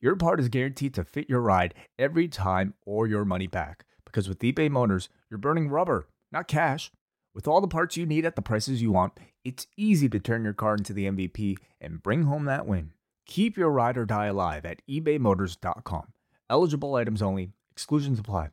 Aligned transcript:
your 0.00 0.16
part 0.16 0.40
is 0.40 0.48
guaranteed 0.48 0.94
to 0.94 1.04
fit 1.04 1.28
your 1.28 1.40
ride 1.40 1.74
every 1.98 2.28
time 2.28 2.74
or 2.84 3.06
your 3.06 3.24
money 3.24 3.46
back. 3.46 3.84
Because 4.04 4.28
with 4.28 4.38
eBay 4.40 4.70
Motors, 4.70 5.08
you're 5.30 5.38
burning 5.38 5.68
rubber, 5.68 6.06
not 6.30 6.48
cash. 6.48 6.90
With 7.34 7.48
all 7.48 7.60
the 7.60 7.68
parts 7.68 7.96
you 7.96 8.06
need 8.06 8.24
at 8.24 8.36
the 8.36 8.42
prices 8.42 8.80
you 8.80 8.92
want, 8.92 9.18
it's 9.44 9.66
easy 9.76 10.08
to 10.08 10.20
turn 10.20 10.44
your 10.44 10.52
car 10.52 10.74
into 10.74 10.92
the 10.92 11.06
MVP 11.06 11.56
and 11.80 12.02
bring 12.02 12.24
home 12.24 12.44
that 12.44 12.66
win. 12.66 12.92
Keep 13.26 13.56
your 13.56 13.70
ride 13.70 13.96
or 13.96 14.04
die 14.04 14.26
alive 14.26 14.64
at 14.64 14.82
ebaymotors.com. 14.88 16.12
Eligible 16.48 16.94
items 16.94 17.22
only, 17.22 17.50
exclusions 17.72 18.18
apply. 18.18 18.50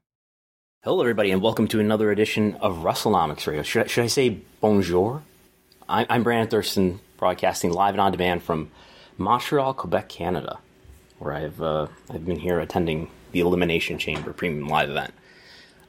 Hello, 0.83 1.01
everybody, 1.01 1.29
and 1.29 1.43
welcome 1.43 1.67
to 1.67 1.79
another 1.79 2.09
edition 2.09 2.55
of 2.55 2.77
WrestleNomics 2.77 3.45
Radio. 3.45 3.61
Should 3.61 3.83
I, 3.83 3.87
should 3.87 4.03
I 4.03 4.07
say 4.07 4.39
bonjour? 4.61 5.21
I, 5.87 6.07
I'm 6.09 6.23
Brandon 6.23 6.49
Thurston, 6.49 7.01
broadcasting 7.17 7.71
live 7.71 7.93
and 7.93 8.01
on 8.01 8.11
demand 8.11 8.41
from 8.41 8.71
Montreal, 9.17 9.75
Quebec, 9.75 10.09
Canada, 10.09 10.57
where 11.21 11.33
I've 11.33 11.61
uh, 11.61 11.87
I've 12.09 12.25
been 12.25 12.39
here 12.39 12.59
attending 12.59 13.09
the 13.31 13.41
Elimination 13.41 13.99
Chamber 13.99 14.33
Premium 14.33 14.67
Live 14.67 14.89
event. 14.89 15.13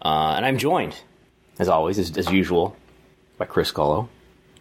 Uh, 0.02 0.34
and 0.36 0.44
I'm 0.44 0.58
joined, 0.58 1.00
as 1.58 1.68
always, 1.68 1.98
as, 1.98 2.16
as 2.18 2.30
usual, 2.30 2.76
by 3.38 3.46
Chris 3.46 3.72
Gullo, 3.72 4.08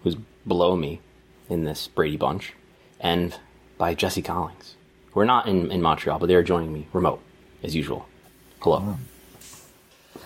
who's 0.04 0.16
below 0.48 0.78
me 0.78 1.02
in 1.50 1.66
this 1.66 1.88
Brady 1.88 2.16
bunch, 2.16 2.54
and 3.02 3.38
by 3.78 3.94
Jesse 3.94 4.22
Collins. 4.22 4.76
We're 5.14 5.26
not 5.26 5.46
in, 5.48 5.72
in 5.72 5.82
Montreal, 5.82 6.20
but 6.20 6.28
they're 6.28 6.44
joining 6.44 6.72
me 6.72 6.88
remote, 6.94 7.22
as 7.64 7.76
usual. 7.76 8.08
Hello. 8.62 8.98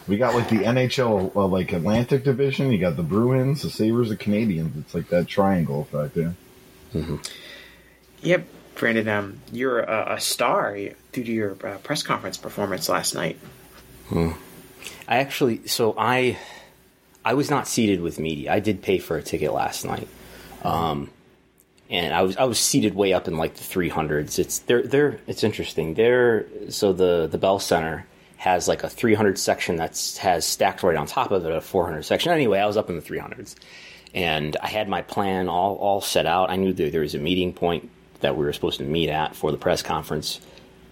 We 0.07 0.17
got 0.17 0.35
like 0.35 0.49
the 0.49 0.57
NHL, 0.57 1.35
uh, 1.35 1.47
like 1.47 1.73
Atlantic 1.73 2.23
Division. 2.23 2.71
You 2.71 2.77
got 2.77 2.97
the 2.97 3.03
Bruins, 3.03 3.63
the 3.63 3.71
Sabres, 3.71 4.09
the 4.09 4.17
Canadiens. 4.17 4.77
It's 4.79 4.93
like 4.93 5.09
that 5.09 5.27
triangle 5.27 5.81
effect 5.81 6.13
there. 6.13 6.35
Yep, 8.21 8.47
Brandon, 8.75 9.07
um, 9.07 9.39
you're 9.51 9.79
a, 9.79 10.15
a 10.15 10.19
star 10.19 10.75
due 10.75 11.23
to 11.23 11.31
your 11.31 11.57
uh, 11.63 11.77
press 11.77 12.03
conference 12.03 12.37
performance 12.37 12.89
last 12.89 13.15
night. 13.15 13.39
I 15.07 15.17
actually, 15.17 15.67
so 15.67 15.95
I, 15.97 16.37
I 17.23 17.33
was 17.33 17.49
not 17.49 17.67
seated 17.67 18.01
with 18.01 18.19
media. 18.19 18.53
I 18.53 18.59
did 18.59 18.81
pay 18.81 18.99
for 18.99 19.17
a 19.17 19.23
ticket 19.23 19.53
last 19.53 19.85
night, 19.85 20.07
um, 20.63 21.09
and 21.89 22.13
I 22.13 22.21
was 22.21 22.37
I 22.37 22.43
was 22.43 22.59
seated 22.59 22.95
way 22.95 23.13
up 23.13 23.27
in 23.27 23.37
like 23.37 23.55
the 23.55 23.63
three 23.63 23.89
hundreds. 23.89 24.37
It's 24.37 24.59
they're 24.59 24.83
they're 24.83 25.19
it's 25.25 25.43
interesting. 25.43 25.95
They're 25.95 26.45
so 26.69 26.93
the 26.93 27.27
the 27.27 27.39
Bell 27.39 27.59
Center 27.59 28.05
has 28.37 28.67
like 28.67 28.83
a 28.83 28.89
300 28.89 29.39
section 29.39 29.75
that's 29.75 30.17
has 30.19 30.45
stacked 30.45 30.83
right 30.83 30.95
on 30.95 31.07
top 31.07 31.31
of 31.31 31.43
it 31.45 31.51
a 31.51 31.61
400 31.61 32.03
section. 32.03 32.31
Anyway, 32.31 32.59
I 32.59 32.67
was 32.67 32.77
up 32.77 32.89
in 32.91 32.95
the 32.95 33.01
300s, 33.01 33.55
and 34.13 34.55
I 34.61 34.67
had 34.67 34.87
my 34.87 35.01
plan 35.01 35.49
all 35.49 35.75
all 35.77 36.01
set 36.01 36.27
out. 36.27 36.51
I 36.51 36.57
knew 36.57 36.73
that 36.73 36.91
there 36.91 37.01
was 37.01 37.15
a 37.15 37.19
meeting 37.19 37.53
point 37.53 37.89
that 38.21 38.37
we 38.37 38.45
were 38.45 38.53
supposed 38.53 38.79
to 38.79 38.85
meet 38.85 39.09
at 39.09 39.35
for 39.35 39.51
the 39.51 39.57
press 39.57 39.81
conference. 39.81 40.39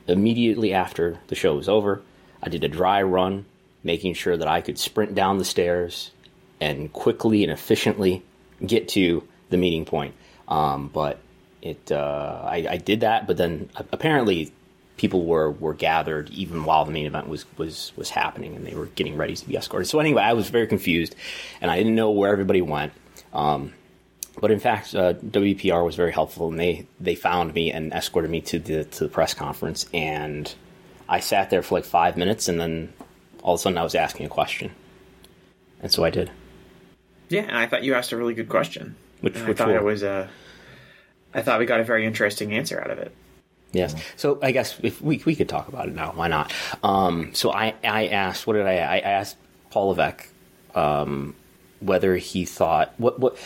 Immediately 0.08 0.74
after 0.74 1.20
the 1.28 1.36
show 1.36 1.56
was 1.56 1.70
over, 1.70 2.02
I 2.42 2.50
did 2.50 2.64
a 2.64 2.68
dry 2.68 3.02
run, 3.04 3.46
making 3.84 4.16
sure 4.16 4.36
that 4.36 4.48
I 4.48 4.62
could 4.62 4.78
sprint 4.78 5.16
down 5.16 5.38
the 5.38 5.46
stairs 5.46 6.12
and 6.60 6.92
quickly 6.92 7.44
and 7.44 7.52
efficiently 7.52 8.24
get 8.66 8.90
to 8.90 9.28
the 9.50 9.58
meeting 9.58 9.86
point. 9.86 10.16
Um, 10.48 10.90
but 10.90 11.20
it, 11.62 11.92
uh, 11.92 12.42
I, 12.44 12.68
I 12.70 12.78
did 12.78 13.02
that, 13.02 13.28
but 13.28 13.38
then 13.38 13.70
apparently 13.92 14.52
people 14.98 15.26
were, 15.26 15.52
were 15.52 15.74
gathered 15.74 16.30
even 16.30 16.66
while 16.66 16.86
the 16.86 16.92
main 16.92 17.06
event 17.06 17.28
was, 17.28 17.46
was, 17.58 17.92
was 17.96 18.10
happening 18.10 18.56
and 18.56 18.66
they 18.66 18.76
were 18.76 18.86
getting 18.88 19.18
ready 19.18 19.36
to 19.36 19.48
be 19.48 19.56
escorted. 19.56 19.88
So 19.88 20.00
anyway, 20.00 20.22
I 20.22 20.34
was 20.34 20.50
very 20.50 20.68
confused 20.68 21.16
and 21.62 21.72
I 21.72 21.78
didn't 21.78 21.96
know 21.96 22.12
where 22.12 22.32
everybody 22.32 22.62
went. 22.62 22.94
Um, 23.34 23.74
but 24.40 24.52
in 24.52 24.60
fact, 24.60 24.96
uh, 24.96 25.14
WPR 25.14 25.86
was 25.86 25.96
very 25.96 26.12
helpful, 26.12 26.50
and 26.50 26.60
they, 26.60 26.86
they 27.00 27.16
found 27.16 27.54
me 27.54 27.72
and 27.72 27.94
escorted 27.94 28.32
me 28.32 28.42
to 28.42 28.60
the 28.60 28.84
to 28.86 29.04
the 29.06 29.10
press 29.10 29.34
conference. 29.34 29.86
And 29.94 30.54
I 31.08 31.20
sat 31.20 31.50
there 31.50 31.62
for 31.62 31.76
like 31.76 31.86
five 31.86 32.18
minutes, 32.18 32.48
and 32.48 32.60
then 32.60 32.94
all 33.42 33.54
of 33.56 33.60
a 33.60 33.62
sudden 33.64 33.78
I 33.78 33.84
was 33.84 33.96
asking 33.96 34.26
a 34.26 34.30
question, 34.30 34.72
and 35.82 35.92
so 35.92 36.04
I 36.04 36.10
did. 36.10 36.32
Yeah, 37.30 37.42
and 37.44 37.58
I 37.58 37.68
thought 37.68 37.84
you 37.84 37.94
asked 37.96 38.12
a 38.12 38.18
really 38.18 38.34
good 38.34 38.50
question. 38.50 38.96
Which, 39.22 39.36
And 39.36 39.50
I 39.50 39.54
thought 39.54 39.68
one? 39.68 39.78
it 39.78 39.84
was 39.84 40.04
a. 40.04 40.30
I 41.34 41.42
thought 41.42 41.60
we 41.60 41.66
got 41.66 41.80
a 41.80 41.84
very 41.84 42.06
interesting 42.06 42.54
answer 42.54 42.80
out 42.80 42.92
of 42.92 43.00
it. 43.00 43.12
Yes. 43.72 43.96
So 44.18 44.38
I 44.44 44.52
guess 44.52 44.78
if 44.84 45.02
we 45.02 45.22
we 45.26 45.36
could 45.36 45.50
talk 45.50 45.68
about 45.68 45.88
it 45.88 45.96
now, 45.96 46.12
why 46.16 46.28
not? 46.28 46.54
Um, 46.84 47.34
so 47.34 47.52
I 47.52 47.74
I 47.84 48.08
asked 48.08 48.46
what 48.46 48.54
did 48.54 48.68
I 48.68 48.76
I 48.76 48.98
asked 49.00 49.36
Paul 49.72 49.90
Levesque 49.90 50.28
um, 50.76 51.36
whether 51.80 52.16
he 52.18 52.46
thought 52.46 52.94
what 52.98 53.20
what 53.20 53.38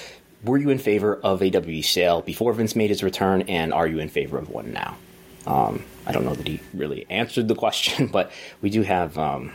were 0.44 0.58
you 0.58 0.70
in 0.70 0.78
favor 0.78 1.16
of 1.16 1.42
a 1.42 1.50
WWE 1.50 1.84
sale 1.84 2.22
before 2.22 2.54
Vince 2.54 2.76
made 2.76 2.90
his 2.90 3.04
return, 3.04 3.44
and 3.44 3.74
are 3.74 3.88
you 3.88 4.00
in 4.00 4.10
favor 4.10 4.38
of 4.38 4.50
one 4.50 4.72
now? 4.72 4.98
Um, 5.46 5.84
I 6.06 6.12
don't 6.12 6.26
know 6.26 6.36
that 6.36 6.48
he 6.48 6.60
really 6.74 7.06
answered 7.10 7.48
the 7.48 7.56
question, 7.56 8.08
but 8.12 8.32
we 8.62 8.70
do 8.70 8.82
have 8.84 9.18
um, 9.18 9.54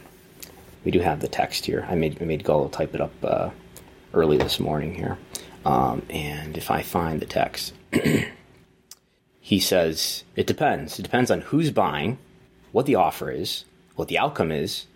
we 0.84 0.90
do 0.90 1.00
have 1.00 1.20
the 1.20 1.28
text 1.28 1.66
here. 1.66 1.86
I 1.88 1.94
made 1.94 2.20
I 2.20 2.24
made 2.24 2.44
Gullo 2.44 2.70
type 2.70 2.94
it 2.94 3.00
up 3.00 3.12
uh, 3.22 3.50
early 4.14 4.38
this 4.38 4.58
morning 4.58 4.94
here, 4.94 5.18
um, 5.64 6.02
and 6.10 6.56
if 6.56 6.70
I 6.70 6.82
find 6.82 7.20
the 7.20 7.26
text, 7.26 7.74
he 9.40 9.60
says 9.60 10.24
it 10.34 10.46
depends. 10.46 10.98
It 10.98 11.02
depends 11.02 11.30
on 11.30 11.42
who's 11.42 11.70
buying, 11.70 12.18
what 12.72 12.86
the 12.86 12.96
offer 12.96 13.30
is, 13.30 13.64
what 13.94 14.08
the 14.08 14.18
outcome 14.18 14.50
is. 14.50 14.86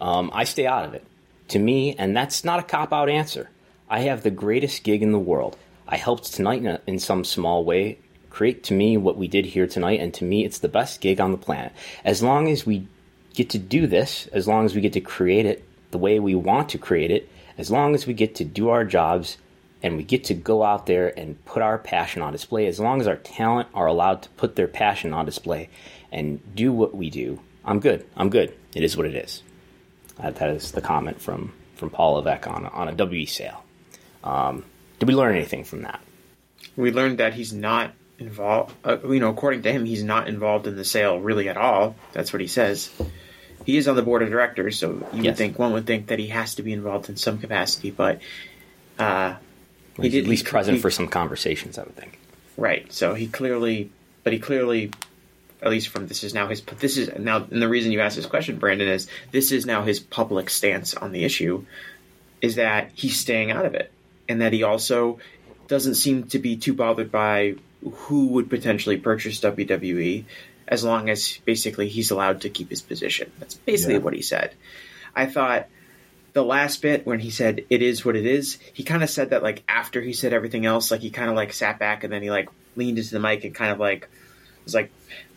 Um, 0.00 0.30
I 0.34 0.44
stay 0.44 0.66
out 0.66 0.84
of 0.84 0.94
it. 0.94 1.04
To 1.48 1.58
me, 1.58 1.94
and 1.94 2.16
that's 2.16 2.44
not 2.44 2.58
a 2.58 2.62
cop 2.64 2.92
out 2.92 3.08
answer. 3.08 3.48
I 3.88 4.00
have 4.00 4.22
the 4.22 4.30
greatest 4.30 4.82
gig 4.82 5.02
in 5.02 5.12
the 5.12 5.18
world. 5.18 5.56
I 5.86 5.96
helped 5.96 6.32
tonight 6.32 6.58
in, 6.58 6.66
a, 6.66 6.80
in 6.86 6.98
some 6.98 7.24
small 7.24 7.64
way 7.64 7.98
create 8.36 8.64
to 8.64 8.74
me 8.74 8.98
what 8.98 9.16
we 9.16 9.28
did 9.28 9.46
here 9.46 9.66
tonight, 9.66 9.98
and 9.98 10.12
to 10.12 10.22
me, 10.22 10.44
it's 10.44 10.58
the 10.58 10.68
best 10.68 11.00
gig 11.00 11.20
on 11.20 11.32
the 11.32 11.38
planet. 11.38 11.72
As 12.04 12.22
long 12.22 12.48
as 12.48 12.66
we 12.66 12.86
get 13.32 13.48
to 13.50 13.58
do 13.58 13.86
this, 13.86 14.26
as 14.26 14.46
long 14.46 14.66
as 14.66 14.74
we 14.74 14.82
get 14.82 14.92
to 14.92 15.00
create 15.00 15.46
it 15.46 15.64
the 15.90 15.96
way 15.96 16.20
we 16.20 16.34
want 16.34 16.68
to 16.70 16.78
create 16.78 17.10
it, 17.10 17.30
as 17.56 17.70
long 17.70 17.94
as 17.94 18.06
we 18.06 18.12
get 18.12 18.34
to 18.34 18.44
do 18.44 18.68
our 18.68 18.84
jobs 18.84 19.38
and 19.82 19.96
we 19.96 20.02
get 20.02 20.24
to 20.24 20.34
go 20.34 20.62
out 20.62 20.84
there 20.84 21.18
and 21.18 21.42
put 21.46 21.62
our 21.62 21.78
passion 21.78 22.20
on 22.20 22.32
display, 22.32 22.66
as 22.66 22.78
long 22.78 23.00
as 23.00 23.06
our 23.06 23.16
talent 23.16 23.68
are 23.72 23.86
allowed 23.86 24.20
to 24.20 24.28
put 24.30 24.56
their 24.56 24.68
passion 24.68 25.14
on 25.14 25.24
display 25.24 25.70
and 26.12 26.40
do 26.54 26.72
what 26.72 26.94
we 26.94 27.08
do, 27.08 27.40
I'm 27.64 27.80
good. 27.80 28.04
I'm 28.16 28.28
good. 28.28 28.54
It 28.74 28.82
is 28.82 28.98
what 28.98 29.06
it 29.06 29.14
is. 29.14 29.42
That, 30.18 30.50
is 30.50 30.72
the 30.72 30.82
comment 30.82 31.22
from, 31.22 31.54
from 31.76 31.88
Paul 31.88 32.14
Levesque 32.14 32.48
on 32.48 32.66
on 32.66 32.88
a 32.88 33.04
WE 33.04 33.24
sale. 33.24 33.62
Um, 34.26 34.64
did 34.98 35.08
we 35.08 35.14
learn 35.14 35.34
anything 35.36 35.64
from 35.64 35.82
that? 35.82 36.00
We 36.76 36.90
learned 36.90 37.18
that 37.18 37.34
he's 37.34 37.52
not 37.52 37.92
involved. 38.18 38.74
Uh, 38.84 38.98
you 39.08 39.20
know, 39.20 39.30
according 39.30 39.62
to 39.62 39.72
him, 39.72 39.84
he's 39.84 40.02
not 40.02 40.28
involved 40.28 40.66
in 40.66 40.76
the 40.76 40.84
sale 40.84 41.20
really 41.20 41.48
at 41.48 41.56
all. 41.56 41.94
That's 42.12 42.32
what 42.32 42.40
he 42.40 42.46
says. 42.48 42.90
He 43.64 43.76
is 43.76 43.88
on 43.88 43.96
the 43.96 44.02
board 44.02 44.22
of 44.22 44.30
directors, 44.30 44.78
so 44.78 45.06
you 45.12 45.24
would 45.24 45.36
think 45.36 45.58
one 45.58 45.72
would 45.72 45.86
think 45.86 46.08
that 46.08 46.18
he 46.18 46.28
has 46.28 46.54
to 46.56 46.62
be 46.62 46.72
involved 46.72 47.08
in 47.08 47.16
some 47.16 47.38
capacity, 47.38 47.90
but 47.90 48.20
uh, 48.98 49.34
he 49.96 50.04
He's 50.04 50.12
did 50.12 50.24
at 50.24 50.30
least 50.30 50.44
he- 50.46 50.50
present 50.50 50.76
he- 50.76 50.82
for 50.82 50.90
some 50.90 51.08
conversations, 51.08 51.78
I 51.78 51.82
would 51.82 51.96
think. 51.96 52.18
Right. 52.56 52.90
So 52.92 53.14
he 53.14 53.26
clearly, 53.26 53.90
but 54.24 54.32
he 54.32 54.38
clearly, 54.38 54.92
at 55.60 55.70
least 55.70 55.88
from 55.88 56.06
this 56.06 56.22
is 56.24 56.32
now 56.32 56.48
his. 56.48 56.62
This 56.62 56.96
is 56.96 57.10
now, 57.18 57.38
and 57.50 57.60
the 57.60 57.68
reason 57.68 57.92
you 57.92 58.00
asked 58.00 58.16
this 58.16 58.26
question, 58.26 58.58
Brandon, 58.58 58.88
is 58.88 59.08
this 59.30 59.52
is 59.52 59.66
now 59.66 59.82
his 59.82 60.00
public 60.00 60.48
stance 60.48 60.94
on 60.94 61.12
the 61.12 61.24
issue, 61.24 61.64
is 62.40 62.54
that 62.56 62.90
he's 62.94 63.18
staying 63.18 63.50
out 63.50 63.66
of 63.66 63.74
it, 63.74 63.90
and 64.28 64.40
that 64.40 64.52
he 64.52 64.62
also 64.62 65.18
doesn't 65.68 65.94
seem 65.96 66.24
to 66.28 66.38
be 66.38 66.56
too 66.56 66.72
bothered 66.74 67.10
by 67.10 67.56
who 67.82 68.28
would 68.28 68.48
potentially 68.50 68.96
purchase 68.96 69.40
WWE, 69.40 70.24
as 70.68 70.82
long 70.84 71.08
as 71.08 71.38
basically 71.44 71.88
he's 71.88 72.10
allowed 72.10 72.40
to 72.42 72.48
keep 72.50 72.70
his 72.70 72.82
position. 72.82 73.30
That's 73.38 73.54
basically 73.54 73.94
Yeah. 73.94 74.00
what 74.00 74.14
he 74.14 74.22
said. 74.22 74.52
I 75.14 75.26
thought 75.26 75.68
the 76.32 76.44
last 76.44 76.82
bit 76.82 77.06
when 77.06 77.18
he 77.20 77.30
said 77.30 77.64
it 77.70 77.80
is 77.80 78.04
what 78.04 78.14
it 78.14 78.26
is 78.26 78.58
he 78.74 78.82
kind 78.82 79.02
of 79.02 79.08
said 79.08 79.30
that 79.30 79.42
like 79.42 79.62
after 79.66 80.02
he 80.02 80.12
said 80.12 80.34
everything 80.34 80.66
else 80.66 80.90
like 80.90 81.00
he 81.00 81.08
kind 81.08 81.30
of 81.30 81.34
like 81.36 81.50
sat 81.50 81.78
back 81.78 82.04
and 82.04 82.12
then 82.12 82.22
he 82.22 82.30
like 82.30 82.50
leaned 82.74 82.98
into 82.98 83.10
the 83.10 83.18
mic 83.18 83.42
and 83.44 83.54
kind 83.54 83.72
of 83.72 83.80
like 83.80 84.06
was 84.64 84.74
like 84.74 84.92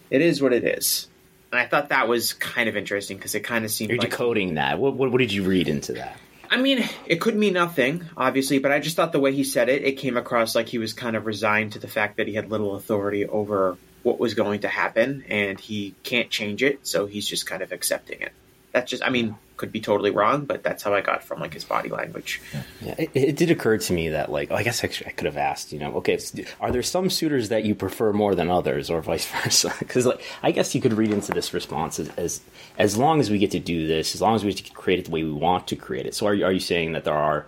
it 0.09 0.21
is 0.21 0.41
what 0.41 0.51
it 0.51 0.65
is 0.65 1.07
and 1.53 1.61
i 1.61 1.65
thought 1.65 1.87
that 1.87 2.09
was 2.09 2.33
kind 2.33 2.67
of 2.67 2.75
interesting 2.75 3.15
because 3.15 3.33
it 3.33 3.39
kind 3.45 3.63
of 3.63 3.71
seemed 3.71 3.91
You're 3.91 3.99
like 3.99 4.09
decoding 4.09 4.55
that. 4.55 4.77
What, 4.77 4.95
what, 4.95 5.09
what 5.09 5.19
did 5.19 5.31
you 5.31 5.43
read 5.43 5.69
into 5.69 5.93
that? 5.93 6.17
I 6.49 6.57
mean 6.57 6.83
it 7.05 7.21
could 7.21 7.35
mean 7.35 7.53
nothing 7.53 8.05
obviously 8.17 8.59
but 8.59 8.71
i 8.71 8.79
just 8.79 8.95
thought 8.95 9.11
the 9.11 9.19
way 9.19 9.33
he 9.33 9.43
said 9.43 9.69
it 9.69 9.83
it 9.83 9.93
came 9.93 10.17
across 10.17 10.55
like 10.55 10.67
he 10.67 10.77
was 10.77 10.93
kind 10.93 11.15
of 11.15 11.25
resigned 11.25 11.73
to 11.73 11.79
the 11.79 11.87
fact 11.87 12.17
that 12.17 12.27
he 12.27 12.33
had 12.33 12.49
little 12.49 12.75
authority 12.75 13.25
over 13.25 13.77
what 14.03 14.19
was 14.19 14.33
going 14.33 14.61
to 14.61 14.67
happen 14.67 15.23
and 15.29 15.59
he 15.59 15.93
can't 16.03 16.29
change 16.29 16.63
it 16.63 16.85
so 16.87 17.05
he's 17.05 17.27
just 17.27 17.45
kind 17.45 17.61
of 17.61 17.71
accepting 17.71 18.21
it. 18.21 18.31
That's 18.71 18.89
just, 18.89 19.03
I 19.03 19.09
mean, 19.09 19.35
could 19.59 19.71
be 19.71 19.79
totally 19.81 20.09
wrong, 20.09 20.45
but 20.45 20.63
that's 20.63 20.81
how 20.81 20.93
I 20.95 21.01
got 21.01 21.23
from 21.23 21.39
like 21.39 21.53
his 21.53 21.65
body 21.65 21.89
language. 21.89 22.41
Yeah, 22.81 22.95
it, 22.97 23.11
it 23.13 23.35
did 23.35 23.51
occur 23.51 23.77
to 23.77 23.93
me 23.93 24.09
that 24.09 24.31
like 24.31 24.49
I 24.49 24.63
guess 24.63 24.83
I 24.83 24.87
could 24.87 25.25
have 25.25 25.37
asked, 25.37 25.71
you 25.71 25.77
know, 25.79 25.93
okay, 25.97 26.17
are 26.59 26.71
there 26.71 26.81
some 26.81 27.09
suitors 27.11 27.49
that 27.49 27.65
you 27.65 27.75
prefer 27.75 28.11
more 28.13 28.33
than 28.33 28.49
others, 28.49 28.89
or 28.89 29.01
vice 29.01 29.27
versa? 29.43 29.71
Because 29.77 30.07
like 30.07 30.21
I 30.41 30.51
guess 30.51 30.73
you 30.73 30.81
could 30.81 30.93
read 30.93 31.11
into 31.11 31.31
this 31.33 31.53
response 31.53 31.99
as, 31.99 32.09
as 32.17 32.41
as 32.79 32.97
long 32.97 33.19
as 33.19 33.29
we 33.29 33.37
get 33.37 33.51
to 33.51 33.59
do 33.59 33.85
this, 33.85 34.15
as 34.15 34.21
long 34.21 34.33
as 34.35 34.43
we 34.43 34.53
create 34.53 34.97
it 34.99 35.05
the 35.05 35.11
way 35.11 35.23
we 35.23 35.31
want 35.31 35.67
to 35.67 35.75
create 35.75 36.05
it. 36.07 36.15
So 36.15 36.25
are 36.25 36.33
you 36.33 36.45
are 36.45 36.51
you 36.51 36.59
saying 36.59 36.93
that 36.93 37.03
there 37.03 37.13
are 37.13 37.45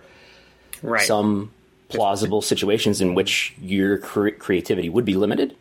Right. 0.82 1.00
some 1.06 1.52
plausible 1.88 2.42
situations 2.42 3.00
in 3.00 3.14
which 3.14 3.54
your 3.60 3.98
cre- 3.98 4.30
creativity 4.30 4.88
would 4.88 5.04
be 5.04 5.14
limited? 5.14 5.56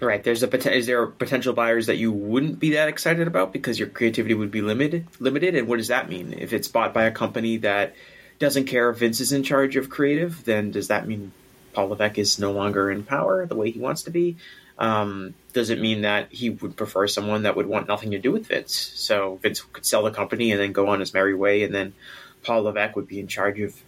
Right. 0.00 0.22
There's 0.22 0.42
a 0.42 0.76
is 0.76 0.86
there 0.86 1.06
potential 1.06 1.52
buyers 1.52 1.86
that 1.86 1.96
you 1.96 2.12
wouldn't 2.12 2.58
be 2.58 2.72
that 2.72 2.88
excited 2.88 3.26
about 3.26 3.52
because 3.52 3.78
your 3.78 3.88
creativity 3.88 4.34
would 4.34 4.50
be 4.50 4.60
limited 4.60 5.06
limited 5.20 5.54
and 5.54 5.68
what 5.68 5.76
does 5.76 5.88
that 5.88 6.08
mean? 6.08 6.34
If 6.36 6.52
it's 6.52 6.68
bought 6.68 6.92
by 6.92 7.04
a 7.04 7.12
company 7.12 7.58
that 7.58 7.94
doesn't 8.38 8.64
care 8.64 8.90
if 8.90 8.98
Vince 8.98 9.20
is 9.20 9.32
in 9.32 9.44
charge 9.44 9.76
of 9.76 9.88
creative, 9.88 10.44
then 10.44 10.72
does 10.72 10.88
that 10.88 11.06
mean 11.06 11.32
Paul 11.72 11.88
Levesque 11.88 12.18
is 12.18 12.38
no 12.38 12.52
longer 12.52 12.90
in 12.90 13.04
power 13.04 13.46
the 13.46 13.54
way 13.54 13.70
he 13.70 13.78
wants 13.78 14.02
to 14.02 14.10
be? 14.10 14.36
Um, 14.76 15.34
does 15.52 15.70
it 15.70 15.80
mean 15.80 16.02
that 16.02 16.32
he 16.32 16.50
would 16.50 16.76
prefer 16.76 17.06
someone 17.06 17.44
that 17.44 17.56
would 17.56 17.66
want 17.66 17.86
nothing 17.86 18.10
to 18.10 18.18
do 18.18 18.32
with 18.32 18.48
Vince? 18.48 18.74
So 18.74 19.38
Vince 19.42 19.60
could 19.60 19.86
sell 19.86 20.02
the 20.02 20.10
company 20.10 20.50
and 20.50 20.60
then 20.60 20.72
go 20.72 20.88
on 20.88 21.00
his 21.00 21.14
merry 21.14 21.34
way, 21.34 21.62
and 21.62 21.72
then 21.72 21.94
Paul 22.42 22.62
Levesque 22.62 22.96
would 22.96 23.06
be 23.06 23.20
in 23.20 23.28
charge 23.28 23.60
of 23.60 23.82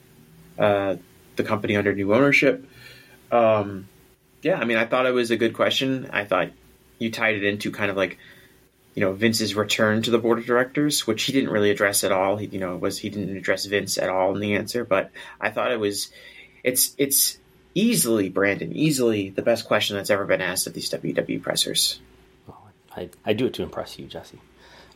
uh, 0.59 0.97
the 1.35 1.43
company 1.43 1.77
under 1.77 1.93
new 1.93 2.15
ownership. 2.15 2.65
Um, 3.33 3.89
yeah, 4.47 4.61
I 4.61 4.65
mean, 4.65 4.77
I 4.77 4.87
thought 4.87 5.07
it 5.07 5.11
was 5.13 5.33
a 5.33 5.37
good 5.37 5.55
question. 5.55 6.09
I 6.13 6.25
thought 6.25 6.51
you 7.01 7.11
tied 7.11 7.35
it 7.35 7.43
into 7.43 7.73
kind 7.73 7.91
of 7.91 7.97
like, 7.97 8.17
you 8.95 9.01
know, 9.01 9.13
Vince's 9.13 9.57
return 9.57 10.03
to 10.03 10.13
the 10.13 10.21
board 10.21 10.39
of 10.39 10.47
directors, 10.47 11.05
which 11.05 11.25
he 11.25 11.33
didn't 11.33 11.51
really 11.51 11.73
address 11.73 12.05
at 12.05 12.13
all. 12.13 12.37
He, 12.37 12.47
you 12.47 12.61
know, 12.61 12.77
was 12.77 12.97
he 12.97 13.11
didn't 13.11 13.37
address 13.37 13.67
Vince 13.67 13.99
at 13.99 14.09
all 14.09 14.37
in 14.37 14.41
the 14.41 14.55
answer, 14.55 14.85
but 14.85 15.11
I 15.41 15.51
thought 15.51 15.73
it 15.73 15.81
was, 15.81 16.13
it's 16.63 16.95
it's 16.97 17.39
easily 17.75 18.29
Brandon, 18.29 18.73
easily 18.73 19.31
the 19.31 19.43
best 19.43 19.67
question 19.67 19.97
that's 19.97 20.11
ever 20.11 20.25
been 20.25 20.41
asked 20.41 20.69
of 20.69 20.75
these 20.75 20.91
WWE 20.91 21.43
pressers. 21.43 21.99
I, 22.97 23.11
I 23.25 23.33
do 23.33 23.47
it 23.47 23.55
to 23.55 23.65
impress 23.65 23.99
you, 23.99 24.07
Jesse. 24.07 24.39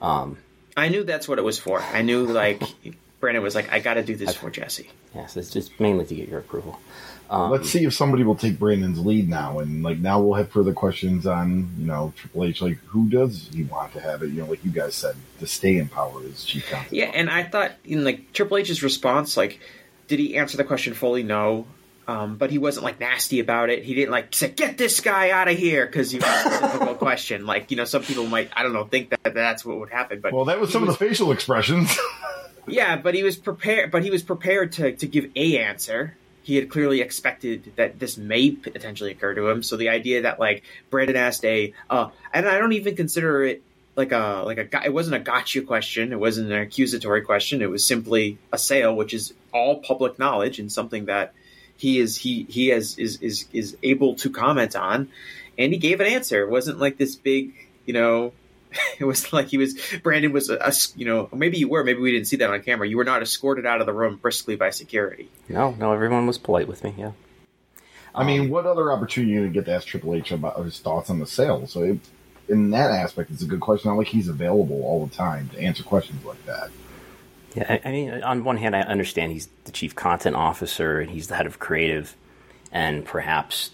Um, 0.01 0.39
I 0.77 0.91
knew 0.91 1.03
that's 1.03 1.27
what 1.27 1.41
it 1.41 1.45
was 1.45 1.59
for. 1.59 1.81
I 1.81 2.03
knew 2.03 2.25
like 2.25 2.63
Brandon 3.21 3.43
was 3.43 3.57
like, 3.57 3.73
I 3.73 3.81
got 3.81 3.95
to 3.95 4.05
do 4.05 4.15
this 4.15 4.37
for 4.37 4.49
Jesse. 4.49 4.91
yes, 5.13 5.37
it's 5.37 5.51
just 5.51 5.81
mainly 5.81 6.07
to 6.07 6.15
get 6.15 6.29
your 6.29 6.39
approval. 6.39 6.79
Let's 7.31 7.71
see 7.71 7.85
if 7.85 7.95
somebody 7.95 8.25
will 8.25 8.35
take 8.35 8.59
Brandon's 8.59 8.99
lead 8.99 9.29
now, 9.29 9.61
and 9.61 9.85
like 9.85 9.99
now 9.99 10.21
we'll 10.21 10.35
have 10.35 10.51
further 10.51 10.73
questions 10.73 11.27
on 11.27 11.71
you 11.79 11.87
know 11.87 12.13
Triple 12.17 12.45
H. 12.45 12.61
Like, 12.61 12.79
who 12.87 13.09
does 13.09 13.49
he 13.55 13.63
want 13.63 13.93
to 13.93 14.01
have 14.01 14.23
it? 14.23 14.31
You 14.31 14.43
know, 14.43 14.51
like 14.51 14.65
you 14.65 14.71
guys 14.73 14.95
said, 14.95 15.15
to 15.39 15.47
stay 15.47 15.77
in 15.77 15.89
power 15.89 16.25
is 16.25 16.45
chief 16.45 16.69
counsel. 16.69 16.97
Yeah, 16.97 17.11
and 17.15 17.31
I 17.31 17.45
thought 17.45 17.73
in 17.85 18.05
like 18.05 18.33
Triple 18.33 18.57
H's 18.57 18.83
response, 18.83 19.37
like, 19.37 19.61
did 20.09 20.19
he 20.19 20.37
answer 20.37 20.57
the 20.57 20.65
question 20.65 20.95
fully? 20.95 21.23
No. 21.23 21.67
Um, 22.09 22.37
but 22.37 22.51
he 22.51 22.59
wasn't 22.59 22.83
like 22.83 22.99
nasty 22.99 23.39
about 23.39 23.71
it. 23.71 23.85
He 23.85 23.95
didn't 23.95 24.11
like 24.11 24.35
say, 24.35 24.49
"Get 24.49 24.77
this 24.77 25.01
guy 25.01 25.31
out 25.31 25.47
of 25.47 25.57
here" 25.57 25.87
because 25.87 26.13
you 26.13 26.21
asked 26.21 26.47
a 26.47 26.67
difficult 26.67 26.99
question. 26.99 27.47
Like 27.47 27.71
you 27.71 27.77
know, 27.77 27.85
some 27.85 28.03
people 28.03 28.27
might 28.27 28.51
I 28.57 28.65
don't 28.65 28.73
know 28.73 28.85
think 28.85 29.11
that 29.11 29.35
that's 29.35 29.65
what 29.65 29.79
would 29.79 29.91
happen. 29.91 30.21
But 30.21 30.33
Well, 30.33 30.47
that 30.47 30.59
was 30.59 30.71
he 30.71 30.73
some 30.73 30.83
of 30.83 30.89
the 30.89 30.97
facial 30.97 31.31
expressions. 31.31 31.97
yeah, 32.67 32.97
but 32.97 33.15
he 33.15 33.23
was 33.23 33.37
prepared. 33.37 33.93
But 33.93 34.03
he 34.03 34.11
was 34.11 34.25
prepared 34.25 34.73
to 34.73 34.97
to 34.97 35.07
give 35.07 35.31
a 35.37 35.59
answer. 35.59 36.17
He 36.51 36.57
had 36.57 36.69
clearly 36.69 37.01
expected 37.01 37.75
that 37.77 38.01
this 38.01 38.19
may 38.19 38.51
potentially 38.51 39.13
occur 39.13 39.35
to 39.35 39.49
him. 39.49 39.63
So 39.63 39.77
the 39.77 39.91
idea 39.91 40.23
that 40.23 40.41
like 40.41 40.65
Brandon 40.91 41.15
asked 41.15 41.45
a, 41.45 41.73
uh, 41.89 42.09
and 42.35 42.49
I 42.49 42.59
don't 42.59 42.73
even 42.73 42.97
consider 42.97 43.45
it 43.45 43.63
like 43.95 44.11
a 44.11 44.43
like 44.45 44.59
a 44.59 44.85
it 44.85 44.93
wasn't 44.93 45.15
a 45.15 45.21
gotcha 45.21 45.63
question. 45.63 46.13
It 46.13 46.19
wasn't 46.19 46.51
an 46.51 46.59
accusatory 46.59 47.23
question. 47.23 47.63
It 47.63 47.71
was 47.71 47.87
simply 47.87 48.37
a 48.53 48.59
sale, 48.59 48.97
which 48.97 49.15
is 49.15 49.33
all 49.55 49.79
public 49.79 50.19
knowledge 50.19 50.59
and 50.59 50.73
something 50.73 51.05
that 51.05 51.35
he 51.77 52.01
is 52.01 52.17
he 52.17 52.47
he 52.49 52.67
has 52.71 52.99
is 52.99 53.23
is 53.23 53.47
is 53.53 53.77
able 53.85 54.17
to 54.17 54.29
comment 54.29 54.75
on. 54.75 55.09
And 55.57 55.73
he 55.73 55.79
gave 55.79 56.01
an 56.01 56.09
answer. 56.09 56.43
It 56.43 56.51
wasn't 56.51 56.81
like 56.81 56.99
this 56.99 57.15
big, 57.15 57.53
you 57.87 57.95
know, 57.95 58.33
it 58.99 59.05
was 59.05 59.33
like 59.33 59.49
he 59.49 59.59
was 59.59 59.75
Brandon 60.03 60.33
was 60.33 60.51
a, 60.51 60.57
a 60.57 60.67
s- 60.69 60.93
you 60.97 61.07
know 61.07 61.29
maybe 61.33 61.59
you 61.59 61.69
were 61.69 61.85
maybe 61.85 62.01
we 62.01 62.13
didn't 62.13 62.27
see 62.27 62.37
that 62.37 62.51
on 62.51 62.63
camera. 62.63 62.89
You 62.89 62.97
were 62.97 63.05
not 63.05 63.23
escorted 63.23 63.67
out 63.67 63.81
of 63.81 63.87
the 63.87 63.93
room 63.93 64.17
briskly 64.17 64.57
by 64.57 64.71
security. 64.71 65.29
No, 65.49 65.73
no, 65.73 65.93
everyone 65.93 66.27
was 66.27 66.39
polite 66.39 66.69
with 66.69 66.85
me. 66.85 66.95
Yeah. 66.97 67.13
I 68.15 68.25
mean, 68.25 68.41
um, 68.43 68.49
what 68.51 68.67
other 68.67 68.93
opportunity 68.93 69.33
you 69.35 69.49
get 69.49 69.67
to 69.67 69.73
ask 69.75 69.87
Triple 69.87 70.15
H 70.15 70.33
about 70.33 70.63
his 70.65 70.79
thoughts 70.81 71.11
on 71.11 71.21
the 71.21 71.27
sale? 71.27 71.67
So, 71.69 71.83
it, 71.85 72.01
in 72.49 72.71
that 72.71 72.91
aspect, 72.91 73.31
it's 73.31 73.43
a 73.43 73.47
good 73.47 73.61
question. 73.61 73.89
Not 73.91 73.99
like 73.99 74.09
he's 74.09 74.27
available 74.29 74.83
all 74.83 75.07
the 75.07 75.15
time 75.15 75.49
to 75.51 75.61
answer 75.61 75.85
questions 75.85 76.25
like 76.25 76.45
that. 76.47 76.71
Yeah, 77.55 77.67
I, 77.69 77.89
I 77.89 77.93
mean, 77.93 78.23
on 78.23 78.43
one 78.45 78.57
hand, 78.57 78.75
I 78.75 78.81
understand 78.81 79.33
he's 79.33 79.49
the 79.65 79.73
chief 79.73 79.95
content 79.95 80.37
officer 80.37 81.01
and 81.01 81.11
he's 81.11 81.29
the 81.29 81.37
head 81.37 81.47
of 81.47 81.59
creative, 81.61 82.17
and 82.73 83.05
perhaps 83.05 83.71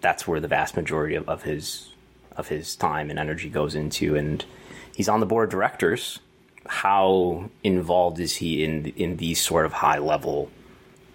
that's 0.00 0.26
where 0.26 0.40
the 0.40 0.48
vast 0.48 0.76
majority 0.76 1.16
of, 1.16 1.28
of 1.28 1.42
his 1.42 1.89
of 2.40 2.48
his 2.48 2.74
time 2.74 3.10
and 3.10 3.18
energy 3.18 3.48
goes 3.48 3.74
into. 3.76 4.16
And 4.16 4.44
he's 4.94 5.08
on 5.08 5.20
the 5.20 5.26
board 5.26 5.44
of 5.44 5.50
directors. 5.50 6.18
How 6.66 7.48
involved 7.62 8.18
is 8.20 8.36
he 8.36 8.64
in 8.64 8.86
in 8.96 9.16
these 9.16 9.40
sort 9.40 9.66
of 9.66 9.72
high 9.72 9.98
level 9.98 10.50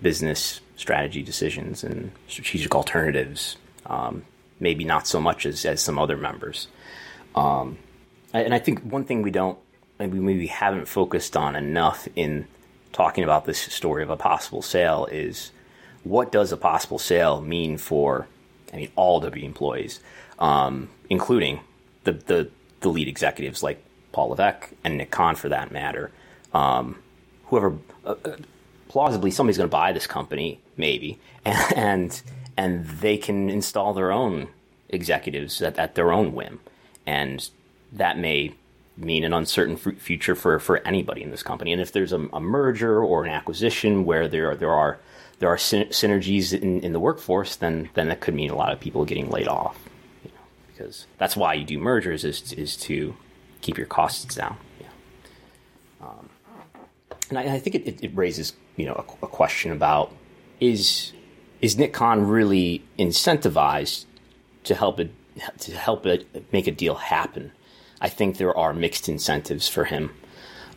business 0.02 0.62
strategy 0.78 1.22
decisions 1.22 1.84
and 1.84 2.12
strategic 2.28 2.74
alternatives? 2.74 3.58
Um, 3.86 4.24
maybe 4.60 4.84
not 4.84 5.08
so 5.08 5.20
much 5.20 5.46
as 5.46 5.66
as 5.66 5.82
some 5.82 6.00
other 6.00 6.18
members. 6.18 6.68
Um, 7.36 7.78
and 8.34 8.54
I 8.54 8.60
think 8.60 8.82
one 8.82 9.04
thing 9.04 9.22
we 9.22 9.32
don't 9.32 9.58
maybe 10.00 10.20
we 10.20 10.48
haven't 10.48 10.88
focused 10.88 11.38
on 11.38 11.56
enough 11.56 12.08
in 12.16 12.48
talking 12.92 13.24
about 13.24 13.46
this 13.46 13.60
story 13.60 14.04
of 14.04 14.10
a 14.10 14.18
possible 14.18 14.62
sale 14.62 15.08
is 15.12 15.52
what 16.04 16.32
does 16.32 16.52
a 16.52 16.58
possible 16.58 17.00
sale 17.00 17.42
mean 17.42 17.78
for 17.78 18.28
I 18.74 18.78
mean 18.78 18.92
all 18.96 19.20
W 19.20 19.46
employees, 19.46 20.00
um, 20.40 20.90
including 21.10 21.60
the, 22.04 22.14
the 22.14 22.50
the 22.82 22.90
lead 22.90 23.08
executives 23.08 23.64
like 23.64 23.84
Paul 24.12 24.30
Levesque 24.30 24.70
and 24.84 24.98
Nick 24.98 25.12
Khan 25.12 25.36
for 25.36 25.50
that 25.50 25.72
matter. 25.72 26.12
Um, 26.54 27.00
whoever 27.46 27.78
uh, 28.06 28.16
uh, 28.24 28.36
plausibly 28.88 29.32
somebody's 29.32 29.58
going 29.58 29.70
to 29.70 29.72
buy 29.72 29.92
this 29.92 30.08
company 30.08 30.60
maybe 30.78 31.20
and 31.46 32.22
and 32.58 32.86
they 32.86 33.18
can 33.18 33.50
install 33.50 33.94
their 33.94 34.12
own 34.12 34.48
executives 34.90 35.62
at, 35.62 35.78
at 35.78 35.96
their 35.96 36.12
own 36.12 36.34
whim 36.34 36.60
and 37.06 37.50
that 37.92 38.18
may 38.18 38.54
mean 38.98 39.24
an 39.24 39.34
uncertain 39.34 39.76
f- 39.76 39.98
future 39.98 40.36
for, 40.36 40.60
for 40.60 40.78
anybody 40.88 41.22
in 41.22 41.32
this 41.32 41.44
company. 41.44 41.72
And 41.74 41.82
if 41.82 41.92
there's 41.92 42.14
a, 42.14 42.28
a 42.34 42.40
merger 42.40 43.04
or 43.04 43.26
an 43.26 43.32
acquisition 43.32 44.06
where 44.06 44.28
there 44.28 44.52
are, 44.52 44.56
there 44.56 44.74
are 44.74 45.00
there 45.40 45.50
are 45.50 45.58
syn- 45.58 45.90
synergies 45.90 46.58
in, 46.58 46.80
in 46.80 46.94
the 46.94 47.00
workforce, 47.00 47.58
then 47.58 47.90
then 47.94 48.08
that 48.10 48.22
could 48.22 48.34
mean 48.34 48.50
a 48.50 48.56
lot 48.56 48.72
of 48.72 48.80
people 48.80 49.04
getting 49.06 49.30
laid 49.30 49.48
off. 49.48 49.78
Because 50.76 51.06
that's 51.18 51.38
why 51.38 51.54
you 51.54 51.66
do 51.66 51.78
mergers 51.78 52.24
is 52.26 52.52
is 52.54 52.76
to 52.78 53.16
keep 53.62 53.78
your 53.78 53.88
costs 53.88 54.36
down. 54.36 54.58
Yeah. 54.80 54.88
Um, 56.02 56.30
and 57.30 57.40
I, 57.40 57.56
I 57.56 57.60
think 57.60 57.76
it, 57.76 58.04
it, 58.04 58.16
raises 58.16 58.54
you 58.76 58.86
know 58.86 58.94
a, 58.94 59.26
a 59.26 59.30
question 59.30 59.72
about 59.72 60.14
is 60.60 61.14
is 61.62 61.78
Nick 61.78 61.94
Khan 61.94 62.28
really 62.28 62.84
incentivized 63.00 64.06
to 64.66 64.76
help 64.76 65.00
it 65.00 65.12
to 65.60 65.72
help 65.76 66.06
it 66.06 66.52
make 66.52 66.68
a 66.68 66.72
deal 66.72 66.96
happen? 66.96 67.52
I 68.02 68.10
think 68.10 68.38
there 68.38 68.56
are 68.58 68.74
mixed 68.74 69.08
incentives 69.08 69.70
for 69.70 69.86
him. 69.86 70.12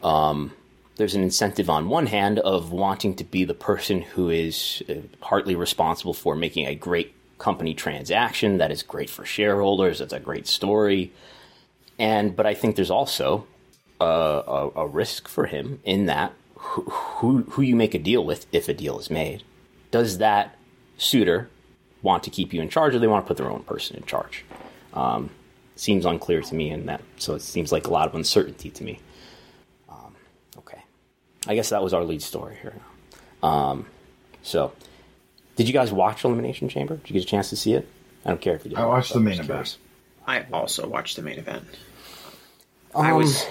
Um, 0.02 0.52
there's 0.96 1.14
an 1.14 1.22
incentive 1.22 1.68
on 1.68 1.88
one 1.88 2.06
hand 2.06 2.38
of 2.38 2.72
wanting 2.72 3.16
to 3.16 3.24
be 3.24 3.44
the 3.44 3.54
person 3.54 4.02
who 4.02 4.30
is 4.30 4.82
uh, 4.88 4.94
partly 5.20 5.54
responsible 5.56 6.14
for 6.14 6.36
making 6.36 6.66
a 6.66 6.74
great 6.74 7.14
company 7.38 7.74
transaction 7.74 8.58
that 8.58 8.70
is 8.70 8.82
great 8.82 9.10
for 9.10 9.24
shareholders. 9.24 10.00
It's 10.00 10.12
a 10.12 10.20
great 10.20 10.46
story, 10.46 11.12
and 11.98 12.34
but 12.36 12.46
I 12.46 12.54
think 12.54 12.76
there's 12.76 12.90
also 12.90 13.46
a, 14.00 14.04
a, 14.04 14.70
a 14.76 14.86
risk 14.86 15.28
for 15.28 15.46
him 15.46 15.80
in 15.84 16.06
that 16.06 16.32
who, 16.56 16.82
who 16.82 17.42
who 17.50 17.62
you 17.62 17.76
make 17.76 17.94
a 17.94 17.98
deal 17.98 18.24
with 18.24 18.46
if 18.52 18.68
a 18.68 18.74
deal 18.74 18.98
is 18.98 19.10
made. 19.10 19.42
Does 19.90 20.18
that 20.18 20.56
suitor 20.96 21.48
want 22.02 22.22
to 22.24 22.30
keep 22.30 22.52
you 22.52 22.60
in 22.60 22.68
charge, 22.68 22.94
or 22.94 22.98
they 22.98 23.06
want 23.06 23.24
to 23.24 23.28
put 23.28 23.36
their 23.36 23.50
own 23.50 23.62
person 23.62 23.96
in 23.96 24.04
charge? 24.04 24.44
Um, 24.92 25.30
seems 25.78 26.04
unclear 26.04 26.42
to 26.42 26.54
me 26.54 26.70
and 26.70 26.88
that 26.88 27.00
so 27.18 27.34
it 27.34 27.42
seems 27.42 27.70
like 27.70 27.86
a 27.86 27.90
lot 27.90 28.08
of 28.08 28.14
uncertainty 28.14 28.68
to 28.68 28.82
me 28.82 28.98
um, 29.88 30.14
okay 30.58 30.82
i 31.46 31.54
guess 31.54 31.68
that 31.68 31.82
was 31.82 31.94
our 31.94 32.02
lead 32.02 32.20
story 32.20 32.56
here 32.60 32.74
um, 33.44 33.86
so 34.42 34.72
did 35.58 35.66
you 35.68 35.74
guys 35.74 35.92
watch 35.92 36.24
elimination 36.24 36.68
chamber 36.70 36.96
did 36.96 37.10
you 37.10 37.12
get 37.14 37.22
a 37.24 37.26
chance 37.26 37.50
to 37.50 37.56
see 37.56 37.74
it 37.74 37.86
i 38.24 38.30
don't 38.30 38.40
care 38.40 38.54
if 38.54 38.64
you 38.64 38.70
did 38.70 38.78
I 38.78 38.86
watched 38.86 39.12
the 39.12 39.20
main 39.20 39.38
event. 39.38 39.76
I 40.26 40.46
also 40.52 40.88
watched 40.88 41.16
the 41.16 41.22
main 41.22 41.38
event. 41.38 41.64
I 42.94 43.10
Um, 43.10 43.16
was. 43.18 43.46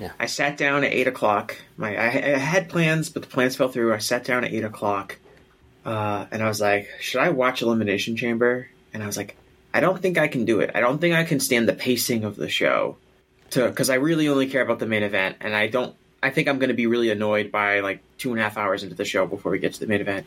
yeah. 0.00 0.12
I 0.18 0.26
sat 0.26 0.56
down 0.56 0.84
at 0.84 0.92
eight 0.92 1.06
o'clock. 1.06 1.56
My 1.76 1.94
I, 1.96 2.06
I 2.06 2.38
had 2.38 2.68
plans, 2.68 3.10
but 3.10 3.22
the 3.22 3.28
plans 3.28 3.56
fell 3.56 3.68
through. 3.68 3.92
I 3.94 3.98
sat 3.98 4.24
down 4.24 4.42
at 4.44 4.52
eight 4.52 4.64
o'clock, 4.64 5.16
uh, 5.84 6.24
and 6.30 6.42
I 6.42 6.48
was 6.48 6.60
like, 6.62 6.88
"Should 7.00 7.20
I 7.20 7.28
watch 7.30 7.60
Elimination 7.62 8.16
Chamber?" 8.16 8.68
And 8.94 9.02
I 9.02 9.06
was 9.06 9.16
like, 9.18 9.36
"I 9.74 9.80
don't 9.80 10.00
think 10.00 10.16
I 10.16 10.28
can 10.28 10.44
do 10.46 10.60
it. 10.60 10.70
I 10.74 10.80
don't 10.80 10.98
think 10.98 11.14
I 11.14 11.24
can 11.24 11.40
stand 11.40 11.68
the 11.68 11.74
pacing 11.74 12.24
of 12.24 12.36
the 12.36 12.48
show 12.48 12.96
to 13.50 13.68
because 13.68 13.90
I 13.90 13.96
really 13.96 14.28
only 14.28 14.46
care 14.48 14.62
about 14.62 14.78
the 14.78 14.86
main 14.86 15.02
event, 15.02 15.36
and 15.40 15.54
I 15.54 15.66
don't. 15.66 15.94
I 16.22 16.30
think 16.30 16.48
I'm 16.48 16.58
going 16.58 16.68
to 16.68 16.74
be 16.74 16.86
really 16.86 17.10
annoyed 17.10 17.52
by 17.52 17.80
like 17.80 18.00
two 18.16 18.30
and 18.30 18.40
a 18.40 18.42
half 18.42 18.56
hours 18.56 18.82
into 18.82 18.94
the 18.94 19.04
show 19.04 19.26
before 19.26 19.52
we 19.52 19.58
get 19.58 19.74
to 19.74 19.80
the 19.80 19.86
main 19.86 20.00
event. 20.00 20.24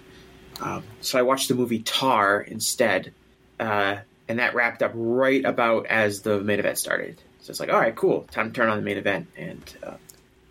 Um, 0.62 0.84
so 1.02 1.20
I 1.20 1.22
watched 1.22 1.50
the 1.50 1.56
movie 1.56 1.80
Tar 1.80 2.42
instead, 2.42 3.14
uh, 3.60 3.98
and 4.28 4.40
that 4.40 4.56
wrapped 4.56 4.82
up 4.82 4.92
right 4.96 5.44
about 5.46 5.86
as 5.88 6.22
the 6.22 6.40
main 6.42 6.60
event 6.60 6.78
started. 6.78 7.22
So 7.42 7.52
it's 7.52 7.60
like, 7.60 7.70
all 7.70 7.80
right, 7.80 7.96
cool, 7.96 8.24
time 8.32 8.52
to 8.52 8.54
turn 8.54 8.70
on 8.70 8.78
the 8.78 8.84
main 8.84 8.98
event, 8.98 9.28
and 9.38 9.62
uh, 9.84 9.94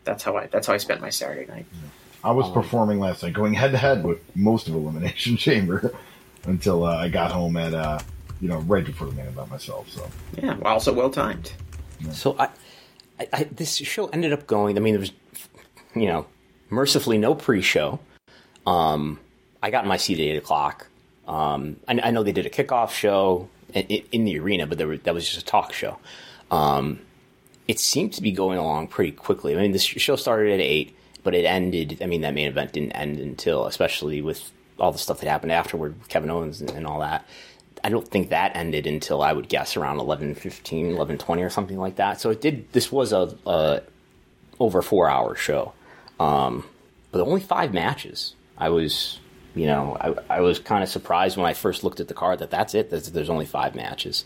that's 0.04 0.22
how 0.22 0.36
I 0.36 0.46
that's 0.46 0.66
how 0.66 0.74
I 0.74 0.78
spent 0.78 1.00
my 1.00 1.10
Saturday 1.10 1.46
night. 1.46 1.66
I 2.24 2.32
was 2.32 2.50
performing 2.50 2.98
last 2.98 3.22
night, 3.22 3.34
going 3.34 3.52
head 3.54 3.72
to 3.72 3.78
head 3.78 4.02
with 4.02 4.18
most 4.34 4.68
of 4.68 4.74
Elimination 4.74 5.36
Chamber 5.36 5.94
until 6.44 6.84
uh, 6.84 6.96
I 6.96 7.08
got 7.08 7.32
home 7.32 7.56
at 7.56 7.74
uh, 7.74 7.98
you 8.40 8.48
know 8.48 8.58
right 8.60 8.84
before 8.84 9.08
the 9.08 9.12
main 9.14 9.26
event 9.26 9.36
by 9.36 9.46
myself. 9.46 9.90
So 9.90 10.08
Yeah, 10.36 10.56
well, 10.56 10.72
also 10.74 10.92
well 10.92 11.10
timed. 11.10 11.52
So 12.12 12.36
I, 12.38 12.48
I, 13.18 13.28
I, 13.32 13.44
this 13.44 13.76
show 13.76 14.06
ended 14.08 14.32
up 14.32 14.46
going. 14.46 14.76
I 14.76 14.80
mean, 14.80 14.94
there 14.94 15.00
was, 15.00 15.12
you 15.94 16.06
know, 16.06 16.26
mercifully 16.70 17.18
no 17.18 17.34
pre-show. 17.34 17.98
Um, 18.66 19.18
I 19.66 19.70
got 19.70 19.82
in 19.82 19.88
my 19.88 19.96
seat 19.96 20.20
at 20.20 20.24
eight 20.24 20.36
o'clock. 20.36 20.86
Um, 21.26 21.78
I, 21.88 21.98
I 22.00 22.10
know 22.12 22.22
they 22.22 22.30
did 22.30 22.46
a 22.46 22.50
kickoff 22.50 22.92
show 22.92 23.48
in, 23.74 23.84
in 24.12 24.24
the 24.24 24.38
arena, 24.38 24.64
but 24.64 24.78
were, 24.78 24.96
that 24.98 25.12
was 25.12 25.26
just 25.26 25.42
a 25.42 25.44
talk 25.44 25.72
show. 25.72 25.98
Um, 26.52 27.00
it 27.66 27.80
seemed 27.80 28.12
to 28.12 28.22
be 28.22 28.30
going 28.30 28.58
along 28.58 28.86
pretty 28.86 29.10
quickly. 29.10 29.56
I 29.56 29.60
mean, 29.60 29.72
the 29.72 29.80
show 29.80 30.14
started 30.14 30.52
at 30.52 30.60
eight, 30.60 30.96
but 31.24 31.34
it 31.34 31.44
ended. 31.44 31.98
I 32.00 32.06
mean, 32.06 32.20
that 32.20 32.32
main 32.32 32.46
event 32.46 32.74
didn't 32.74 32.92
end 32.92 33.18
until, 33.18 33.66
especially 33.66 34.22
with 34.22 34.52
all 34.78 34.92
the 34.92 34.98
stuff 34.98 35.18
that 35.18 35.28
happened 35.28 35.50
afterward, 35.50 35.98
with 35.98 36.08
Kevin 36.08 36.30
Owens 36.30 36.60
and, 36.60 36.70
and 36.70 36.86
all 36.86 37.00
that. 37.00 37.26
I 37.82 37.88
don't 37.88 38.06
think 38.06 38.28
that 38.28 38.54
ended 38.54 38.86
until 38.86 39.20
I 39.20 39.32
would 39.32 39.48
guess 39.48 39.76
around 39.76 39.98
11:15, 39.98 40.94
11:20 40.94 41.44
or 41.44 41.50
something 41.50 41.78
like 41.78 41.96
that. 41.96 42.20
So 42.20 42.30
it 42.30 42.40
did. 42.40 42.70
This 42.70 42.92
was 42.92 43.12
a, 43.12 43.36
a 43.44 43.82
over 44.60 44.80
four 44.80 45.10
hour 45.10 45.34
show, 45.34 45.72
um, 46.20 46.64
but 47.10 47.20
only 47.20 47.40
five 47.40 47.74
matches. 47.74 48.36
I 48.56 48.68
was, 48.68 49.18
you 49.56 49.66
know, 49.66 49.96
I, 49.98 50.36
I 50.36 50.40
was 50.40 50.58
kind 50.58 50.82
of 50.82 50.88
surprised 50.88 51.36
when 51.36 51.46
I 51.46 51.54
first 51.54 51.82
looked 51.82 51.98
at 51.98 52.08
the 52.08 52.14
card 52.14 52.40
that 52.40 52.50
that's 52.50 52.74
it. 52.74 52.90
There's, 52.90 53.10
there's 53.10 53.30
only 53.30 53.46
five 53.46 53.74
matches, 53.74 54.24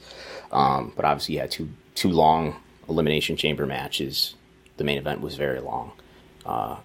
um, 0.50 0.92
but 0.96 1.04
obviously 1.04 1.36
had 1.36 1.50
two 1.50 1.68
two 1.94 2.10
long 2.10 2.56
elimination 2.88 3.36
chamber 3.36 3.64
matches. 3.64 4.34
The 4.76 4.84
main 4.84 4.98
event 4.98 5.20
was 5.20 5.36
very 5.36 5.60
long. 5.60 5.92
Uh, 6.44 6.76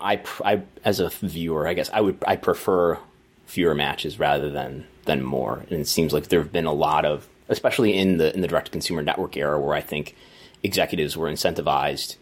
I, 0.00 0.22
I, 0.44 0.62
as 0.84 1.00
a 1.00 1.10
viewer, 1.10 1.68
I 1.68 1.74
guess 1.74 1.90
I 1.92 2.00
would 2.00 2.24
I 2.26 2.36
prefer 2.36 2.98
fewer 3.44 3.74
matches 3.74 4.18
rather 4.18 4.48
than 4.48 4.86
than 5.04 5.22
more. 5.22 5.64
And 5.70 5.80
it 5.80 5.88
seems 5.88 6.12
like 6.12 6.28
there 6.28 6.40
have 6.40 6.52
been 6.52 6.66
a 6.66 6.72
lot 6.72 7.04
of, 7.04 7.28
especially 7.48 7.96
in 7.98 8.16
the 8.16 8.32
in 8.34 8.40
the 8.40 8.48
direct 8.48 8.72
consumer 8.72 9.02
network 9.02 9.36
era, 9.36 9.60
where 9.60 9.74
I 9.74 9.82
think 9.82 10.16
executives 10.62 11.16
were 11.16 11.30
incentivized 11.30 12.16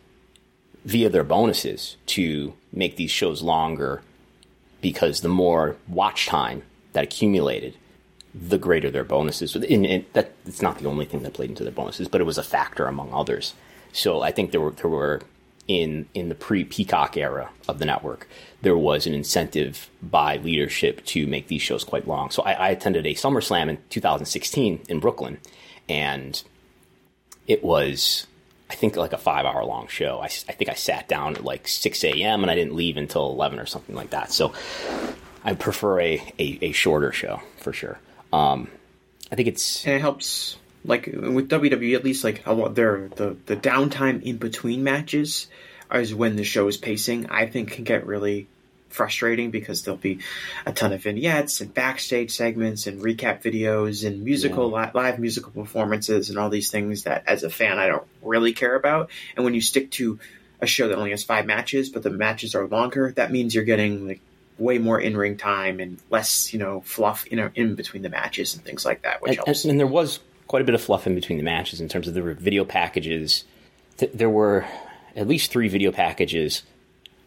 via 0.85 1.09
their 1.09 1.25
bonuses 1.25 1.97
to 2.07 2.55
make 2.73 2.97
these 2.97 3.11
shows 3.11 3.43
longer 3.43 4.03
because 4.81 5.21
the 5.21 5.29
more 5.29 5.77
watch 5.89 6.27
time 6.27 6.63
that 6.93 7.05
accumulated, 7.05 7.75
the 8.35 8.59
greater 8.59 8.91
their 8.91 9.05
bonuses. 9.05 9.57
And, 9.57 10.05
that 10.13 10.33
it's 10.47 10.63
not 10.63 10.79
the 10.79 10.87
only 10.87 11.05
thing 11.05 11.23
that 11.23 11.35
played 11.35 11.51
into 11.51 11.65
their 11.65 11.73
bonuses, 11.73 12.09
but 12.09 12.21
it 12.21 12.25
was 12.25 12.39
a 12.39 12.43
factor 12.43 12.87
among 12.87 13.13
others. 13.13 13.55
So 13.93 14.23
I 14.23 14.31
think 14.31 14.53
there 14.53 14.61
were 14.61 14.71
there 14.73 14.91
were 14.91 15.23
in 15.67 16.07
in 16.15 16.29
the 16.29 16.35
pre 16.35 16.65
Peacock 16.65 17.17
era 17.17 17.51
of 17.69 17.79
the 17.79 17.85
network, 17.85 18.27
there 18.63 18.77
was 18.77 19.07
an 19.07 19.15
incentive 19.15 19.91
by 20.03 20.37
leadership 20.39 21.05
to 21.07 21.27
make 21.27 21.49
these 21.49 21.63
shows 21.63 21.85
quite 21.85 22.09
long. 22.09 22.31
So 22.31 22.43
I, 22.43 22.53
I 22.53 22.69
attended 22.71 23.07
a 23.07 23.15
SummerSlam 23.15 23.69
in 23.69 23.79
2016 23.91 24.81
in 24.89 25.01
Brooklyn, 25.01 25.39
and 25.89 26.43
it 27.47 27.63
was 27.63 28.27
I 28.71 28.75
think 28.75 28.97
like 28.97 29.13
a 29.13 29.19
five 29.19 29.47
hour 29.47 29.65
long 29.65 29.89
show. 29.89 30.19
I, 30.21 30.27
I 30.27 30.29
think 30.29 30.69
I 30.69 30.75
sat 30.75 31.09
down 31.09 31.37
at 31.37 31.45
like 31.45 31.67
6 31.67 32.05
a.m. 32.05 32.43
and 32.43 32.51
I 32.51 32.55
didn't 32.55 32.75
leave 32.75 32.97
until 32.97 33.31
11 33.31 33.59
or 33.59 33.67
something 33.67 33.95
like 33.95 34.11
that. 34.11 34.31
So 34.31 34.53
I 35.45 35.55
prefer 35.55 36.01
a, 36.01 36.33
a, 36.39 36.59
a 36.63 36.73
shorter 36.73 37.13
show 37.13 37.41
for 37.59 37.73
sure. 37.73 37.99
Um, 38.33 38.69
I 39.33 39.37
think 39.37 39.49
it's 39.49 39.87
and 39.87 39.95
it 39.95 40.01
helps 40.01 40.59
like 40.85 41.07
with 41.07 41.49
WWE 41.49 41.95
at 41.95 42.05
least 42.05 42.25
like 42.25 42.47
a 42.47 42.53
lot 42.53 42.75
the 42.75 43.37
the 43.47 43.57
downtime 43.57 44.23
in 44.23 44.37
between 44.37 44.85
matches 44.85 45.49
is 45.93 46.15
when 46.15 46.37
the 46.37 46.45
show 46.45 46.69
is 46.69 46.77
pacing. 46.77 47.27
I 47.31 47.47
think 47.47 47.73
can 47.73 47.85
get 47.85 48.07
really 48.07 48.49
frustrating 48.99 49.53
because 49.53 49.83
there'll 49.83 49.97
be 49.97 50.19
a 50.67 50.73
ton 50.73 50.93
of 50.93 51.01
vignettes 51.05 51.61
and 51.61 51.73
backstage 51.73 52.33
segments 52.33 52.89
and 52.89 53.01
recap 53.01 53.41
videos 53.43 54.05
and 54.05 54.25
musical 54.25 54.73
li- 54.73 54.91
live 54.93 55.21
musical 55.21 55.53
performances 55.53 56.31
and 56.31 56.39
all 56.39 56.51
these 56.51 56.73
things 56.73 57.05
that 57.05 57.23
as 57.29 57.45
a 57.45 57.49
fan 57.49 57.79
I 57.79 57.87
don't 57.87 58.03
really 58.23 58.53
care 58.53 58.75
about. 58.75 59.11
And 59.37 59.45
when 59.45 59.55
you 59.55 59.61
stick 59.61 59.93
to 59.93 60.19
a 60.61 60.67
show 60.67 60.89
that 60.89 60.99
only 60.99 61.11
has 61.11 61.23
five 61.23 61.47
matches, 61.47 61.91
but 61.91 62.03
the 62.03 62.11
matches 62.11 62.57
are 62.57 62.67
longer, 62.67 63.13
that 63.13 63.31
means 63.31 63.55
you're 63.55 63.63
getting 63.63 64.09
like 64.09 64.21
way 64.59 64.79
more 64.79 65.01
in 65.01 65.17
ring 65.17 65.37
time 65.37 65.79
and 65.79 65.99
less, 66.11 66.53
you 66.53 66.59
know, 66.59 66.81
fluff 66.81 67.25
in 67.29 67.39
in 67.55 67.77
between 67.77 68.03
the 68.03 68.09
matches 68.09 68.57
and 68.57 68.65
things 68.65 68.85
like 68.85 69.03
that, 69.03 69.23
which 69.23 69.39
and, 69.39 69.47
helps. 69.47 69.65
and 69.65 69.79
there 69.79 69.87
was 69.87 70.19
quite 70.49 70.63
a 70.63 70.65
bit 70.65 70.75
of 70.75 70.83
fluff 70.83 71.07
in 71.07 71.15
between 71.15 71.39
the 71.39 71.45
matches 71.45 71.81
in 71.81 71.89
terms 71.89 72.09
of 72.09 72.15
the 72.15 72.23
video 72.35 72.65
packages. 72.65 73.45
Th- 73.99 74.11
there 74.13 74.31
were 74.31 74.67
at 75.15 75.29
least 75.29 75.53
three 75.53 75.69
video 75.69 75.93
packages, 75.93 76.65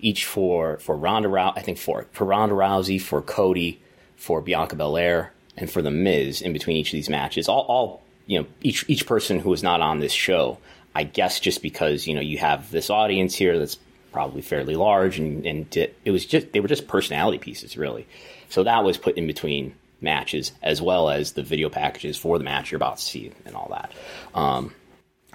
each 0.02 0.26
for 0.26 0.78
for 0.78 0.96
Ronda 0.96 1.30
Rousey, 1.30 1.54
I 1.58 1.62
think 1.62 1.78
for 1.78 2.08
for 2.12 2.26
Ronda 2.26 2.56
Rousey, 2.56 3.02
for 3.02 3.22
Cody, 3.22 3.82
for 4.16 4.42
Bianca 4.42 4.76
Belair, 4.76 5.32
and 5.58 5.70
for 5.70 5.82
the 5.82 5.92
Miz 5.92 6.42
in 6.42 6.54
between 6.54 6.78
each 6.78 6.90
of 6.90 6.94
these 6.94 7.10
matches. 7.10 7.48
All, 7.48 7.62
all 7.62 8.02
you 8.26 8.40
know, 8.40 8.48
each 8.62 8.86
each 8.88 9.06
person 9.06 9.40
who 9.40 9.50
was 9.50 9.64
not 9.64 9.82
on 9.82 10.00
this 10.00 10.14
show, 10.14 10.58
I 10.96 11.04
guess, 11.04 11.40
just 11.40 11.62
because 11.62 12.08
you 12.08 12.16
know 12.16 12.22
you 12.22 12.38
have 12.38 12.72
this 12.72 12.90
audience 12.90 13.36
here 13.36 13.58
that's 13.58 13.78
probably 14.12 14.42
fairly 14.42 14.76
large, 14.76 15.20
and 15.20 15.46
and 15.46 15.78
it 15.78 16.12
was 16.12 16.26
just 16.26 16.52
they 16.52 16.60
were 16.60 16.68
just 16.68 16.88
personality 16.88 17.38
pieces 17.38 17.78
really. 17.78 18.08
So 18.50 18.64
that 18.64 18.84
was 18.84 18.98
put 18.98 19.18
in 19.18 19.28
between 19.28 19.76
matches 20.02 20.52
as 20.62 20.82
well 20.82 21.10
as 21.10 21.34
the 21.34 21.44
video 21.44 21.70
packages 21.70 22.18
for 22.18 22.38
the 22.38 22.44
match 22.44 22.72
you're 22.72 22.78
about 22.78 22.98
to 22.98 23.04
see 23.04 23.32
and 23.46 23.56
all 23.56 23.70
that. 23.70 23.94
Um, 24.34 24.74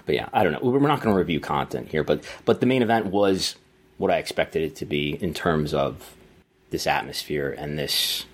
but 0.05 0.15
yeah, 0.15 0.29
I 0.33 0.43
don't 0.43 0.53
know. 0.53 0.59
We're 0.61 0.79
not 0.87 1.01
going 1.01 1.13
to 1.15 1.19
review 1.19 1.39
content 1.39 1.89
here, 1.89 2.03
but 2.03 2.23
but 2.45 2.59
the 2.59 2.65
main 2.65 2.81
event 2.81 3.07
was 3.07 3.55
what 3.97 4.11
I 4.11 4.17
expected 4.17 4.61
it 4.63 4.75
to 4.77 4.85
be 4.85 5.11
in 5.21 5.33
terms 5.33 5.73
of 5.73 6.15
this 6.69 6.85
atmosphere 6.87 7.55
and 7.57 7.77
this 7.79 8.25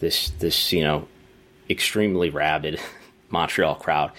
this 0.00 0.30
this 0.30 0.72
you 0.72 0.82
know 0.82 1.06
extremely 1.70 2.30
rabid 2.30 2.80
Montreal 3.30 3.76
crowd 3.76 4.12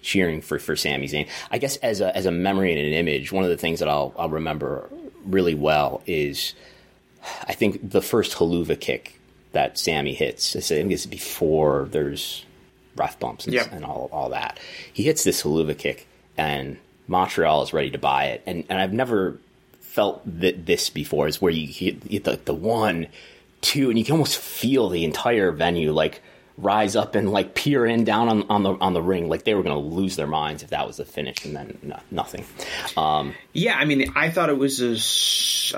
cheering 0.00 0.40
for 0.40 0.58
for 0.58 0.76
Sami 0.76 1.06
Zayn. 1.08 1.28
I 1.50 1.58
guess 1.58 1.76
as 1.76 2.00
a 2.00 2.16
as 2.16 2.26
a 2.26 2.30
memory 2.30 2.72
and 2.72 2.80
an 2.80 2.92
image, 2.92 3.32
one 3.32 3.44
of 3.44 3.50
the 3.50 3.56
things 3.56 3.80
that 3.80 3.88
I'll 3.88 4.14
I'll 4.18 4.28
remember 4.30 4.88
really 5.24 5.54
well 5.54 6.02
is 6.06 6.54
I 7.46 7.52
think 7.52 7.90
the 7.90 8.00
first 8.02 8.36
Helluva 8.36 8.78
kick 8.78 9.18
that 9.52 9.78
Sami 9.78 10.14
hits. 10.14 10.54
I 10.56 10.60
think 10.60 10.92
it's 10.92 11.06
before 11.06 11.88
there's 11.90 12.44
ref 12.96 13.18
bumps 13.18 13.44
and, 13.44 13.54
Yep. 13.54 13.72
and 13.72 13.84
all 13.84 14.08
all 14.12 14.30
that. 14.30 14.58
He 14.92 15.02
hits 15.02 15.24
this 15.24 15.42
Helluva 15.42 15.76
kick, 15.76 16.06
and 16.36 16.78
Montreal 17.06 17.62
is 17.62 17.72
ready 17.72 17.90
to 17.90 17.98
buy 17.98 18.26
it. 18.26 18.42
And 18.46 18.64
and 18.68 18.80
I've 18.80 18.92
never 18.92 19.38
felt 19.88 20.22
that 20.40 20.66
this 20.66 20.90
before. 20.90 21.26
Is 21.26 21.40
where 21.40 21.52
you 21.52 21.66
hit 21.66 22.04
hit 22.04 22.24
the, 22.24 22.38
the 22.44 22.54
one, 22.54 23.08
two, 23.60 23.90
and 23.90 23.98
you 23.98 24.04
can 24.04 24.12
almost 24.12 24.38
feel 24.38 24.88
the 24.88 25.04
entire 25.04 25.50
venue 25.52 25.92
like 25.92 26.22
rise 26.58 26.96
up 26.96 27.14
and 27.14 27.30
like 27.30 27.54
peer 27.54 27.86
in 27.86 28.02
down 28.04 28.28
on, 28.28 28.42
on 28.50 28.62
the 28.64 28.72
on 28.74 28.92
the 28.92 29.00
ring 29.00 29.28
like 29.28 29.44
they 29.44 29.54
were 29.54 29.62
going 29.62 29.74
to 29.74 29.96
lose 29.96 30.16
their 30.16 30.26
minds 30.26 30.64
if 30.64 30.70
that 30.70 30.86
was 30.86 30.96
the 30.96 31.04
finish 31.04 31.44
and 31.44 31.54
then 31.54 31.78
no, 31.82 31.96
nothing 32.10 32.44
um, 32.96 33.32
Yeah, 33.52 33.76
I 33.78 33.84
mean, 33.84 34.12
I 34.16 34.30
thought 34.30 34.48
it 34.48 34.58
was 34.58 34.80
a 34.82 34.94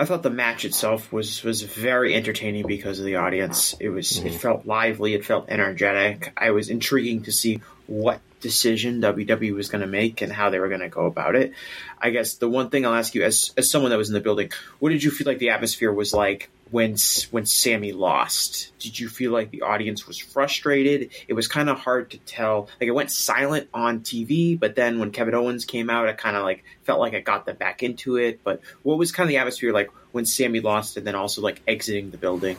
I 0.01 0.05
thought 0.05 0.23
the 0.23 0.31
match 0.31 0.65
itself 0.65 1.13
was 1.13 1.45
was 1.45 1.63
very 1.63 2.15
entertaining 2.15 2.67
because 2.67 2.99
of 2.99 3.05
the 3.05 3.17
audience. 3.17 3.75
It 3.79 3.91
was 3.91 4.19
it 4.19 4.35
felt 4.35 4.67
lively, 4.67 5.15
it 5.15 5.25
felt 5.25 5.51
energetic. 5.51 6.33
I 6.37 6.51
was 6.53 6.71
intriguing 6.71 7.25
to 7.25 7.33
see 7.33 7.61
what 7.87 8.21
decision 8.41 9.01
WWE 9.01 9.55
was 9.55 9.69
going 9.69 9.83
to 9.83 9.87
make 9.87 10.23
and 10.23 10.33
how 10.33 10.51
they 10.51 10.59
were 10.59 10.69
going 10.69 10.81
to 10.81 10.89
go 10.89 11.07
about 11.07 11.37
it. 11.37 11.53
I 12.01 12.11
guess 12.11 12.35
the 12.35 12.49
one 12.49 12.71
thing 12.71 12.87
I'll 12.87 12.95
ask 12.95 13.15
you, 13.15 13.23
as 13.23 13.53
as 13.57 13.71
someone 13.71 13.91
that 13.91 13.99
was 13.99 14.09
in 14.09 14.15
the 14.15 14.21
building, 14.21 14.51
what 14.79 14.91
did 14.91 15.03
you 15.03 15.11
feel 15.11 15.27
like 15.27 15.39
the 15.39 15.51
atmosphere 15.51 15.93
was 15.93 16.13
like 16.13 16.51
when 16.71 16.97
when 17.31 17.47
Sami 17.47 17.93
lost? 17.93 18.73
Did 18.79 18.99
you 18.99 19.09
feel 19.09 19.33
like 19.33 19.51
the 19.51 19.63
audience 19.63 20.07
was 20.07 20.19
frustrated? 20.19 21.11
It 21.29 21.35
was 21.35 21.49
kind 21.49 21.69
of 21.69 21.79
hard 21.79 22.11
to 22.13 22.19
tell. 22.19 22.69
Like 22.81 22.89
it 22.89 22.93
went 22.93 23.11
silent 23.11 23.69
on 23.75 24.01
TV, 24.01 24.59
but 24.59 24.75
then 24.75 24.99
when 24.99 25.11
Kevin 25.11 25.35
Owens 25.35 25.65
came 25.65 25.91
out, 25.91 26.09
it 26.09 26.17
kind 26.19 26.37
of 26.37 26.43
like 26.43 26.65
felt 26.85 27.01
like 27.01 27.13
it 27.13 27.25
got 27.25 27.47
them 27.47 27.57
back 27.57 27.83
into 27.83 28.17
it. 28.17 28.41
But 28.43 28.61
what 28.83 28.99
was 28.99 29.13
kind 29.13 29.27
of 29.27 29.29
the 29.29 29.39
atmosphere 29.39 29.73
like 29.73 29.91
when 30.13 30.25
Sami 30.25 30.61
lost, 30.61 30.97
and 30.97 31.07
then 31.07 31.15
also 31.15 31.43
like 31.43 31.61
exiting 31.67 32.11
the 32.11 32.19
building? 32.19 32.57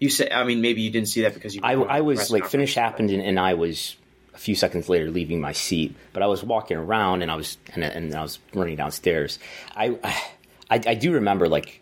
You 0.00 0.10
said, 0.10 0.32
I 0.32 0.44
mean, 0.44 0.60
maybe 0.60 0.82
you 0.82 0.90
didn't 0.90 1.08
see 1.08 1.22
that 1.22 1.34
because 1.34 1.54
you. 1.54 1.60
I, 1.62 1.74
I 1.74 2.00
was 2.00 2.30
like 2.30 2.46
finish 2.46 2.74
happened 2.74 3.10
and, 3.10 3.22
and 3.22 3.38
I 3.38 3.54
was 3.54 3.96
a 4.34 4.38
few 4.38 4.54
seconds 4.54 4.88
later 4.88 5.10
leaving 5.10 5.40
my 5.40 5.52
seat, 5.52 5.94
but 6.12 6.22
I 6.22 6.26
was 6.26 6.42
walking 6.42 6.76
around 6.76 7.22
and 7.22 7.30
I 7.30 7.36
was 7.36 7.56
and, 7.74 7.84
and 7.84 8.14
I 8.14 8.22
was 8.22 8.38
running 8.52 8.76
downstairs. 8.76 9.38
I, 9.74 9.96
I 10.70 10.80
I 10.86 10.94
do 10.94 11.12
remember 11.12 11.48
like 11.48 11.80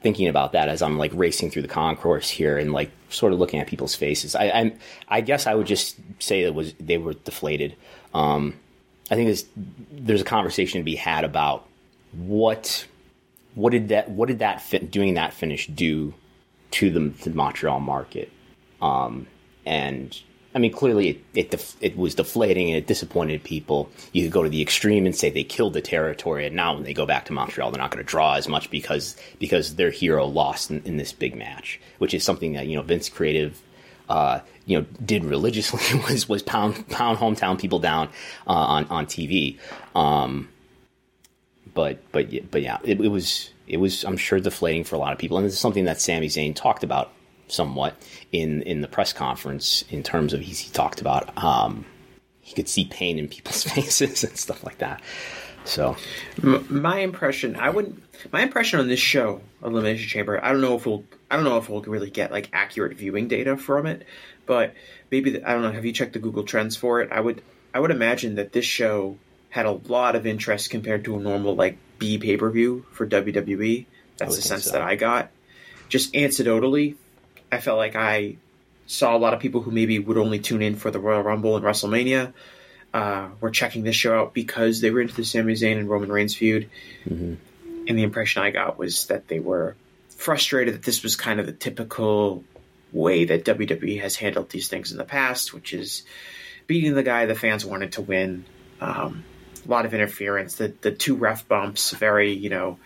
thinking 0.00 0.28
about 0.28 0.52
that 0.52 0.68
as 0.68 0.80
I'm 0.80 0.96
like 0.96 1.10
racing 1.14 1.50
through 1.50 1.62
the 1.62 1.68
concourse 1.68 2.30
here 2.30 2.56
and 2.56 2.72
like 2.72 2.90
sort 3.08 3.32
of 3.32 3.38
looking 3.38 3.60
at 3.60 3.66
people's 3.66 3.94
faces. 3.94 4.34
I 4.34 4.50
I'm, 4.50 4.78
I 5.08 5.20
guess 5.20 5.46
I 5.46 5.54
would 5.54 5.66
just 5.66 5.98
say 6.20 6.42
it 6.42 6.54
was 6.54 6.72
they 6.74 6.98
were 6.98 7.14
deflated. 7.14 7.76
Um, 8.14 8.54
I 9.10 9.14
think 9.14 9.26
there's 9.26 9.46
there's 9.90 10.20
a 10.20 10.24
conversation 10.24 10.80
to 10.80 10.84
be 10.84 10.96
had 10.96 11.24
about 11.24 11.66
what 12.12 12.86
what 13.54 13.70
did 13.70 13.88
that 13.88 14.10
what 14.10 14.28
did 14.28 14.38
that 14.38 14.62
fit, 14.62 14.90
doing 14.90 15.14
that 15.14 15.32
finish 15.32 15.66
do 15.66 16.14
to 16.70 16.90
the, 16.90 17.00
the 17.24 17.30
Montreal 17.30 17.80
market, 17.80 18.30
um, 18.80 19.26
and 19.64 20.20
I 20.58 20.60
mean, 20.60 20.72
clearly 20.72 21.10
it, 21.10 21.24
it, 21.34 21.50
def- 21.52 21.76
it 21.80 21.96
was 21.96 22.16
deflating 22.16 22.66
and 22.66 22.76
it 22.76 22.88
disappointed 22.88 23.44
people. 23.44 23.88
You 24.12 24.24
could 24.24 24.32
go 24.32 24.42
to 24.42 24.48
the 24.48 24.60
extreme 24.60 25.06
and 25.06 25.14
say 25.14 25.30
they 25.30 25.44
killed 25.44 25.72
the 25.72 25.80
territory, 25.80 26.46
and 26.46 26.56
now 26.56 26.74
when 26.74 26.82
they 26.82 26.92
go 26.92 27.06
back 27.06 27.26
to 27.26 27.32
Montreal, 27.32 27.70
they're 27.70 27.80
not 27.80 27.92
going 27.92 28.04
to 28.04 28.10
draw 28.10 28.34
as 28.34 28.48
much 28.48 28.68
because 28.68 29.16
because 29.38 29.76
their 29.76 29.92
hero 29.92 30.26
lost 30.26 30.72
in, 30.72 30.82
in, 30.84 30.96
this 30.96 31.12
big 31.12 31.36
match, 31.36 31.80
which 31.98 32.12
is 32.12 32.24
something 32.24 32.54
that 32.54 32.66
you 32.66 32.74
know 32.74 32.82
Vince 32.82 33.08
Creative, 33.08 33.56
uh, 34.08 34.40
you 34.66 34.80
know, 34.80 34.86
did 35.04 35.24
religiously 35.24 36.00
was 36.08 36.28
was 36.28 36.42
pound 36.42 36.88
pound 36.88 37.18
hometown 37.18 37.56
people 37.56 37.78
down 37.78 38.08
uh, 38.48 38.50
on 38.50 38.84
on 38.86 39.06
TV. 39.06 39.58
Um, 39.94 40.48
but 41.72 42.00
but 42.10 42.50
but 42.50 42.62
yeah, 42.62 42.78
it, 42.82 43.00
it 43.00 43.10
was 43.10 43.50
it 43.68 43.76
was 43.76 44.04
I'm 44.04 44.16
sure 44.16 44.40
deflating 44.40 44.82
for 44.82 44.96
a 44.96 44.98
lot 44.98 45.12
of 45.12 45.20
people, 45.20 45.38
and 45.38 45.46
this 45.46 45.52
is 45.52 45.60
something 45.60 45.84
that 45.84 46.00
Sami 46.00 46.26
Zayn 46.26 46.52
talked 46.52 46.82
about 46.82 47.12
somewhat 47.48 47.94
in 48.32 48.62
in 48.62 48.80
the 48.80 48.88
press 48.88 49.12
conference 49.12 49.84
in 49.90 50.02
terms 50.02 50.32
of 50.32 50.40
he, 50.40 50.52
he 50.52 50.70
talked 50.70 51.00
about 51.00 51.36
um, 51.42 51.84
he 52.48 52.54
could 52.54 52.68
see 52.68 52.86
pain 52.86 53.18
in 53.18 53.28
people's 53.28 53.62
faces 53.74 54.24
and 54.24 54.36
stuff 54.36 54.64
like 54.64 54.78
that. 54.78 55.02
So, 55.64 55.96
M- 56.42 56.66
my 56.70 57.00
impression, 57.00 57.56
I 57.56 57.68
would, 57.68 58.00
my 58.32 58.42
impression 58.42 58.80
on 58.80 58.88
this 58.88 59.00
show, 59.00 59.42
Elimination 59.62 60.08
Chamber, 60.08 60.42
I 60.42 60.52
don't 60.52 60.62
know 60.62 60.76
if 60.76 60.86
we'll, 60.86 61.04
I 61.30 61.36
don't 61.36 61.44
know 61.44 61.58
if 61.58 61.68
we'll 61.68 61.82
really 61.82 62.10
get 62.10 62.32
like 62.32 62.48
accurate 62.54 62.96
viewing 62.96 63.28
data 63.28 63.56
from 63.58 63.86
it, 63.86 64.06
but 64.46 64.72
maybe 65.10 65.32
the, 65.32 65.48
I 65.48 65.52
don't 65.52 65.62
know. 65.62 65.72
Have 65.72 65.84
you 65.84 65.92
checked 65.92 66.14
the 66.14 66.20
Google 66.20 66.44
Trends 66.44 66.74
for 66.76 67.02
it? 67.02 67.12
I 67.12 67.20
would, 67.20 67.42
I 67.74 67.80
would 67.80 67.90
imagine 67.90 68.36
that 68.36 68.52
this 68.52 68.64
show 68.64 69.18
had 69.50 69.66
a 69.66 69.72
lot 69.72 70.16
of 70.16 70.26
interest 70.26 70.70
compared 70.70 71.04
to 71.04 71.16
a 71.16 71.20
normal 71.20 71.54
like 71.54 71.76
B 71.98 72.16
pay 72.16 72.38
per 72.38 72.50
view 72.50 72.86
for 72.92 73.06
WWE. 73.06 73.84
That's 74.16 74.36
the 74.36 74.42
sense 74.42 74.64
so. 74.64 74.72
that 74.72 74.82
I 74.82 74.96
got. 74.96 75.30
Just 75.90 76.14
anecdotally, 76.14 76.96
I 77.50 77.58
felt 77.60 77.78
like 77.78 77.96
I 77.96 78.36
saw 78.86 79.16
a 79.16 79.18
lot 79.18 79.34
of 79.34 79.40
people 79.40 79.60
who 79.60 79.70
maybe 79.70 79.98
would 79.98 80.18
only 80.18 80.38
tune 80.38 80.62
in 80.62 80.74
for 80.74 80.90
the 80.90 80.98
Royal 80.98 81.22
Rumble 81.22 81.56
and 81.56 81.64
WrestleMania 81.64 82.32
uh, 82.94 83.28
were 83.40 83.50
checking 83.50 83.84
this 83.84 83.96
show 83.96 84.18
out 84.18 84.34
because 84.34 84.80
they 84.80 84.90
were 84.90 85.00
into 85.00 85.14
the 85.14 85.24
Sami 85.24 85.52
Zayn 85.54 85.78
and 85.78 85.88
Roman 85.88 86.10
Reigns 86.10 86.34
feud. 86.34 86.70
Mm-hmm. 87.06 87.34
And 87.86 87.98
the 87.98 88.02
impression 88.02 88.42
I 88.42 88.50
got 88.50 88.78
was 88.78 89.06
that 89.06 89.28
they 89.28 89.40
were 89.40 89.76
frustrated 90.08 90.74
that 90.74 90.82
this 90.82 91.02
was 91.02 91.16
kind 91.16 91.38
of 91.38 91.46
the 91.46 91.52
typical 91.52 92.44
way 92.92 93.26
that 93.26 93.44
WWE 93.44 94.00
has 94.00 94.16
handled 94.16 94.50
these 94.50 94.68
things 94.68 94.92
in 94.92 94.98
the 94.98 95.04
past, 95.04 95.52
which 95.52 95.72
is 95.72 96.02
beating 96.66 96.94
the 96.94 97.02
guy 97.02 97.26
the 97.26 97.34
fans 97.34 97.64
wanted 97.64 97.92
to 97.92 98.02
win. 98.02 98.44
Um, 98.80 99.24
a 99.64 99.70
lot 99.70 99.84
of 99.84 99.92
interference. 99.92 100.54
The 100.54 100.72
the 100.80 100.92
two 100.92 101.16
ref 101.16 101.46
bumps, 101.46 101.90
very 101.92 102.32
you 102.32 102.48
know, 102.48 102.78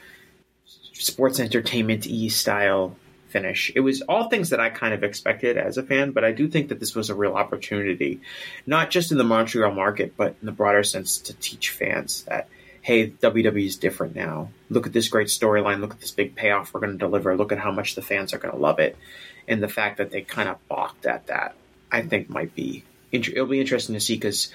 sports 0.92 1.38
entertainment 1.38 2.06
e 2.06 2.28
style 2.28 2.96
finish. 3.32 3.72
It 3.74 3.80
was 3.80 4.02
all 4.02 4.28
things 4.28 4.50
that 4.50 4.60
I 4.60 4.70
kind 4.70 4.94
of 4.94 5.02
expected 5.02 5.56
as 5.56 5.78
a 5.78 5.82
fan, 5.82 6.12
but 6.12 6.24
I 6.24 6.32
do 6.32 6.46
think 6.48 6.68
that 6.68 6.78
this 6.78 6.94
was 6.94 7.10
a 7.10 7.14
real 7.14 7.32
opportunity, 7.32 8.20
not 8.66 8.90
just 8.90 9.10
in 9.10 9.18
the 9.18 9.24
Montreal 9.24 9.72
market, 9.72 10.16
but 10.16 10.36
in 10.40 10.46
the 10.46 10.52
broader 10.52 10.84
sense 10.84 11.18
to 11.18 11.34
teach 11.34 11.70
fans 11.70 12.22
that, 12.24 12.48
hey, 12.82 13.08
WWE 13.08 13.66
is 13.66 13.76
different 13.76 14.14
now. 14.14 14.50
Look 14.68 14.86
at 14.86 14.92
this 14.92 15.08
great 15.08 15.28
storyline. 15.28 15.80
Look 15.80 15.92
at 15.92 16.00
this 16.00 16.10
big 16.10 16.36
payoff 16.36 16.72
we're 16.72 16.80
going 16.80 16.92
to 16.92 16.98
deliver. 16.98 17.36
Look 17.36 17.52
at 17.52 17.58
how 17.58 17.72
much 17.72 17.94
the 17.94 18.02
fans 18.02 18.34
are 18.34 18.38
going 18.38 18.54
to 18.54 18.60
love 18.60 18.78
it. 18.78 18.96
And 19.48 19.62
the 19.62 19.68
fact 19.68 19.96
that 19.96 20.10
they 20.10 20.22
kind 20.22 20.48
of 20.48 20.56
balked 20.68 21.06
at 21.06 21.26
that, 21.28 21.54
I 21.90 22.02
think 22.02 22.28
might 22.28 22.54
be, 22.54 22.84
it'll 23.10 23.46
be 23.46 23.60
interesting 23.60 23.94
to 23.94 24.00
see 24.00 24.14
because 24.14 24.52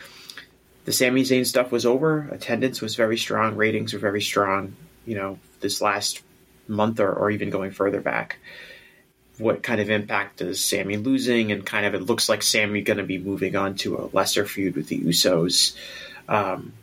the 0.85 0.93
Sami 0.93 1.23
Zayn 1.23 1.45
stuff 1.45 1.71
was 1.71 1.85
over. 1.85 2.29
Attendance 2.31 2.81
was 2.81 2.95
very 2.95 3.17
strong. 3.17 3.55
Ratings 3.55 3.93
were 3.93 3.99
very 3.99 4.21
strong. 4.21 4.75
You 5.05 5.15
know, 5.15 5.39
this 5.59 5.81
last 5.81 6.21
month 6.67 6.99
or, 6.99 7.11
or 7.11 7.31
even 7.31 7.49
going 7.49 7.71
further 7.71 8.01
back 8.01 8.37
what 9.37 9.63
kind 9.63 9.79
of 9.79 9.89
impact 9.89 10.37
does 10.37 10.63
Sami 10.63 10.97
losing, 10.97 11.51
and 11.51 11.65
kind 11.65 11.85
of 11.85 11.93
it 11.93 12.01
looks 12.01 12.27
like 12.27 12.41
Sami 12.41 12.81
going 12.81 12.97
to 12.97 13.03
be 13.03 13.17
moving 13.17 13.55
on 13.55 13.75
to 13.75 13.97
a 13.97 14.09
lesser 14.13 14.45
feud 14.45 14.75
with 14.75 14.87
the 14.87 14.99
Usos. 14.99 15.75
Um, 16.27 16.73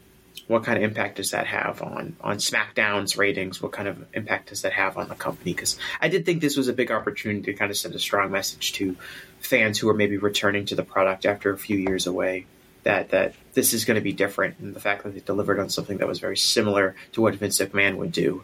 what 0.47 0.65
kind 0.65 0.77
of 0.77 0.85
impact 0.85 1.17
does 1.17 1.31
that 1.31 1.47
have 1.47 1.83
on 1.83 2.17
on 2.21 2.37
SmackDown's 2.37 3.17
ratings? 3.17 3.63
What 3.63 3.73
kind 3.73 3.89
of 3.89 4.05
impact 4.13 4.51
does 4.51 4.63
that 4.63 4.73
have 4.73 4.99
on 4.99 5.09
the 5.09 5.15
company? 5.15 5.53
Because 5.55 5.79
I 6.01 6.09
did 6.09 6.27
think 6.27 6.41
this 6.41 6.57
was 6.57 6.69
a 6.69 6.73
big 6.73 6.91
opportunity 6.91 7.53
to 7.53 7.55
kind 7.55 7.71
of 7.71 7.77
send 7.77 7.95
a 7.95 7.99
strong 7.99 8.31
message 8.31 8.75
to 8.75 8.97
fans 9.41 9.79
who 9.79 9.89
are 9.89 9.95
maybe 9.95 10.17
returning 10.17 10.67
to 10.67 10.75
the 10.75 10.83
product 10.83 11.27
after 11.27 11.51
a 11.51 11.59
few 11.59 11.79
years 11.79 12.07
away. 12.07 12.47
That 12.83 13.11
that 13.11 13.35
this 13.55 13.73
is 13.73 13.87
going 13.87 13.95
to 13.95 14.03
be 14.03 14.13
different, 14.13 14.59
and 14.59 14.75
the 14.75 14.81
fact 14.81 15.05
that 15.05 15.15
they 15.15 15.21
delivered 15.21 15.59
on 15.59 15.71
something 15.71 15.99
that 15.99 16.09
was 16.09 16.19
very 16.19 16.37
similar 16.37 16.95
to 17.13 17.23
what 17.23 17.35
Vince 17.37 17.59
McMahon 17.59 17.97
would 17.97 18.13
do, 18.13 18.43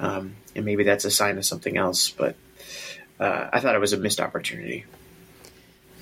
um, 0.00 0.36
and 0.56 0.64
maybe 0.64 0.84
that's 0.84 1.04
a 1.04 1.10
sign 1.10 1.36
of 1.36 1.44
something 1.44 1.76
else. 1.76 2.08
But 2.08 2.36
uh, 3.20 3.48
I 3.52 3.60
thought 3.60 3.74
it 3.74 3.80
was 3.80 3.92
a 3.92 3.96
missed 3.96 4.20
opportunity. 4.20 4.84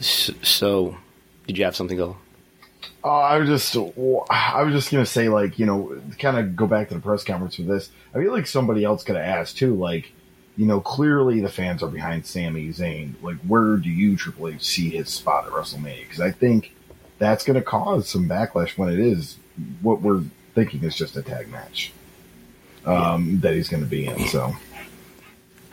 So, 0.01 0.97
did 1.47 1.59
you 1.59 1.65
have 1.65 1.77
something 1.77 1.97
go? 1.97 2.17
Uh, 3.05 3.19
I 3.19 3.39
was 3.39 3.49
just, 3.49 3.77
I 4.31 4.63
was 4.63 4.75
just 4.75 4.91
gonna 4.91 5.07
say, 5.07 5.29
like, 5.29 5.59
you 5.59 5.67
know, 5.67 6.01
kind 6.19 6.39
of 6.39 6.57
go 6.57 6.67
back 6.67 6.89
to 6.89 6.95
the 6.95 7.01
press 7.01 7.25
conference 7.25 7.59
with 7.59 7.69
this. 7.69 7.91
I 8.15 8.19
feel 8.19 8.33
like 8.33 8.47
somebody 8.47 8.85
else 8.85 9.05
could 9.05 9.17
have 9.17 9.25
asked 9.25 9.59
too, 9.59 9.75
like, 9.75 10.13
you 10.57 10.67
know, 10.67 10.81
clearly 10.81 11.41
the 11.41 11.49
fans 11.49 11.83
are 11.83 11.89
behind 11.89 12.27
Sami 12.27 12.69
Zayn. 12.69 13.15
Like, 13.23 13.39
where 13.39 13.77
do 13.77 13.89
you 13.89 14.17
Triple 14.17 14.49
H 14.49 14.63
see 14.63 14.91
his 14.91 15.09
spot 15.09 15.47
at 15.47 15.53
WrestleMania? 15.53 16.03
Because 16.03 16.21
I 16.21 16.31
think 16.31 16.75
that's 17.19 17.45
going 17.45 17.59
to 17.59 17.63
cause 17.63 18.09
some 18.09 18.29
backlash 18.29 18.77
when 18.77 18.91
it 18.91 18.99
is 18.99 19.39
what 19.81 20.03
we're 20.03 20.23
thinking 20.55 20.83
is 20.85 20.95
just 20.95 21.17
a 21.17 21.23
tag 21.23 21.49
match 21.49 21.93
um, 22.85 23.31
yeah. 23.31 23.41
that 23.41 23.55
he's 23.55 23.69
going 23.69 23.83
to 23.83 23.89
be 23.89 24.07
in. 24.07 24.27
So 24.29 24.55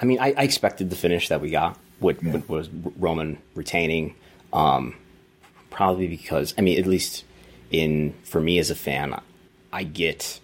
I 0.01 0.05
mean, 0.05 0.19
I, 0.19 0.33
I 0.37 0.43
expected 0.43 0.89
the 0.89 0.95
finish 0.95 1.27
that 1.29 1.41
we 1.41 1.49
got, 1.49 1.77
what, 1.99 2.23
yeah. 2.23 2.41
was 2.47 2.69
Roman 2.97 3.37
retaining. 3.55 4.15
Um, 4.53 4.95
probably 5.69 6.07
because, 6.07 6.53
I 6.57 6.61
mean, 6.61 6.79
at 6.79 6.87
least 6.87 7.25
in 7.71 8.13
for 8.23 8.41
me 8.41 8.59
as 8.59 8.71
a 8.71 8.75
fan, 8.75 9.19
I 9.71 9.83
get 9.83 10.39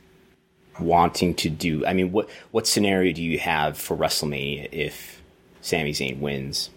wanting 0.79 1.35
to 1.35 1.49
do. 1.49 1.85
I 1.85 1.93
mean, 1.93 2.11
what 2.11 2.29
what 2.51 2.67
scenario 2.67 3.13
do 3.13 3.23
you 3.23 3.39
have 3.39 3.77
for 3.77 3.95
WrestleMania 3.97 4.69
if 4.71 5.21
Sami 5.61 5.91
Zayn 5.91 6.19
wins? 6.19 6.69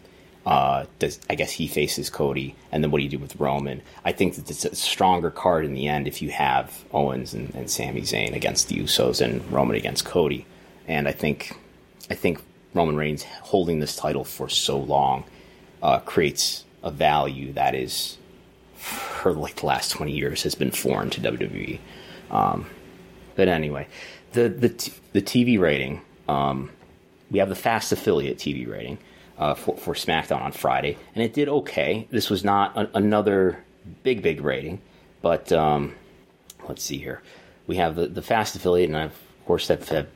Uh, 0.46 0.86
does 0.98 1.20
I 1.28 1.34
guess 1.34 1.50
he 1.50 1.66
faces 1.66 2.08
Cody, 2.08 2.54
and 2.72 2.82
then 2.82 2.90
what 2.90 2.98
do 2.98 3.04
you 3.04 3.10
do 3.10 3.18
with 3.18 3.36
Roman? 3.36 3.82
I 4.04 4.12
think 4.12 4.36
that 4.36 4.50
it's 4.50 4.64
a 4.64 4.74
stronger 4.74 5.30
card 5.30 5.64
in 5.66 5.74
the 5.74 5.88
end 5.88 6.08
if 6.08 6.22
you 6.22 6.30
have 6.30 6.84
Owens 6.92 7.34
and, 7.34 7.54
and 7.54 7.70
Sami 7.70 8.00
Zayn 8.02 8.34
against 8.34 8.68
the 8.68 8.76
Usos 8.76 9.20
and 9.20 9.44
Roman 9.52 9.76
against 9.76 10.06
Cody. 10.06 10.46
And 10.86 11.06
I 11.06 11.12
think, 11.12 11.54
I 12.08 12.14
think 12.14 12.40
Roman 12.74 12.96
Reigns 12.96 13.24
holding 13.42 13.78
this 13.80 13.96
title 13.96 14.24
for 14.24 14.48
so 14.48 14.78
long 14.78 15.24
uh, 15.82 16.00
creates 16.00 16.64
a 16.82 16.90
value 16.90 17.52
that 17.52 17.74
is 17.74 18.18
for 18.76 19.32
like 19.32 19.56
the 19.56 19.66
last 19.66 19.90
20 19.90 20.12
years 20.12 20.42
has 20.44 20.54
been 20.54 20.70
foreign 20.70 21.10
to 21.10 21.20
WWE. 21.20 21.78
Um, 22.30 22.66
but 23.34 23.48
anyway, 23.48 23.86
the 24.32 24.48
the 24.48 24.68
t- 24.68 24.92
the 25.12 25.22
TV 25.22 25.58
rating, 25.58 26.00
um, 26.28 26.70
we 27.30 27.38
have 27.38 27.48
the 27.48 27.54
fast 27.54 27.92
affiliate 27.92 28.38
TV 28.38 28.68
rating 28.68 28.98
uh, 29.38 29.54
for 29.54 29.76
for 29.76 29.94
SmackDown 29.94 30.42
on 30.42 30.52
Friday, 30.52 30.96
and 31.14 31.24
it 31.24 31.32
did 31.32 31.48
okay. 31.48 32.06
This 32.10 32.28
was 32.30 32.44
not 32.44 32.76
a- 32.76 32.96
another 32.96 33.64
big 34.02 34.22
big 34.22 34.40
rating, 34.40 34.80
but 35.22 35.50
um, 35.52 35.94
let's 36.68 36.82
see 36.82 36.98
here. 36.98 37.22
We 37.66 37.76
have 37.76 37.96
the, 37.96 38.06
the 38.06 38.22
fast 38.22 38.56
affiliate, 38.56 38.88
and 38.88 38.96
I've, 38.96 39.10
of 39.12 39.46
course 39.46 39.68
have, 39.68 39.88
have 39.88 40.08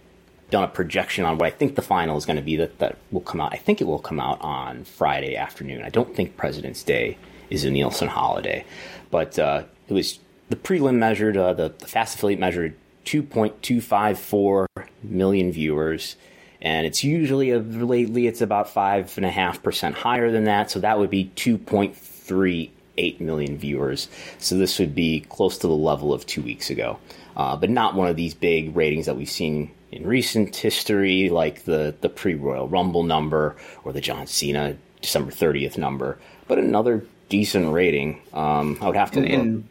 done 0.53 0.63
a 0.63 0.69
projection 0.69 1.25
on 1.25 1.39
what 1.39 1.47
I 1.47 1.51
think 1.51 1.75
the 1.75 1.83
final 1.83 2.17
is 2.17 2.27
going 2.27 2.37
to 2.37 2.43
be 2.43 2.57
that, 2.57 2.79
that 2.79 2.99
will 3.11 3.23
come 3.23 3.41
out. 3.41 3.53
I 3.53 3.57
think 3.57 3.81
it 3.81 3.87
will 3.87 3.99
come 3.99 4.21
out 4.21 4.41
on 4.41 4.85
Friday 4.85 5.35
afternoon. 5.35 5.83
I 5.83 5.89
don't 5.89 6.15
think 6.15 6.37
President's 6.37 6.85
Day 6.85 7.19
is 7.51 7.65
a 7.65 7.71
Nielsen 7.71 8.09
holiday, 8.09 8.65
but 9.11 9.39
uh, 9.39 9.65
it 9.89 9.95
was 9.95 10.21
the 10.51 10.57
prelim 10.57 10.97
measured, 10.97 11.37
uh, 11.37 11.55
the, 11.55 11.75
the 11.77 11.87
fast 11.87 12.17
affiliate 12.17 12.39
measured 12.39 12.77
2.254 13.07 14.67
million 15.03 15.51
viewers. 15.51 16.17
And 16.61 16.87
it's 16.87 17.03
usually 17.03 17.51
a, 17.51 17.59
lately 17.59 18.27
it's 18.27 18.43
about 18.43 18.69
five 18.69 19.17
and 19.17 19.27
a 19.27 19.31
half 19.31 19.63
percent 19.63 19.97
higher 19.97 20.31
than 20.31 20.45
that. 20.45 20.71
So 20.71 20.79
that 20.81 20.99
would 20.99 21.11
be 21.11 21.33
2.38 21.35 23.21
million 23.21 23.57
viewers. 23.57 24.09
So 24.39 24.57
this 24.57 24.79
would 24.79 24.95
be 24.95 25.21
close 25.29 25.59
to 25.59 25.67
the 25.67 25.75
level 25.75 26.13
of 26.13 26.27
two 26.27 26.43
weeks 26.43 26.69
ago, 26.69 26.99
uh, 27.37 27.57
but 27.57 27.71
not 27.71 27.95
one 27.95 28.09
of 28.09 28.17
these 28.17 28.35
big 28.35 28.77
ratings 28.77 29.07
that 29.07 29.17
we've 29.17 29.31
seen 29.31 29.71
in 29.93 30.07
recent 30.07 30.57
history, 30.57 31.29
like 31.29 31.65
the, 31.65 31.95
the 32.01 32.09
pre 32.09 32.35
Royal 32.35 32.67
Rumble 32.67 33.03
number 33.03 33.57
or 33.85 33.93
the 33.93 34.01
John 34.01 34.27
Cena 34.27 34.77
December 35.03 35.31
30th 35.31 35.77
number, 35.77 36.19
but 36.49 36.59
another 36.59 37.05
decent 37.29 37.73
rating. 37.73 38.21
Um, 38.33 38.79
I 38.81 38.87
would 38.87 38.97
have 38.97 39.11
to. 39.13 39.21
And, 39.21 39.29
and, 39.29 39.69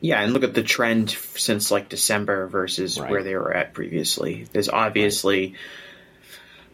yeah, 0.00 0.20
and 0.20 0.32
look 0.32 0.42
at 0.42 0.54
the 0.54 0.62
trend 0.62 1.10
since 1.10 1.70
like 1.70 1.88
December 1.88 2.48
versus 2.48 2.98
right. 2.98 3.10
where 3.10 3.22
they 3.22 3.36
were 3.36 3.52
at 3.52 3.74
previously. 3.74 4.46
There's 4.52 4.68
obviously. 4.68 5.54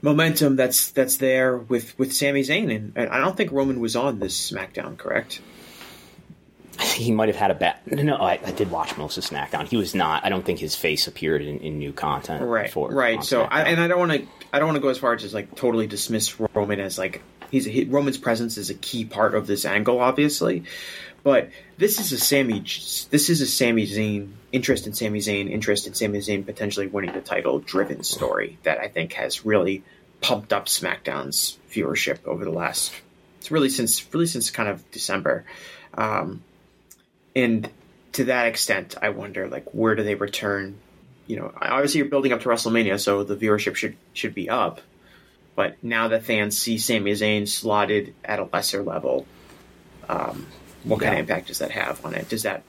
Momentum 0.00 0.54
that's 0.54 0.92
that's 0.92 1.16
there 1.16 1.58
with 1.58 1.98
with 1.98 2.14
Sami 2.14 2.42
Zayn, 2.42 2.92
and 2.94 3.08
I 3.10 3.18
don't 3.18 3.36
think 3.36 3.50
Roman 3.50 3.80
was 3.80 3.96
on 3.96 4.20
this 4.20 4.52
SmackDown, 4.52 4.96
correct? 4.96 5.40
I 6.78 6.84
he 6.98 7.12
might 7.12 7.28
have 7.28 7.36
had 7.36 7.50
a 7.50 7.54
bad. 7.54 7.78
No, 7.86 8.16
I, 8.16 8.40
I, 8.44 8.52
did 8.52 8.70
watch 8.70 8.96
most 8.96 9.18
of 9.18 9.24
SmackDown. 9.24 9.66
He 9.66 9.76
was 9.76 9.94
not. 9.94 10.24
I 10.24 10.28
don't 10.28 10.44
think 10.44 10.58
his 10.58 10.74
face 10.74 11.06
appeared 11.06 11.42
in, 11.42 11.58
in 11.60 11.78
new 11.78 11.92
content. 11.92 12.44
Right. 12.44 12.70
For, 12.70 12.90
right. 12.90 13.22
So, 13.22 13.42
I, 13.42 13.62
and 13.62 13.80
I 13.80 13.88
don't 13.88 13.98
want 13.98 14.12
to. 14.12 14.26
I 14.52 14.58
don't 14.58 14.68
want 14.68 14.76
to 14.76 14.82
go 14.82 14.88
as 14.88 14.98
far 14.98 15.14
as 15.14 15.22
just 15.22 15.34
like 15.34 15.54
totally 15.54 15.86
dismiss 15.86 16.38
Roman 16.40 16.80
as 16.80 16.98
like 16.98 17.22
he's 17.50 17.64
he, 17.64 17.84
Roman's 17.84 18.18
presence 18.18 18.56
is 18.56 18.70
a 18.70 18.74
key 18.74 19.04
part 19.04 19.34
of 19.34 19.46
this 19.46 19.64
angle, 19.64 20.00
obviously. 20.00 20.64
But 21.24 21.50
this 21.76 21.98
is 22.00 22.12
a 22.12 22.18
Sami. 22.18 22.60
This 22.60 23.28
is 23.28 23.40
a 23.40 23.46
Sami 23.46 23.86
Zayn 23.86 24.30
interest 24.52 24.86
in 24.86 24.94
Sami 24.94 25.18
Zayn, 25.18 25.50
interest 25.50 25.86
in 25.86 25.94
Sami 25.94 26.20
Zayn 26.20 26.46
potentially 26.46 26.86
winning 26.86 27.12
the 27.12 27.20
title 27.20 27.58
driven 27.58 28.02
story 28.02 28.58
that 28.62 28.78
I 28.78 28.88
think 28.88 29.14
has 29.14 29.44
really 29.44 29.82
pumped 30.20 30.52
up 30.52 30.66
SmackDown's 30.66 31.58
viewership 31.70 32.26
over 32.26 32.44
the 32.44 32.50
last. 32.50 32.92
It's 33.38 33.50
really 33.50 33.68
since 33.68 34.12
really 34.14 34.26
since 34.26 34.50
kind 34.50 34.68
of 34.68 34.88
December. 34.90 35.44
Um, 35.94 36.42
and 37.38 37.70
to 38.12 38.24
that 38.24 38.46
extent, 38.46 38.96
I 39.00 39.10
wonder 39.10 39.48
like 39.48 39.72
where 39.72 39.94
do 39.94 40.02
they 40.02 40.14
return? 40.16 40.78
You 41.26 41.36
know, 41.36 41.52
obviously 41.60 41.98
you're 41.98 42.08
building 42.08 42.32
up 42.32 42.40
to 42.40 42.48
WrestleMania, 42.48 42.98
so 42.98 43.22
the 43.22 43.36
viewership 43.36 43.76
should 43.76 43.96
should 44.12 44.34
be 44.34 44.48
up. 44.50 44.80
But 45.54 45.82
now 45.82 46.08
that 46.08 46.24
fans 46.24 46.56
see 46.58 46.78
Sami 46.78 47.12
Zayn 47.12 47.48
slotted 47.48 48.14
at 48.24 48.38
a 48.38 48.48
lesser 48.52 48.82
level, 48.82 49.26
um, 50.08 50.46
what 50.84 51.00
yeah. 51.00 51.08
kind 51.08 51.20
of 51.20 51.28
impact 51.28 51.48
does 51.48 51.58
that 51.58 51.70
have 51.70 52.04
on 52.04 52.14
it? 52.14 52.28
Does 52.28 52.42
that 52.44 52.62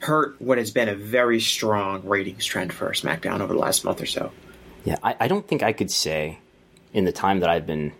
hurt 0.00 0.40
what 0.40 0.58
has 0.58 0.70
been 0.70 0.88
a 0.88 0.94
very 0.94 1.40
strong 1.40 2.06
ratings 2.06 2.44
trend 2.44 2.72
for 2.72 2.90
SmackDown 2.90 3.40
over 3.40 3.52
the 3.52 3.58
last 3.58 3.84
month 3.84 4.00
or 4.00 4.06
so? 4.06 4.32
Yeah, 4.84 4.96
I, 5.02 5.16
I 5.20 5.28
don't 5.28 5.46
think 5.46 5.62
I 5.62 5.72
could 5.72 5.90
say 5.90 6.38
in 6.92 7.04
the 7.04 7.12
time 7.12 7.40
that 7.40 7.50
I've 7.50 7.66
been 7.66 7.92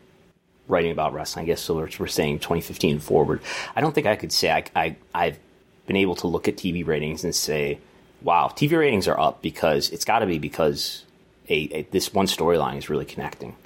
writing 0.68 0.92
about 0.92 1.12
wrestling, 1.12 1.44
I 1.44 1.46
guess 1.46 1.60
so 1.60 1.74
we're 1.74 2.06
saying 2.06 2.38
2015 2.38 3.00
forward, 3.00 3.40
I 3.74 3.80
don't 3.80 3.94
think 3.94 4.06
I 4.06 4.16
could 4.16 4.32
say 4.32 4.50
I, 4.50 4.64
I, 4.76 4.96
I've 5.14 5.38
been 5.88 5.96
able 5.96 6.14
to 6.16 6.28
look 6.28 6.46
at 6.46 6.56
TV 6.56 6.86
ratings 6.86 7.24
and 7.24 7.34
say, 7.34 7.80
wow, 8.22 8.52
TV 8.54 8.78
ratings 8.78 9.08
are 9.08 9.18
up 9.18 9.42
because 9.42 9.90
it's 9.90 10.04
got 10.04 10.20
to 10.20 10.26
be 10.26 10.38
because 10.38 11.04
a, 11.48 11.54
a, 11.72 11.82
this 11.90 12.14
one 12.14 12.26
storyline 12.26 12.76
is 12.76 12.88
really 12.88 13.06
connecting. 13.06 13.56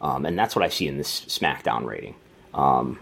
Um, 0.00 0.24
and 0.24 0.38
that's 0.38 0.56
what 0.56 0.64
I 0.64 0.68
see 0.68 0.88
in 0.88 0.96
this 0.96 1.20
SmackDown 1.22 1.84
rating. 1.84 2.14
Um, 2.54 2.98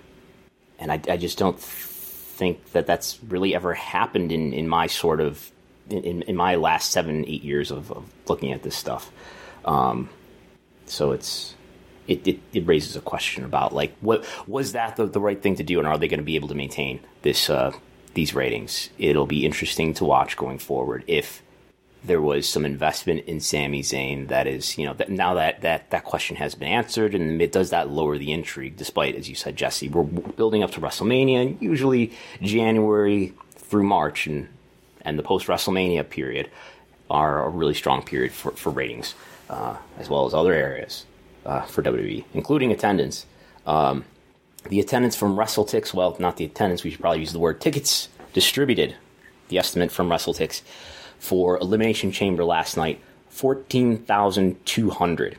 and 0.78 0.90
I, 0.90 1.00
I, 1.08 1.16
just 1.16 1.38
don't 1.38 1.58
think 1.58 2.72
that 2.72 2.86
that's 2.86 3.18
really 3.28 3.54
ever 3.54 3.74
happened 3.74 4.32
in, 4.32 4.52
in 4.52 4.68
my 4.68 4.86
sort 4.86 5.20
of 5.20 5.50
in, 5.88 6.22
in 6.22 6.36
my 6.36 6.54
last 6.54 6.90
seven 6.90 7.24
eight 7.26 7.42
years 7.42 7.70
of, 7.70 7.90
of 7.90 8.04
looking 8.28 8.52
at 8.52 8.62
this 8.62 8.76
stuff. 8.76 9.10
Um, 9.64 10.08
so 10.86 11.12
it's 11.12 11.54
it, 12.06 12.26
it, 12.26 12.40
it, 12.52 12.66
raises 12.66 12.96
a 12.96 13.00
question 13.00 13.44
about 13.44 13.74
like 13.74 13.94
what 14.00 14.24
was 14.46 14.72
that 14.72 14.96
the, 14.96 15.06
the 15.06 15.20
right 15.20 15.40
thing 15.40 15.56
to 15.56 15.62
do, 15.62 15.78
and 15.78 15.88
are 15.88 15.98
they 15.98 16.08
going 16.08 16.20
to 16.20 16.24
be 16.24 16.36
able 16.36 16.48
to 16.48 16.54
maintain 16.54 17.00
this 17.22 17.50
uh, 17.50 17.72
these 18.14 18.34
ratings? 18.34 18.90
It'll 18.98 19.26
be 19.26 19.44
interesting 19.44 19.94
to 19.94 20.04
watch 20.04 20.36
going 20.36 20.58
forward 20.58 21.04
if 21.06 21.42
there 22.02 22.20
was 22.20 22.48
some 22.48 22.64
investment 22.64 23.26
in 23.26 23.40
Sami 23.40 23.82
Zayn 23.82 24.28
that 24.28 24.46
is, 24.46 24.78
you 24.78 24.86
know, 24.86 24.94
that 24.94 25.10
now 25.10 25.34
that, 25.34 25.60
that 25.60 25.90
that 25.90 26.04
question 26.04 26.36
has 26.36 26.54
been 26.54 26.68
answered, 26.68 27.14
and 27.14 27.40
it, 27.42 27.52
does 27.52 27.70
that 27.70 27.90
lower 27.90 28.16
the 28.16 28.32
intrigue? 28.32 28.76
Despite, 28.76 29.16
as 29.16 29.28
you 29.28 29.34
said, 29.34 29.56
Jesse, 29.56 29.88
we're 29.88 30.04
building 30.04 30.62
up 30.62 30.70
to 30.72 30.80
WrestleMania, 30.80 31.42
and 31.42 31.62
usually 31.62 32.12
January 32.40 33.34
through 33.56 33.84
March 33.84 34.26
and 34.26 34.48
and 35.02 35.18
the 35.18 35.22
post 35.22 35.46
WrestleMania 35.46 36.08
period 36.08 36.50
are 37.10 37.44
a 37.44 37.48
really 37.48 37.74
strong 37.74 38.02
period 38.02 38.32
for, 38.32 38.52
for 38.52 38.70
ratings, 38.70 39.14
uh, 39.48 39.76
as 39.98 40.08
well 40.08 40.26
as 40.26 40.34
other 40.34 40.52
areas 40.52 41.06
uh, 41.44 41.62
for 41.62 41.82
WWE, 41.82 42.24
including 42.34 42.70
attendance. 42.70 43.26
Um, 43.66 44.04
the 44.68 44.80
attendance 44.80 45.16
from 45.16 45.36
WrestleTix, 45.36 45.94
well, 45.94 46.16
not 46.18 46.36
the 46.36 46.44
attendance, 46.44 46.84
we 46.84 46.90
should 46.90 47.00
probably 47.00 47.20
use 47.20 47.32
the 47.32 47.38
word 47.38 47.60
tickets 47.60 48.08
distributed. 48.32 48.96
The 49.48 49.58
estimate 49.58 49.90
from 49.90 50.08
WrestleTix 50.08 50.62
for 51.18 51.58
Elimination 51.58 52.12
Chamber 52.12 52.44
last 52.44 52.76
night 52.76 53.00
14,200. 53.30 55.38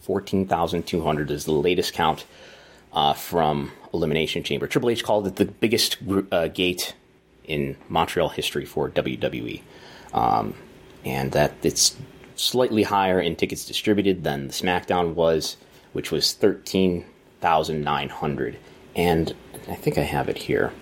14,200 0.00 1.30
is 1.30 1.44
the 1.44 1.52
latest 1.52 1.94
count 1.94 2.24
uh, 2.92 3.14
from 3.14 3.72
Elimination 3.92 4.42
Chamber. 4.42 4.66
Triple 4.66 4.90
H 4.90 5.04
called 5.04 5.26
it 5.26 5.36
the 5.36 5.44
biggest 5.44 5.98
uh, 6.30 6.48
gate 6.48 6.94
in 7.44 7.76
Montreal 7.88 8.28
history 8.28 8.64
for 8.64 8.90
WWE. 8.90 9.62
Um, 10.12 10.54
and 11.04 11.32
that 11.32 11.54
it's 11.62 11.96
slightly 12.36 12.82
higher 12.82 13.20
in 13.20 13.36
tickets 13.36 13.64
distributed 13.64 14.24
than 14.24 14.48
the 14.48 14.52
SmackDown 14.52 15.14
was, 15.14 15.56
which 15.92 16.10
was 16.10 16.26
13,900. 17.40 18.58
And 18.96 19.34
I 19.68 19.74
think 19.74 19.98
I 19.98 20.02
have 20.02 20.28
it 20.28 20.38
here. 20.38 20.72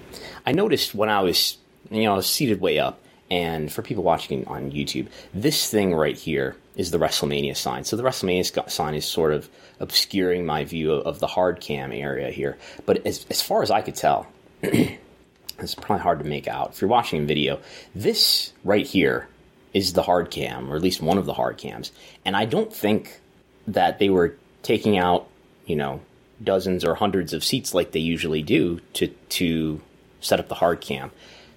I 0.44 0.52
noticed 0.52 0.94
when 0.94 1.08
I 1.08 1.20
was, 1.22 1.58
you 1.90 2.04
know, 2.04 2.14
I 2.14 2.16
was 2.16 2.26
seated 2.26 2.60
way 2.60 2.78
up, 2.78 3.00
and 3.30 3.72
for 3.72 3.82
people 3.82 4.04
watching 4.04 4.46
on 4.46 4.70
YouTube, 4.70 5.08
this 5.34 5.68
thing 5.68 5.94
right 5.94 6.16
here 6.16 6.56
is 6.76 6.90
the 6.90 6.98
WrestleMania 6.98 7.56
sign. 7.56 7.84
So 7.84 7.96
the 7.96 8.02
WrestleMania 8.02 8.70
sign 8.70 8.94
is 8.94 9.04
sort 9.04 9.32
of 9.32 9.48
obscuring 9.80 10.46
my 10.46 10.64
view 10.64 10.92
of 10.92 11.18
the 11.18 11.26
hard 11.26 11.60
cam 11.60 11.92
area 11.92 12.30
here. 12.30 12.56
But 12.84 13.04
as, 13.06 13.26
as 13.28 13.42
far 13.42 13.62
as 13.62 13.70
I 13.70 13.80
could 13.80 13.96
tell, 13.96 14.26
it's 14.62 15.74
probably 15.74 16.02
hard 16.02 16.20
to 16.20 16.24
make 16.24 16.46
out. 16.46 16.70
If 16.70 16.80
you're 16.80 16.90
watching 16.90 17.22
a 17.24 17.26
video, 17.26 17.60
this 17.94 18.52
right 18.62 18.86
here 18.86 19.28
is 19.74 19.92
the 19.92 20.02
hard 20.02 20.30
cam, 20.30 20.72
or 20.72 20.76
at 20.76 20.82
least 20.82 21.02
one 21.02 21.18
of 21.18 21.26
the 21.26 21.34
hard 21.34 21.58
cams. 21.58 21.92
And 22.24 22.36
I 22.36 22.44
don't 22.44 22.72
think 22.72 23.20
that 23.66 23.98
they 23.98 24.08
were 24.08 24.36
taking 24.62 24.96
out, 24.96 25.26
you 25.66 25.76
know, 25.76 26.00
dozens 26.42 26.84
or 26.84 26.94
hundreds 26.94 27.32
of 27.32 27.42
seats 27.42 27.74
like 27.74 27.92
they 27.92 28.00
usually 28.00 28.42
do 28.42 28.80
to 28.92 29.08
to 29.28 29.80
set 30.20 30.40
up 30.40 30.48
the 30.48 30.54
hard 30.54 30.80
cam 30.80 31.10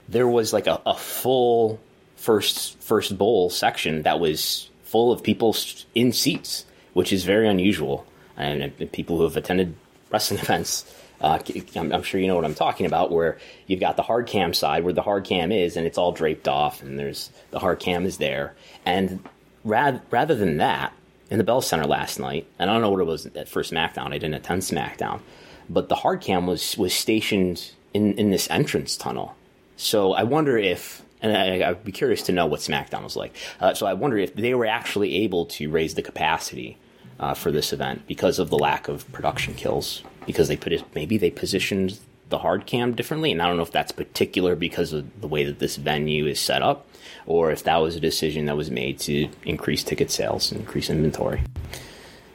there 0.09 0.27
was 0.27 0.51
like 0.51 0.67
a, 0.67 0.81
a 0.85 0.95
full 0.95 1.79
first 2.15 2.79
first 2.81 3.17
bowl 3.17 3.49
section 3.49 4.01
that 4.03 4.19
was 4.19 4.69
full 4.83 5.11
of 5.11 5.23
people 5.23 5.55
in 5.93 6.11
seats, 6.11 6.65
which 6.93 7.13
is 7.13 7.23
very 7.23 7.47
unusual. 7.47 8.05
And, 8.35 8.73
and 8.79 8.91
people 8.91 9.17
who 9.17 9.23
have 9.23 9.37
attended 9.37 9.75
wrestling 10.11 10.39
events, 10.43 10.91
uh, 11.21 11.39
I'm, 11.75 11.91
I'm, 11.91 12.03
sure 12.03 12.19
you 12.19 12.27
know 12.27 12.35
what 12.35 12.45
I'm 12.45 12.55
talking 12.55 12.85
about. 12.85 13.11
Where 13.11 13.37
you've 13.67 13.79
got 13.79 13.97
the 13.97 14.03
hard 14.03 14.27
cam 14.27 14.53
side, 14.53 14.83
where 14.83 14.93
the 14.93 15.01
hard 15.01 15.25
cam 15.25 15.51
is, 15.51 15.77
and 15.77 15.85
it's 15.85 15.97
all 15.97 16.11
draped 16.11 16.47
off, 16.47 16.81
and 16.81 16.97
there's 16.97 17.29
the 17.51 17.59
hard 17.59 17.79
cam 17.79 18.05
is 18.05 18.17
there. 18.17 18.55
And 18.85 19.23
rather 19.63 20.01
rather 20.09 20.35
than 20.35 20.57
that, 20.57 20.93
in 21.29 21.37
the 21.37 21.43
Bell 21.43 21.61
Center 21.61 21.85
last 21.85 22.19
night, 22.19 22.47
and 22.57 22.69
I 22.69 22.73
don't 22.73 22.81
know 22.81 22.89
what 22.89 23.01
it 23.01 23.05
was 23.05 23.25
at 23.27 23.49
first 23.49 23.71
SmackDown. 23.71 24.07
I 24.07 24.17
didn't 24.17 24.35
attend 24.35 24.61
SmackDown, 24.63 25.21
but 25.69 25.89
the 25.89 25.95
hard 25.95 26.21
cam 26.21 26.47
was 26.47 26.77
was 26.77 26.93
stationed 26.93 27.71
in 27.93 28.13
in 28.13 28.29
this 28.31 28.49
entrance 28.49 28.97
tunnel 28.97 29.35
so 29.79 30.11
I 30.11 30.23
wonder 30.23 30.57
if, 30.57 31.01
and 31.21 31.63
I, 31.63 31.69
would 31.69 31.85
be 31.85 31.93
curious 31.93 32.23
to 32.23 32.33
know 32.33 32.45
what 32.45 32.59
SmackDown 32.59 33.01
was 33.01 33.15
like. 33.15 33.33
Uh, 33.61 33.73
so 33.73 33.87
I 33.87 33.93
wonder 33.93 34.17
if 34.17 34.35
they 34.35 34.53
were 34.53 34.65
actually 34.65 35.23
able 35.23 35.45
to 35.45 35.69
raise 35.69 35.93
the 35.93 36.01
capacity 36.01 36.77
uh, 37.17 37.33
for 37.33 37.49
this 37.49 37.71
event 37.71 38.05
because 38.05 38.39
of 38.39 38.49
the 38.49 38.57
lack 38.57 38.89
of 38.89 39.09
production 39.13 39.53
kills. 39.53 40.03
Because 40.25 40.49
they 40.49 40.57
put 40.57 40.73
it, 40.73 40.83
maybe 40.93 41.17
they 41.17 41.31
positioned 41.31 41.97
the 42.29 42.37
hard 42.37 42.65
cam 42.65 42.95
differently, 42.95 43.31
and 43.31 43.41
I 43.41 43.47
don't 43.47 43.57
know 43.57 43.63
if 43.63 43.71
that's 43.71 43.91
particular 43.91 44.55
because 44.55 44.93
of 44.93 45.21
the 45.21 45.27
way 45.27 45.43
that 45.45 45.59
this 45.59 45.75
venue 45.75 46.27
is 46.27 46.39
set 46.39 46.61
up, 46.61 46.87
or 47.25 47.51
if 47.51 47.63
that 47.63 47.77
was 47.77 47.95
a 47.95 47.99
decision 47.99 48.45
that 48.45 48.55
was 48.55 48.71
made 48.71 48.99
to 48.99 49.29
increase 49.43 49.83
ticket 49.83 50.11
sales 50.11 50.51
and 50.51 50.61
increase 50.61 50.89
inventory. 50.89 51.41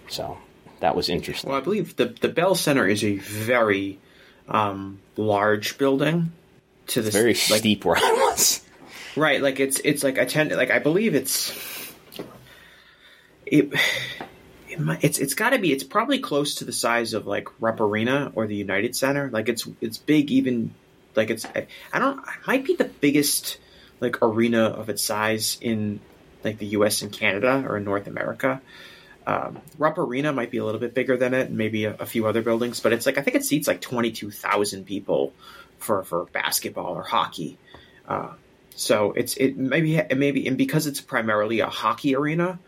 So 0.08 0.38
that 0.80 0.96
was 0.96 1.08
interesting. 1.08 1.50
Well, 1.50 1.58
I 1.58 1.62
believe 1.62 1.96
the 1.96 2.06
the 2.06 2.28
Bell 2.28 2.54
Center 2.54 2.86
is 2.86 3.04
a 3.04 3.16
very 3.16 3.98
um, 4.48 5.00
large 5.16 5.78
building 5.78 6.32
to 6.88 7.02
the 7.02 7.10
very 7.10 7.28
like, 7.28 7.36
steep 7.36 7.84
where 7.84 7.96
I 7.96 8.12
was. 8.30 8.60
Right, 9.16 9.40
like 9.40 9.60
it's 9.60 9.80
it's 9.84 10.02
like 10.02 10.18
I 10.18 10.24
tend 10.24 10.50
like 10.52 10.70
I 10.70 10.80
believe 10.80 11.14
it's 11.14 11.52
it. 13.46 13.72
It 14.74 14.80
might, 14.80 15.04
it's 15.04 15.18
it's 15.18 15.34
got 15.34 15.50
to 15.50 15.58
be 15.58 15.72
it's 15.72 15.84
probably 15.84 16.18
close 16.18 16.56
to 16.56 16.64
the 16.64 16.72
size 16.72 17.14
of 17.14 17.28
like 17.28 17.48
Rupp 17.60 17.80
Arena 17.80 18.32
or 18.34 18.48
the 18.48 18.56
United 18.56 18.96
Center. 18.96 19.30
Like 19.30 19.48
it's 19.48 19.68
it's 19.80 19.98
big 19.98 20.32
even 20.32 20.74
like 21.14 21.30
it's 21.30 21.46
I, 21.46 21.68
I 21.92 22.00
don't 22.00 22.18
it 22.18 22.46
might 22.46 22.64
be 22.64 22.74
the 22.74 22.84
biggest 22.84 23.58
like 24.00 24.20
arena 24.20 24.64
of 24.64 24.88
its 24.88 25.02
size 25.02 25.58
in 25.60 26.00
like 26.42 26.58
the 26.58 26.66
U.S. 26.66 27.02
and 27.02 27.12
Canada 27.12 27.64
or 27.66 27.76
in 27.76 27.84
North 27.84 28.08
America. 28.08 28.60
Um, 29.26 29.60
Rupp 29.78 29.96
Arena 29.96 30.32
might 30.32 30.50
be 30.50 30.58
a 30.58 30.64
little 30.64 30.80
bit 30.80 30.92
bigger 30.92 31.16
than 31.16 31.34
it, 31.34 31.48
and 31.48 31.56
maybe 31.56 31.84
a, 31.84 31.94
a 31.94 32.06
few 32.06 32.26
other 32.26 32.42
buildings, 32.42 32.80
but 32.80 32.92
it's 32.92 33.06
like 33.06 33.16
I 33.16 33.22
think 33.22 33.36
it 33.36 33.44
seats 33.44 33.68
like 33.68 33.80
twenty 33.80 34.10
two 34.10 34.32
thousand 34.32 34.86
people 34.86 35.32
for 35.78 36.02
for 36.02 36.24
basketball 36.26 36.94
or 36.94 37.04
hockey. 37.04 37.58
Uh, 38.08 38.32
so 38.74 39.12
it's 39.12 39.36
it 39.36 39.56
maybe 39.56 40.02
maybe 40.16 40.48
and 40.48 40.58
because 40.58 40.88
it's 40.88 41.00
primarily 41.00 41.60
a 41.60 41.68
hockey 41.68 42.16
arena, 42.16 42.58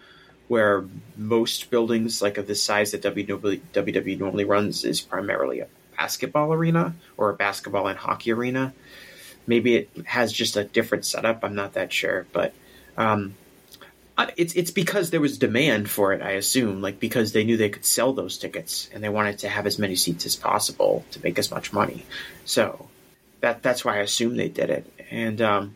where 0.48 0.84
most 1.16 1.70
buildings 1.70 2.22
like 2.22 2.38
of 2.38 2.46
the 2.46 2.54
size 2.54 2.92
that 2.92 3.02
WWE, 3.02 4.18
normally 4.18 4.44
runs 4.44 4.84
is 4.84 5.00
primarily 5.00 5.60
a 5.60 5.68
basketball 5.96 6.52
arena 6.52 6.94
or 7.16 7.30
a 7.30 7.34
basketball 7.34 7.88
and 7.88 7.98
hockey 7.98 8.32
arena. 8.32 8.72
Maybe 9.46 9.76
it 9.76 9.90
has 10.06 10.32
just 10.32 10.56
a 10.56 10.64
different 10.64 11.04
setup. 11.04 11.44
I'm 11.44 11.54
not 11.54 11.74
that 11.74 11.92
sure, 11.92 12.26
but 12.32 12.52
um, 12.96 13.34
it's 14.36 14.54
it's 14.54 14.70
because 14.70 15.10
there 15.10 15.20
was 15.20 15.38
demand 15.38 15.90
for 15.90 16.12
it. 16.12 16.22
I 16.22 16.32
assume, 16.32 16.80
like 16.80 16.98
because 16.98 17.32
they 17.32 17.44
knew 17.44 17.56
they 17.56 17.68
could 17.68 17.84
sell 17.84 18.12
those 18.12 18.38
tickets 18.38 18.88
and 18.92 19.04
they 19.04 19.08
wanted 19.08 19.38
to 19.40 19.48
have 19.48 19.66
as 19.66 19.78
many 19.78 19.94
seats 19.94 20.26
as 20.26 20.36
possible 20.36 21.04
to 21.12 21.22
make 21.22 21.38
as 21.38 21.50
much 21.50 21.72
money. 21.72 22.04
So 22.44 22.88
that 23.40 23.62
that's 23.62 23.84
why 23.84 23.96
I 23.96 24.00
assume 24.00 24.36
they 24.36 24.48
did 24.48 24.70
it. 24.70 24.92
And 25.10 25.40
um, 25.40 25.74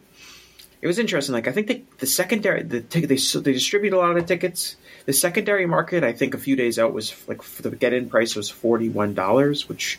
it 0.82 0.86
was 0.86 0.98
interesting. 0.98 1.34
Like 1.34 1.48
I 1.48 1.52
think 1.52 1.66
they, 1.66 1.82
the 1.98 2.06
secondary 2.06 2.62
the 2.62 2.80
ticket 2.80 3.08
they 3.08 3.40
they 3.40 3.52
distribute 3.52 3.92
a 3.92 3.98
lot 3.98 4.16
of 4.16 4.26
tickets. 4.26 4.76
The 5.06 5.12
secondary 5.12 5.66
market, 5.66 6.04
I 6.04 6.12
think, 6.12 6.34
a 6.34 6.38
few 6.38 6.56
days 6.56 6.78
out 6.78 6.92
was 6.92 7.14
like 7.28 7.42
for 7.42 7.62
the 7.62 7.70
get 7.70 7.92
in 7.92 8.08
price 8.08 8.34
was 8.34 8.48
forty 8.48 8.88
one 8.88 9.14
dollars, 9.14 9.68
which 9.68 9.98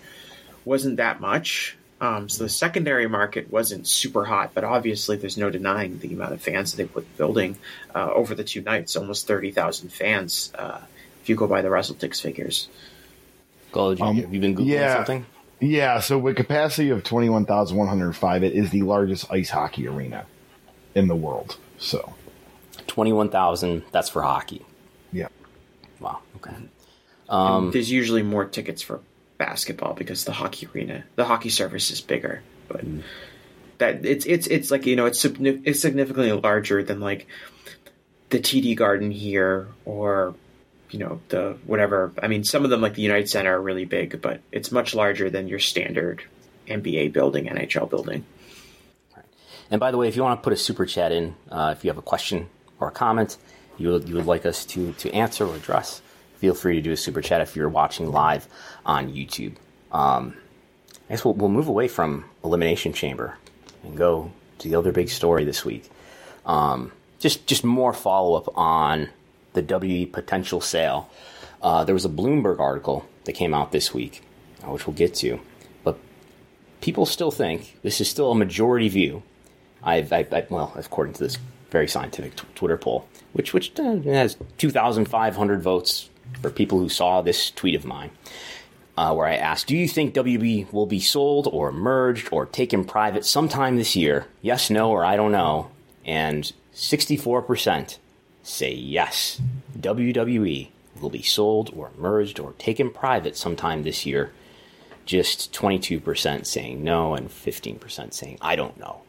wasn't 0.65 0.97
that 0.97 1.21
much. 1.21 1.77
Um, 1.99 2.29
so 2.29 2.43
the 2.43 2.49
secondary 2.49 3.07
market 3.07 3.51
wasn't 3.51 3.87
super 3.87 4.25
hot, 4.25 4.51
but 4.55 4.63
obviously 4.63 5.17
there's 5.17 5.37
no 5.37 5.51
denying 5.51 5.99
the 5.99 6.13
amount 6.13 6.33
of 6.33 6.41
fans 6.41 6.71
that 6.71 6.77
they 6.77 6.89
put 6.89 7.05
the 7.11 7.17
building 7.17 7.57
uh, 7.93 8.11
over 8.11 8.33
the 8.33 8.43
two 8.43 8.61
nights. 8.61 8.95
Almost 8.95 9.27
thirty 9.27 9.51
thousand 9.51 9.89
fans, 9.89 10.51
uh, 10.57 10.81
if 11.21 11.29
you 11.29 11.35
go 11.35 11.45
by 11.45 11.61
the 11.61 11.69
WrestleTix 11.69 12.19
figures. 12.19 12.69
Gullo, 13.71 14.01
um, 14.01 14.15
have 14.15 14.33
you 14.33 14.39
been 14.41 14.55
googling 14.55 14.65
yeah, 14.65 14.95
something? 14.95 15.25
Yeah. 15.59 15.99
So 15.99 16.17
with 16.17 16.37
capacity 16.37 16.89
of 16.89 17.03
twenty 17.03 17.29
one 17.29 17.45
thousand 17.45 17.77
one 17.77 17.87
hundred 17.87 18.13
five, 18.13 18.43
it 18.43 18.53
is 18.53 18.71
the 18.71 18.81
largest 18.81 19.31
ice 19.31 19.51
hockey 19.51 19.87
arena 19.87 20.25
in 20.95 21.07
the 21.07 21.15
world. 21.15 21.57
So 21.77 22.13
twenty 22.87 23.13
one 23.13 23.29
thousand. 23.29 23.83
That's 23.91 24.09
for 24.09 24.21
hockey. 24.21 24.65
Yeah. 25.11 25.27
Wow. 25.99 26.19
Okay. 26.37 26.55
Um, 27.29 27.71
there's 27.71 27.91
usually 27.91 28.23
more 28.23 28.45
tickets 28.45 28.81
for 28.81 28.99
basketball 29.37 29.93
because 29.93 30.25
the 30.25 30.33
hockey 30.33 30.67
arena, 30.73 31.03
the 31.15 31.25
hockey 31.25 31.49
surface 31.49 31.89
is 31.89 32.01
bigger, 32.01 32.43
but 32.67 32.85
mm. 32.85 33.01
that 33.77 34.05
it's 34.05 34.25
it's 34.25 34.47
it's 34.47 34.69
like 34.69 34.85
you 34.85 34.95
know 34.95 35.05
it's 35.05 35.23
it's 35.23 35.79
significantly 35.79 36.31
larger 36.33 36.83
than 36.83 36.99
like 36.99 37.27
the 38.29 38.39
TD 38.39 38.75
Garden 38.75 39.11
here 39.11 39.67
or 39.85 40.35
you 40.89 40.99
know 40.99 41.21
the 41.29 41.57
whatever. 41.65 42.11
I 42.21 42.27
mean, 42.27 42.43
some 42.43 42.63
of 42.63 42.69
them 42.69 42.81
like 42.81 42.95
the 42.95 43.01
United 43.01 43.29
Center 43.29 43.57
are 43.57 43.61
really 43.61 43.85
big, 43.85 44.21
but 44.21 44.41
it's 44.51 44.71
much 44.71 44.93
larger 44.93 45.29
than 45.29 45.47
your 45.47 45.59
standard 45.59 46.23
NBA 46.67 47.13
building, 47.13 47.45
NHL 47.45 47.89
building. 47.89 48.25
And 49.71 49.79
by 49.79 49.89
the 49.91 49.97
way, 49.97 50.07
if 50.07 50.15
you 50.15 50.21
want 50.21 50.39
to 50.39 50.43
put 50.43 50.53
a 50.53 50.57
super 50.57 50.85
chat 50.85 51.11
in, 51.11 51.35
uh, 51.49 51.73
if 51.75 51.83
you 51.83 51.89
have 51.89 51.97
a 51.97 52.03
question 52.03 52.49
or 52.79 52.89
a 52.89 52.91
comment 52.91 53.37
you 53.77 53.89
would, 53.91 54.07
you 54.07 54.15
would 54.15 54.25
like 54.25 54.45
us 54.45 54.65
to, 54.65 54.91
to 54.93 55.11
answer 55.11 55.45
or 55.45 55.55
address, 55.55 56.01
feel 56.37 56.53
free 56.53 56.75
to 56.75 56.81
do 56.81 56.91
a 56.91 56.97
super 56.97 57.21
chat 57.21 57.41
if 57.41 57.55
you're 57.55 57.69
watching 57.69 58.11
live 58.11 58.47
on 58.85 59.11
YouTube. 59.11 59.55
Um, 59.91 60.35
I 61.09 61.13
guess 61.13 61.25
we'll, 61.25 61.33
we'll 61.33 61.49
move 61.49 61.67
away 61.67 61.87
from 61.87 62.25
Elimination 62.43 62.93
Chamber 62.93 63.37
and 63.83 63.97
go 63.97 64.31
to 64.59 64.69
the 64.69 64.75
other 64.75 64.91
big 64.91 65.09
story 65.09 65.45
this 65.45 65.65
week. 65.65 65.89
Um, 66.45 66.91
just 67.19 67.45
just 67.47 67.63
more 67.63 67.93
follow 67.93 68.35
up 68.35 68.57
on 68.57 69.09
the 69.53 69.61
WWE 69.61 70.11
potential 70.11 70.61
sale. 70.61 71.09
Uh, 71.61 71.83
there 71.83 71.93
was 71.93 72.05
a 72.05 72.09
Bloomberg 72.09 72.59
article 72.59 73.05
that 73.25 73.33
came 73.33 73.53
out 73.53 73.71
this 73.71 73.93
week, 73.93 74.23
uh, 74.63 74.71
which 74.71 74.87
we'll 74.87 74.95
get 74.95 75.13
to, 75.15 75.39
but 75.83 75.97
people 76.81 77.05
still 77.05 77.31
think 77.31 77.77
this 77.83 78.01
is 78.01 78.09
still 78.09 78.31
a 78.31 78.35
majority 78.35 78.89
view. 78.89 79.21
I've, 79.83 80.11
I, 80.13 80.27
I, 80.31 80.45
well, 80.49 80.73
according 80.75 81.13
to 81.15 81.23
this 81.23 81.37
very 81.69 81.87
scientific 81.87 82.35
t- 82.35 82.43
Twitter 82.55 82.77
poll, 82.77 83.07
which 83.33 83.53
which 83.53 83.77
uh, 83.79 83.95
has 84.01 84.37
2,500 84.57 85.61
votes 85.61 86.09
for 86.41 86.49
people 86.49 86.79
who 86.79 86.89
saw 86.89 87.21
this 87.21 87.49
tweet 87.51 87.75
of 87.75 87.85
mine, 87.85 88.11
uh, 88.97 89.13
where 89.13 89.27
I 89.27 89.35
asked, 89.35 89.67
Do 89.67 89.75
you 89.77 89.87
think 89.87 90.13
WB 90.13 90.71
will 90.71 90.85
be 90.85 90.99
sold 90.99 91.47
or 91.51 91.71
merged 91.71 92.29
or 92.31 92.45
taken 92.45 92.83
private 92.85 93.25
sometime 93.25 93.77
this 93.77 93.95
year? 93.95 94.27
Yes, 94.41 94.69
no, 94.69 94.91
or 94.91 95.05
I 95.05 95.15
don't 95.15 95.31
know. 95.31 95.71
And 96.05 96.51
64% 96.73 97.97
say 98.43 98.73
yes. 98.73 99.41
WWE 99.79 100.69
will 100.99 101.09
be 101.09 101.21
sold 101.21 101.71
or 101.75 101.91
merged 101.97 102.39
or 102.39 102.53
taken 102.53 102.91
private 102.91 103.37
sometime 103.37 103.83
this 103.83 104.05
year. 104.05 104.31
Just 105.05 105.51
22% 105.53 106.45
saying 106.45 106.83
no 106.83 107.15
and 107.15 107.29
15% 107.29 108.13
saying 108.13 108.37
I 108.41 108.55
don't 108.55 108.77
know. 108.77 109.01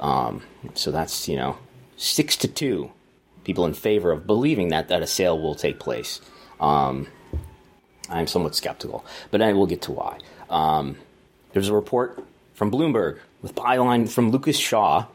Um, 0.00 0.42
so 0.74 0.90
that's, 0.90 1.28
you 1.28 1.36
know, 1.36 1.58
six 1.96 2.36
to 2.38 2.48
two 2.48 2.90
people 3.44 3.64
in 3.64 3.74
favor 3.74 4.10
of 4.10 4.26
believing 4.26 4.68
that, 4.68 4.88
that 4.88 5.02
a 5.02 5.06
sale 5.06 5.40
will 5.40 5.54
take 5.54 5.78
place. 5.78 6.20
Um, 6.58 7.06
I'm 8.08 8.26
somewhat 8.26 8.54
skeptical, 8.54 9.04
but 9.30 9.40
I 9.40 9.52
will 9.52 9.66
get 9.66 9.82
to 9.82 9.92
why. 9.92 10.18
Um, 10.48 10.96
there's 11.52 11.68
a 11.68 11.74
report 11.74 12.24
from 12.54 12.70
Bloomberg 12.70 13.18
with 13.42 13.54
byline 13.54 14.08
from 14.08 14.30
Lucas 14.30 14.58
Shaw 14.58 15.06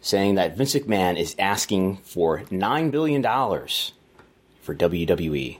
saying 0.00 0.36
that 0.36 0.56
Vince 0.56 0.74
McMahon 0.74 1.18
is 1.18 1.34
asking 1.38 1.98
for 1.98 2.44
nine 2.50 2.90
billion 2.90 3.20
dollars 3.20 3.92
for 4.62 4.74
WWE. 4.74 5.58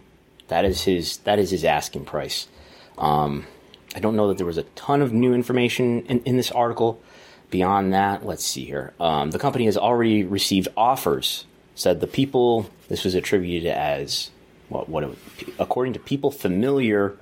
That 0.49 0.65
is 0.65 0.83
his 0.85 1.19
that 1.19 1.39
is 1.39 1.51
his 1.51 1.65
asking 1.65 2.05
price. 2.05 2.49
Um, 2.97 3.47
I 3.95 4.01
don't 4.01 4.17
know 4.17 4.29
that 4.29 4.37
there 4.37 4.47
was 4.47 4.59
a 4.59 4.65
ton 4.75 5.03
of 5.03 5.13
new 5.13 5.35
information 5.35 6.03
in, 6.07 6.21
in 6.21 6.37
this 6.37 6.51
article. 6.51 7.01
Beyond 7.51 7.95
that, 7.95 8.27
let's 8.27 8.45
see 8.45 8.65
here. 8.65 8.93
Um, 9.01 9.31
the 9.31 9.39
company 9.39 9.65
has 9.65 9.77
already 9.77 10.25
received 10.25 10.69
offers. 10.77 11.47
Said 11.75 12.01
the 12.01 12.07
people. 12.07 12.69
This 12.89 13.05
was 13.05 13.15
attributed 13.15 13.71
as 13.71 14.31
what, 14.69 14.89
what 14.89 15.17
according 15.59 15.93
to 15.95 16.01
people 16.01 16.31
familiar 16.31 17.17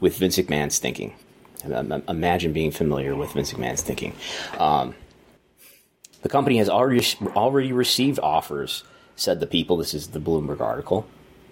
with 0.00 0.16
Vince 0.16 0.38
McMahon's 0.38 0.78
thinking. 0.78 1.14
Imagine 1.64 2.52
being 2.52 2.70
familiar 2.70 3.14
with 3.14 3.32
Vince 3.32 3.52
McMahon's 3.52 3.82
thinking. 3.82 4.14
Um, 4.58 4.94
the 6.22 6.28
company 6.28 6.58
has 6.58 6.68
already 6.68 7.04
already 7.36 7.72
received 7.72 8.18
offers, 8.20 8.84
said 9.16 9.40
the 9.40 9.46
people. 9.46 9.76
This 9.76 9.94
is 9.94 10.08
the 10.08 10.20
Bloomberg 10.20 10.60
article, 10.60 11.06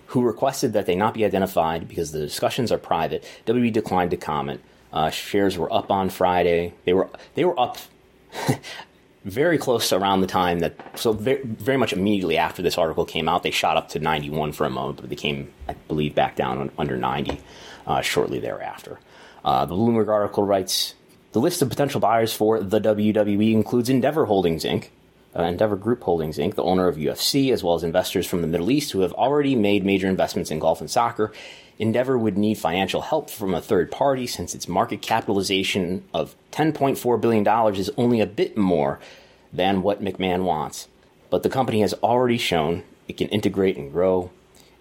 who 0.06 0.22
requested 0.22 0.72
that 0.72 0.86
they 0.86 0.94
not 0.94 1.14
be 1.14 1.24
identified 1.24 1.88
because 1.88 2.12
the 2.12 2.20
discussions 2.20 2.72
are 2.72 2.78
private. 2.78 3.24
WWE 3.46 3.72
declined 3.72 4.10
to 4.12 4.16
comment. 4.16 4.62
Uh, 4.92 5.10
shares 5.10 5.58
were 5.58 5.72
up 5.72 5.90
on 5.90 6.08
Friday. 6.08 6.74
They 6.84 6.92
were 6.92 7.08
they 7.34 7.44
were 7.44 7.58
up 7.58 7.78
very 9.24 9.58
close 9.58 9.92
around 9.92 10.20
the 10.20 10.26
time 10.26 10.60
that, 10.60 10.74
so 10.98 11.12
very, 11.12 11.42
very, 11.44 11.76
much 11.76 11.92
immediately 11.92 12.38
after 12.38 12.62
this 12.62 12.78
article 12.78 13.04
came 13.04 13.28
out, 13.28 13.42
they 13.42 13.50
shot 13.50 13.76
up 13.76 13.88
to 13.90 13.98
91 13.98 14.52
for 14.52 14.64
a 14.64 14.70
moment, 14.70 15.00
but 15.00 15.10
they 15.10 15.16
came, 15.16 15.52
I 15.68 15.74
believe, 15.88 16.14
back 16.14 16.36
down 16.36 16.70
under 16.78 16.96
90 16.96 17.40
uh, 17.86 18.00
shortly 18.00 18.38
thereafter. 18.38 19.00
Uh, 19.44 19.64
the 19.64 19.74
Bloomberg 19.74 20.08
article 20.08 20.44
writes 20.44 20.94
The 21.32 21.40
list 21.40 21.60
of 21.60 21.68
potential 21.68 22.00
buyers 22.00 22.32
for 22.32 22.60
the 22.60 22.80
WWE 22.80 23.52
includes 23.52 23.88
Endeavor 23.88 24.26
Holdings 24.26 24.64
Inc., 24.64 24.88
uh, 25.38 25.42
Endeavor 25.42 25.76
Group 25.76 26.02
Holdings 26.02 26.38
Inc., 26.38 26.54
the 26.54 26.62
owner 26.62 26.88
of 26.88 26.96
UFC, 26.96 27.52
as 27.52 27.62
well 27.62 27.74
as 27.74 27.84
investors 27.84 28.26
from 28.26 28.40
the 28.40 28.48
Middle 28.48 28.70
East 28.70 28.92
who 28.92 29.00
have 29.00 29.12
already 29.12 29.54
made 29.54 29.84
major 29.84 30.08
investments 30.08 30.50
in 30.50 30.58
golf 30.58 30.80
and 30.80 30.90
soccer. 30.90 31.32
Endeavor 31.78 32.16
would 32.16 32.38
need 32.38 32.56
financial 32.56 33.02
help 33.02 33.28
from 33.28 33.54
a 33.54 33.60
third 33.60 33.90
party 33.90 34.26
since 34.26 34.54
its 34.54 34.66
market 34.66 35.02
capitalization 35.02 36.04
of 36.14 36.34
$10.4 36.52 37.20
billion 37.20 37.74
is 37.74 37.90
only 37.98 38.20
a 38.20 38.26
bit 38.26 38.56
more 38.56 38.98
than 39.52 39.82
what 39.82 40.02
McMahon 40.02 40.44
wants. 40.44 40.88
But 41.28 41.42
the 41.42 41.50
company 41.50 41.82
has 41.82 41.92
already 41.94 42.38
shown 42.38 42.82
it 43.08 43.18
can 43.18 43.28
integrate 43.28 43.76
and 43.76 43.92
grow 43.92 44.30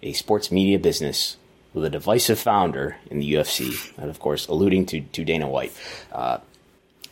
a 0.02 0.12
sports 0.14 0.50
media 0.50 0.78
business 0.78 1.36
with 1.74 1.84
a 1.84 1.90
divisive 1.90 2.38
founder 2.38 2.96
in 3.10 3.18
the 3.18 3.34
UFC, 3.34 3.92
and 3.98 4.08
of 4.08 4.18
course, 4.18 4.46
alluding 4.46 4.86
to, 4.86 5.00
to 5.02 5.24
Dana 5.24 5.48
White. 5.48 5.72
Uh, 6.10 6.38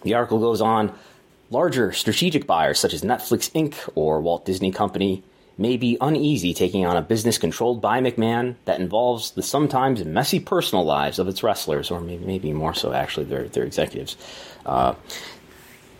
the 0.02 0.14
article 0.14 0.38
goes 0.38 0.60
on 0.62 0.94
larger 1.50 1.92
strategic 1.92 2.46
buyers 2.46 2.78
such 2.78 2.94
as 2.94 3.02
Netflix 3.02 3.50
Inc. 3.52 3.88
or 3.94 4.20
Walt 4.20 4.44
Disney 4.44 4.72
Company 4.72 5.22
may 5.56 5.76
be 5.76 5.96
uneasy 6.00 6.52
taking 6.52 6.84
on 6.84 6.96
a 6.96 7.02
business 7.02 7.38
controlled 7.38 7.80
by 7.80 8.00
McMahon 8.00 8.56
that 8.64 8.80
involves 8.80 9.32
the 9.32 9.42
sometimes 9.42 10.04
messy 10.04 10.40
personal 10.40 10.84
lives 10.84 11.18
of 11.18 11.28
its 11.28 11.42
wrestlers, 11.42 11.90
or 11.90 12.00
maybe, 12.00 12.52
more 12.52 12.74
so, 12.74 12.92
actually, 12.92 13.26
their, 13.26 13.46
their 13.48 13.64
executives. 13.64 14.16
Uh, 14.66 14.94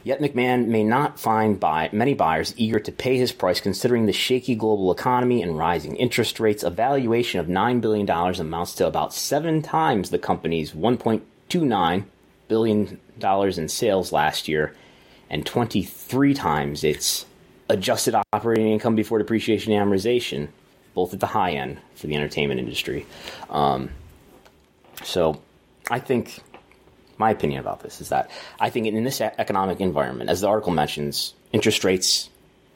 yet 0.02 0.20
McMahon 0.20 0.66
may 0.66 0.82
not 0.82 1.20
find 1.20 1.60
buy, 1.60 1.88
many 1.92 2.14
buyers 2.14 2.52
eager 2.56 2.80
to 2.80 2.90
pay 2.90 3.16
his 3.16 3.30
price 3.30 3.60
considering 3.60 4.06
the 4.06 4.12
shaky 4.12 4.56
global 4.56 4.90
economy 4.90 5.40
and 5.40 5.56
rising 5.56 5.94
interest 5.96 6.40
rates. 6.40 6.64
A 6.64 6.70
valuation 6.70 7.38
of 7.38 7.46
$9 7.46 7.80
billion 7.80 8.10
amounts 8.10 8.74
to 8.74 8.86
about 8.88 9.14
seven 9.14 9.62
times 9.62 10.10
the 10.10 10.18
company's 10.18 10.72
$1.29 10.72 12.04
billion 12.48 13.00
in 13.20 13.68
sales 13.68 14.12
last 14.12 14.48
year 14.48 14.74
and 15.30 15.44
23 15.44 16.34
times 16.34 16.84
its 16.84 17.26
adjusted 17.68 18.14
operating 18.32 18.68
income 18.68 18.94
before 18.94 19.18
depreciation 19.18 19.72
and 19.72 19.90
amortization, 19.90 20.48
both 20.94 21.14
at 21.14 21.20
the 21.20 21.26
high 21.26 21.52
end 21.52 21.78
for 21.94 22.06
the 22.06 22.14
entertainment 22.14 22.60
industry. 22.60 23.06
Um, 23.50 23.90
so 25.02 25.40
I 25.90 25.98
think 25.98 26.40
my 27.18 27.30
opinion 27.30 27.60
about 27.60 27.80
this 27.80 28.00
is 28.00 28.08
that 28.10 28.30
I 28.58 28.70
think 28.70 28.86
in 28.86 29.04
this 29.04 29.20
economic 29.20 29.80
environment, 29.80 30.30
as 30.30 30.40
the 30.40 30.48
article 30.48 30.72
mentions, 30.72 31.34
interest 31.52 31.84
rates 31.84 32.28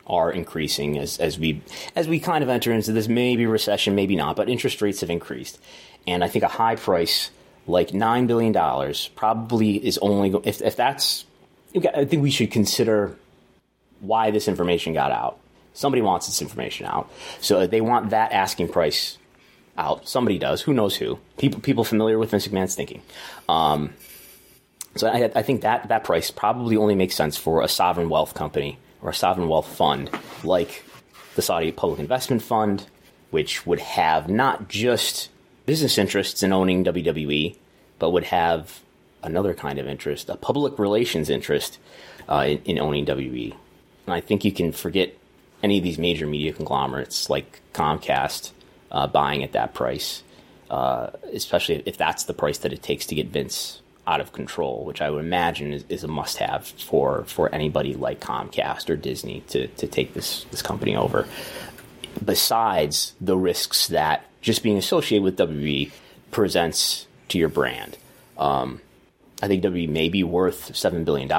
are 0.07 0.33
increasing 0.33 0.99
as, 0.99 1.19
as 1.19 1.39
we 1.39 1.61
as 1.95 2.09
we 2.09 2.19
kind 2.19 2.43
of 2.43 2.49
enter 2.49 2.73
into 2.73 2.93
this 2.93 3.09
maybe 3.09 3.47
recession, 3.47 3.95
maybe 3.95 4.17
not, 4.17 4.37
but 4.37 4.49
interest 4.49 4.81
rates 4.81 5.01
have 5.01 5.11
increased, 5.11 5.59
and 6.07 6.25
I 6.25 6.29
think 6.29 6.45
a 6.45 6.49
high 6.49 6.77
price 6.77 7.31
like 7.67 7.93
nine 7.93 8.27
billion 8.27 8.53
dollars 8.53 9.11
probably 9.15 9.77
is 9.77 9.99
only 9.99 10.35
if 10.45 10.63
if 10.63 10.77
that's 10.77 11.27
I 11.87 12.05
think 12.05 12.23
we 12.23 12.31
should 12.31 12.51
consider 12.51 13.17
why 14.01 14.31
this 14.31 14.49
information 14.49 14.93
got 14.93 15.11
out. 15.13 15.39
Somebody 15.75 16.03
wants 16.03 16.27
this 16.27 16.43
information 16.43 16.87
out. 16.87 17.11
So 17.41 17.67
they 17.67 17.81
want 17.81 18.11
that 18.11 18.33
asking 18.33 18.69
price 18.69 19.19
out. 19.77 20.09
Somebody 20.09 20.39
does. 20.39 20.63
Who 20.63 20.73
knows 20.73 20.97
who? 20.97 21.19
People, 21.37 21.61
people 21.61 21.85
familiar 21.85 22.19
with 22.19 22.31
Vince 22.31 22.49
McMahon's 22.49 22.75
thinking. 22.75 23.03
Um, 23.49 23.95
So 24.97 25.07
I, 25.09 25.31
I 25.35 25.43
think 25.43 25.61
that 25.63 25.89
that 25.89 26.03
price 26.05 26.31
probably 26.33 26.77
only 26.77 26.95
makes 26.97 27.15
sense 27.15 27.37
for 27.37 27.63
a 27.63 27.69
sovereign 27.69 28.09
wealth 28.09 28.35
company 28.35 28.79
or 29.03 29.11
a 29.11 29.15
sovereign 29.15 29.49
wealth 29.49 29.69
fund 29.77 30.11
like 30.43 30.83
the 31.37 31.43
Saudi 31.43 31.71
Public 31.71 32.01
Investment 32.01 32.43
Fund, 32.43 32.87
which 33.31 33.65
would 33.67 33.79
have 33.79 34.29
not 34.29 34.69
just 34.69 35.29
business 35.67 35.99
interests 35.99 36.43
in 36.43 36.53
owning 36.53 36.85
WWE, 36.85 37.57
but 38.01 38.11
would 38.11 38.25
have 38.25 38.81
another 39.23 39.55
kind 39.55 39.79
of 39.79 39.87
interest, 39.87 40.29
a 40.29 40.37
public 40.37 40.79
relations 40.79 41.31
interest 41.31 41.79
uh, 42.29 42.45
in, 42.47 42.59
in, 42.65 42.79
owning 42.79 43.07
WWE. 43.07 43.55
And 44.07 44.15
I 44.15 44.21
think 44.21 44.45
you 44.45 44.53
can 44.53 44.73
forget 44.73 45.15
any 45.63 45.79
of 45.79 45.85
these 45.85 45.99
major 45.99 46.27
media 46.27 46.53
conglomerates 46.53 47.29
like 47.29 47.61
Comcast 47.73 48.53
uh, 48.91 49.07
buying 49.07 49.43
at 49.43 49.53
that 49.53 49.75
price, 49.75 50.23
uh, 50.71 51.11
especially 51.33 51.83
if 51.87 51.97
that's 51.97 52.25
the 52.25 52.35
price 52.35 52.59
that 52.59 52.73
it 52.73 52.83
takes 52.83 53.07
to 53.07 53.15
get 53.15 53.29
Vince 53.29 53.83
out 54.07 54.21
of 54.21 54.33
control, 54.33 54.85
which 54.85 55.03
I 55.03 55.11
would 55.11 55.25
imagine 55.25 55.73
is, 55.73 55.85
is 55.89 56.05
a 56.05 56.09
must 56.09 56.39
have 56.39 56.67
for, 56.67 57.25
for 57.25 57.55
anybody 57.55 57.95
like 57.95 58.21
Comcast 58.21 58.89
or 58.89 58.97
Disney 58.97 59.43
to, 59.49 59.67
to 59.67 59.87
take 59.87 60.15
this, 60.15 60.45
this 60.51 60.63
company 60.63 60.97
over. 60.97 61.27
Besides 62.25 63.15
the 63.21 63.37
risks 63.37 63.89
that 63.89 64.25
just 64.41 64.63
being 64.63 64.79
associated 64.79 65.23
with 65.23 65.37
WWE 65.37 65.91
presents 66.31 67.07
to 67.29 67.39
your 67.39 67.49
brand. 67.49 67.97
Um, 68.39 68.81
I 69.43 69.47
think 69.47 69.63
WWE 69.63 69.89
may 69.89 70.09
be 70.09 70.25
worth 70.25 70.73
$7 70.73 71.05
billion, 71.05 71.31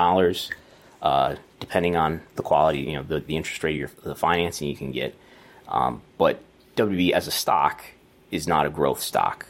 uh, 1.02 1.36
depending 1.60 1.96
on 1.96 2.22
the 2.36 2.44
quality, 2.44 2.80
you 2.80 2.94
know, 2.94 3.04
the, 3.04 3.20
the 3.20 3.36
interest 3.36 3.64
rate, 3.64 3.76
your, 3.76 3.90
the 4.04 4.16
financing 4.16 4.70
you 4.70 4.76
can 4.76 4.92
get. 4.92 5.16
Um, 5.68 6.02
but 6.18 6.40
WWE 6.78 7.12
as 7.12 7.28
a 7.28 7.32
stock 7.32 7.84
is 8.32 8.48
not 8.48 8.66
a 8.66 8.70
growth 8.70 9.02
stock. 9.02 9.46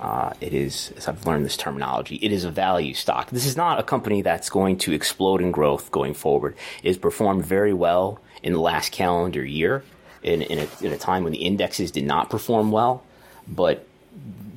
Uh, 0.00 0.32
it 0.40 0.52
is, 0.52 0.92
as 0.96 1.08
I've 1.08 1.26
learned 1.26 1.44
this 1.44 1.56
terminology, 1.56 2.16
it 2.16 2.32
is 2.32 2.44
a 2.44 2.50
value 2.50 2.94
stock. 2.94 3.30
This 3.30 3.46
is 3.46 3.56
not 3.56 3.78
a 3.78 3.82
company 3.82 4.22
that's 4.22 4.50
going 4.50 4.78
to 4.78 4.92
explode 4.92 5.40
in 5.40 5.50
growth 5.50 5.90
going 5.90 6.14
forward. 6.14 6.56
It 6.82 6.88
has 6.88 6.98
performed 6.98 7.46
very 7.46 7.72
well 7.72 8.20
in 8.42 8.52
the 8.52 8.60
last 8.60 8.92
calendar 8.92 9.44
year, 9.44 9.84
in, 10.22 10.42
in, 10.42 10.58
a, 10.58 10.84
in 10.84 10.92
a 10.92 10.98
time 10.98 11.24
when 11.24 11.32
the 11.32 11.38
indexes 11.38 11.90
did 11.90 12.04
not 12.04 12.28
perform 12.28 12.72
well. 12.72 13.02
But 13.48 13.86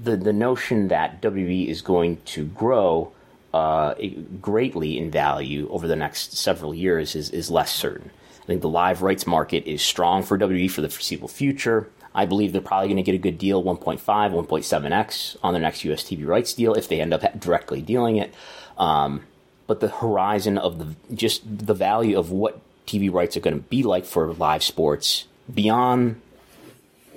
the, 0.03 0.17
the 0.17 0.33
notion 0.33 0.87
that 0.89 1.21
WWE 1.21 1.67
is 1.67 1.81
going 1.81 2.17
to 2.25 2.45
grow 2.45 3.11
uh, 3.53 3.95
greatly 4.41 4.97
in 4.97 5.11
value 5.11 5.67
over 5.71 5.87
the 5.87 5.95
next 5.95 6.37
several 6.37 6.73
years 6.73 7.15
is, 7.15 7.29
is 7.31 7.49
less 7.49 7.73
certain. 7.73 8.11
I 8.41 8.45
think 8.45 8.61
the 8.61 8.69
live 8.69 9.01
rights 9.01 9.27
market 9.27 9.65
is 9.65 9.81
strong 9.81 10.23
for 10.23 10.37
WWE 10.37 10.71
for 10.71 10.81
the 10.81 10.89
foreseeable 10.89 11.27
future. 11.27 11.89
I 12.15 12.25
believe 12.25 12.51
they're 12.51 12.61
probably 12.61 12.87
going 12.87 12.97
to 12.97 13.03
get 13.03 13.15
a 13.15 13.19
good 13.19 13.37
deal 13.37 13.63
1.5, 13.63 13.99
1.7x 13.99 15.37
on 15.43 15.53
their 15.53 15.61
next 15.61 15.83
US 15.85 16.03
TV 16.03 16.25
rights 16.25 16.53
deal 16.53 16.73
if 16.73 16.87
they 16.87 17.01
end 17.01 17.13
up 17.13 17.39
directly 17.39 17.81
dealing 17.81 18.17
it. 18.17 18.33
Um, 18.77 19.25
but 19.67 19.81
the 19.81 19.89
horizon 19.89 20.57
of 20.57 20.79
the 20.79 21.15
just 21.15 21.43
the 21.45 21.75
value 21.75 22.17
of 22.17 22.31
what 22.31 22.59
TV 22.87 23.13
rights 23.13 23.37
are 23.37 23.41
going 23.41 23.55
to 23.55 23.69
be 23.69 23.83
like 23.83 24.05
for 24.05 24.33
live 24.33 24.63
sports 24.63 25.27
beyond 25.53 26.19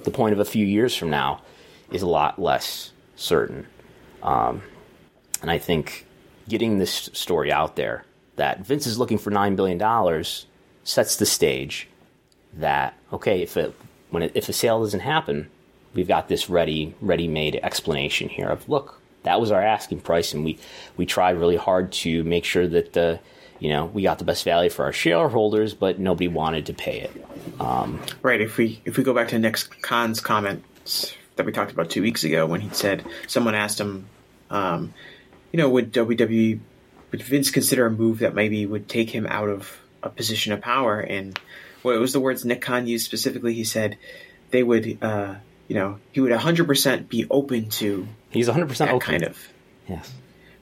the 0.05 0.11
point 0.11 0.35
of 0.35 0.39
a 0.39 0.45
few 0.45 0.67
years 0.67 0.95
from 0.95 1.09
now 1.09 1.41
is 1.93 2.03
a 2.03 2.09
lot 2.09 2.41
less 2.41 2.93
certain. 3.17 3.67
Um, 4.23 4.63
and 5.41 5.51
I 5.51 5.59
think 5.59 6.07
getting 6.49 6.79
this 6.79 7.11
story 7.13 7.53
out 7.53 7.77
there 7.77 8.05
that 8.37 8.65
Vince 8.65 8.87
is 8.87 8.99
looking 8.99 9.19
for 9.19 9.31
$9 9.31 9.57
billion 9.57 10.25
sets 10.85 11.17
the 11.17 11.27
stage 11.27 11.89
that, 12.55 12.95
okay, 13.13 13.43
if 13.43 13.57
it 13.57 13.75
when 14.11 14.23
it, 14.23 14.33
if 14.35 14.49
a 14.49 14.53
sale 14.53 14.81
doesn't 14.81 15.01
happen, 15.01 15.49
we've 15.95 16.09
got 16.09 16.29
this 16.29 16.49
ready 16.49 16.95
ready 17.01 17.27
made 17.27 17.59
explanation 17.63 18.29
here 18.29 18.49
of 18.49 18.69
look, 18.69 19.01
that 19.23 19.41
was 19.41 19.51
our 19.51 19.63
asking 19.63 20.01
price, 20.01 20.35
and 20.35 20.45
we 20.45 20.59
we 20.97 21.07
tried 21.07 21.39
really 21.39 21.57
hard 21.57 21.93
to 21.93 22.23
make 22.25 22.45
sure 22.45 22.67
that 22.67 22.93
the 22.93 23.21
you 23.59 23.71
know 23.71 23.87
we 23.87 24.03
got 24.03 24.19
the 24.19 24.25
best 24.25 24.45
value 24.45 24.69
for 24.69 24.85
our 24.85 24.93
shareholders, 24.93 25.73
but 25.75 25.99
nobody 25.99 26.29
wanted 26.29 26.67
to 26.67 26.75
pay 26.75 27.01
it. 27.01 27.25
Um, 27.61 28.01
right. 28.23 28.41
If 28.41 28.59
we 28.59 28.81
if 28.85 28.99
we 28.99 29.05
go 29.05 29.15
back 29.15 29.29
to 29.29 29.39
Nick 29.39 29.57
Khan's 29.81 30.21
comments 30.21 31.15
that 31.37 31.47
we 31.47 31.53
talked 31.53 31.73
about 31.73 31.91
two 31.91 32.03
weeks 32.03 32.25
ago, 32.25 32.47
when 32.47 32.61
he 32.61 32.71
said 32.71 33.05
someone 33.27 33.55
asked 33.55 33.81
him, 33.81 34.07
um, 34.51 34.93
you 35.53 35.59
know, 35.59 35.69
would 35.69 35.93
WWE 35.93 36.61
would 37.11 37.23
Vince 37.23 37.51
consider 37.51 37.87
a 37.87 37.91
move 37.91 38.21
that 38.21 38.35
maybe 38.35 38.65
would 38.65 38.89
take 38.89 39.11
him 39.11 39.27
out 39.27 39.49
of 39.49 39.79
a 40.03 40.09
position 40.09 40.53
of 40.53 40.61
power 40.61 40.99
and 40.99 41.39
what 41.83 41.99
was 41.99 42.13
the 42.13 42.21
words 42.21 42.45
Nick 42.45 42.63
Khan 42.63 42.87
used 42.87 43.05
specifically? 43.05 43.55
He 43.55 43.65
said 43.65 43.99
they 44.51 44.63
would, 44.63 44.99
uh, 45.03 45.35
you 45.69 45.75
know, 45.75 45.99
he 46.13 46.21
would 46.21 46.33
100% 46.33 47.09
be 47.09 47.27
open 47.31 47.69
to. 47.71 48.09
He's 48.31 48.49
100% 48.49 48.77
that 48.79 48.89
open. 48.91 49.01
kind 49.01 49.23
of. 49.25 49.49
Yes. 49.89 50.13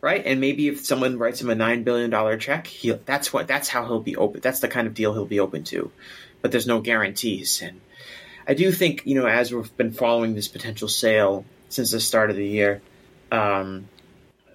Right, 0.01 0.25
and 0.25 0.41
maybe 0.41 0.69
if 0.69 0.87
someone 0.87 1.19
writes 1.19 1.43
him 1.43 1.51
a 1.51 1.55
nine 1.55 1.83
billion 1.83 2.09
dollar 2.09 2.39
check, 2.39 2.67
he 2.67 2.91
that's 2.91 3.35
what 3.35 3.47
that's 3.47 3.69
how 3.69 3.85
he'll 3.85 4.01
be 4.01 4.17
open. 4.17 4.41
That's 4.41 4.61
the 4.61 4.69
kind 4.69 4.87
of 4.87 4.95
deal 4.95 5.13
he'll 5.13 5.27
be 5.27 5.41
open 5.41 5.65
to, 5.65 5.93
but 6.41 6.51
there's 6.51 6.67
no 6.67 6.81
guarantees. 6.81 7.61
And 7.61 7.83
I 8.47 8.55
do 8.55 8.73
think 8.73 9.03
you 9.07 9.15
know, 9.15 9.27
as 9.27 9.53
we've 9.53 9.77
been 9.77 9.93
following 9.93 10.35
this 10.35 10.49
potential 10.49 10.89
sale 10.89 11.45
since 11.69 11.93
the 11.93 12.01
start 12.01 12.31
of 12.31 12.37
the 12.37 12.47
year, 12.47 12.83
um, 13.31 13.89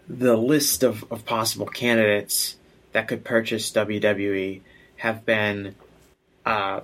the 0.08 0.36
list 0.36 0.84
of, 0.84 1.06
of 1.12 1.26
possible 1.26 1.66
candidates 1.66 2.58
that 2.92 3.08
could 3.08 3.24
purchase 3.24 3.72
WWE 3.72 4.62
have 4.98 5.26
been 5.26 5.76
uh, 6.46 6.82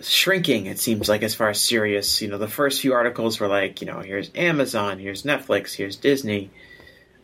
shrinking. 0.00 0.66
It 0.66 0.78
seems 0.78 1.08
like 1.08 1.22
as 1.22 1.34
far 1.34 1.50
as 1.50 1.60
serious, 1.60 2.22
you 2.22 2.28
know, 2.28 2.38
the 2.38 2.48
first 2.48 2.80
few 2.80 2.92
articles 2.92 3.40
were 3.40 3.48
like, 3.48 3.80
you 3.80 3.86
know, 3.86 4.00
here's 4.00 4.30
Amazon, 4.34 4.98
here's 4.98 5.22
Netflix, 5.22 5.74
here's 5.74 5.96
Disney, 5.96 6.50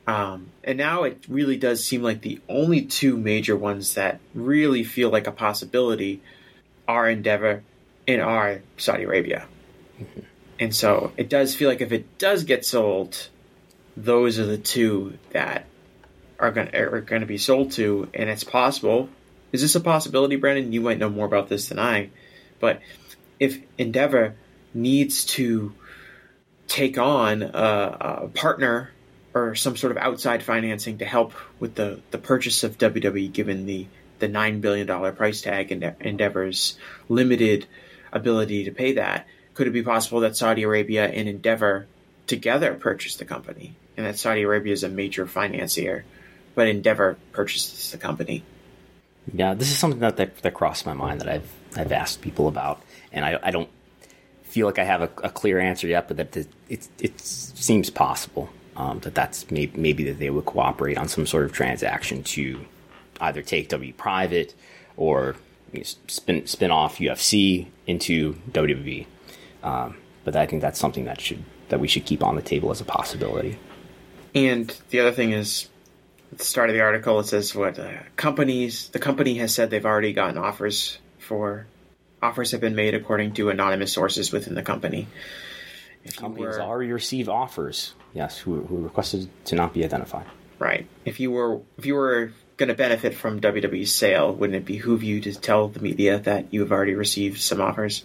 um, 0.07 0.49
and 0.65 0.77
now 0.77 1.05
it 1.05 1.25
really 1.29 1.57
does 1.57 1.85
seem 1.85 2.03
like 2.03 2.23
the 2.23 2.41
only 2.49 2.83
two 2.83 3.17
major 3.17 3.57
ones 3.57 3.95
that 3.95 4.21
really 4.35 4.83
feel 4.83 5.11
like 5.11 5.27
a 5.27 5.33
possibility 5.33 6.21
are 6.89 7.09
Endeavor 7.09 7.63
and 8.15 8.23
are 8.23 8.63
Saudi 8.77 9.05
Arabia. 9.05 9.47
Mm-hmm. 10.01 10.21
And 10.59 10.75
so 10.75 11.13
it 11.17 11.29
does 11.29 11.55
feel 11.55 11.69
like 11.69 11.81
if 11.81 11.93
it 11.93 12.19
does 12.19 12.45
get 12.45 12.65
sold, 12.65 13.29
those 13.97 14.39
are 14.39 14.47
the 14.47 14.59
two 14.59 15.19
that 15.31 15.67
are 16.39 16.51
going 16.51 16.75
are 16.75 17.01
going 17.01 17.21
to 17.21 17.27
be 17.27 17.39
sold 17.39 17.73
to, 17.73 18.09
and 18.15 18.29
it's 18.31 18.45
possible 18.45 19.09
is 19.53 19.63
this 19.63 19.75
a 19.75 19.81
possibility, 19.81 20.37
Brandon? 20.37 20.73
You 20.73 20.81
might 20.81 20.99
know 20.99 21.11
more 21.11 21.27
about 21.27 21.49
this 21.49 21.69
than 21.69 21.79
I, 21.79 22.11
but 22.61 22.81
if 23.39 23.59
Endeavor 23.79 24.37
needs 24.75 25.25
to 25.25 25.75
take 26.69 26.99
on 26.99 27.43
a, 27.43 28.21
a 28.23 28.29
partner 28.29 28.91
or 29.35 29.55
some 29.55 29.77
sort 29.77 29.91
of 29.91 29.99
outside 29.99 30.43
financing 30.43 30.99
to 30.99 31.05
help 31.05 31.33
with 31.59 31.75
the, 31.75 32.01
the 32.11 32.19
purchase 32.19 32.63
of 32.63 32.79
WWE, 32.79 33.33
given 33.33 33.67
the 33.67 33.87
the 34.21 34.29
nine 34.29 34.61
billion 34.61 34.87
dollar 34.87 35.13
price 35.13 35.41
tag 35.41 35.73
and 35.73 35.83
Endeavor's 35.99 36.79
limited 37.09 37.67
ability 38.13 38.65
to 38.65 38.73
pay 38.73 38.95
that, 38.95 39.27
could 39.55 39.67
it 39.67 39.73
be 39.73 39.83
possible 39.83 40.21
that 40.21 40.37
Saudi 40.37 40.63
Arabia 40.63 41.07
and 41.07 41.29
Endeavor 41.29 41.87
together 42.27 42.75
purchase 42.75 43.17
the 43.17 43.25
company, 43.25 43.75
and 43.97 44.07
that 44.07 44.19
Saudi 44.19 44.43
Arabia 44.43 44.73
is 44.73 44.85
a 44.85 44.89
major 44.89 45.27
financier, 45.27 46.05
but 46.55 46.69
Endeavor 46.69 47.17
purchases 47.33 47.91
the 47.91 47.99
company? 47.99 48.43
Yeah, 49.33 49.55
this 49.55 49.71
is 49.71 49.79
something 49.79 50.01
that, 50.01 50.17
that, 50.17 50.39
that 50.39 50.55
crossed 50.55 50.87
my 50.87 50.95
mind 50.95 51.21
that 51.21 51.29
I've 51.29 51.53
I've 51.77 51.93
asked 51.93 52.21
people 52.21 52.49
about, 52.49 52.83
and 53.13 53.25
I, 53.25 53.39
I 53.43 53.51
don't 53.51 53.69
feel 54.43 54.67
like 54.67 54.79
I 54.79 54.85
have 54.85 55.03
a, 55.03 55.11
a 55.23 55.31
clear 55.31 55.61
answer 55.61 55.87
yet, 55.87 56.09
but 56.09 56.17
that 56.17 56.37
it 56.69 56.89
it 56.99 57.21
seems 57.21 57.91
possible 57.91 58.51
um, 58.77 58.99
that 59.01 59.15
that's 59.15 59.51
maybe, 59.51 59.79
maybe 59.79 60.05
that 60.05 60.19
they 60.19 60.31
would 60.31 60.47
cooperate 60.47 60.99
on 60.99 61.07
some 61.07 61.27
sort 61.27 61.45
of 61.45 61.53
transaction 61.53 62.23
to 62.23 62.65
either 63.21 63.43
take 63.43 63.69
W 63.69 63.93
private 63.93 64.55
or 64.97 65.37
spin 65.85 66.47
spin 66.47 66.71
off 66.71 66.99
UFC 66.99 67.67
into 67.87 68.35
WWE. 68.51 69.07
Um, 69.63 69.97
but 70.25 70.37
I 70.37 70.47
think 70.47 70.63
that's 70.63 70.79
something 70.79 71.05
that 71.05 71.21
should 71.21 71.45
that 71.69 71.81
we 71.81 71.89
should 71.89 72.05
keep 72.05 72.23
on 72.23 72.37
the 72.37 72.43
table 72.43 72.71
as 72.71 72.81
a 72.81 72.85
possibility. 72.85 73.59
And 74.35 74.77
the 74.91 75.01
other 75.01 75.13
thing 75.13 75.33
is 75.33 75.69
at 76.33 76.39
the 76.39 76.45
start 76.45 76.71
of 76.71 76.75
the 76.75 76.83
article, 76.83 77.19
it 77.21 77.27
says 77.27 77.55
what 77.55 77.79
uh, 77.79 77.91
companies 78.17 78.89
the 78.91 78.99
company 78.99 79.37
has 79.37 79.55
said 79.55 79.71
they've 79.71 79.87
already 79.87 80.13
gotten 80.13 80.39
offers 80.39 80.99
for 81.19 81.67
offers 82.23 82.51
have 82.53 82.61
been 82.61 82.75
made 82.75 82.95
according 82.95 83.33
to 83.35 83.51
anonymous 83.51 83.93
sources 83.93 84.33
within 84.33 84.55
the 84.55 84.63
company. 84.63 85.09
If 86.05 86.17
Companies 86.17 86.57
were, 86.57 86.63
already 86.63 86.93
receive 86.93 87.29
offers, 87.29 87.95
yes, 88.15 88.39
who, 88.39 88.63
who 88.63 88.79
requested 88.79 89.29
to 89.47 89.55
not 89.55 89.75
be 89.75 89.85
identified. 89.85 90.27
Right. 90.59 90.87
If 91.05 91.21
you 91.21 91.31
were 91.31 91.61
if 91.77 91.87
you 91.87 91.95
were 91.95 92.33
going 92.61 92.69
to 92.69 92.75
benefit 92.75 93.15
from 93.15 93.41
WWE's 93.41 93.93
sale, 93.93 94.33
wouldn't 94.33 94.57
it 94.57 94.65
behoove 94.65 95.03
you 95.03 95.21
to 95.23 95.35
tell 95.35 95.69
the 95.69 95.81
media 95.81 96.19
that 96.21 96.53
you 96.53 96.61
have 96.61 96.71
already 96.71 96.95
received 96.95 97.41
some 97.41 97.61
offers? 97.61 98.05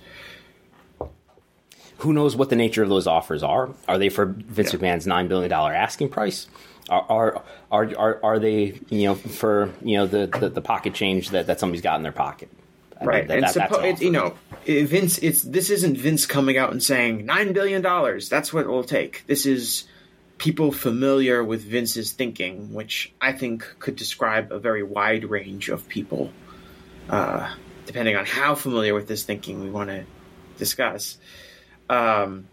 Who 1.99 2.13
knows 2.13 2.35
what 2.35 2.49
the 2.49 2.55
nature 2.55 2.81
of 2.81 2.89
those 2.89 3.05
offers 3.05 3.43
are? 3.43 3.69
Are 3.87 3.97
they 3.97 4.09
for 4.09 4.25
Vince 4.25 4.73
yeah. 4.73 4.79
McMahon's 4.79 5.05
nine 5.05 5.27
billion 5.27 5.49
dollar 5.49 5.73
asking 5.73 6.09
price? 6.09 6.47
Are, 6.87 7.05
are 7.09 7.43
are 7.71 8.19
are 8.23 8.39
they 8.39 8.79
you 8.89 9.05
know 9.05 9.15
for 9.15 9.73
you 9.81 9.97
know 9.97 10.07
the, 10.07 10.27
the, 10.27 10.49
the 10.49 10.61
pocket 10.61 10.93
change 10.93 11.31
that, 11.31 11.47
that 11.47 11.59
somebody's 11.59 11.81
got 11.81 11.97
in 11.97 12.03
their 12.03 12.11
pocket? 12.11 12.49
right, 13.01 13.27
that, 13.27 13.37
and 13.37 13.43
that, 13.43 13.55
suppo- 13.55 13.83
it, 13.83 14.01
you 14.01 14.11
know, 14.11 14.35
Vince. 14.65 15.17
It's 15.17 15.41
this 15.41 15.69
isn't 15.69 15.97
Vince 15.97 16.25
coming 16.25 16.57
out 16.57 16.71
and 16.71 16.81
saying 16.81 17.25
nine 17.25 17.53
billion 17.53 17.81
dollars. 17.81 18.29
That's 18.29 18.53
what 18.53 18.65
it 18.65 18.69
will 18.69 18.83
take. 18.83 19.25
This 19.27 19.45
is 19.45 19.85
people 20.37 20.71
familiar 20.71 21.43
with 21.43 21.63
Vince's 21.63 22.11
thinking, 22.11 22.73
which 22.73 23.13
I 23.21 23.31
think 23.31 23.63
could 23.79 23.95
describe 23.95 24.51
a 24.51 24.59
very 24.59 24.83
wide 24.83 25.25
range 25.25 25.69
of 25.69 25.87
people, 25.87 26.31
uh, 27.09 27.53
depending 27.85 28.15
on 28.15 28.25
how 28.25 28.55
familiar 28.55 28.93
with 28.93 29.07
this 29.07 29.23
thinking 29.23 29.63
we 29.63 29.69
want 29.69 29.89
to 29.89 30.05
discuss. 30.57 31.17
Um, 31.89 32.47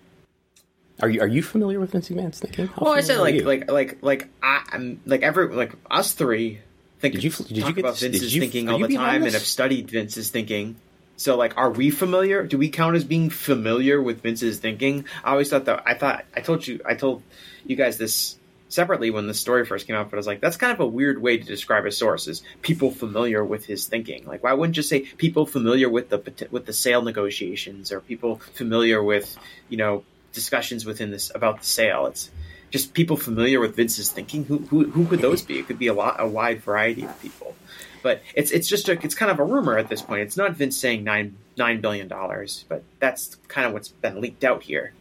are 1.00 1.08
you 1.08 1.20
are 1.20 1.26
you 1.26 1.42
familiar 1.42 1.80
with 1.80 1.92
Vince 1.92 2.08
McMahon's 2.10 2.40
thinking? 2.40 2.66
How 2.68 2.82
well, 2.82 2.92
I 2.92 3.00
said 3.00 3.18
like 3.18 3.44
like 3.44 3.70
like 3.70 3.98
like 4.02 4.28
I, 4.42 4.62
am 4.72 5.00
like 5.06 5.22
every 5.22 5.48
like 5.48 5.72
us 5.90 6.12
three 6.12 6.60
think 7.02 7.14
did 7.14 7.24
you 7.24 7.30
did 7.30 7.50
you 7.50 7.64
get 7.64 7.78
about 7.78 7.94
this, 7.94 8.02
Vince's 8.02 8.34
you, 8.34 8.40
thinking 8.40 8.68
all 8.68 8.78
the 8.78 8.94
time 8.94 9.24
and 9.24 9.32
have 9.32 9.42
studied 9.42 9.90
Vince's 9.90 10.30
thinking. 10.30 10.76
So 11.22 11.36
like, 11.36 11.56
are 11.56 11.70
we 11.70 11.90
familiar? 11.90 12.44
Do 12.44 12.58
we 12.58 12.68
count 12.68 12.96
as 12.96 13.04
being 13.04 13.30
familiar 13.30 14.02
with 14.02 14.22
Vince's 14.22 14.58
thinking? 14.58 15.04
I 15.22 15.30
always 15.30 15.48
thought 15.48 15.66
that 15.66 15.84
I 15.86 15.94
thought 15.94 16.24
I 16.34 16.40
told 16.40 16.66
you 16.66 16.80
I 16.84 16.94
told 16.94 17.22
you 17.64 17.76
guys 17.76 17.96
this 17.96 18.36
separately 18.68 19.10
when 19.10 19.28
the 19.28 19.34
story 19.34 19.64
first 19.64 19.86
came 19.86 19.94
out, 19.94 20.10
but 20.10 20.16
I 20.16 20.18
was 20.18 20.26
like, 20.26 20.40
that's 20.40 20.56
kind 20.56 20.72
of 20.72 20.80
a 20.80 20.86
weird 20.86 21.22
way 21.22 21.36
to 21.36 21.44
describe 21.44 21.86
a 21.86 21.92
source 21.92 22.26
is 22.26 22.42
people 22.62 22.90
familiar 22.90 23.44
with 23.44 23.66
his 23.66 23.86
thinking. 23.86 24.26
Like, 24.26 24.42
why 24.42 24.52
wouldn't 24.54 24.76
you 24.76 24.82
say 24.82 25.00
people 25.00 25.46
familiar 25.46 25.88
with 25.88 26.08
the 26.08 26.48
with 26.50 26.66
the 26.66 26.72
sale 26.72 27.02
negotiations 27.02 27.92
or 27.92 28.00
people 28.00 28.40
familiar 28.54 29.00
with 29.00 29.38
you 29.68 29.76
know 29.76 30.04
discussions 30.32 30.84
within 30.84 31.12
this 31.12 31.30
about 31.32 31.60
the 31.60 31.66
sale? 31.66 32.06
It's 32.06 32.30
just 32.70 32.94
people 32.94 33.16
familiar 33.16 33.60
with 33.60 33.76
Vince's 33.76 34.10
thinking. 34.10 34.44
Who 34.46 34.58
who 34.58 34.90
who 34.90 35.06
could 35.06 35.20
those 35.20 35.42
be? 35.42 35.60
It 35.60 35.68
could 35.68 35.78
be 35.78 35.86
a 35.86 35.94
lot 35.94 36.16
a 36.18 36.26
wide 36.26 36.62
variety 36.62 37.04
of 37.04 37.22
people. 37.22 37.54
But 38.02 38.22
it's 38.34 38.50
it's 38.50 38.68
just 38.68 38.88
a, 38.88 38.92
it's 39.04 39.14
kind 39.14 39.30
of 39.30 39.38
a 39.38 39.44
rumor 39.44 39.78
at 39.78 39.88
this 39.88 40.02
point. 40.02 40.22
It's 40.22 40.36
not 40.36 40.52
Vince 40.52 40.76
saying 40.76 41.04
nine 41.04 41.36
nine 41.56 41.80
billion 41.80 42.08
dollars, 42.08 42.64
but 42.68 42.82
that's 42.98 43.36
kind 43.48 43.66
of 43.66 43.72
what's 43.72 43.88
been 43.88 44.20
leaked 44.20 44.44
out 44.44 44.64
here. 44.64 44.92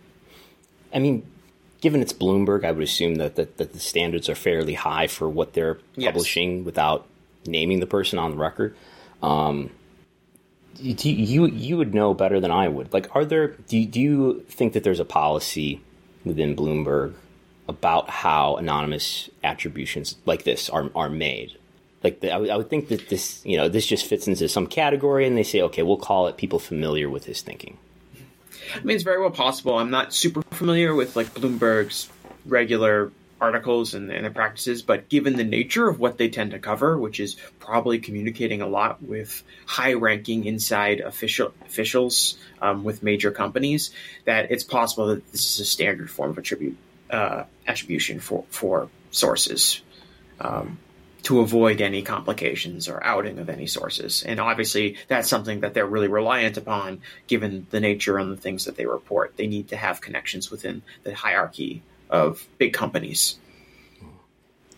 I 0.94 1.00
mean, 1.00 1.26
given 1.82 2.02
it's 2.02 2.14
Bloomberg, 2.14 2.64
I 2.64 2.72
would 2.72 2.84
assume 2.84 3.16
that, 3.16 3.36
that, 3.36 3.58
that 3.58 3.74
the 3.74 3.80
standards 3.80 4.30
are 4.30 4.36
fairly 4.36 4.74
high 4.74 5.08
for 5.08 5.30
what 5.30 5.54
they're 5.54 5.80
yes. 5.96 6.12
publishing 6.12 6.64
without 6.64 7.08
naming 7.46 7.80
the 7.80 7.88
person 7.88 8.20
on 8.20 8.32
the 8.32 8.38
record. 8.38 8.76
Um, 9.24 9.72
you, 10.76 10.96
you 11.12 11.48
you 11.48 11.78
would 11.78 11.94
know 11.94 12.14
better 12.14 12.40
than 12.40 12.52
I 12.52 12.68
would. 12.68 12.94
Like, 12.94 13.14
are 13.16 13.26
there? 13.26 13.48
Do 13.48 13.78
you, 13.78 13.86
do 13.86 14.00
you 14.00 14.46
think 14.50 14.74
that 14.74 14.84
there's 14.84 15.00
a 15.00 15.06
policy 15.06 15.82
within 16.24 16.56
Bloomberg 16.56 17.14
about 17.68 18.10
how 18.10 18.56
anonymous 18.56 19.30
attributions 19.44 20.16
like 20.26 20.44
this 20.44 20.70
are 20.70 20.90
are 20.96 21.10
made? 21.10 21.58
Like, 22.04 22.20
the, 22.20 22.30
I, 22.30 22.34
w- 22.34 22.52
I 22.52 22.58
would 22.58 22.70
think 22.70 22.88
that 22.88 23.10
this 23.10 23.46
you 23.46 23.58
know 23.58 23.70
this 23.70 23.86
just 23.86 24.06
fits 24.06 24.28
into 24.28 24.50
some 24.50 24.68
category, 24.68 25.28
and 25.28 25.38
they 25.38 25.44
say, 25.44 25.62
okay, 25.62 25.84
we'll 25.84 25.98
call 25.98 26.28
it 26.28 26.38
people 26.38 26.60
familiar 26.60 27.10
with 27.10 27.26
his 27.26 27.42
thinking. 27.42 27.78
I 28.76 28.80
mean, 28.84 28.96
it's 28.96 29.04
very 29.04 29.20
well 29.20 29.32
possible. 29.32 29.78
I'm 29.78 29.92
not 29.92 30.14
super 30.14 30.42
familiar 30.52 30.96
with 30.96 31.16
like 31.16 31.34
Bloomberg's 31.34 32.10
regular 32.46 33.12
articles 33.40 33.96
and, 33.96 34.12
and 34.12 34.24
their 34.24 34.32
practices, 34.32 34.84
but 34.84 35.10
given 35.10 35.36
the 35.36 35.44
nature 35.44 35.90
of 35.90 36.00
what 36.00 36.18
they 36.20 36.30
tend 36.30 36.52
to 36.52 36.60
cover, 36.60 36.96
which 36.96 37.20
is 37.20 37.36
probably 37.60 37.98
communicating 37.98 38.62
a 38.62 38.68
lot 38.68 39.02
with 39.02 39.44
high-ranking 39.66 40.46
inside 40.46 41.00
official 41.00 41.52
officials 41.66 42.38
um, 42.62 42.84
with 42.84 43.02
major 43.02 43.32
companies, 43.32 43.92
that 44.26 44.52
it's 44.52 44.64
possible 44.64 45.08
that 45.08 45.32
this 45.32 45.56
is 45.56 45.60
a 45.60 45.66
standard 45.66 46.10
form 46.10 46.30
of 46.30 46.38
attribute 46.38 46.78
uh, 47.10 47.44
attribution 47.68 48.20
for 48.20 48.46
for 48.50 48.90
sources. 49.10 49.82
Um, 50.40 50.78
to 51.24 51.40
avoid 51.40 51.82
any 51.82 52.02
complications 52.02 52.90
or 52.90 53.04
outing 53.04 53.38
of 53.40 53.50
any 53.50 53.68
sources. 53.68 54.24
And 54.24 54.40
obviously, 54.40 54.98
that's 55.08 55.30
something 55.30 55.60
that 55.62 55.74
they're 55.74 55.86
really 55.86 56.08
reliant 56.08 56.58
upon 56.58 57.02
given 57.28 57.68
the 57.70 57.80
nature 57.80 58.18
and 58.18 58.32
the 58.32 58.38
things 58.38 58.66
that 58.66 58.76
they 58.76 58.86
report. 58.86 59.38
They 59.38 59.48
need 59.48 59.70
to 59.70 59.78
have 59.78 60.02
connections 60.02 60.50
within 60.50 60.82
the 61.04 61.14
hierarchy 61.14 61.84
of 62.10 62.48
big 62.58 62.74
companies. 62.74 63.38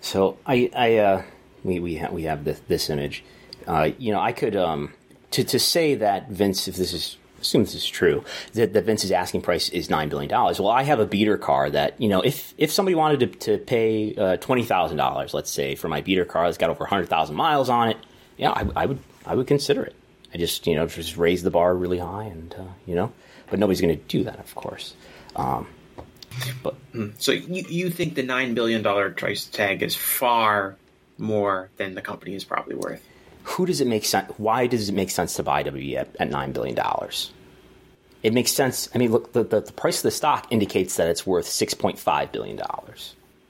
So 0.02 0.38
I, 0.46 0.70
I 0.76 0.98
uh, 0.98 1.24
we 1.64 1.80
we 1.80 1.96
ha- 1.96 2.12
we 2.12 2.24
have 2.24 2.44
this, 2.44 2.62
this 2.68 2.90
image. 2.90 3.24
Uh, 3.66 3.92
you 3.98 4.12
know, 4.12 4.20
I 4.20 4.34
could 4.34 4.56
um, 4.56 4.94
to 5.32 5.44
to 5.46 5.60
say 5.60 5.96
that 5.96 6.30
Vince, 6.30 6.68
if 6.68 6.76
this 6.76 6.92
is 6.92 7.18
assume 7.44 7.64
this 7.64 7.76
is 7.76 7.86
true, 7.86 8.24
that, 8.54 8.74
that 8.74 8.86
Vince's 8.86 9.12
asking 9.12 9.42
price 9.42 9.70
is 9.70 9.90
nine 9.90 10.10
billion 10.10 10.30
dollars. 10.30 10.60
Well, 10.60 10.70
I 10.70 10.84
have 10.84 11.00
a 11.00 11.06
beater 11.06 11.38
car 11.38 11.70
that 11.70 12.02
you 12.02 12.10
know, 12.10 12.22
if 12.22 12.54
if 12.58 12.72
somebody 12.72 12.96
wanted 12.96 13.20
to, 13.20 13.58
to 13.58 13.58
pay 13.64 14.16
uh, 14.16 14.38
twenty 14.38 14.64
thousand 14.64 14.98
dollars, 14.98 15.34
let's 15.34 15.52
say, 15.52 15.76
for 15.76 15.88
my 15.88 16.02
beater 16.02 16.26
car 16.26 16.46
that's 16.46 16.58
got 16.58 16.70
over 16.70 16.86
hundred 16.86 17.10
thousand 17.10 17.36
miles 17.36 17.70
on 17.70 17.90
it, 17.90 17.98
yeah, 18.38 18.52
I, 18.52 18.68
I, 18.76 18.86
would 18.88 19.00
I 19.26 19.36
would 19.36 19.48
consider 19.48 19.84
it. 19.84 19.96
I 20.34 20.38
just 20.38 20.66
you 20.66 20.76
know 20.76 20.88
just 20.88 21.18
raise 21.18 21.44
the 21.44 21.52
bar 21.52 21.76
really 21.76 22.00
high, 22.00 22.24
and 22.24 22.54
uh, 22.58 22.64
you 22.86 22.96
know, 22.96 23.12
but 23.50 23.60
nobody's 23.60 23.82
going 23.82 23.96
to 23.96 24.04
do 24.04 24.24
that, 24.24 24.40
of 24.40 24.56
course. 24.56 24.96
Um, 25.36 25.68
but 26.64 26.74
hmm. 26.92 27.10
so 27.20 27.32
you 27.32 27.66
you 27.68 27.90
think 27.90 28.16
the 28.16 28.24
nine 28.24 28.54
billion 28.54 28.82
dollar 28.82 29.12
price 29.12 29.46
tag 29.46 29.84
is 29.84 29.96
far 29.96 30.76
more 31.18 31.70
than 31.78 31.94
the 31.94 32.02
company 32.02 32.34
is 32.34 32.44
probably 32.44 32.76
worth? 32.76 33.04
Who 33.44 33.66
does 33.66 33.82
it 33.82 33.88
make 33.88 34.06
sense? 34.06 34.32
Why 34.38 34.68
does 34.68 34.90
it 34.90 34.94
make 34.94 35.10
sense 35.10 35.36
to 35.36 35.44
buy 35.44 35.64
WWE 35.64 35.96
at, 35.98 36.16
at 36.20 36.30
$9 36.30 36.54
billion? 36.54 36.78
It 38.24 38.34
makes 38.34 38.52
sense. 38.52 38.90
I 38.96 38.98
mean, 38.98 39.12
look, 39.12 39.34
the, 39.34 39.44
the, 39.44 39.62
the, 39.62 39.74
price 39.74 39.98
of 39.98 40.04
the 40.04 40.12
stock 40.12 40.48
indicates 40.50 40.96
that 40.96 41.08
it's 41.08 41.28
worth 41.28 41.46
$6.5 41.46 42.32
billion 42.32 42.56
market 42.58 43.02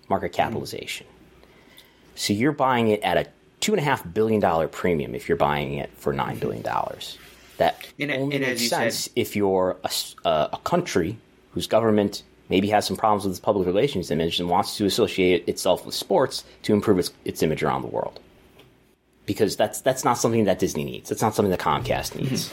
mm-hmm. 0.10 0.28
capitalization. 0.36 1.06
Mm. 1.08 1.80
So 2.16 2.34
you're 2.34 2.52
buying 2.52 2.88
it 2.88 3.02
at 3.02 3.18
a 3.18 3.28
$2.5 3.62 4.14
billion 4.14 4.70
premium 4.70 5.16
if 5.16 5.30
you're 5.30 5.38
buying 5.38 5.76
it 5.76 5.91
for 5.96 6.14
$9 6.14 6.39
billion. 6.39 6.64
That 7.58 7.88
and, 8.00 8.12
only 8.12 8.36
and 8.36 8.46
makes 8.46 8.68
sense 8.68 9.02
said, 9.02 9.14
if 9.16 9.36
you're 9.36 9.78
a, 9.84 10.30
a 10.54 10.60
country 10.64 11.18
whose 11.52 11.68
government 11.68 12.24
maybe 12.50 12.70
has 12.70 12.86
some 12.86 12.98
problems 12.98 13.26
with 13.26 13.34
its 13.34 13.39
public 13.39 13.68
relations 13.68 14.10
image 14.10 14.39
and 14.39 14.50
wants 14.50 14.76
to 14.78 14.86
associate 14.86 15.48
itself 15.48 15.86
with 15.86 15.94
sports 15.94 16.44
to 16.64 16.74
improve 16.74 16.98
its, 16.98 17.12
its 17.26 17.44
image 17.44 17.62
around 17.62 17.84
the 17.84 17.88
world 17.88 18.20
because 19.26 19.56
that's 19.56 19.82
that's 19.82 20.04
not 20.04 20.18
something 20.18 20.46
that 20.46 20.60
Disney 20.60 20.84
needs. 20.84 21.12
It's 21.12 21.22
not 21.22 21.36
something 21.36 21.52
that 21.52 21.60
Comcast 21.60 22.16
needs. 22.16 22.52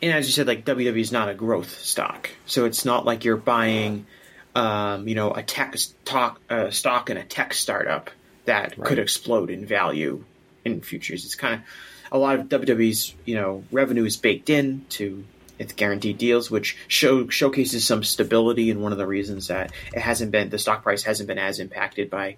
And 0.00 0.12
as 0.12 0.26
you 0.26 0.32
said, 0.32 0.46
like 0.46 0.64
WWE 0.64 1.00
is 1.00 1.12
not 1.12 1.28
a 1.28 1.34
growth 1.34 1.80
stock, 1.80 2.30
so 2.46 2.64
it's 2.64 2.84
not 2.84 3.04
like 3.04 3.24
you're 3.24 3.36
buying, 3.36 4.06
um, 4.54 5.08
you 5.08 5.14
know, 5.14 5.32
a 5.32 5.42
tech 5.42 5.76
stock, 5.76 6.40
uh, 6.48 6.70
stock 6.70 7.10
in 7.10 7.16
a 7.16 7.24
tech 7.24 7.52
startup 7.52 8.10
that 8.44 8.78
right. 8.78 8.88
could 8.88 8.98
explode 8.98 9.50
in 9.50 9.66
value 9.66 10.24
in 10.64 10.80
futures. 10.80 11.24
It's 11.24 11.34
kind 11.34 11.54
of 11.54 11.60
a 12.12 12.18
lot 12.18 12.38
of 12.38 12.46
WWE's 12.46 13.14
you 13.24 13.34
know 13.34 13.64
revenue 13.72 14.04
is 14.04 14.16
baked 14.16 14.50
in 14.50 14.86
to 14.90 15.24
its 15.58 15.72
guaranteed 15.72 16.18
deals, 16.18 16.50
which 16.50 16.76
show 16.86 17.28
showcases 17.28 17.86
some 17.86 18.04
stability. 18.04 18.70
And 18.70 18.82
one 18.82 18.92
of 18.92 18.98
the 18.98 19.06
reasons 19.06 19.48
that 19.48 19.72
it 19.92 20.00
hasn't 20.00 20.30
been 20.30 20.50
the 20.50 20.58
stock 20.58 20.82
price 20.82 21.02
hasn't 21.02 21.26
been 21.26 21.38
as 21.38 21.58
impacted 21.58 22.10
by 22.10 22.36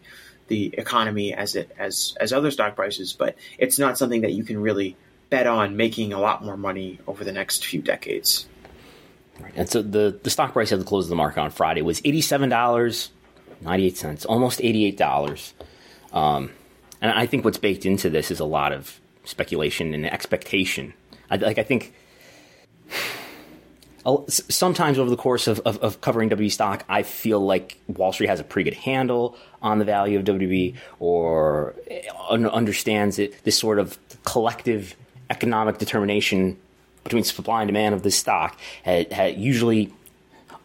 the 0.51 0.75
economy 0.77 1.33
as 1.33 1.57
it 1.57 1.71
as 1.79 2.15
as 2.21 2.35
other 2.35 2.51
stock 2.51 2.77
prices, 2.77 3.15
but 3.15 3.35
it's 3.57 3.79
not 3.79 3.97
something 3.97 4.21
that 4.23 4.33
you 4.33 4.45
can 4.45 4.61
really 4.61 4.97
bet 5.31 5.47
on 5.47 5.77
making 5.77 6.13
a 6.13 6.21
lot 6.21 6.45
more 6.45 6.59
money 6.59 6.99
over 7.07 7.25
the 7.25 7.33
next 7.33 7.65
few 7.65 7.81
decades. 7.81 8.47
Right. 9.39 9.53
And 9.57 9.67
so 9.69 9.81
the, 9.81 10.19
the 10.23 10.29
stock 10.29 10.53
price 10.53 10.73
at 10.73 10.81
the 10.81 10.85
close 10.85 11.07
of 11.07 11.09
the 11.09 11.17
market 11.17 11.41
on 11.41 11.51
Friday 11.51 11.81
was 11.83 12.01
$87.98, 12.03 14.27
almost 14.29 14.59
$88. 14.59 15.53
Um, 16.13 16.51
and 17.01 17.13
I 17.13 17.27
think 17.27 17.45
what's 17.45 17.59
baked 17.59 17.87
into 17.87 18.11
this 18.11 18.33
is 18.33 18.41
a 18.41 18.45
lot 18.45 18.73
of 18.73 19.01
speculation 19.25 19.95
and 19.95 20.05
expectation. 20.05 20.93
I, 21.31 21.37
like 21.37 21.59
I 21.59 21.63
think 21.63 21.95
sometimes 24.29 24.99
over 24.99 25.11
the 25.11 25.17
course 25.17 25.47
of, 25.47 25.61
of, 25.61 25.79
of, 25.79 26.01
covering 26.01 26.31
WWE 26.31 26.51
stock, 26.51 26.85
I 26.89 27.03
feel 27.03 27.41
like 27.41 27.79
Wall 27.87 28.13
Street 28.13 28.29
has 28.29 28.41
a 28.41 28.45
pretty 28.45 28.71
good 28.71 28.79
handle 28.79 29.37
on 29.61 29.79
the 29.79 29.85
value 29.85 30.19
of 30.19 30.25
WWE 30.25 30.75
or 30.99 31.75
eh, 31.91 32.03
understands 32.31 33.19
it, 33.19 33.45
this 33.45 33.59
sort 33.59 33.79
of 33.79 33.99
collective 34.25 34.97
economic 35.29 35.79
determination 35.79 36.57
between 37.05 37.25
supply 37.25 37.63
and 37.63 37.69
demand 37.69 37.95
of 37.95 38.03
this 38.03 38.17
stock 38.17 38.59
usually 38.87 39.93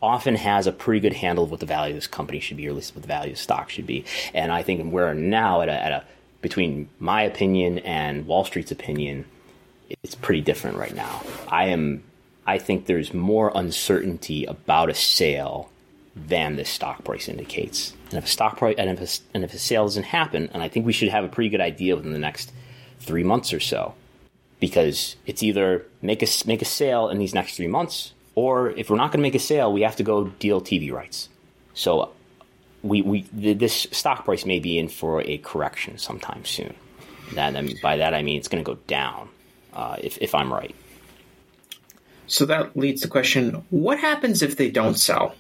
often 0.01 0.36
has 0.36 0.67
a 0.67 0.71
pretty 0.71 0.99
good 0.99 1.13
handle 1.13 1.43
of 1.43 1.51
what 1.51 1.59
the 1.59 1.65
value 1.65 1.93
of 1.93 1.97
this 1.97 2.07
company 2.07 2.39
should 2.39 2.57
be, 2.57 2.67
or 2.67 2.69
at 2.69 2.75
least 2.75 2.95
what 2.95 3.01
the 3.01 3.07
value 3.07 3.31
of 3.31 3.38
stock 3.38 3.69
should 3.69 3.88
be. 3.88 4.05
And 4.33 4.51
I 4.51 4.61
think 4.61 4.91
we're 4.91 5.13
now 5.13 5.61
at 5.61 5.69
a, 5.69 5.71
at 5.71 5.91
a 5.91 6.03
between 6.41 6.88
my 6.99 7.23
opinion 7.23 7.79
and 7.79 8.27
Wall 8.27 8.45
Street's 8.45 8.71
opinion, 8.71 9.25
it's 10.03 10.13
pretty 10.13 10.41
different 10.41 10.77
right 10.77 10.93
now. 10.93 11.23
I 11.47 11.69
am 11.69 12.03
I 12.46 12.58
think 12.58 12.86
there's 12.86 13.14
more 13.14 13.52
uncertainty 13.56 14.46
about 14.46 14.89
a 14.89 14.93
sale 14.93 15.70
than 16.16 16.56
this 16.56 16.70
stock 16.70 17.04
price 17.04 17.28
indicates. 17.28 17.93
And 18.10 18.20
if 18.20 18.26
a 18.26 18.28
stock 18.28 18.58
price 18.58 18.76
and 18.78 18.89
if 18.89 19.02
a, 19.02 19.22
and 19.34 19.43
if 19.43 19.54
a 19.54 19.58
sale 19.58 19.86
doesn't 19.86 20.04
happen, 20.04 20.50
and 20.54 20.62
I 20.62 20.70
think 20.70 20.86
we 20.86 20.93
should 20.93 21.10
have 21.10 21.26
a 21.26 21.30
pretty 21.30 21.50
good 21.50 21.62
idea 21.62 21.96
within 21.96 22.14
the 22.14 22.20
next 22.20 22.52
three 23.00 23.24
months 23.24 23.54
or 23.54 23.60
so, 23.60 23.96
because 24.60 25.16
it's 25.26 25.43
either 25.43 25.86
make 26.02 26.24
a 26.24 26.28
make 26.46 26.62
a 26.62 26.66
sale 26.66 27.10
in 27.10 27.20
these 27.20 27.34
next 27.34 27.58
three 27.58 27.68
months, 27.68 28.14
or 28.36 28.70
if 28.72 28.89
we're 28.89 28.98
not 28.98 29.12
going 29.12 29.20
to 29.20 29.28
make 29.28 29.36
a 29.36 29.39
sale, 29.39 29.74
we 29.74 29.82
have 29.82 29.96
to 29.98 30.04
go 30.04 30.28
deal 30.28 30.62
TV 30.62 30.91
rights. 30.91 31.30
So 31.74 32.12
we 32.84 33.02
we 33.02 33.26
this 33.34 33.88
stock 33.91 34.24
price 34.24 34.46
may 34.46 34.60
be 34.60 34.78
in 34.78 34.88
for 34.88 35.22
a 35.22 35.38
correction 35.39 35.98
sometime 35.98 36.46
soon. 36.46 36.74
That 37.34 37.56
by 37.82 37.98
that 37.98 38.14
I 38.14 38.22
mean 38.22 38.38
it's 38.38 38.48
going 38.48 38.64
to 38.64 38.72
go 38.72 38.80
down 38.88 39.30
uh, 39.74 39.98
if 40.00 40.18
if 40.22 40.36
I'm 40.36 40.54
right. 40.54 40.76
So 42.28 42.45
that 42.45 42.76
leads 42.76 43.01
to 43.01 43.07
the 43.07 43.11
question: 43.11 43.63
What 43.69 43.99
happens 43.99 44.41
if 44.41 44.57
they 44.57 44.69
don't 44.69 44.97
sell? 44.97 45.36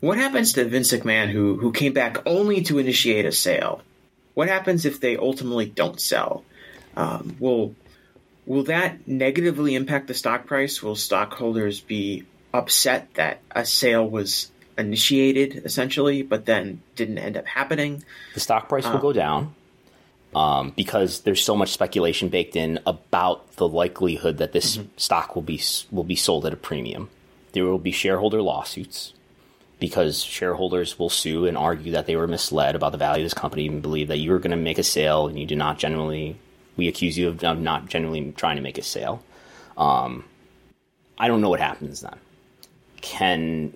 What 0.00 0.18
happens 0.18 0.52
to 0.54 0.64
Vince 0.64 0.92
McMahon 0.92 1.30
who 1.30 1.56
who 1.56 1.72
came 1.72 1.92
back 1.92 2.18
only 2.26 2.62
to 2.62 2.78
initiate 2.78 3.24
a 3.24 3.32
sale? 3.32 3.82
What 4.34 4.48
happens 4.48 4.84
if 4.84 5.00
they 5.00 5.16
ultimately 5.16 5.66
don't 5.66 6.00
sell? 6.00 6.44
Um, 6.96 7.36
will 7.38 7.74
will 8.46 8.64
that 8.64 9.06
negatively 9.08 9.74
impact 9.74 10.08
the 10.08 10.14
stock 10.14 10.46
price? 10.46 10.82
Will 10.82 10.96
stockholders 10.96 11.80
be 11.80 12.24
upset 12.52 13.12
that 13.14 13.40
a 13.50 13.64
sale 13.64 14.08
was 14.08 14.50
initiated 14.76 15.62
essentially, 15.64 16.22
but 16.22 16.46
then 16.46 16.82
didn't 16.96 17.18
end 17.18 17.36
up 17.36 17.46
happening? 17.46 18.04
The 18.34 18.40
stock 18.40 18.68
price 18.68 18.86
will 18.86 18.98
go 18.98 19.12
down 19.12 19.54
um, 20.34 20.72
because 20.76 21.20
there's 21.20 21.42
so 21.42 21.56
much 21.56 21.72
speculation 21.72 22.28
baked 22.28 22.56
in 22.56 22.80
about 22.86 23.56
the 23.56 23.68
likelihood 23.68 24.38
that 24.38 24.52
this 24.52 24.78
stock 24.96 25.34
will 25.34 25.42
be 25.42 25.60
will 25.90 26.04
be 26.04 26.16
sold 26.16 26.46
at 26.46 26.52
a 26.52 26.56
premium. 26.56 27.08
There 27.52 27.64
will 27.64 27.78
be 27.78 27.92
shareholder 27.92 28.42
lawsuits 28.42 29.12
because 29.78 30.22
shareholders 30.22 30.98
will 30.98 31.10
sue 31.10 31.46
and 31.46 31.56
argue 31.56 31.92
that 31.92 32.06
they 32.06 32.16
were 32.16 32.26
misled 32.26 32.74
about 32.74 32.92
the 32.92 32.98
value 32.98 33.24
of 33.24 33.26
this 33.26 33.34
company 33.34 33.68
and 33.68 33.82
believe 33.82 34.08
that 34.08 34.18
you 34.18 34.30
were 34.30 34.38
going 34.38 34.50
to 34.50 34.56
make 34.56 34.78
a 34.78 34.82
sale 34.82 35.28
and 35.28 35.38
you 35.38 35.46
do 35.46 35.56
not 35.56 35.78
generally. 35.78 36.36
We 36.76 36.88
accuse 36.88 37.16
you 37.16 37.28
of, 37.28 37.44
of 37.44 37.60
not 37.60 37.88
genuinely 37.88 38.32
trying 38.32 38.56
to 38.56 38.62
make 38.62 38.78
a 38.78 38.82
sale. 38.82 39.22
Um, 39.76 40.24
I 41.16 41.28
don't 41.28 41.40
know 41.40 41.50
what 41.50 41.60
happens 41.60 42.00
then. 42.00 42.18
Can 43.00 43.74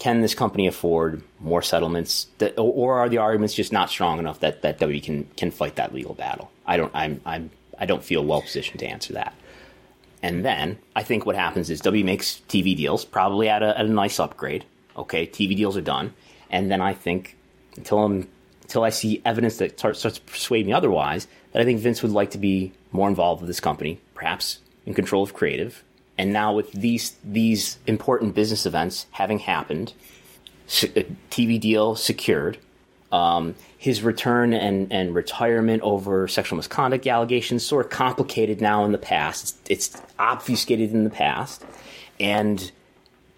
can 0.00 0.22
this 0.22 0.34
company 0.34 0.66
afford 0.66 1.22
more 1.40 1.60
settlements, 1.60 2.26
that, 2.38 2.58
or 2.58 2.98
are 2.98 3.08
the 3.10 3.18
arguments 3.18 3.52
just 3.52 3.70
not 3.70 3.90
strong 3.90 4.18
enough 4.18 4.40
that 4.40 4.62
that 4.62 4.78
W 4.78 4.98
can 4.98 5.24
can 5.36 5.50
fight 5.50 5.76
that 5.76 5.92
legal 5.92 6.14
battle? 6.14 6.50
I 6.66 6.78
don't. 6.78 6.90
I'm. 6.94 7.20
I'm. 7.26 7.50
I 7.78 7.84
don't 7.84 8.02
feel 8.02 8.24
well 8.24 8.40
positioned 8.40 8.80
to 8.80 8.86
answer 8.86 9.12
that. 9.12 9.34
And 10.22 10.42
then 10.42 10.78
I 10.96 11.02
think 11.02 11.26
what 11.26 11.36
happens 11.36 11.68
is 11.68 11.80
W 11.82 12.02
makes 12.02 12.40
TV 12.48 12.74
deals, 12.74 13.04
probably 13.04 13.50
at 13.50 13.62
a, 13.62 13.78
at 13.78 13.84
a 13.84 13.90
nice 13.90 14.18
upgrade. 14.18 14.64
Okay, 14.96 15.26
TV 15.26 15.54
deals 15.54 15.76
are 15.76 15.82
done, 15.82 16.14
and 16.48 16.70
then 16.70 16.80
I 16.80 16.94
think 16.94 17.36
until 17.76 17.98
I'm 17.98 18.26
until 18.62 18.84
I 18.84 18.90
see 18.90 19.20
evidence 19.26 19.58
that 19.58 19.76
tar- 19.76 19.92
starts 19.92 20.16
to 20.16 20.22
persuade 20.22 20.64
me 20.64 20.72
otherwise, 20.72 21.26
that 21.52 21.60
I 21.60 21.66
think 21.66 21.78
Vince 21.78 22.00
would 22.02 22.12
like 22.12 22.30
to 22.30 22.38
be 22.38 22.72
more 22.90 23.08
involved 23.08 23.42
with 23.42 23.48
this 23.48 23.60
company, 23.60 24.00
perhaps 24.14 24.60
in 24.86 24.94
control 24.94 25.22
of 25.22 25.34
creative. 25.34 25.84
And 26.20 26.34
now 26.34 26.52
with 26.52 26.70
these 26.72 27.16
these 27.24 27.78
important 27.86 28.34
business 28.34 28.66
events 28.66 29.06
having 29.12 29.38
happened, 29.38 29.94
a 30.82 31.06
TV 31.30 31.58
deal 31.58 31.96
secured, 31.96 32.58
um, 33.10 33.54
his 33.78 34.02
return 34.02 34.52
and, 34.52 34.92
and 34.92 35.14
retirement 35.14 35.82
over 35.82 36.28
sexual 36.28 36.58
misconduct 36.58 37.06
allegations 37.06 37.64
sort 37.64 37.86
of 37.86 37.90
complicated 37.90 38.60
now 38.60 38.84
in 38.84 38.92
the 38.92 38.98
past. 38.98 39.56
It's, 39.64 39.94
it's 39.94 40.02
obfuscated 40.18 40.92
in 40.92 41.04
the 41.04 41.10
past, 41.10 41.64
and 42.20 42.70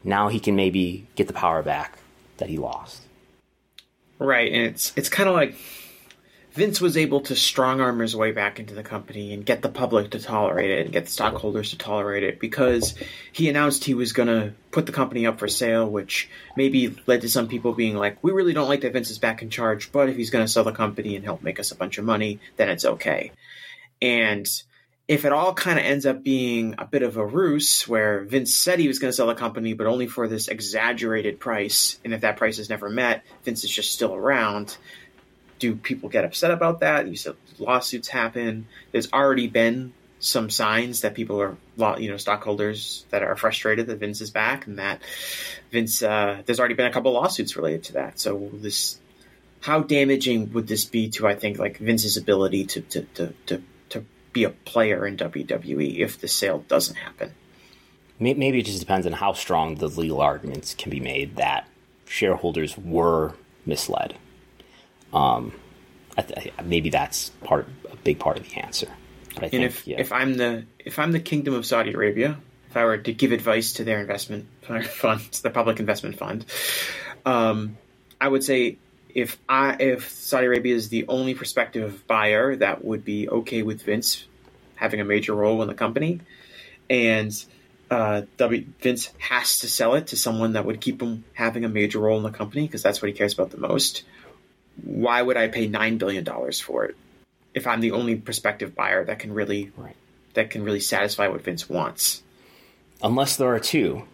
now 0.03 0.26
he 0.26 0.41
can 0.41 0.57
maybe 0.57 1.07
get 1.14 1.28
the 1.28 1.35
power 1.35 1.62
back 1.62 2.01
that 2.39 2.49
he 2.49 2.57
lost. 2.59 3.01
Right, 4.18 4.53
and 4.53 4.62
it's 4.62 4.93
it's 4.97 5.09
kind 5.09 5.28
of 5.28 5.37
like 5.37 5.55
Vince 6.55 6.82
was 6.82 6.98
able 6.98 7.20
to 7.22 7.34
strong 7.34 7.80
arm 7.80 8.00
his 8.00 8.14
way 8.14 8.30
back 8.30 8.61
into 8.61 8.74
the 8.74 8.82
company 8.82 9.32
and 9.32 9.46
get 9.46 9.62
the 9.62 9.70
public 9.70 10.11
to 10.11 10.20
tolerate 10.20 10.70
it 10.70 10.84
and 10.84 10.92
get 10.92 11.07
the 11.07 11.11
stockholders 11.11 11.70
to 11.70 11.78
tolerate 11.78 12.22
it 12.22 12.38
because 12.38 12.94
he 13.32 13.48
announced 13.48 13.84
he 13.84 13.94
was 13.94 14.12
going 14.12 14.28
to 14.28 14.53
put 14.70 14.84
the 14.84 14.92
company 14.92 15.26
up 15.26 15.38
for 15.38 15.48
sale, 15.48 15.88
which 15.88 16.28
maybe 16.57 16.94
led 17.07 17.22
to 17.22 17.28
some 17.30 17.48
people 17.48 17.72
being 17.72 17.96
like, 17.96 18.22
"We 18.22 18.32
really 18.32 18.53
don't 18.53 18.68
like 18.68 18.82
that 18.82 18.92
Vince 18.92 19.11
is 19.11 19.18
back 19.18 19.40
in 19.40 19.48
charge, 19.48 19.92
but 19.92 20.11
if 20.11 20.16
he's 20.16 20.30
going 20.30 20.44
to 20.44 20.53
sell 20.53 20.64
the 20.64 20.72
company 20.72 21.16
and 21.16 21.24
help 21.24 21.42
make 21.42 21.59
us 21.59 21.72
a 21.72 21.76
bunch 21.76 21.96
of 21.96 22.05
money, 22.05 22.38
then 22.57 22.68
it's 22.68 22.84
okay." 22.84 23.32
And 24.03 24.46
if 25.09 25.24
it 25.24 25.32
all 25.32 25.53
kind 25.53 25.78
of 25.78 25.84
ends 25.84 26.07
up 26.07 26.22
being 26.22 26.74
a 26.78 26.86
bit 26.86 27.03
of 27.03 27.16
a 27.16 27.26
ruse 27.26 27.88
where 27.88 28.20
Vince 28.20 28.55
said 28.55 28.78
he 28.78 28.88
was 28.88 28.98
going 28.98 29.11
to 29.11 29.16
sell 29.16 29.26
the 29.26 29.34
company, 29.34 29.74
but 29.74 29.86
only 29.86 30.07
for 30.07 30.28
this 30.28 30.48
exaggerated 30.48 31.40
price, 31.40 31.98
and 32.05 32.14
if 32.14 32.20
that 32.20 32.36
price 32.36 32.59
is 32.59 32.70
never 32.70 32.88
met, 32.88 33.24
Vince 33.44 33.64
is 33.64 33.70
just 33.70 33.92
still 33.92 34.14
around. 34.14 34.76
Do 35.62 35.76
people 35.76 36.08
get 36.08 36.24
upset 36.24 36.50
about 36.50 36.80
that? 36.80 37.06
You 37.06 37.14
said 37.14 37.36
lawsuits 37.60 38.08
happen. 38.08 38.66
There's 38.90 39.12
already 39.12 39.46
been 39.46 39.92
some 40.18 40.50
signs 40.50 41.02
that 41.02 41.14
people 41.14 41.40
are, 41.40 41.56
you 42.00 42.10
know, 42.10 42.16
stockholders 42.16 43.06
that 43.10 43.22
are 43.22 43.36
frustrated 43.36 43.86
that 43.86 44.00
Vince 44.00 44.20
is 44.20 44.32
back, 44.32 44.66
and 44.66 44.80
that 44.80 45.02
Vince. 45.70 46.02
Uh, 46.02 46.42
there's 46.44 46.58
already 46.58 46.74
been 46.74 46.86
a 46.86 46.92
couple 46.92 47.12
lawsuits 47.12 47.54
related 47.54 47.84
to 47.84 47.92
that. 47.92 48.18
So 48.18 48.50
this, 48.54 48.98
how 49.60 49.82
damaging 49.82 50.52
would 50.52 50.66
this 50.66 50.84
be 50.84 51.10
to? 51.10 51.28
I 51.28 51.36
think 51.36 51.60
like 51.60 51.76
Vince's 51.76 52.16
ability 52.16 52.64
to 52.64 52.80
to 52.80 53.02
to 53.14 53.34
to, 53.46 53.62
to 53.90 54.04
be 54.32 54.42
a 54.42 54.50
player 54.50 55.06
in 55.06 55.16
WWE 55.16 56.00
if 56.00 56.20
the 56.20 56.26
sale 56.26 56.64
doesn't 56.66 56.96
happen. 56.96 57.34
Maybe 58.18 58.58
it 58.58 58.66
just 58.66 58.80
depends 58.80 59.06
on 59.06 59.12
how 59.12 59.32
strong 59.32 59.76
the 59.76 59.86
legal 59.86 60.20
arguments 60.20 60.74
can 60.74 60.90
be 60.90 60.98
made 60.98 61.36
that 61.36 61.68
shareholders 62.04 62.76
were 62.76 63.34
misled. 63.64 64.16
Um, 65.12 65.52
I 66.16 66.22
th- 66.22 66.52
maybe 66.64 66.90
that's 66.90 67.30
part, 67.44 67.68
a 67.90 67.96
big 67.96 68.18
part 68.18 68.38
of 68.38 68.48
the 68.48 68.56
answer. 68.56 68.88
But 69.34 69.44
I 69.44 69.46
And 69.46 69.50
think, 69.50 69.64
if 69.64 69.86
yeah. 69.86 70.00
if 70.00 70.12
I'm 70.12 70.34
the 70.34 70.64
if 70.78 70.98
I'm 70.98 71.12
the 71.12 71.20
Kingdom 71.20 71.54
of 71.54 71.64
Saudi 71.64 71.92
Arabia, 71.92 72.38
if 72.68 72.76
I 72.76 72.84
were 72.84 72.98
to 72.98 73.12
give 73.12 73.32
advice 73.32 73.74
to 73.74 73.84
their 73.84 74.00
investment 74.00 74.46
fund, 74.86 75.20
the 75.42 75.50
public 75.50 75.80
investment 75.80 76.18
fund, 76.18 76.44
um, 77.24 77.76
I 78.20 78.28
would 78.28 78.44
say 78.44 78.78
if 79.14 79.38
I 79.48 79.76
if 79.78 80.10
Saudi 80.10 80.46
Arabia 80.46 80.74
is 80.74 80.88
the 80.88 81.06
only 81.08 81.34
prospective 81.34 82.06
buyer 82.06 82.56
that 82.56 82.84
would 82.84 83.04
be 83.04 83.28
okay 83.28 83.62
with 83.62 83.82
Vince 83.82 84.26
having 84.76 85.00
a 85.00 85.04
major 85.04 85.34
role 85.34 85.62
in 85.62 85.68
the 85.68 85.74
company, 85.74 86.20
and 86.90 87.32
uh, 87.90 88.22
w, 88.38 88.64
Vince 88.80 89.10
has 89.18 89.60
to 89.60 89.68
sell 89.68 89.94
it 89.94 90.08
to 90.08 90.16
someone 90.16 90.54
that 90.54 90.64
would 90.64 90.80
keep 90.80 91.00
him 91.00 91.24
having 91.34 91.64
a 91.64 91.68
major 91.68 91.98
role 91.98 92.16
in 92.16 92.22
the 92.22 92.30
company 92.30 92.66
because 92.66 92.82
that's 92.82 93.02
what 93.02 93.08
he 93.08 93.14
cares 93.14 93.34
about 93.34 93.50
the 93.50 93.58
most. 93.58 94.02
Why 94.83 95.20
would 95.23 95.37
I 95.37 95.49
pay 95.49 95.66
nine 95.68 95.99
billion 95.99 96.25
dollars 96.25 96.61
for 96.61 96.85
it 96.85 96.97
if 97.55 97.66
I'm 97.66 97.81
the 97.81 97.91
only 97.93 98.16
prospective 98.16 98.75
buyer 98.75 99.05
that 99.05 99.18
can 99.18 99.33
really 99.35 99.70
Right. 99.77 99.97
that 100.35 100.51
can 100.51 100.64
really 100.64 100.81
satisfy 100.81 101.29
what 101.29 101.43
Vince 101.43 101.68
wants? 101.68 102.23
unless 103.05 103.37
there 103.37 103.49
are 103.53 103.59
two, 103.59 104.05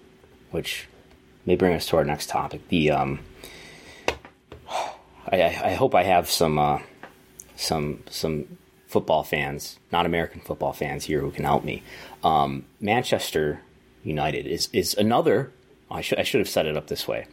which 0.50 0.88
may 1.44 1.54
bring 1.56 1.74
us 1.74 1.86
to 1.86 1.96
our 1.98 2.04
next 2.04 2.28
topic. 2.30 2.66
The 2.68 2.90
um, 2.90 3.20
I, 5.30 5.42
I 5.42 5.60
I 5.64 5.74
hope 5.74 5.94
I 5.94 6.02
have 6.04 6.30
some 6.30 6.58
uh, 6.58 6.78
some 7.56 8.02
some 8.08 8.58
football 8.86 9.22
fans, 9.24 9.78
not 9.92 10.06
American 10.06 10.40
football 10.40 10.72
fans 10.72 11.04
here, 11.04 11.20
who 11.20 11.30
can 11.30 11.44
help 11.44 11.64
me. 11.64 11.82
Um, 12.24 12.64
Manchester 12.80 13.60
United 14.02 14.46
is 14.46 14.68
is 14.72 14.94
another. 14.94 15.52
I 15.90 16.00
should 16.00 16.18
I 16.18 16.22
should 16.22 16.40
have 16.40 16.48
set 16.48 16.66
it 16.66 16.76
up 16.76 16.86
this 16.88 17.06
way. 17.06 17.26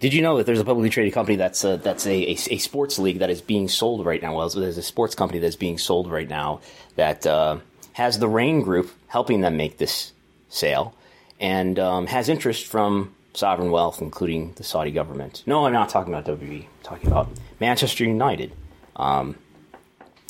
Did 0.00 0.14
you 0.14 0.22
know 0.22 0.36
that 0.36 0.46
there's 0.46 0.60
a 0.60 0.64
publicly 0.64 0.90
traded 0.90 1.12
company 1.12 1.36
that's 1.36 1.64
a, 1.64 1.76
that's 1.76 2.06
a, 2.06 2.30
a, 2.30 2.36
a 2.50 2.58
sports 2.58 2.98
league 2.98 3.18
that 3.18 3.30
is 3.30 3.40
being 3.40 3.68
sold 3.68 4.06
right 4.06 4.22
now? 4.22 4.36
Well, 4.36 4.48
there's 4.48 4.78
a 4.78 4.82
sports 4.82 5.14
company 5.14 5.40
that's 5.40 5.56
being 5.56 5.76
sold 5.78 6.10
right 6.10 6.28
now 6.28 6.60
that 6.94 7.26
uh, 7.26 7.58
has 7.94 8.18
the 8.18 8.28
Raine 8.28 8.62
Group 8.62 8.90
helping 9.08 9.40
them 9.40 9.56
make 9.56 9.78
this 9.78 10.12
sale 10.48 10.94
and 11.40 11.78
um, 11.78 12.06
has 12.06 12.28
interest 12.28 12.66
from 12.66 13.14
sovereign 13.34 13.70
wealth, 13.70 14.00
including 14.00 14.52
the 14.54 14.64
Saudi 14.64 14.90
government. 14.92 15.42
No, 15.46 15.66
I'm 15.66 15.72
not 15.72 15.88
talking 15.88 16.14
about 16.14 16.26
WWE. 16.26 16.62
I'm 16.62 16.68
talking 16.82 17.08
about 17.08 17.28
Manchester 17.60 18.04
United. 18.04 18.52
Um, 18.96 19.36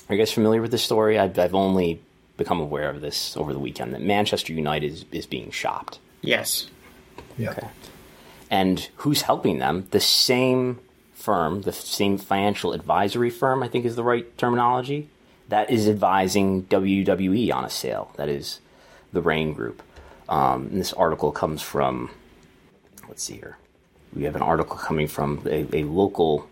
are 0.08 0.14
you 0.14 0.20
guys 0.20 0.32
familiar 0.32 0.62
with 0.62 0.70
this 0.70 0.82
story? 0.82 1.18
I've, 1.18 1.38
I've 1.38 1.54
only 1.54 2.00
become 2.38 2.60
aware 2.60 2.88
of 2.88 3.02
this 3.02 3.36
over 3.36 3.52
the 3.52 3.58
weekend 3.58 3.92
that 3.92 4.00
Manchester 4.00 4.52
United 4.54 4.92
is, 4.92 5.04
is 5.12 5.26
being 5.26 5.50
shopped. 5.50 5.98
Yes. 6.22 6.68
Yeah. 7.36 7.50
Okay. 7.50 7.68
And 8.50 8.88
who's 8.96 9.22
helping 9.22 9.58
them? 9.58 9.86
The 9.90 10.00
same 10.00 10.80
firm, 11.12 11.62
the 11.62 11.72
same 11.72 12.18
financial 12.18 12.72
advisory 12.72 13.30
firm, 13.30 13.62
I 13.62 13.68
think 13.68 13.84
is 13.84 13.96
the 13.96 14.04
right 14.04 14.36
terminology, 14.38 15.08
that 15.48 15.70
is 15.70 15.88
advising 15.88 16.64
WWE 16.64 17.52
on 17.52 17.64
a 17.64 17.70
sale. 17.70 18.12
That 18.16 18.28
is 18.28 18.60
the 19.12 19.22
Raine 19.22 19.52
Group. 19.52 19.82
Um, 20.28 20.68
this 20.72 20.92
article 20.92 21.32
comes 21.32 21.62
from, 21.62 22.10
let's 23.08 23.22
see 23.22 23.34
here. 23.34 23.56
We 24.14 24.24
have 24.24 24.36
an 24.36 24.42
article 24.42 24.76
coming 24.76 25.08
from 25.08 25.42
a, 25.46 25.66
a 25.74 25.84
local 25.84 26.48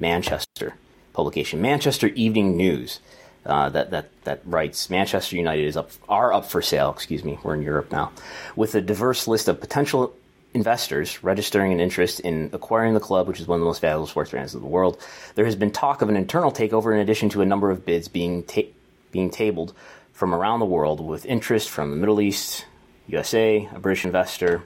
Manchester 0.00 0.74
publication, 1.12 1.60
Manchester 1.60 2.08
Evening 2.08 2.56
News, 2.56 3.00
uh, 3.46 3.68
that 3.70 3.90
that 3.90 4.10
that 4.24 4.40
writes 4.44 4.90
Manchester 4.90 5.36
United 5.36 5.64
is 5.64 5.76
up 5.76 5.90
are 6.08 6.32
up 6.32 6.44
for 6.44 6.60
sale. 6.60 6.90
Excuse 6.90 7.24
me, 7.24 7.38
we're 7.42 7.54
in 7.54 7.62
Europe 7.62 7.90
now, 7.90 8.12
with 8.54 8.74
a 8.74 8.80
diverse 8.80 9.26
list 9.26 9.48
of 9.48 9.60
potential 9.60 10.14
investors 10.54 11.22
registering 11.22 11.72
an 11.72 11.80
interest 11.80 12.20
in 12.20 12.50
acquiring 12.52 12.94
the 12.94 13.00
club, 13.00 13.28
which 13.28 13.40
is 13.40 13.46
one 13.46 13.56
of 13.56 13.60
the 13.60 13.66
most 13.66 13.80
valuable 13.80 14.06
sports 14.06 14.30
brands 14.30 14.54
in 14.54 14.60
the 14.60 14.66
world. 14.66 14.98
There 15.34 15.44
has 15.44 15.56
been 15.56 15.70
talk 15.70 16.02
of 16.02 16.08
an 16.08 16.16
internal 16.16 16.50
takeover 16.50 16.92
in 16.92 17.00
addition 17.00 17.28
to 17.30 17.42
a 17.42 17.46
number 17.46 17.70
of 17.70 17.84
bids 17.84 18.08
being 18.08 18.42
ta- 18.42 18.62
being 19.10 19.30
tabled 19.30 19.74
from 20.12 20.34
around 20.34 20.60
the 20.60 20.66
world, 20.66 21.00
with 21.00 21.24
interest 21.26 21.70
from 21.70 21.90
the 21.90 21.96
Middle 21.96 22.20
East, 22.20 22.66
USA, 23.06 23.68
a 23.72 23.78
British 23.78 24.04
investor 24.04 24.62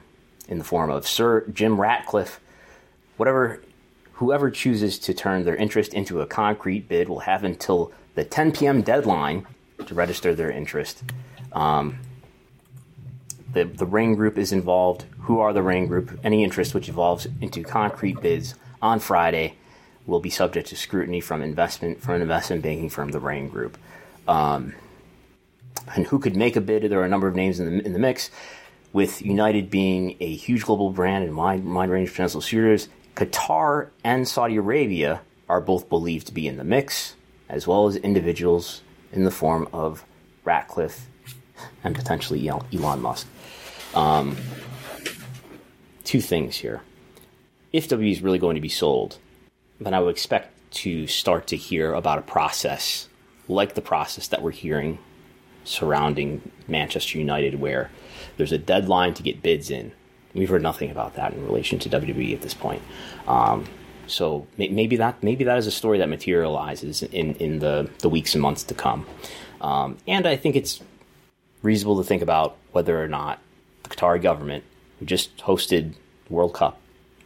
in 0.47 0.57
the 0.57 0.63
form 0.63 0.89
of 0.89 1.07
Sir 1.07 1.45
Jim 1.53 1.79
Ratcliffe. 1.79 2.39
Whatever 3.17 3.61
whoever 4.13 4.49
chooses 4.49 4.97
to 4.99 5.13
turn 5.13 5.43
their 5.43 5.55
interest 5.55 5.93
into 5.93 6.21
a 6.21 6.25
concrete 6.25 6.87
bid 6.87 7.09
will 7.09 7.19
have 7.19 7.43
until 7.43 7.91
the 8.15 8.23
10 8.23 8.51
p.m. 8.51 8.81
deadline 8.81 9.45
to 9.85 9.93
register 9.93 10.33
their 10.33 10.51
interest. 10.51 11.03
Um, 11.51 11.99
the, 13.53 13.63
the 13.63 13.85
Ring 13.85 14.15
Group 14.15 14.37
is 14.37 14.51
involved. 14.51 15.05
Who 15.21 15.39
are 15.39 15.53
the 15.53 15.63
Ring 15.63 15.87
Group? 15.87 16.19
Any 16.23 16.43
interest 16.43 16.73
which 16.73 16.89
evolves 16.89 17.27
into 17.39 17.63
concrete 17.63 18.21
bids 18.21 18.55
on 18.81 18.99
Friday 18.99 19.55
will 20.05 20.19
be 20.19 20.29
subject 20.29 20.67
to 20.69 20.75
scrutiny 20.75 21.21
from 21.21 21.41
investment 21.41 22.01
from 22.01 22.15
an 22.15 22.21
investment 22.21 22.61
banking 22.61 22.89
firm, 22.89 23.11
the 23.11 23.19
Ring 23.19 23.47
Group. 23.47 23.77
Um, 24.27 24.73
and 25.95 26.07
who 26.07 26.19
could 26.19 26.35
make 26.35 26.55
a 26.55 26.61
bid? 26.61 26.83
There 26.83 26.99
are 26.99 27.05
a 27.05 27.09
number 27.09 27.27
of 27.27 27.35
names 27.35 27.59
in 27.59 27.77
the, 27.77 27.85
in 27.85 27.93
the 27.93 27.99
mix, 27.99 28.29
with 28.91 29.21
United 29.21 29.69
being 29.69 30.15
a 30.19 30.35
huge 30.35 30.63
global 30.63 30.89
brand 30.91 31.23
and 31.23 31.35
wide, 31.35 31.65
wide 31.65 31.89
range 31.89 32.09
of 32.09 32.15
potential 32.15 32.41
suitors. 32.41 32.89
Qatar 33.15 33.89
and 34.03 34.27
Saudi 34.27 34.55
Arabia 34.57 35.21
are 35.49 35.61
both 35.61 35.89
believed 35.89 36.27
to 36.27 36.33
be 36.33 36.47
in 36.47 36.57
the 36.57 36.63
mix, 36.63 37.15
as 37.49 37.67
well 37.67 37.87
as 37.87 37.95
individuals 37.97 38.81
in 39.11 39.23
the 39.23 39.31
form 39.31 39.67
of 39.71 40.03
Ratcliffe 40.43 41.07
and 41.83 41.95
potentially 41.95 42.47
Elon 42.49 43.01
Musk. 43.01 43.27
Um, 43.93 44.37
two 46.03 46.21
things 46.21 46.57
here. 46.57 46.81
If 47.71 47.87
W 47.87 48.11
is 48.11 48.21
really 48.21 48.39
going 48.39 48.55
to 48.55 48.61
be 48.61 48.69
sold, 48.69 49.17
then 49.79 49.93
I 49.93 49.99
would 49.99 50.11
expect 50.11 50.49
to 50.73 51.07
start 51.07 51.47
to 51.47 51.57
hear 51.57 51.93
about 51.93 52.19
a 52.19 52.23
process 52.23 53.07
like 53.47 53.75
the 53.75 53.81
process 53.81 54.27
that 54.29 54.41
we're 54.41 54.51
hearing 54.51 54.99
surrounding 55.63 56.51
Manchester 56.67 57.17
United, 57.17 57.59
where 57.59 57.89
there's 58.37 58.51
a 58.51 58.57
deadline 58.57 59.13
to 59.15 59.23
get 59.23 59.41
bids 59.41 59.69
in. 59.69 59.91
We've 60.33 60.49
heard 60.49 60.61
nothing 60.61 60.91
about 60.91 61.15
that 61.15 61.33
in 61.33 61.45
relation 61.45 61.79
to 61.79 61.89
WWE 61.89 62.33
at 62.33 62.41
this 62.41 62.53
point. 62.53 62.81
Um, 63.27 63.65
so 64.07 64.47
maybe 64.57 64.97
that 64.97 65.23
maybe 65.23 65.45
that 65.45 65.57
is 65.57 65.67
a 65.67 65.71
story 65.71 65.99
that 65.99 66.09
materializes 66.09 67.03
in, 67.03 67.35
in 67.35 67.59
the, 67.59 67.89
the 67.99 68.09
weeks 68.09 68.33
and 68.33 68.41
months 68.41 68.63
to 68.63 68.73
come. 68.73 69.05
Um, 69.61 69.97
and 70.07 70.27
I 70.27 70.35
think 70.35 70.55
it's 70.55 70.81
reasonable 71.61 71.97
to 71.97 72.07
think 72.07 72.21
about 72.21 72.57
whether 72.71 73.01
or 73.01 73.07
not 73.07 73.39
Qatari 73.93 74.21
government, 74.21 74.63
who 74.99 75.05
just 75.05 75.37
hosted 75.37 75.93
World 76.29 76.53
Cup, 76.53 76.79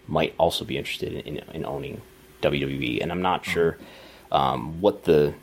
might 0.07 0.33
also 0.37 0.65
be 0.65 0.77
interested 0.77 1.13
in, 1.13 1.37
in, 1.37 1.43
in 1.53 1.65
owning 1.65 2.01
WWE. 2.41 3.01
And 3.01 3.11
I'm 3.11 3.21
not 3.21 3.45
sure 3.45 3.77
um, 4.31 4.81
what 4.81 5.03
the 5.03 5.33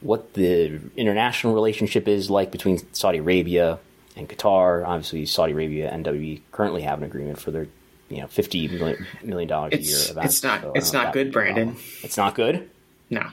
what 0.00 0.34
the 0.34 0.80
international 0.96 1.54
relationship 1.54 2.08
is 2.08 2.28
like 2.28 2.50
between 2.50 2.78
Saudi 2.92 3.18
Arabia 3.18 3.78
and 4.16 4.28
Qatar. 4.28 4.86
Obviously, 4.86 5.26
Saudi 5.26 5.52
Arabia 5.52 5.90
and 5.90 6.04
WWE 6.04 6.40
currently 6.50 6.82
have 6.82 6.98
an 6.98 7.04
agreement 7.04 7.38
for 7.38 7.50
their 7.50 7.68
you 8.08 8.20
know 8.20 8.26
fifty 8.26 8.68
million 8.68 9.06
million 9.22 9.48
dollars 9.48 9.74
a 9.74 9.80
year. 9.80 9.96
Events, 10.10 10.34
it's 10.34 10.42
not. 10.42 10.60
So 10.62 10.72
it's 10.74 10.92
not 10.92 11.12
good, 11.12 11.32
Brandon. 11.32 11.76
It's 12.02 12.16
not 12.16 12.34
good. 12.34 12.68
No. 13.10 13.28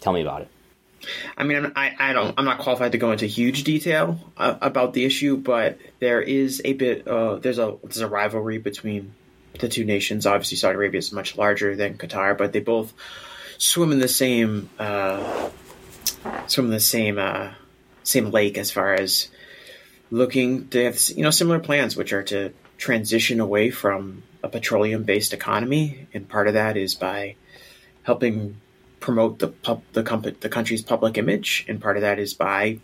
Tell 0.00 0.12
me 0.12 0.20
about 0.20 0.42
it. 0.42 0.48
I 1.36 1.44
mean, 1.44 1.72
I, 1.76 1.94
I 1.98 2.12
don't. 2.12 2.34
I'm 2.38 2.44
not 2.44 2.58
qualified 2.58 2.92
to 2.92 2.98
go 2.98 3.12
into 3.12 3.26
huge 3.26 3.64
detail 3.64 4.18
uh, 4.36 4.56
about 4.60 4.92
the 4.92 5.04
issue, 5.04 5.36
but 5.36 5.78
there 6.00 6.20
is 6.20 6.62
a 6.64 6.72
bit. 6.72 7.06
Uh, 7.06 7.36
there's 7.36 7.58
a 7.58 7.76
there's 7.82 7.98
a 8.00 8.08
rivalry 8.08 8.58
between 8.58 9.12
the 9.58 9.68
two 9.68 9.84
nations. 9.84 10.26
Obviously, 10.26 10.56
Saudi 10.56 10.76
Arabia 10.76 10.98
is 10.98 11.12
much 11.12 11.36
larger 11.36 11.76
than 11.76 11.96
Qatar, 11.96 12.36
but 12.36 12.52
they 12.52 12.60
both 12.60 12.92
swim 13.58 13.92
in 13.92 13.98
the 13.98 14.08
same 14.08 14.68
uh, 14.78 15.50
swim 16.46 16.66
in 16.66 16.72
the 16.72 16.80
same 16.80 17.18
uh, 17.18 17.52
same 18.02 18.30
lake 18.30 18.58
as 18.58 18.70
far 18.70 18.94
as 18.94 19.28
looking. 20.10 20.68
They 20.68 20.84
have 20.84 20.98
you 21.10 21.22
know 21.22 21.30
similar 21.30 21.60
plans, 21.60 21.96
which 21.96 22.12
are 22.12 22.22
to 22.24 22.52
transition 22.78 23.40
away 23.40 23.70
from 23.70 24.22
a 24.42 24.48
petroleum 24.48 25.04
based 25.04 25.32
economy, 25.32 26.06
and 26.12 26.28
part 26.28 26.48
of 26.48 26.54
that 26.54 26.76
is 26.76 26.94
by 26.94 27.36
helping 28.02 28.60
promote 29.04 29.38
the 29.38 29.48
pub, 29.48 29.82
the, 29.92 30.02
comp- 30.02 30.40
the 30.40 30.48
country's 30.48 30.80
public 30.80 31.18
image, 31.18 31.66
and 31.68 31.78
part 31.78 31.98
of 31.98 32.00
that 32.00 32.18
is 32.18 32.32
by 32.32 32.78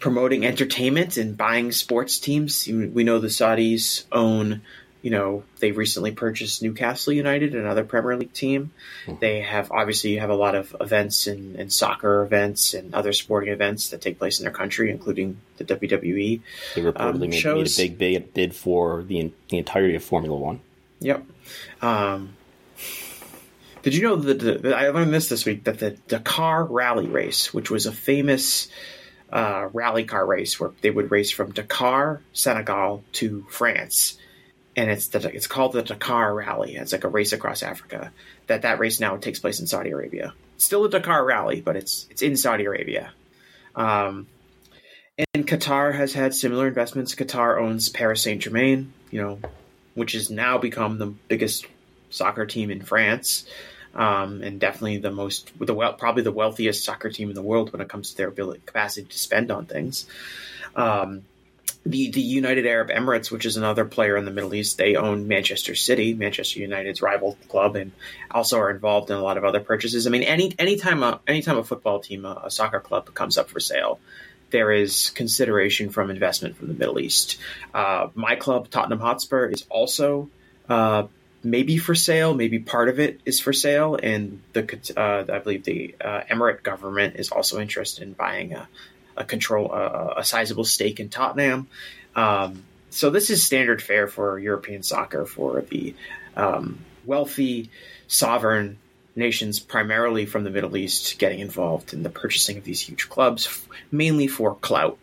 promoting 0.00 0.44
entertainment 0.44 1.16
and 1.16 1.36
buying 1.36 1.70
sports 1.70 2.18
teams. 2.18 2.66
We 2.66 3.04
know 3.04 3.20
the 3.20 3.28
Saudis 3.28 4.06
own 4.10 4.62
you 5.02 5.10
know, 5.10 5.44
they 5.58 5.70
recently 5.70 6.12
purchased 6.12 6.62
Newcastle 6.62 7.12
United, 7.12 7.54
another 7.54 7.84
Premier 7.84 8.16
League 8.16 8.32
team. 8.32 8.72
Mm-hmm. 9.04 9.18
They 9.20 9.42
have 9.42 9.70
obviously 9.70 10.14
you 10.14 10.20
have 10.20 10.30
a 10.30 10.34
lot 10.34 10.54
of 10.54 10.74
events 10.80 11.26
and, 11.26 11.56
and, 11.56 11.70
soccer 11.70 12.22
events 12.22 12.72
and 12.72 12.94
other 12.94 13.12
sporting 13.12 13.52
events 13.52 13.90
that 13.90 14.00
take 14.00 14.18
place 14.18 14.40
in 14.40 14.44
their 14.44 14.52
country, 14.52 14.90
including 14.90 15.36
the 15.58 15.64
WWE. 15.64 16.40
They 16.74 16.80
reportedly 16.80 16.96
um, 16.96 17.20
made, 17.20 17.44
made, 17.44 17.44
a 17.44 17.76
big, 17.76 17.98
big 17.98 18.32
bid 18.32 18.54
for 18.56 19.02
the 19.02 19.30
the 19.50 19.58
entirety 19.58 19.94
of 19.94 20.02
Formula 20.02 20.34
One. 20.34 20.60
Yep. 21.00 21.22
Um, 21.82 22.34
did 23.84 23.94
you 23.94 24.02
know 24.02 24.16
that 24.16 24.40
the, 24.40 24.76
I 24.76 24.88
learned 24.88 25.14
this 25.14 25.28
this 25.28 25.44
week 25.44 25.64
that 25.64 25.78
the 25.78 25.92
Dakar 26.08 26.64
Rally 26.64 27.06
Race, 27.06 27.54
which 27.54 27.70
was 27.70 27.86
a 27.86 27.92
famous 27.92 28.68
uh, 29.30 29.68
rally 29.72 30.04
car 30.04 30.26
race 30.26 30.58
where 30.58 30.72
they 30.80 30.90
would 30.90 31.10
race 31.10 31.30
from 31.30 31.52
Dakar, 31.52 32.20
Senegal 32.32 33.04
to 33.12 33.46
France 33.48 34.18
and 34.76 34.90
it's 34.90 35.08
the, 35.08 35.34
it's 35.34 35.46
called 35.46 35.72
the 35.72 35.82
Dakar 35.82 36.34
Rally. 36.34 36.76
It's 36.76 36.92
like 36.92 37.04
a 37.04 37.08
race 37.08 37.32
across 37.32 37.62
Africa. 37.62 38.12
That 38.46 38.62
that 38.62 38.78
race 38.78 39.00
now 39.00 39.16
takes 39.16 39.38
place 39.38 39.60
in 39.60 39.66
Saudi 39.66 39.90
Arabia. 39.90 40.34
It's 40.56 40.64
still 40.64 40.84
a 40.84 40.90
Dakar 40.90 41.24
Rally, 41.24 41.60
but 41.60 41.76
it's 41.76 42.06
it's 42.10 42.22
in 42.22 42.36
Saudi 42.36 42.64
Arabia. 42.64 43.12
Um, 43.74 44.26
and 45.32 45.46
Qatar 45.46 45.94
has 45.94 46.12
had 46.12 46.34
similar 46.34 46.66
investments. 46.66 47.14
Qatar 47.14 47.60
owns 47.60 47.88
Paris 47.88 48.22
Saint 48.22 48.42
Germain, 48.42 48.92
you 49.10 49.22
know, 49.22 49.38
which 49.94 50.12
has 50.12 50.30
now 50.30 50.58
become 50.58 50.98
the 50.98 51.06
biggest 51.06 51.66
soccer 52.10 52.46
team 52.46 52.70
in 52.70 52.82
France, 52.82 53.46
um, 53.94 54.42
and 54.42 54.60
definitely 54.60 54.98
the 54.98 55.10
most, 55.10 55.52
the 55.58 55.74
well, 55.74 55.92
probably 55.94 56.22
the 56.22 56.32
wealthiest 56.32 56.84
soccer 56.84 57.10
team 57.10 57.28
in 57.28 57.34
the 57.34 57.42
world 57.42 57.72
when 57.72 57.80
it 57.80 57.88
comes 57.88 58.10
to 58.10 58.16
their 58.16 58.28
ability 58.28 58.62
capacity 58.66 59.06
to 59.06 59.18
spend 59.18 59.50
on 59.50 59.66
things. 59.66 60.06
Um, 60.74 61.22
the 61.86 62.10
the 62.10 62.20
United 62.20 62.66
Arab 62.66 62.88
Emirates, 62.88 63.30
which 63.30 63.44
is 63.44 63.56
another 63.56 63.84
player 63.84 64.16
in 64.16 64.24
the 64.24 64.30
Middle 64.30 64.54
East, 64.54 64.78
they 64.78 64.96
own 64.96 65.28
Manchester 65.28 65.74
City, 65.74 66.14
Manchester 66.14 66.60
United's 66.60 67.02
rival 67.02 67.36
club, 67.48 67.76
and 67.76 67.92
also 68.30 68.58
are 68.58 68.70
involved 68.70 69.10
in 69.10 69.16
a 69.16 69.22
lot 69.22 69.36
of 69.36 69.44
other 69.44 69.60
purchases. 69.60 70.06
I 70.06 70.10
mean, 70.10 70.22
any 70.22 70.54
anytime 70.58 71.02
a 71.02 71.20
anytime 71.26 71.58
a 71.58 71.64
football 71.64 72.00
team, 72.00 72.24
a, 72.24 72.42
a 72.44 72.50
soccer 72.50 72.80
club 72.80 73.12
comes 73.12 73.36
up 73.36 73.50
for 73.50 73.60
sale, 73.60 74.00
there 74.50 74.72
is 74.72 75.10
consideration 75.10 75.90
from 75.90 76.10
investment 76.10 76.56
from 76.56 76.68
the 76.68 76.74
Middle 76.74 76.98
East. 76.98 77.38
Uh, 77.74 78.08
my 78.14 78.36
club, 78.36 78.70
Tottenham 78.70 79.00
Hotspur, 79.00 79.50
is 79.50 79.66
also 79.68 80.30
uh, 80.68 81.06
maybe 81.44 81.76
for 81.76 81.94
sale, 81.94 82.34
maybe 82.34 82.58
part 82.58 82.88
of 82.88 82.98
it 82.98 83.20
is 83.24 83.40
for 83.40 83.52
sale, 83.52 83.98
and 84.02 84.40
the 84.52 84.94
uh, 84.96 85.32
I 85.32 85.38
believe 85.38 85.64
the 85.64 85.94
uh, 86.00 86.22
Emirate 86.30 86.62
government 86.62 87.16
is 87.16 87.30
also 87.30 87.60
interested 87.60 88.02
in 88.02 88.12
buying 88.12 88.54
a, 88.54 88.68
a 89.16 89.24
control 89.24 89.72
a, 89.72 90.14
a 90.18 90.24
sizable 90.24 90.64
stake 90.64 91.00
in 91.00 91.08
Tottenham. 91.08 91.68
Um, 92.16 92.64
so 92.90 93.10
this 93.10 93.30
is 93.30 93.42
standard 93.42 93.82
fare 93.82 94.08
for 94.08 94.38
European 94.38 94.82
soccer 94.82 95.26
for 95.26 95.62
the 95.62 95.94
um, 96.36 96.78
wealthy 97.04 97.70
sovereign 98.06 98.78
nations, 99.16 99.60
primarily 99.60 100.26
from 100.26 100.44
the 100.44 100.50
Middle 100.50 100.76
East, 100.76 101.18
getting 101.18 101.40
involved 101.40 101.92
in 101.92 102.02
the 102.02 102.10
purchasing 102.10 102.58
of 102.58 102.64
these 102.64 102.80
huge 102.80 103.08
clubs, 103.08 103.66
mainly 103.90 104.26
for 104.26 104.54
clout 104.56 104.98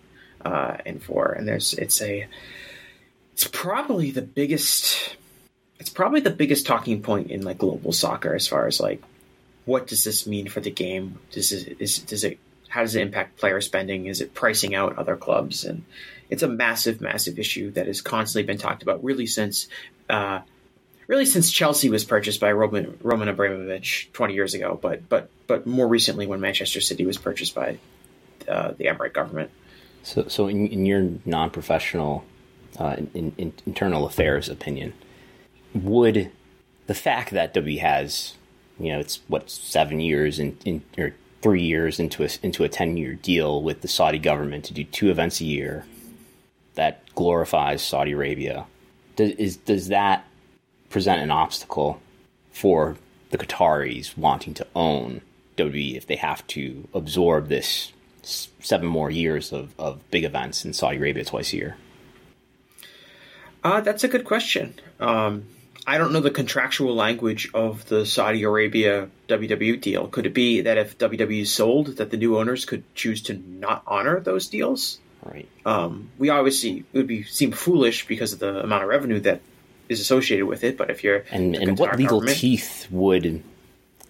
uh, 0.45 0.77
and 0.85 1.01
for 1.01 1.31
and 1.31 1.47
there's 1.47 1.73
it's 1.73 2.01
a 2.01 2.27
it's 3.33 3.47
probably 3.47 4.11
the 4.11 4.21
biggest 4.21 5.15
it's 5.81 5.89
probably 5.89 6.21
the 6.21 6.29
biggest 6.29 6.67
talking 6.67 7.01
point 7.01 7.31
in 7.31 7.41
like 7.41 7.57
global 7.57 7.91
soccer 7.91 8.35
as 8.35 8.47
far 8.47 8.67
as 8.67 8.79
like 8.79 9.01
what 9.65 9.87
does 9.87 10.03
this 10.03 10.27
mean 10.27 10.47
for 10.47 10.59
the 10.59 10.69
game? 10.69 11.19
Does 11.31 11.51
it, 11.51 11.77
is, 11.79 11.97
does 11.99 12.23
it 12.23 12.37
how 12.69 12.81
does 12.81 12.95
it 12.95 13.01
impact 13.01 13.37
player 13.37 13.59
spending? 13.61 14.05
Is 14.05 14.21
it 14.21 14.35
pricing 14.35 14.75
out 14.75 14.99
other 14.99 15.17
clubs? 15.17 15.65
And 15.65 15.83
it's 16.29 16.43
a 16.43 16.47
massive, 16.47 17.01
massive 17.01 17.39
issue 17.39 17.71
that 17.71 17.87
has 17.87 17.99
constantly 17.99 18.45
been 18.45 18.59
talked 18.59 18.83
about 18.83 19.03
really 19.03 19.25
since, 19.25 19.67
uh, 20.07 20.41
really 21.07 21.25
since 21.25 21.51
Chelsea 21.51 21.89
was 21.89 22.03
purchased 22.03 22.39
by 22.39 22.51
Roman 22.51 22.99
Roman 23.01 23.27
Abramovich 23.27 24.09
20 24.13 24.35
years 24.35 24.53
ago. 24.53 24.77
But 24.79 25.09
but 25.09 25.31
but 25.47 25.65
more 25.65 25.87
recently 25.87 26.27
when 26.27 26.41
Manchester 26.41 26.79
City 26.79 27.07
was 27.07 27.17
purchased 27.17 27.55
by 27.55 27.79
uh, 28.47 28.73
the 28.77 28.85
Emirate 28.85 29.13
government. 29.13 29.49
So 30.03 30.27
so 30.27 30.47
in, 30.47 30.67
in 30.67 30.85
your 30.85 31.09
non-professional 31.25 32.23
uh, 32.77 32.97
in, 33.15 33.33
in 33.39 33.53
internal 33.65 34.05
affairs 34.05 34.47
opinion, 34.47 34.93
would 35.73 36.31
the 36.87 36.93
fact 36.93 37.31
that 37.31 37.53
W 37.53 37.79
has 37.79 38.35
you 38.79 38.91
know 38.91 38.99
it's 38.99 39.19
what 39.27 39.49
seven 39.49 39.99
years 39.99 40.39
in, 40.39 40.57
in 40.65 40.83
or 40.97 41.13
three 41.41 41.63
years 41.63 41.99
into 41.99 42.23
a 42.23 42.29
into 42.43 42.63
a 42.63 42.69
ten 42.69 42.97
year 42.97 43.13
deal 43.15 43.61
with 43.61 43.81
the 43.81 43.87
Saudi 43.87 44.19
government 44.19 44.65
to 44.65 44.73
do 44.73 44.83
two 44.83 45.09
events 45.09 45.41
a 45.41 45.45
year 45.45 45.85
that 46.75 47.03
glorifies 47.15 47.81
Saudi 47.81 48.11
Arabia. 48.11 48.65
Does 49.15 49.31
is 49.31 49.57
does 49.57 49.87
that 49.89 50.25
present 50.89 51.21
an 51.21 51.31
obstacle 51.31 52.01
for 52.51 52.97
the 53.29 53.37
Qataris 53.37 54.17
wanting 54.17 54.53
to 54.55 54.67
own 54.75 55.21
WWE 55.57 55.95
if 55.95 56.07
they 56.07 56.17
have 56.17 56.45
to 56.47 56.87
absorb 56.93 57.47
this 57.47 57.91
seven 58.23 58.87
more 58.87 59.09
years 59.09 59.51
of, 59.51 59.73
of 59.79 60.11
big 60.11 60.23
events 60.23 60.65
in 60.65 60.73
Saudi 60.73 60.97
Arabia 60.97 61.25
twice 61.25 61.53
a 61.53 61.57
year? 61.57 61.77
Uh, 63.63 63.81
that's 63.81 64.03
a 64.03 64.07
good 64.07 64.25
question. 64.25 64.73
Um, 64.99 65.45
I 65.85 65.97
don't 65.97 66.13
know 66.13 66.19
the 66.19 66.31
contractual 66.31 66.95
language 66.95 67.49
of 67.53 67.87
the 67.87 68.05
Saudi 68.05 68.43
Arabia 68.43 69.09
WWE 69.27 69.81
deal. 69.81 70.07
Could 70.07 70.25
it 70.25 70.33
be 70.33 70.61
that 70.61 70.77
if 70.77 70.97
WWE 70.97 71.47
sold, 71.47 71.97
that 71.97 72.11
the 72.11 72.17
new 72.17 72.37
owners 72.37 72.65
could 72.65 72.83
choose 72.95 73.23
to 73.23 73.33
not 73.33 73.83
honor 73.87 74.19
those 74.19 74.47
deals? 74.47 74.99
Right. 75.23 75.47
Um, 75.65 76.09
we 76.17 76.29
obviously 76.29 76.83
it 76.93 76.97
would 76.97 77.07
be 77.07 77.23
seem 77.23 77.51
foolish 77.51 78.07
because 78.07 78.33
of 78.33 78.39
the 78.39 78.63
amount 78.63 78.83
of 78.83 78.89
revenue 78.89 79.19
that 79.21 79.41
is 79.89 79.99
associated 79.99 80.45
with 80.45 80.63
it. 80.63 80.77
But 80.77 80.89
if 80.89 81.03
you're 81.03 81.25
And 81.31 81.55
and 81.55 81.77
what 81.77 81.97
legal 81.97 82.21
teeth 82.21 82.87
would 82.91 83.43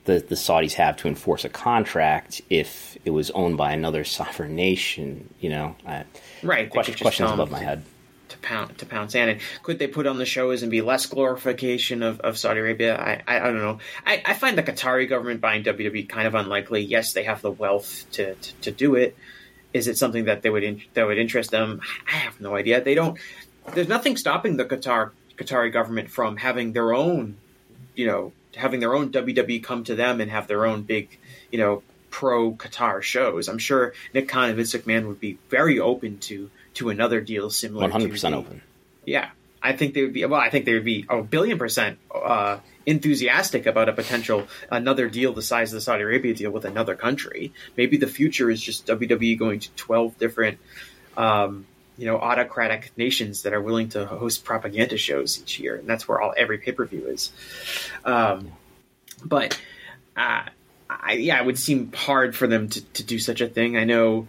the 0.06 0.20
the 0.20 0.36
Saudis 0.36 0.74
have 0.74 0.98
to 0.98 1.08
enforce 1.08 1.46
a 1.46 1.50
contract 1.50 2.42
if 2.50 2.98
it 3.04 3.12
was 3.12 3.32
owned 3.32 3.58
by 3.58 3.72
another 3.72 4.04
sovereign 4.18 4.56
nation? 4.56 5.34
You 5.40 5.50
know, 5.50 5.76
I, 5.86 6.06
Right, 6.44 6.70
Question, 6.70 6.94
just 6.94 7.02
questions 7.02 7.32
above 7.32 7.52
my 7.52 7.60
head. 7.60 7.84
To 8.32 8.38
pound 8.40 8.78
to 8.80 8.86
pound 8.86 9.12
sand. 9.12 9.30
And 9.30 9.42
could 9.64 9.80
they 9.80 9.88
put 9.88 10.08
on 10.08 10.18
the 10.18 10.26
shows 10.26 10.64
and 10.64 10.72
be 10.72 10.82
less 10.82 11.06
glorification 11.06 12.02
of, 12.02 12.20
of 12.22 12.38
Saudi 12.38 12.60
Arabia? 12.60 12.98
I, 12.98 13.22
I, 13.28 13.40
I 13.40 13.44
don't 13.44 13.58
know. 13.58 13.80
I, 14.06 14.22
I 14.26 14.34
find 14.34 14.58
the 14.58 14.64
Qatari 14.64 15.08
government 15.08 15.42
buying 15.42 15.64
WWE 15.64 16.08
kind 16.10 16.28
of 16.28 16.36
unlikely. 16.36 16.82
Yes, 16.82 17.14
they 17.14 17.24
have 17.24 17.42
the 17.42 17.52
wealth 17.52 18.06
to, 18.14 18.36
to, 18.36 18.54
to 18.62 18.72
do 18.72 18.96
it. 18.96 19.16
Is 19.74 19.88
it 19.88 19.98
something 19.98 20.26
that 20.26 20.42
they 20.42 20.50
would 20.50 20.64
in, 20.64 20.82
that 20.94 21.06
would 21.06 21.18
interest 21.18 21.52
them? 21.52 21.82
I 22.08 22.16
have 22.16 22.42
no 22.42 22.56
idea. 22.56 22.82
They 22.82 22.96
don't. 22.96 23.18
There's 23.74 23.88
nothing 23.88 24.18
stopping 24.18 24.58
the 24.58 24.66
Qatar 24.66 25.12
Qatari 25.38 25.72
government 25.72 26.10
from 26.10 26.38
having 26.38 26.74
their 26.74 26.94
own, 26.94 27.38
you 27.96 28.08
know, 28.08 28.34
having 28.56 28.80
their 28.80 28.94
own 28.94 29.12
WWE 29.12 29.64
come 29.64 29.84
to 29.86 29.96
them 29.96 30.20
and 30.20 30.30
have 30.32 30.48
their 30.48 30.66
own 30.66 30.82
big, 30.82 31.18
you 31.52 31.60
know, 31.60 31.84
pro 32.10 32.52
Qatar 32.52 33.02
shows. 33.02 33.48
I'm 33.48 33.58
sure 33.58 33.94
Nick 34.14 34.28
Khan 34.28 34.50
and 34.50 34.58
Vince 34.58 34.74
McMahon 34.74 35.08
would 35.08 35.20
be 35.20 35.38
very 35.50 35.80
open 35.80 36.18
to 36.20 36.50
to 36.76 36.90
another 36.90 37.22
deal 37.22 37.50
similar. 37.50 37.82
One 37.82 37.92
hundred 37.92 38.08
to 38.08 38.12
percent 38.12 38.36
open. 38.36 38.62
Yeah, 39.06 39.30
I 39.62 39.74
think 39.74 39.94
they 39.94 40.04
would 40.04 40.14
be. 40.14 40.26
Well, 40.26 40.40
I 40.40 40.50
think 40.50 40.66
they 40.66 40.74
would 40.74 40.86
be 40.86 41.06
a 41.10 41.22
billion 41.22 41.58
percent 41.58 42.00
uh, 42.14 42.60
enthusiastic 42.86 43.66
about 43.66 43.90
a 43.90 43.94
potential 43.94 44.48
another 44.70 45.10
deal 45.10 45.34
the 45.34 45.42
size 45.42 45.72
of 45.72 45.78
the 45.78 45.82
Saudi 45.82 46.04
Arabia 46.04 46.34
deal 46.34 46.52
with 46.52 46.66
another 46.66 46.96
country. 46.96 47.54
Maybe 47.78 47.98
the 47.98 48.08
future 48.08 48.50
is 48.50 48.62
just 48.62 48.88
WWE 48.88 49.38
going 49.38 49.60
to 49.62 49.72
twelve 49.72 50.18
different. 50.18 50.60
Um, 51.18 51.66
you 51.98 52.08
know, 52.08 52.18
autocratic 52.18 52.94
nations 52.98 53.44
that 53.44 53.54
are 53.54 53.62
willing 53.62 53.90
to 53.90 54.08
host 54.08 54.44
propaganda 54.44 54.98
shows 54.98 55.40
each 55.40 55.60
year, 55.60 55.76
and 55.76 55.88
that's 55.88 56.08
where 56.08 56.20
all 56.20 56.34
every 56.36 56.58
pay 56.58 56.72
per 56.72 56.86
view 56.86 57.06
is. 57.08 57.32
Um, 58.04 58.54
but 59.24 59.60
uh, 60.18 60.44
I, 60.90 61.14
yeah, 61.14 61.40
it 61.40 61.46
would 61.46 61.60
seem 61.60 61.92
hard 61.92 62.36
for 62.36 62.48
them 62.48 62.70
to, 62.70 62.82
to 62.82 63.04
do 63.04 63.20
such 63.20 63.42
a 63.42 63.48
thing. 63.48 63.78
I 63.78 63.84
know. 63.84 64.28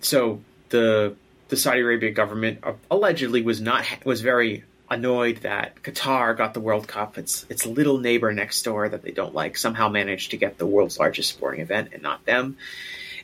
So 0.00 0.40
the 0.70 1.14
the 1.54 1.60
Saudi 1.60 1.82
Arabia 1.82 2.10
government 2.10 2.58
uh, 2.64 2.72
allegedly 2.90 3.40
was 3.42 3.60
not 3.60 3.86
was 4.04 4.20
very 4.22 4.64
annoyed 4.90 5.38
that 5.38 5.80
Qatar 5.82 6.36
got 6.36 6.52
the 6.52 6.60
World 6.60 6.88
Cup. 6.88 7.16
Its 7.16 7.46
its 7.48 7.64
little 7.64 7.98
neighbor 7.98 8.32
next 8.32 8.62
door 8.62 8.88
that 8.88 9.02
they 9.02 9.12
don't 9.12 9.34
like 9.34 9.56
somehow 9.56 9.88
managed 9.88 10.32
to 10.32 10.36
get 10.36 10.58
the 10.58 10.66
world's 10.66 10.98
largest 10.98 11.30
sporting 11.30 11.60
event 11.60 11.90
and 11.92 12.02
not 12.02 12.24
them. 12.24 12.56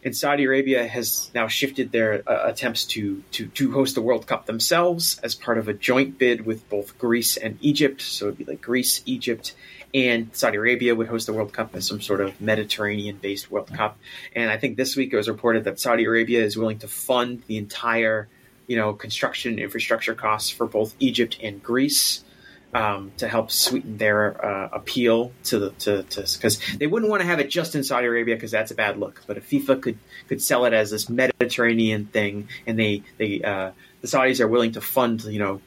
And 0.03 0.17
Saudi 0.17 0.45
Arabia 0.45 0.87
has 0.87 1.31
now 1.35 1.49
shifted 1.49 1.93
their 1.93 2.23
uh, 2.27 2.49
attempts 2.49 2.85
to, 2.87 3.23
to 3.33 3.47
to 3.49 3.73
host 3.73 3.95
the 3.95 4.03
World 4.03 4.27
Cup 4.27 4.47
themselves 4.47 5.19
as 5.23 5.35
part 5.35 5.59
of 5.59 5.69
a 5.69 5.75
joint 5.75 6.19
bid 6.19 6.47
with 6.47 6.69
both 6.71 6.99
Greece 6.99 7.37
and 7.37 7.59
Egypt. 7.61 8.01
So 8.01 8.27
it'd 8.27 8.39
be 8.39 8.45
like 8.45 8.63
Greece, 8.63 9.03
Egypt, 9.05 9.55
and 9.93 10.35
Saudi 10.35 10.57
Arabia 10.57 10.95
would 10.95 11.09
host 11.09 11.27
the 11.27 11.33
World 11.33 11.53
Cup 11.53 11.75
as 11.75 11.87
some 11.87 12.01
sort 12.01 12.21
of 12.21 12.41
Mediterranean-based 12.41 13.51
World 13.51 13.69
Cup. 13.69 13.99
And 14.35 14.51
I 14.51 14.57
think 14.57 14.77
this 14.77 14.97
week 14.97 15.13
it 15.13 15.17
was 15.17 15.29
reported 15.29 15.65
that 15.65 15.81
Saudi 15.81 16.05
Arabia 16.05 16.43
is 16.43 16.57
willing 16.57 16.79
to 16.79 16.89
fund 16.89 17.43
the 17.47 17.59
entire, 17.59 18.29
you 18.67 18.77
know, 18.77 18.93
construction 18.95 19.59
infrastructure 19.59 20.15
costs 20.15 20.49
for 20.49 20.67
both 20.67 20.95
Egypt 20.99 21.39
and 21.43 21.63
Greece 21.63 22.25
um, 22.73 23.13
to 23.17 23.27
help 23.27 23.51
sweeten 23.51 23.97
their 23.97 24.45
uh, 24.45 24.69
appeal 24.73 25.33
to 25.45 25.59
the 25.59 25.71
to 25.71 26.05
because 26.05 26.61
they 26.79 26.87
wouldn't 26.87 27.11
want 27.11 27.21
to 27.21 27.27
have 27.27 27.41
it 27.41 27.51
just 27.51 27.75
in 27.75 27.83
Saudi 27.83 28.07
Arabia 28.07 28.37
because 28.37 28.51
that's 28.51 28.71
a 28.71 28.75
bad 28.75 28.99
look. 28.99 29.23
But 29.27 29.37
if 29.37 29.49
FIFA 29.49 29.83
could 29.83 29.99
could 30.29 30.43
sell 30.43 30.65
it 30.65 30.73
as 30.73 30.91
this 30.91 31.09
Mediterranean 31.09 32.07
thing, 32.07 32.49
and 32.67 32.79
they 32.79 33.03
they 33.19 33.43
uh, 33.43 33.73
the 34.01 34.09
Saudis 34.09 34.41
are 34.41 34.49
willing 34.49 34.73
to 34.73 34.81
fund, 34.81 35.25
you 35.25 35.39
know. 35.39 35.61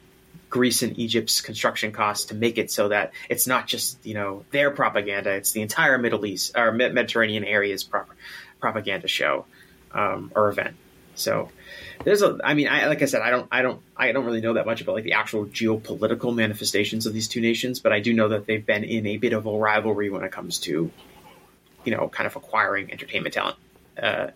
Greece 0.50 0.84
and 0.84 0.96
Egypt's 1.00 1.40
construction 1.40 1.90
costs 1.90 2.26
to 2.26 2.34
make 2.36 2.58
it 2.58 2.70
so 2.70 2.86
that 2.86 3.12
it's 3.28 3.48
not 3.48 3.66
just 3.66 3.98
you 4.06 4.14
know 4.14 4.44
their 4.52 4.70
propaganda; 4.70 5.32
it's 5.32 5.50
the 5.50 5.62
entire 5.62 5.98
Middle 5.98 6.24
East 6.24 6.52
or 6.56 6.70
Mediterranean 6.70 7.42
area's 7.42 7.82
prop- 7.82 8.10
propaganda 8.60 9.08
show 9.08 9.46
um, 9.92 10.30
or 10.36 10.48
event. 10.48 10.76
So 11.14 11.50
there's 12.04 12.22
a, 12.22 12.38
I 12.42 12.54
mean, 12.54 12.68
I 12.68 12.86
like 12.86 13.02
I 13.02 13.06
said, 13.06 13.22
I 13.22 13.30
don't, 13.30 13.48
I 13.50 13.62
don't, 13.62 13.80
I 13.96 14.12
don't 14.12 14.24
really 14.24 14.40
know 14.40 14.54
that 14.54 14.66
much 14.66 14.80
about 14.80 14.94
like 14.94 15.04
the 15.04 15.14
actual 15.14 15.46
geopolitical 15.46 16.34
manifestations 16.34 17.06
of 17.06 17.12
these 17.12 17.28
two 17.28 17.40
nations, 17.40 17.80
but 17.80 17.92
I 17.92 18.00
do 18.00 18.12
know 18.12 18.28
that 18.28 18.46
they've 18.46 18.64
been 18.64 18.84
in 18.84 19.06
a 19.06 19.16
bit 19.16 19.32
of 19.32 19.46
a 19.46 19.52
rivalry 19.52 20.10
when 20.10 20.24
it 20.24 20.32
comes 20.32 20.58
to, 20.60 20.90
you 21.84 21.96
know, 21.96 22.08
kind 22.08 22.26
of 22.26 22.36
acquiring 22.36 22.90
entertainment 22.90 23.34
talent. 23.34 23.56
Uh, 24.00 24.28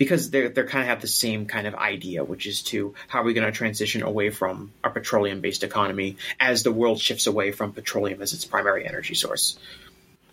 because 0.00 0.30
they're 0.30 0.48
they're 0.48 0.66
kind 0.66 0.80
of 0.80 0.88
have 0.88 1.02
the 1.02 1.06
same 1.06 1.44
kind 1.44 1.66
of 1.66 1.74
idea, 1.74 2.24
which 2.24 2.46
is 2.46 2.62
to 2.62 2.94
how 3.06 3.20
are 3.20 3.24
we 3.24 3.34
going 3.34 3.46
to 3.46 3.52
transition 3.52 4.02
away 4.02 4.30
from 4.30 4.72
our 4.82 4.90
petroleum 4.90 5.42
based 5.42 5.62
economy 5.62 6.16
as 6.40 6.62
the 6.62 6.72
world 6.72 6.98
shifts 6.98 7.26
away 7.26 7.52
from 7.52 7.72
petroleum 7.74 8.22
as 8.22 8.32
its 8.32 8.46
primary 8.46 8.88
energy 8.88 9.14
source. 9.14 9.58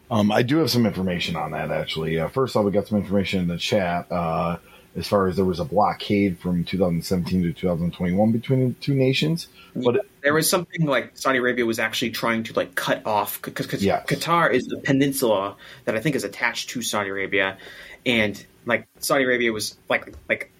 Um, 0.09 0.31
I 0.31 0.43
do 0.43 0.59
have 0.59 0.71
some 0.71 0.85
information 0.85 1.35
on 1.35 1.51
that 1.51 1.69
actually. 1.69 2.17
Uh, 2.17 2.29
first 2.29 2.55
off, 2.55 2.63
we 2.63 2.71
got 2.71 2.88
some 2.88 2.97
information 2.97 3.41
in 3.41 3.49
the 3.49 3.57
chat 3.57 4.09
uh, 4.09 4.55
as 4.97 5.07
far 5.07 5.27
as 5.27 5.35
there 5.35 5.45
was 5.45 5.59
a 5.59 5.65
blockade 5.65 6.39
from 6.39 6.63
2017 6.63 7.43
to 7.43 7.53
2021 7.53 8.31
between 8.31 8.69
the 8.69 8.73
two 8.75 8.95
nations, 8.95 9.47
but 9.75 10.05
there 10.21 10.33
was 10.33 10.49
something 10.49 10.85
like 10.85 11.15
Saudi 11.15 11.37
Arabia 11.37 11.65
was 11.65 11.77
actually 11.77 12.09
trying 12.09 12.43
to 12.43 12.53
like 12.53 12.73
cut 12.75 13.05
off 13.05 13.41
because 13.41 13.83
Yes. 13.83 14.05
Qatar 14.07 14.51
is 14.51 14.65
the 14.65 14.77
peninsula 14.77 15.55
that 15.85 15.95
I 15.95 15.99
think 15.99 16.15
is 16.15 16.23
attached 16.23 16.71
to 16.71 16.81
Saudi 16.81 17.09
Arabia, 17.09 17.57
and 18.05 18.43
like 18.65 18.87
Saudi 18.99 19.23
Arabia 19.23 19.53
was 19.53 19.77
like 19.87 20.13
like 20.27 20.51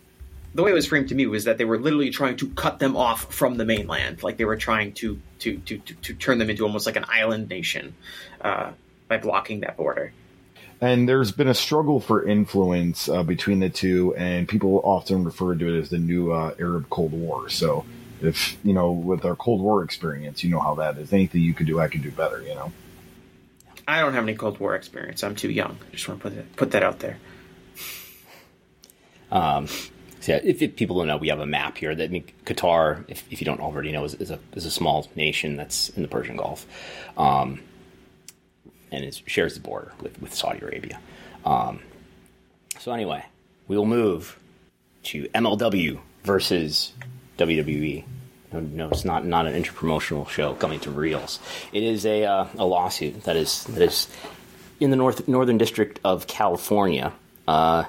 the 0.54 0.64
way 0.64 0.72
it 0.72 0.76
was 0.76 0.88
framed 0.88 1.10
to 1.10 1.16
me 1.16 1.26
was 1.26 1.46
that 1.46 1.58
they 1.58 1.66
were 1.66 1.80
literally 1.80 2.12
trying 2.12 2.38
to 2.38 2.48
cut 2.50 2.80
them 2.80 2.96
off 2.96 3.34
from 3.34 3.58
the 3.58 3.66
mainland, 3.66 4.22
like 4.24 4.38
they 4.38 4.46
were 4.46 4.56
trying 4.56 4.94
to 4.94 5.20
to 5.40 5.58
to 5.60 5.80
to, 5.80 5.94
to 5.96 6.14
turn 6.14 6.38
them 6.38 6.50
into 6.50 6.64
almost 6.64 6.86
like 6.86 6.96
an 6.96 7.06
island 7.10 7.50
nation 7.50 7.96
uh, 8.42 8.72
by 9.08 9.18
blocking 9.18 9.62
that 9.62 9.78
border. 9.78 10.14
And 10.82 11.08
there's 11.08 11.32
been 11.32 11.48
a 11.48 11.54
struggle 11.54 12.00
for 12.00 12.24
influence 12.24 13.10
uh, 13.10 13.24
between 13.24 13.60
the 13.60 13.70
two, 13.70 14.16
and 14.16 14.48
people 14.48 14.82
often 14.84 15.24
refer 15.24 15.56
to 15.56 15.76
it 15.76 15.80
as 15.80 15.90
the 15.90 15.98
new 15.98 16.32
uh, 16.32 16.54
Arab 16.60 16.90
Cold 16.90 17.14
War. 17.14 17.50
So, 17.50 17.86
if 18.22 18.58
you 18.64 18.74
know, 18.74 18.92
with 18.92 19.26
our 19.26 19.36
Cold 19.36 19.62
War 19.62 19.84
experience, 19.84 20.44
you 20.44 20.50
know 20.50 20.60
how 20.60 20.76
that 20.76 20.98
is. 20.98 21.12
Anything 21.12 21.42
you 21.42 21.54
could 21.54 21.68
do, 21.68 21.80
I 21.80 21.88
could 21.88 22.04
do 22.04 22.12
better. 22.12 22.42
You 22.42 22.56
know. 22.56 22.72
I 23.88 24.02
don't 24.02 24.14
have 24.14 24.24
any 24.24 24.36
Cold 24.36 24.60
War 24.60 24.76
experience. 24.76 25.24
I'm 25.24 25.36
too 25.36 25.50
young. 25.50 25.78
I 25.88 25.92
just 25.96 26.08
want 26.08 26.22
to 26.22 26.30
put 26.30 26.36
that, 26.36 26.56
put 26.56 26.72
that 26.72 26.84
out 26.84 27.00
there. 27.00 27.18
Um, 29.32 29.68
so 29.68 30.34
yeah, 30.34 30.40
if, 30.44 30.62
if 30.62 30.76
people 30.76 30.98
don't 30.98 31.08
know, 31.08 31.18
we 31.18 31.30
have 31.30 31.40
a 31.40 31.46
map 31.46 31.78
here. 31.78 31.96
That 31.96 32.06
I 32.06 32.08
mean, 32.08 32.26
Qatar, 32.46 33.06
if, 33.08 33.24
if 33.32 33.40
you 33.40 33.46
don't 33.46 33.62
already 33.62 33.92
know, 33.92 34.04
is, 34.04 34.14
is 34.16 34.30
a 34.30 34.40
is 34.54 34.66
a 34.66 34.72
small 34.72 35.08
nation 35.16 35.56
that's 35.56 35.90
in 35.90 36.02
the 36.02 36.08
Persian 36.10 36.36
Gulf, 36.36 36.66
um, 37.18 37.62
and 38.92 39.04
it 39.04 39.22
shares 39.26 39.54
the 39.54 39.60
border 39.60 39.92
with, 40.02 40.22
with 40.22 40.34
Saudi 40.34 40.60
Arabia. 40.62 41.00
Um, 41.46 41.82
so 42.80 42.92
anyway, 42.92 43.26
we'll 43.68 43.86
move 43.86 44.40
to 45.04 45.24
MLW 45.30 46.00
versus 46.24 46.94
WWE. 47.38 48.04
No, 48.52 48.60
no, 48.60 48.90
it's 48.90 49.04
not 49.04 49.26
not 49.26 49.46
an 49.46 49.62
interpromotional 49.62 50.28
show 50.28 50.54
coming 50.54 50.80
to 50.82 50.92
reels. 50.92 51.40
It 51.74 51.84
is 51.84 52.06
a 52.06 52.24
uh, 52.24 52.48
a 52.58 52.66
lawsuit 52.66 53.24
that 53.24 53.36
is 53.36 53.66
that 53.66 53.82
is 53.82 54.08
in 54.80 54.90
the 54.90 54.96
north 54.96 55.28
northern 55.28 55.58
district 55.58 56.00
of 56.04 56.28
California. 56.28 57.12
Uh, 57.48 57.86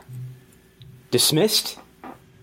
dismissed. 1.10 1.78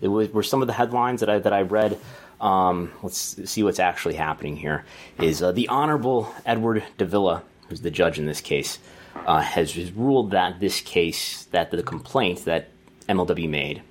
It 0.00 0.08
was, 0.08 0.30
were 0.30 0.42
some 0.42 0.60
of 0.62 0.66
the 0.66 0.74
headlines 0.74 1.20
that 1.20 1.30
I 1.30 1.38
that 1.40 1.52
I 1.52 1.62
read. 1.62 1.98
Um, 2.40 2.92
let's 3.02 3.50
see 3.50 3.62
what's 3.62 3.78
actually 3.78 4.14
happening 4.14 4.56
here. 4.56 4.84
Is 5.18 5.42
uh, 5.42 5.52
the 5.52 5.68
Honorable 5.68 6.32
Edward 6.44 6.84
Davila, 6.98 7.42
who's 7.68 7.80
the 7.80 7.90
judge 7.90 8.18
in 8.18 8.26
this 8.26 8.40
case, 8.40 8.78
uh, 9.26 9.40
has, 9.40 9.76
ruled 9.92 10.32
that 10.32 10.60
this 10.60 10.80
case, 10.80 11.44
that 11.46 11.70
the 11.70 11.82
complaint 11.82 12.44
that 12.44 12.68
MLW 13.08 13.48
made 13.48 13.82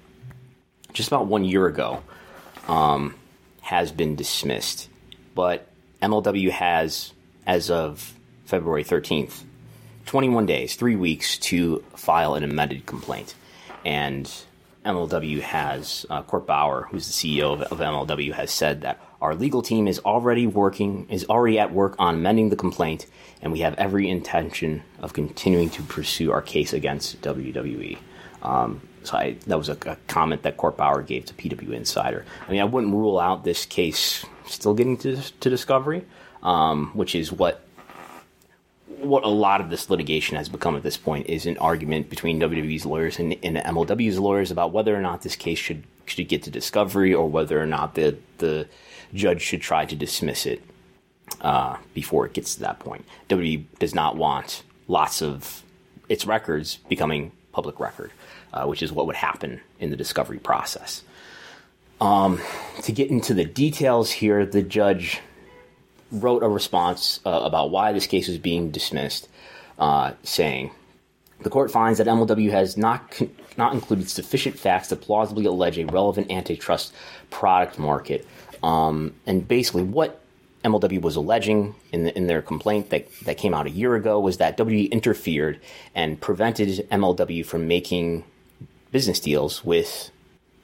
just 0.95 1.09
about 1.09 1.27
one 1.27 1.43
year 1.43 1.67
ago, 1.67 2.01
um, 2.67 3.15
has 3.61 3.91
been 3.91 4.15
dismissed. 4.15 4.89
But 5.35 5.67
MLW 6.01 6.49
has, 6.49 7.11
as 7.45 7.69
of 7.69 8.13
February 8.45 8.83
thirteenth, 8.83 9.43
21 10.05 10.45
days, 10.45 10.75
three 10.75 10.95
weeks 10.95 11.37
to 11.37 11.83
file 11.95 12.35
an 12.35 12.43
amended 12.43 12.85
complaint. 12.85 13.35
And 13.83 14.31
MLW 14.85 15.41
has, 15.41 16.05
uh, 16.09 16.21
Court 16.21 16.45
Bauer, 16.45 16.87
who's 16.89 17.07
the 17.07 17.39
CEO 17.39 17.53
of, 17.53 17.61
of 17.63 17.79
MLW, 17.79 18.33
has 18.33 18.51
said 18.51 18.81
that 18.81 18.99
our 19.25 19.35
legal 19.35 19.63
team 19.63 19.87
is 19.87 19.99
already 19.99 20.45
working, 20.45 21.07
is 21.09 21.25
already 21.25 21.57
at 21.57 21.73
work 21.73 21.95
on 21.97 22.15
amending 22.15 22.49
the 22.49 22.55
complaint, 22.55 23.07
and 23.41 23.51
we 23.51 23.59
have 23.59 23.73
every 23.75 24.07
intention 24.07 24.83
of 24.99 25.13
continuing 25.13 25.69
to 25.71 25.81
pursue 25.81 26.31
our 26.31 26.43
case 26.43 26.73
against 26.73 27.19
WWE. 27.21 27.97
Um, 28.43 28.81
so 29.03 29.17
I, 29.17 29.37
that 29.47 29.57
was 29.57 29.67
a, 29.69 29.77
a 29.87 29.97
comment 30.07 30.43
that 30.43 30.57
Court 30.57 30.77
Bauer 30.77 31.01
gave 31.01 31.25
to 31.25 31.33
PW 31.33 31.71
Insider. 31.71 32.23
I 32.47 32.51
mean, 32.51 32.61
I 32.61 32.65
wouldn't 32.65 32.93
rule 32.93 33.19
out 33.19 33.43
this 33.43 33.65
case 33.65 34.25
still 34.45 34.75
getting 34.75 34.97
to, 34.97 35.17
to 35.17 35.49
discovery, 35.49 36.05
um, 36.43 36.91
which 36.93 37.15
is 37.15 37.31
what 37.31 37.61
what 38.99 39.23
a 39.23 39.29
lot 39.29 39.61
of 39.61 39.69
this 39.69 39.89
litigation 39.89 40.37
has 40.37 40.49
become 40.49 40.75
at 40.75 40.83
this 40.83 40.97
point 40.97 41.27
is 41.27 41.45
an 41.45 41.57
argument 41.57 42.09
between 42.09 42.39
WWE's 42.39 42.85
lawyers 42.85 43.19
and, 43.19 43.35
and 43.43 43.57
MLW's 43.57 44.17
lawyers 44.17 44.51
about 44.51 44.71
whether 44.71 44.95
or 44.95 45.01
not 45.01 45.21
this 45.21 45.35
case 45.35 45.59
should 45.59 45.83
should 46.05 46.27
get 46.27 46.43
to 46.43 46.51
discovery 46.51 47.13
or 47.13 47.29
whether 47.29 47.59
or 47.59 47.65
not 47.65 47.95
the 47.95 48.17
the 48.37 48.67
judge 49.13 49.41
should 49.41 49.61
try 49.61 49.85
to 49.85 49.95
dismiss 49.95 50.45
it 50.45 50.61
uh, 51.41 51.77
before 51.93 52.25
it 52.25 52.33
gets 52.33 52.55
to 52.55 52.61
that 52.61 52.79
point. 52.79 53.05
WWE 53.29 53.65
does 53.79 53.95
not 53.95 54.15
want 54.15 54.63
lots 54.87 55.21
of 55.21 55.63
its 56.09 56.25
records 56.25 56.77
becoming 56.89 57.31
public 57.51 57.79
record, 57.79 58.11
uh, 58.53 58.65
which 58.65 58.83
is 58.83 58.91
what 58.91 59.07
would 59.07 59.15
happen 59.15 59.61
in 59.79 59.89
the 59.89 59.97
discovery 59.97 60.39
process. 60.39 61.03
Um, 62.01 62.41
to 62.83 62.91
get 62.91 63.09
into 63.09 63.33
the 63.33 63.45
details 63.45 64.11
here, 64.11 64.45
the 64.45 64.61
judge 64.61 65.21
wrote 66.11 66.43
a 66.43 66.49
response 66.49 67.19
uh, 67.25 67.41
about 67.43 67.71
why 67.71 67.93
this 67.93 68.07
case 68.07 68.27
was 68.27 68.37
being 68.37 68.71
dismissed, 68.71 69.29
uh, 69.79 70.13
saying, 70.23 70.71
the 71.41 71.49
court 71.49 71.71
finds 71.71 71.97
that 71.97 72.07
MLW 72.07 72.51
has 72.51 72.77
not 72.77 73.11
con- 73.11 73.29
not 73.57 73.73
included 73.73 74.09
sufficient 74.09 74.57
facts 74.57 74.89
to 74.89 74.95
plausibly 74.95 75.45
allege 75.45 75.77
a 75.77 75.85
relevant 75.85 76.31
antitrust 76.31 76.93
product 77.29 77.79
market. 77.79 78.25
Um, 78.65 79.13
and 79.27 79.47
basically, 79.47 79.83
what 79.83 80.21
MLW 80.63 80.99
was 80.99 81.15
alleging 81.15 81.75
in, 81.91 82.05
the, 82.05 82.17
in 82.17 82.25
their 82.25 82.41
complaint 82.41 82.89
that, 82.89 83.07
that 83.25 83.37
came 83.37 83.53
out 83.53 83.67
a 83.67 83.69
year 83.69 83.93
ago 83.93 84.19
was 84.19 84.37
that 84.37 84.57
WWE 84.57 84.89
interfered 84.89 85.59
and 85.93 86.19
prevented 86.19 86.89
MLW 86.89 87.45
from 87.45 87.67
making 87.67 88.23
business 88.91 89.19
deals 89.19 89.63
with 89.63 90.09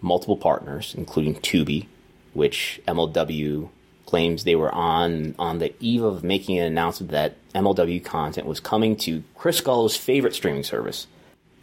multiple 0.02 0.36
partners, 0.36 0.96
including 0.98 1.36
Tubi, 1.36 1.86
which 2.34 2.82
MLW 2.88 3.70
claims 4.08 4.46
they 4.46 4.56
were 4.56 4.74
on 4.74 5.36
on 5.38 5.60
the 5.60 5.74
eve 5.80 6.04
of 6.04 6.24
making 6.24 6.58
an 6.58 6.66
announcement 6.66 7.12
that 7.12 7.36
MLW 7.54 8.04
content 8.04 8.48
was 8.48 8.60
coming 8.60 8.96
to 8.96 9.24
Chris 9.36 9.62
Gullo's 9.62 9.96
favorite 9.96 10.34
streaming 10.34 10.64
service, 10.64 11.06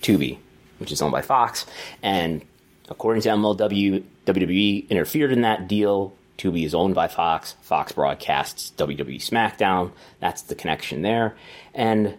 Tubi, 0.02 0.38
which 0.78 0.92
is 0.92 1.02
owned 1.02 1.10
by 1.10 1.20
Fox. 1.20 1.66
And 2.00 2.42
according 2.88 3.22
to 3.22 3.30
MLW, 3.30 4.04
WWE 4.26 4.88
interfered 4.88 5.32
in 5.32 5.40
that 5.42 5.66
deal. 5.66 6.14
Tubi 6.38 6.64
is 6.64 6.74
owned 6.74 6.94
by 6.94 7.08
Fox. 7.08 7.56
Fox 7.60 7.92
broadcasts 7.92 8.72
WWE 8.76 9.16
SmackDown. 9.16 9.90
That's 10.20 10.42
the 10.42 10.54
connection 10.54 11.02
there. 11.02 11.36
And 11.74 12.16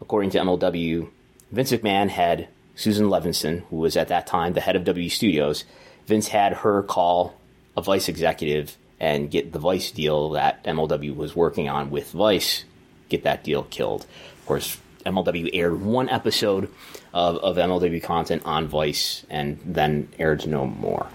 according 0.00 0.30
to 0.30 0.38
MLW, 0.38 1.08
Vince 1.52 1.72
McMahon 1.72 2.08
had 2.08 2.48
Susan 2.74 3.08
Levison, 3.08 3.58
who 3.70 3.76
was 3.76 3.96
at 3.96 4.08
that 4.08 4.26
time 4.26 4.52
the 4.52 4.60
head 4.60 4.76
of 4.76 4.84
WWE 4.84 5.10
Studios. 5.10 5.64
Vince 6.06 6.28
had 6.28 6.52
her 6.54 6.82
call 6.82 7.38
a 7.76 7.82
Vice 7.82 8.08
executive 8.08 8.76
and 8.98 9.30
get 9.30 9.52
the 9.52 9.58
Vice 9.58 9.90
deal 9.90 10.30
that 10.30 10.62
MLW 10.64 11.14
was 11.14 11.34
working 11.36 11.68
on 11.68 11.90
with 11.90 12.10
Vice, 12.12 12.64
get 13.08 13.22
that 13.22 13.44
deal 13.44 13.62
killed. 13.64 14.02
Of 14.40 14.46
course, 14.46 14.78
MLW 15.06 15.50
aired 15.52 15.80
one 15.80 16.08
episode 16.08 16.68
of, 17.14 17.36
of 17.36 17.56
MLW 17.56 18.02
content 18.02 18.42
on 18.44 18.66
Vice 18.66 19.24
and 19.30 19.58
then 19.64 20.08
aired 20.18 20.46
no 20.46 20.66
more. 20.66 21.08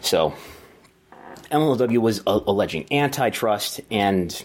So, 0.00 0.34
MLW 1.50 1.98
was 1.98 2.22
uh, 2.26 2.40
alleging 2.46 2.86
antitrust, 2.92 3.80
and 3.90 4.44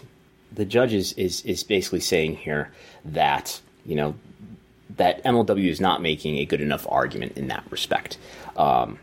the 0.52 0.64
judge 0.64 0.92
is, 0.92 1.12
is, 1.14 1.42
is 1.42 1.62
basically 1.64 2.00
saying 2.00 2.36
here 2.36 2.70
that, 3.04 3.60
you 3.84 3.96
know, 3.96 4.14
that 4.96 5.24
MLW 5.24 5.68
is 5.68 5.80
not 5.80 6.02
making 6.02 6.38
a 6.38 6.44
good 6.44 6.60
enough 6.60 6.86
argument 6.88 7.36
in 7.36 7.48
that 7.48 7.64
respect. 7.70 8.18
Um, 8.56 8.98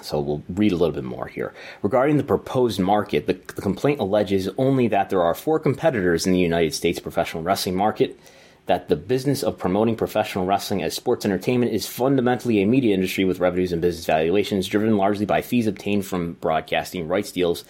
so 0.00 0.20
we'll 0.20 0.42
read 0.48 0.72
a 0.72 0.76
little 0.76 0.94
bit 0.94 1.04
more 1.04 1.26
here. 1.26 1.54
Regarding 1.82 2.16
the 2.16 2.24
proposed 2.24 2.80
market, 2.80 3.26
the, 3.26 3.34
the, 3.54 3.62
complaint 3.62 4.00
alleges 4.00 4.48
only 4.58 4.88
that 4.88 5.10
there 5.10 5.22
are 5.22 5.34
four 5.34 5.60
competitors 5.60 6.26
in 6.26 6.32
the 6.32 6.40
United 6.40 6.74
States 6.74 6.98
professional 6.98 7.42
wrestling 7.42 7.76
market, 7.76 8.18
that 8.66 8.88
the 8.88 8.96
business 8.96 9.42
of 9.42 9.58
promoting 9.58 9.96
professional 9.96 10.46
wrestling 10.46 10.82
as 10.82 10.94
sports 10.94 11.24
entertainment 11.24 11.72
is 11.72 11.86
fundamentally 11.86 12.62
a 12.62 12.66
media 12.66 12.94
industry 12.94 13.24
with 13.24 13.40
revenues 13.40 13.72
and 13.72 13.82
business 13.82 14.06
valuations 14.06 14.68
driven 14.68 14.96
largely 14.96 15.26
by 15.26 15.42
fees 15.42 15.66
obtained 15.66 16.06
from 16.06 16.34
broadcasting 16.34 17.08
rights 17.08 17.32
deals, 17.32 17.64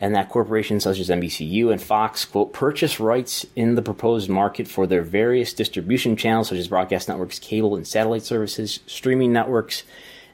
and 0.00 0.14
that 0.14 0.28
corporations 0.28 0.82
such 0.82 0.98
as 0.98 1.08
NBCU 1.08 1.70
and 1.70 1.80
Fox, 1.80 2.24
quote, 2.24 2.52
purchase 2.52 2.98
rights 2.98 3.46
in 3.54 3.76
the 3.76 3.82
proposed 3.82 4.28
market 4.28 4.66
for 4.66 4.86
their 4.86 5.02
various 5.02 5.52
distribution 5.52 6.16
channels 6.16 6.48
such 6.48 6.58
as 6.58 6.68
broadcast 6.68 7.08
networks, 7.08 7.38
cable 7.38 7.76
and 7.76 7.86
satellite 7.86 8.24
services, 8.24 8.80
streaming 8.86 9.32
networks, 9.32 9.84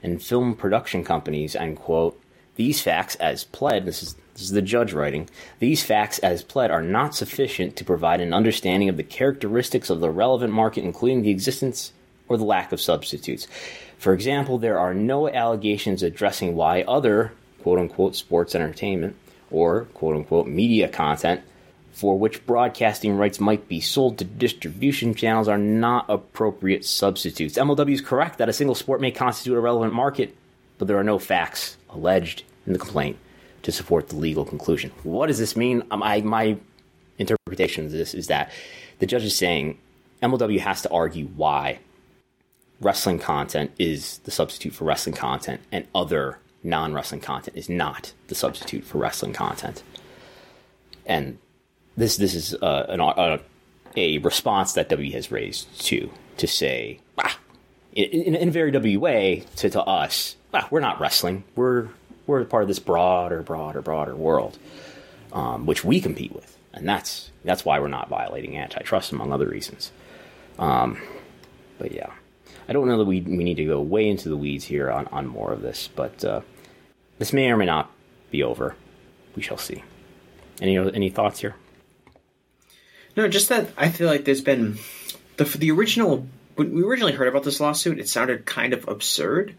and 0.03 0.22
film 0.22 0.55
production 0.55 1.05
companies, 1.05 1.55
end 1.55 1.76
quote. 1.76 2.18
These 2.57 2.80
facts, 2.80 3.16
as 3.16 3.44
pled, 3.44 3.84
this 3.84 4.03
is, 4.03 4.16
this 4.41 4.49
is 4.49 4.55
the 4.55 4.62
judge 4.62 4.95
writing, 4.95 5.28
these 5.59 5.82
facts, 5.82 6.18
as 6.20 6.43
pled, 6.43 6.70
are 6.70 6.82
not 6.82 7.14
sufficient 7.14 7.76
to 7.76 7.84
provide 7.84 8.22
an 8.22 8.32
understanding 8.32 8.88
of 8.88 8.97
the 8.97 9.03
characteristics 9.03 9.91
of 9.91 10.01
the 10.01 10.11
relevant 10.11 10.51
market, 10.51 10.82
including 10.82 11.20
the 11.20 11.30
existence 11.30 11.93
or 12.26 12.38
the 12.38 12.45
lack 12.45 12.72
of 12.72 12.80
substitutes. 12.80 13.47
For 13.99 14.14
example, 14.14 14.57
there 14.57 14.78
are 14.78 14.95
no 14.95 15.28
allegations 15.28 16.03
addressing 16.03 16.57
why 16.57 16.82
other 16.82 17.32
quote 17.62 17.78
unquote 17.78 18.16
sports 18.16 18.55
entertainment 18.55 19.14
or 19.51 19.84
quote 19.93 20.16
unquote 20.16 20.47
media 20.47 20.88
content 20.88 21.43
for 21.93 22.18
which 22.18 22.47
broadcasting 22.47 23.18
rights 23.18 23.41
might 23.41 23.68
be 23.68 23.80
sold 23.80 24.16
to 24.16 24.24
distribution 24.24 25.14
channels 25.14 25.49
are 25.49 25.59
not 25.59 26.07
appropriate 26.09 26.86
substitutes. 26.86 27.59
MLW 27.59 27.93
is 27.93 28.01
correct 28.01 28.38
that 28.38 28.49
a 28.49 28.55
single 28.55 28.74
sport 28.74 29.03
may 29.03 29.11
constitute 29.11 29.59
a 29.59 29.61
relevant 29.61 29.93
market, 29.93 30.34
but 30.78 30.88
there 30.88 30.97
are 30.97 31.05
no 31.05 31.18
facts 31.18 31.76
alleged 31.91 32.45
in 32.64 32.72
the 32.72 32.78
complaint 32.78 33.18
to 33.63 33.73
support 33.73 34.09
the 34.09 34.17
legal 34.17 34.45
conclusion. 34.45 34.91
What 35.03 35.27
does 35.27 35.39
this 35.39 35.57
mean? 35.57 35.83
Um, 35.91 36.03
I, 36.03 36.21
my 36.23 36.57
interpretation 37.19 37.85
of 37.87 37.93
this 37.93 38.15
is 38.15 38.29
that 38.29 38.51
the 38.99 39.07
judge 39.07 39.25
is 39.25 39.37
saying 39.37 39.79
MLW 40.23 40.61
has 40.61 40.83
to 40.83 40.91
argue 40.91 41.27
why 41.29 41.79
wrestling 42.81 43.19
content 43.19 43.71
is 43.79 44.19
the 44.19 44.31
substitute 44.31 44.73
for 44.73 44.85
wrestling 44.85 45.15
content 45.15 45.61
and 45.71 45.87
other 45.95 46.39
non 46.63 46.93
wrestling 46.93 47.21
content 47.21 47.57
is 47.57 47.69
not 47.69 48.13
the 48.29 48.35
substitute 48.35 48.85
for 48.85 48.99
wrestling 48.99 49.33
content. 49.33 49.83
And 51.07 51.39
this 51.97 52.17
this 52.17 52.35
is 52.35 52.55
uh, 52.55 52.87
an, 52.89 53.01
a, 53.01 53.41
a, 53.97 54.19
response 54.19 54.75
that 54.75 54.89
W 54.89 55.13
has 55.13 55.31
raised 55.31 55.81
to 55.87 56.11
to 56.37 56.47
say, 56.47 57.01
ah, 57.19 57.39
in, 57.93 58.35
in, 58.35 58.49
a 58.49 58.53
very 58.53 58.71
W 58.71 59.01
way 59.01 59.45
to, 59.57 59.69
to 59.71 59.83
us, 59.83 60.37
ah, 60.55 60.67
we're 60.71 60.81
not 60.81 61.01
wrestling. 61.01 61.45
We're 61.57 61.89
we're 62.31 62.45
part 62.45 62.62
of 62.62 62.68
this 62.68 62.78
broader, 62.78 63.43
broader, 63.43 63.83
broader 63.83 64.14
world, 64.14 64.59
um, 65.33 65.66
which 65.66 65.85
we 65.85 66.01
compete 66.01 66.33
with, 66.33 66.57
and 66.72 66.89
that's 66.89 67.31
that's 67.45 67.64
why 67.64 67.78
we're 67.78 67.89
not 67.89 68.09
violating 68.09 68.57
antitrust, 68.57 69.12
among 69.12 69.33
other 69.33 69.47
reasons. 69.47 69.93
Um, 70.59 71.01
but 71.78 71.93
yeah, 71.93 72.12
I 72.68 72.72
don't 72.72 72.89
know 72.89 72.99
that 72.99 73.05
we 73.05 73.20
we 73.20 73.45
need 73.45 73.57
to 73.57 73.64
go 73.64 73.81
way 73.81 74.09
into 74.09 74.28
the 74.28 74.37
weeds 74.37 74.64
here 74.64 74.91
on 74.91 75.07
on 75.09 75.26
more 75.26 75.53
of 75.53 75.62
this, 75.62 75.89
but 75.95 76.24
uh, 76.24 76.41
this 77.18 77.33
may 77.33 77.51
or 77.51 77.57
may 77.57 77.66
not 77.66 77.91
be 78.31 78.43
over. 78.43 78.76
We 79.37 79.43
shall 79.43 79.59
see. 79.59 79.83
Any 80.61 80.76
any 80.76 81.11
thoughts 81.11 81.41
here? 81.41 81.57
No, 83.16 83.28
just 83.28 83.49
that 83.49 83.68
I 83.76 83.89
feel 83.91 84.07
like 84.07 84.24
there's 84.24 84.41
been 84.41 84.78
the 85.37 85.45
the 85.45 85.70
original 85.70 86.26
when 86.57 86.74
we 86.74 86.83
originally 86.83 87.12
heard 87.12 87.28
about 87.28 87.43
this 87.43 87.61
lawsuit, 87.61 87.99
it 87.99 88.09
sounded 88.09 88.45
kind 88.45 88.74
of 88.74 88.87
absurd 88.87 89.55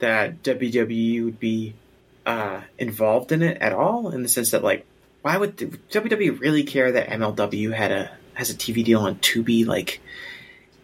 that 0.00 0.42
WWE 0.42 1.24
would 1.24 1.40
be 1.40 1.74
uh, 2.26 2.62
involved 2.78 3.32
in 3.32 3.42
it 3.42 3.58
at 3.60 3.72
all, 3.72 4.10
in 4.10 4.22
the 4.22 4.28
sense 4.28 4.50
that 4.52 4.62
like, 4.62 4.86
why 5.22 5.36
would 5.36 5.56
WWE 5.56 6.40
really 6.40 6.64
care 6.64 6.92
that 6.92 7.08
MLW 7.08 7.72
had 7.72 7.92
a 7.92 8.10
has 8.34 8.50
a 8.50 8.54
TV 8.54 8.84
deal 8.84 9.00
on 9.00 9.16
Tubi? 9.16 9.66
Like, 9.66 10.00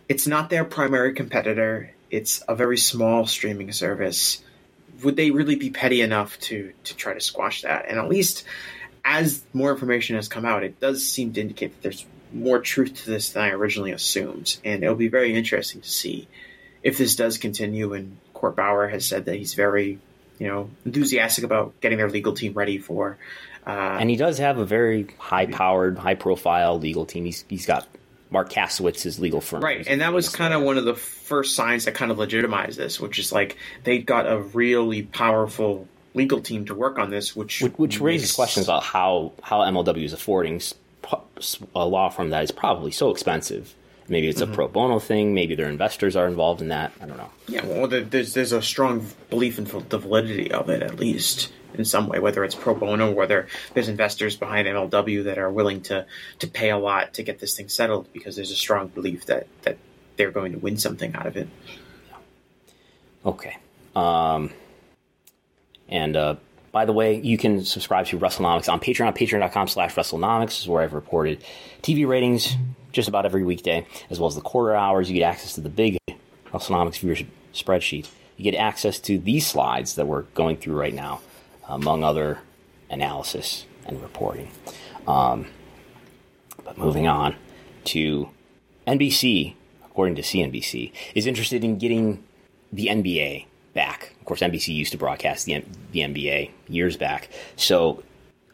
it's 0.09 0.27
not 0.27 0.51
their 0.51 0.65
primary 0.65 1.15
competitor. 1.15 1.93
It's 2.11 2.43
a 2.49 2.55
very 2.55 2.79
small 2.79 3.27
streaming 3.27 3.73
service. 3.73 4.43
Would 5.03 5.17
they 5.17 5.31
really 5.31 5.57
be 5.57 5.71
petty 5.71 6.01
enough 6.01 6.39
to 6.41 6.73
to 6.85 6.97
try 6.97 7.15
to 7.15 7.21
squash 7.21 7.63
that? 7.63 7.87
And 7.89 7.99
at 7.99 8.09
least 8.09 8.45
as 9.05 9.43
more 9.53 9.73
information 9.73 10.17
has 10.17 10.29
come 10.29 10.45
out, 10.45 10.65
it 10.65 10.81
does 10.81 11.07
seem 11.07 11.33
to 11.33 11.41
indicate 11.41 11.73
that 11.75 11.83
there's 11.83 12.07
more 12.33 12.61
truth 12.61 12.95
to 12.95 13.11
this 13.11 13.31
than 13.31 13.43
I 13.43 13.51
originally 13.51 13.93
assumed. 13.93 14.59
And 14.65 14.83
it'll 14.83 14.95
be 14.95 15.09
very 15.09 15.35
interesting 15.35 15.81
to 15.81 15.89
see 15.89 16.29
if 16.83 16.99
this 16.99 17.17
does 17.17 17.39
continue. 17.39 17.93
And 17.93 18.19
Court 18.35 18.57
Bauer 18.57 18.89
has 18.89 19.07
said 19.07 19.25
that 19.25 19.37
he's 19.37 19.55
very, 19.55 19.99
you 20.41 20.49
know, 20.49 20.71
enthusiastic 20.85 21.45
about 21.45 21.81
getting 21.81 21.99
their 21.99 22.11
legal 22.11 22.33
team 22.33 22.55
ready 22.55 22.79
for. 22.79 23.19
Uh, 23.65 23.99
and 24.01 24.09
he 24.11 24.17
does 24.17 24.39
have 24.39 24.59
a 24.59 24.65
very 24.65 25.07
high-powered, 25.19 25.99
high-profile 25.99 26.81
legal 26.81 27.05
team. 27.05 27.27
He's 27.27 27.45
he's 27.47 27.67
got 27.67 27.87
Marc 28.31 28.51
Kasowitz's 28.51 29.21
legal 29.21 29.43
firm, 29.43 29.63
right? 29.63 29.87
And 29.87 30.01
that 30.01 30.15
was 30.15 30.31
kind 30.31 30.55
of 30.55 30.63
one 30.63 30.79
of 30.79 30.85
the 30.85 30.95
first 30.95 31.55
signs 31.55 31.85
that 31.85 31.95
kind 31.95 32.11
of 32.11 32.19
legitimized 32.19 32.79
this, 32.79 32.99
which 32.99 33.19
is 33.19 33.31
like 33.31 33.59
they 33.85 33.99
got 33.99 34.27
a 34.27 34.39
really 34.39 35.03
powerful 35.03 35.87
legal 36.15 36.41
team 36.41 36.65
to 36.65 36.75
work 36.75 36.99
on 36.99 37.11
this, 37.11 37.37
which 37.37 37.61
which, 37.61 37.75
which 37.75 38.01
raises 38.01 38.33
questions 38.33 38.67
about 38.67 38.83
how 38.83 39.33
how 39.43 39.61
MLW 39.61 40.05
is 40.05 40.15
affording 40.15 40.63
a 41.75 41.87
law 41.87 42.09
firm 42.09 42.31
that 42.31 42.45
is 42.45 42.51
probably 42.51 42.91
so 42.91 43.11
expensive. 43.11 43.75
Maybe 44.11 44.29
it's 44.29 44.43
mm-hmm. 44.43 44.53
a 44.53 44.55
pro 44.55 44.69
bono 44.69 44.99
thing. 44.99 45.35
Maybe 45.35 45.55
their 45.55 45.69
investors 45.69 46.17
are 46.17 46.27
involved 46.27 46.61
in 46.61 46.69
that. 46.69 46.93
I 47.01 47.07
don't 47.07 47.17
know. 47.17 47.31
Yeah, 47.47 47.65
well, 47.65 47.87
there's 47.87 48.35
there's 48.35 48.53
a 48.53 48.61
strong 48.61 49.07
belief 49.31 49.59
in 49.59 49.65
the 49.65 49.99
validity 49.99 50.51
of 50.51 50.69
it, 50.69 50.83
at 50.83 50.99
least 50.99 51.53
in 51.75 51.85
some 51.85 52.09
way. 52.09 52.19
Whether 52.19 52.45
it's 52.45 52.55
pro 52.55 52.75
bono, 52.75 53.13
whether 53.13 53.47
there's 53.73 53.89
investors 53.89 54.37
behind 54.37 54.67
MLW 54.67 55.25
that 55.25 55.39
are 55.39 55.51
willing 55.51 55.81
to 55.83 56.07
to 56.41 56.47
pay 56.49 56.71
a 56.71 56.79
lot 56.79 57.15
to 57.15 57.23
get 57.23 57.39
this 57.39 57.57
thing 57.57 57.69
settled, 57.69 58.13
because 58.13 58.37
there's 58.37 58.51
a 58.51 58.57
strong 58.57 58.89
belief 58.89 59.27
that 59.27 59.47
that 59.63 59.79
they're 60.17 60.33
going 60.33 60.53
to 60.53 60.59
win 60.59 60.77
something 60.77 61.15
out 61.15 61.27
of 61.27 61.37
it. 61.37 61.49
Okay. 63.25 63.57
Um, 63.95 64.51
And 65.89 66.17
uh, 66.17 66.37
by 66.73 66.85
the 66.85 66.93
way, 66.93 67.21
you 67.21 67.37
can 67.37 67.65
subscribe 67.65 68.07
to 68.07 68.19
WrestleNomics 68.19 68.73
on 68.73 68.81
Patreon, 68.81 69.17
patreon.com 69.17 69.69
slash 69.69 69.95
WrestleNomics 69.95 70.61
is 70.61 70.69
where 70.69 70.83
I've 70.83 70.95
reported 70.95 71.45
TV 71.83 72.07
ratings 72.07 72.57
just 72.93 73.09
about 73.09 73.27
every 73.27 73.45
weekday, 73.45 73.87
as 74.11 74.19
well 74.19 74.29
as 74.29 74.35
the 74.35 74.41
quarter 74.41 74.75
hours. 74.75 75.09
You 75.11 75.19
get 75.19 75.25
access 75.25 75.55
to 75.55 75.61
the 75.61 75.69
big 75.69 75.99
WrestleNomics 76.47 77.01
viewership 77.01 77.27
spreadsheet. 77.53 78.09
You 78.37 78.45
get 78.45 78.57
access 78.57 78.99
to 79.01 79.19
these 79.19 79.47
slides 79.47 79.95
that 79.97 80.07
we're 80.07 80.23
going 80.23 80.57
through 80.57 80.79
right 80.79 80.95
now, 80.95 81.21
among 81.69 82.05
other 82.05 82.39
analysis 82.89 83.67
and 83.87 84.03
reporting. 84.03 84.51
Um, 85.07 85.47
but 86.65 86.79
moving 86.79 87.07
on 87.07 87.37
to 87.85 88.29
NBC, 88.87 89.55
according 89.85 90.15
to 90.17 90.23
CNBC, 90.23 90.93
is 91.15 91.27
interested 91.27 91.65
in 91.65 91.79
getting 91.79 92.23
the 92.73 92.87
NBA 92.87 93.47
back. 93.75 94.15
Of 94.19 94.25
course, 94.25 94.41
NBC 94.41 94.75
used 94.75 94.93
to 94.93 94.99
broadcast 94.99 95.47
the, 95.47 95.65
the 95.93 96.01
NBA 96.01 96.51
years 96.69 96.97
back. 96.97 97.29
So 97.57 98.03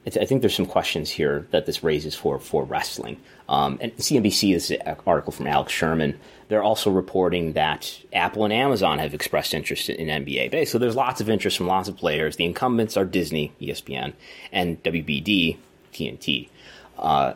I 0.07 0.25
think 0.25 0.41
there's 0.41 0.55
some 0.55 0.67
questions 0.67 1.11
here 1.11 1.47
that 1.51 1.67
this 1.67 1.83
raises 1.83 2.15
for, 2.15 2.39
for 2.39 2.65
wrestling. 2.65 3.21
Um, 3.49 3.79
and 3.81 3.97
CNBC, 3.97 4.55
is 4.55 4.71
an 4.71 4.97
article 5.07 5.33
from 5.33 5.47
Alex 5.47 5.73
Sherman. 5.73 6.19
They're 6.49 6.63
also 6.63 6.91
reporting 6.91 7.53
that 7.53 8.01
Apple 8.13 8.45
and 8.45 8.53
Amazon 8.53 8.99
have 8.99 9.15
expressed 9.15 9.55
interest 9.55 9.89
in 9.89 10.09
NBA. 10.09 10.67
So 10.69 10.79
there's 10.79 10.97
lots 10.97 11.21
of 11.21 11.29
interest 11.29 11.57
from 11.57 11.67
lots 11.67 11.89
of 11.89 11.97
players. 11.97 12.37
The 12.37 12.45
incumbents 12.45 12.97
are 12.97 13.05
Disney, 13.05 13.53
ESPN, 13.61 14.15
and 14.53 14.83
WBD, 14.83 15.59
TNT. 15.93 16.49
Uh, 16.99 17.35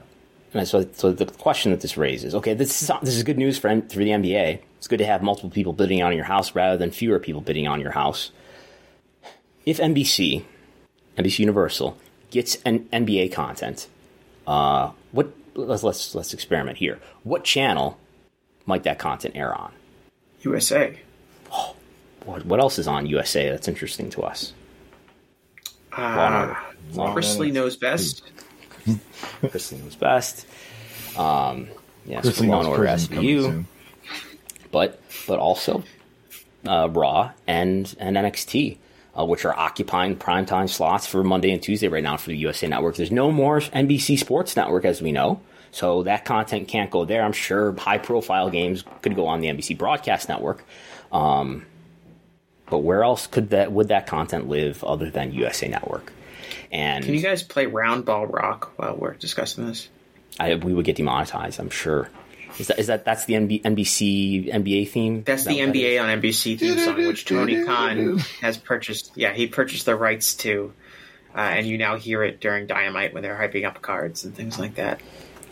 and 0.53 0.67
so, 0.67 0.89
so 0.95 1.13
the 1.13 1.27
question 1.27 1.71
that 1.71 1.81
this 1.81 1.97
raises, 1.97 2.35
okay, 2.35 2.55
this 2.55 2.83
is, 2.83 2.91
this 3.03 3.15
is 3.15 3.23
good 3.23 3.39
news 3.39 3.59
for, 3.59 3.69
for 3.69 3.99
the 3.99 4.11
NBA. 4.11 4.61
It's 4.79 4.89
good 4.89 4.99
to 4.99 5.07
have 5.07 5.23
multiple 5.23 5.51
people 5.51 5.73
bidding 5.73 6.03
on 6.03 6.15
your 6.15 6.25
house 6.25 6.55
rather 6.55 6.77
than 6.77 6.91
fewer 6.91 7.19
people 7.19 7.41
bidding 7.41 7.69
on 7.69 7.81
your 7.81 7.93
house. 7.93 8.33
If 9.65 9.79
NBC, 9.79 10.45
NBC 11.17 11.41
Universal, 11.41 11.97
gets 12.31 12.57
an 12.65 12.81
NBA 12.93 13.33
content, 13.33 13.89
uh, 14.47 14.91
what 15.13 15.33
let's, 15.67 15.83
let's 15.83 16.15
let's 16.15 16.35
experiment 16.35 16.79
here. 16.79 16.99
What 17.23 17.45
channel 17.45 17.99
might 18.67 18.85
that 18.85 18.99
content 18.99 19.37
air 19.37 19.55
on? 19.55 19.73
USA. 20.43 20.99
Oh, 21.53 21.77
what, 22.25 22.45
what 22.47 22.61
else 22.61 22.79
is 22.79 22.87
on 22.89 23.07
USA 23.07 23.51
that's 23.51 23.69
interesting 23.69 24.11
to 24.11 24.23
us? 24.23 24.53
Uh, 25.93 26.55
Chrisley 26.93 27.53
knows 27.53 27.77
best. 27.77 28.23
Chrisley 29.43 29.83
knows 29.83 29.97
best. 29.97 30.47
Um, 31.17 31.69
yes, 32.07 32.27
Chrisley 32.27 32.49
Law 32.49 32.61
and 32.61 32.69
Order 32.69 32.85
SVU 32.85 33.67
but 34.71 35.01
but 35.27 35.39
also 35.39 35.83
uh, 36.67 36.89
Raw 36.91 37.33
and 37.47 37.95
and 37.99 38.17
NXT, 38.17 38.79
uh, 39.19 39.25
which 39.25 39.45
are 39.45 39.57
occupying 39.57 40.17
primetime 40.17 40.69
slots 40.69 41.07
for 41.07 41.25
Monday 41.25 41.53
and 41.53 41.63
Tuesday 41.63 41.89
right 41.89 42.03
now 42.03 42.17
for 42.17 42.31
the 42.31 42.37
USA 42.39 42.69
Network. 42.69 42.97
There's 42.97 43.11
no 43.11 43.31
more 43.31 43.61
NBC 43.61 44.19
Sports 44.19 44.57
Network 44.57 44.85
as 44.85 45.03
we 45.03 45.13
know, 45.13 45.41
so 45.73 46.03
that 46.05 46.25
content 46.25 46.69
can't 46.69 46.91
go 46.91 47.05
there. 47.05 47.23
I'm 47.23 47.33
sure 47.33 47.73
high 47.73 47.99
profile 47.99 48.51
games 48.51 48.85
could 49.03 49.15
go 49.15 49.27
on 49.27 49.41
the 49.41 49.49
NBC 49.49 49.79
Broadcast 49.79 50.29
Network. 50.29 50.65
Um, 51.13 51.67
but 52.69 52.79
where 52.79 53.03
else 53.03 53.27
could 53.27 53.51
that 53.51 53.73
would 53.73 53.89
that 53.89 54.07
content 54.07 54.49
live 54.49 54.83
other 54.85 55.11
than 55.11 55.33
USA 55.33 55.69
Network? 55.69 56.13
And 56.73 57.05
can 57.05 57.15
you 57.15 57.21
guys 57.21 57.43
play 57.43 57.67
Round 57.67 58.05
Ball 58.05 58.27
Rock 58.27 58.73
while 58.77 58.97
we're 58.97 59.15
discussing 59.15 59.67
this? 59.67 59.89
I, 60.39 60.55
we 60.55 60.73
would 60.73 60.85
get 60.85 60.97
demonetized, 60.97 61.59
I'm 61.59 61.71
sure. 61.71 62.09
Is 62.59 62.69
that 62.69 62.79
is 62.79 62.87
that 62.89 63.05
that's 63.05 63.25
the 63.25 63.35
NB, 63.35 63.63
NBC 63.63 64.53
NBA 64.53 64.89
theme? 64.89 65.23
That's 65.23 65.45
the 65.45 65.61
that 65.61 65.75
NBA 65.75 66.03
on 66.03 66.21
NBC 66.21 66.59
theme 66.59 66.79
song, 66.79 67.07
which 67.07 67.25
Tony 67.25 67.65
Khan 67.65 68.19
has 68.41 68.57
purchased. 68.57 69.13
Yeah, 69.15 69.33
he 69.33 69.47
purchased 69.47 69.87
the 69.87 69.97
rights 69.97 70.35
to, 70.35 70.73
uh, 71.35 71.39
and 71.39 71.67
you 71.67 71.79
now 71.79 71.97
hear 71.97 72.23
it 72.23 72.41
during 72.41 72.67
Dynamite 72.67 73.15
when 73.15 73.23
they're 73.23 73.37
hyping 73.37 73.67
up 73.67 73.81
cards 73.81 74.25
and 74.25 74.35
things 74.35 74.59
like 74.59 74.75
that. 74.77 75.01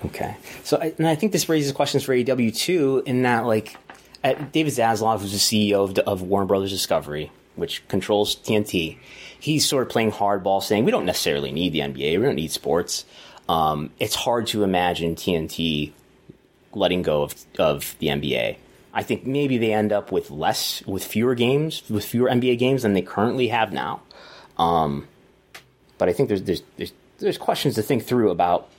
Okay, 0.04 0.36
so 0.62 0.78
I, 0.80 0.94
and 0.98 1.08
I 1.08 1.14
think 1.16 1.32
this 1.32 1.48
raises 1.48 1.72
questions 1.72 2.04
for 2.04 2.14
AEW 2.14 2.56
too, 2.56 3.02
in 3.04 3.22
that 3.22 3.46
like 3.46 3.76
David 4.22 4.72
Zaslav, 4.72 5.20
who's 5.20 5.32
the 5.32 5.38
CEO 5.38 5.90
of, 5.90 5.98
of 5.98 6.22
Warner 6.22 6.46
Brothers 6.46 6.70
Discovery, 6.70 7.32
which 7.56 7.86
controls 7.88 8.36
TNT, 8.36 8.98
he's 9.38 9.66
sort 9.66 9.82
of 9.82 9.88
playing 9.88 10.12
hardball, 10.12 10.62
saying 10.62 10.84
we 10.84 10.90
don't 10.90 11.06
necessarily 11.06 11.52
need 11.52 11.72
the 11.72 11.80
NBA, 11.80 12.18
we 12.18 12.24
don't 12.24 12.36
need 12.36 12.52
sports. 12.52 13.04
Um, 13.48 13.90
it's 13.98 14.14
hard 14.14 14.46
to 14.48 14.62
imagine 14.62 15.16
TNT 15.16 15.92
letting 16.74 17.02
go 17.02 17.22
of, 17.22 17.34
of 17.58 17.96
the 17.98 18.08
NBA. 18.08 18.56
I 18.92 19.02
think 19.02 19.26
maybe 19.26 19.58
they 19.58 19.72
end 19.72 19.92
up 19.92 20.12
with 20.12 20.30
less, 20.30 20.82
with 20.86 21.04
fewer 21.04 21.34
games, 21.34 21.82
with 21.88 22.04
fewer 22.04 22.28
NBA 22.28 22.58
games 22.58 22.82
than 22.82 22.94
they 22.94 23.02
currently 23.02 23.48
have 23.48 23.72
now. 23.72 24.02
Um, 24.58 25.08
but 25.98 26.08
I 26.08 26.12
think 26.12 26.28
there's, 26.28 26.42
there's, 26.42 26.62
there's, 26.76 26.92
there's 27.18 27.38
questions 27.38 27.74
to 27.76 27.82
think 27.82 28.04
through 28.04 28.30
about 28.30 28.70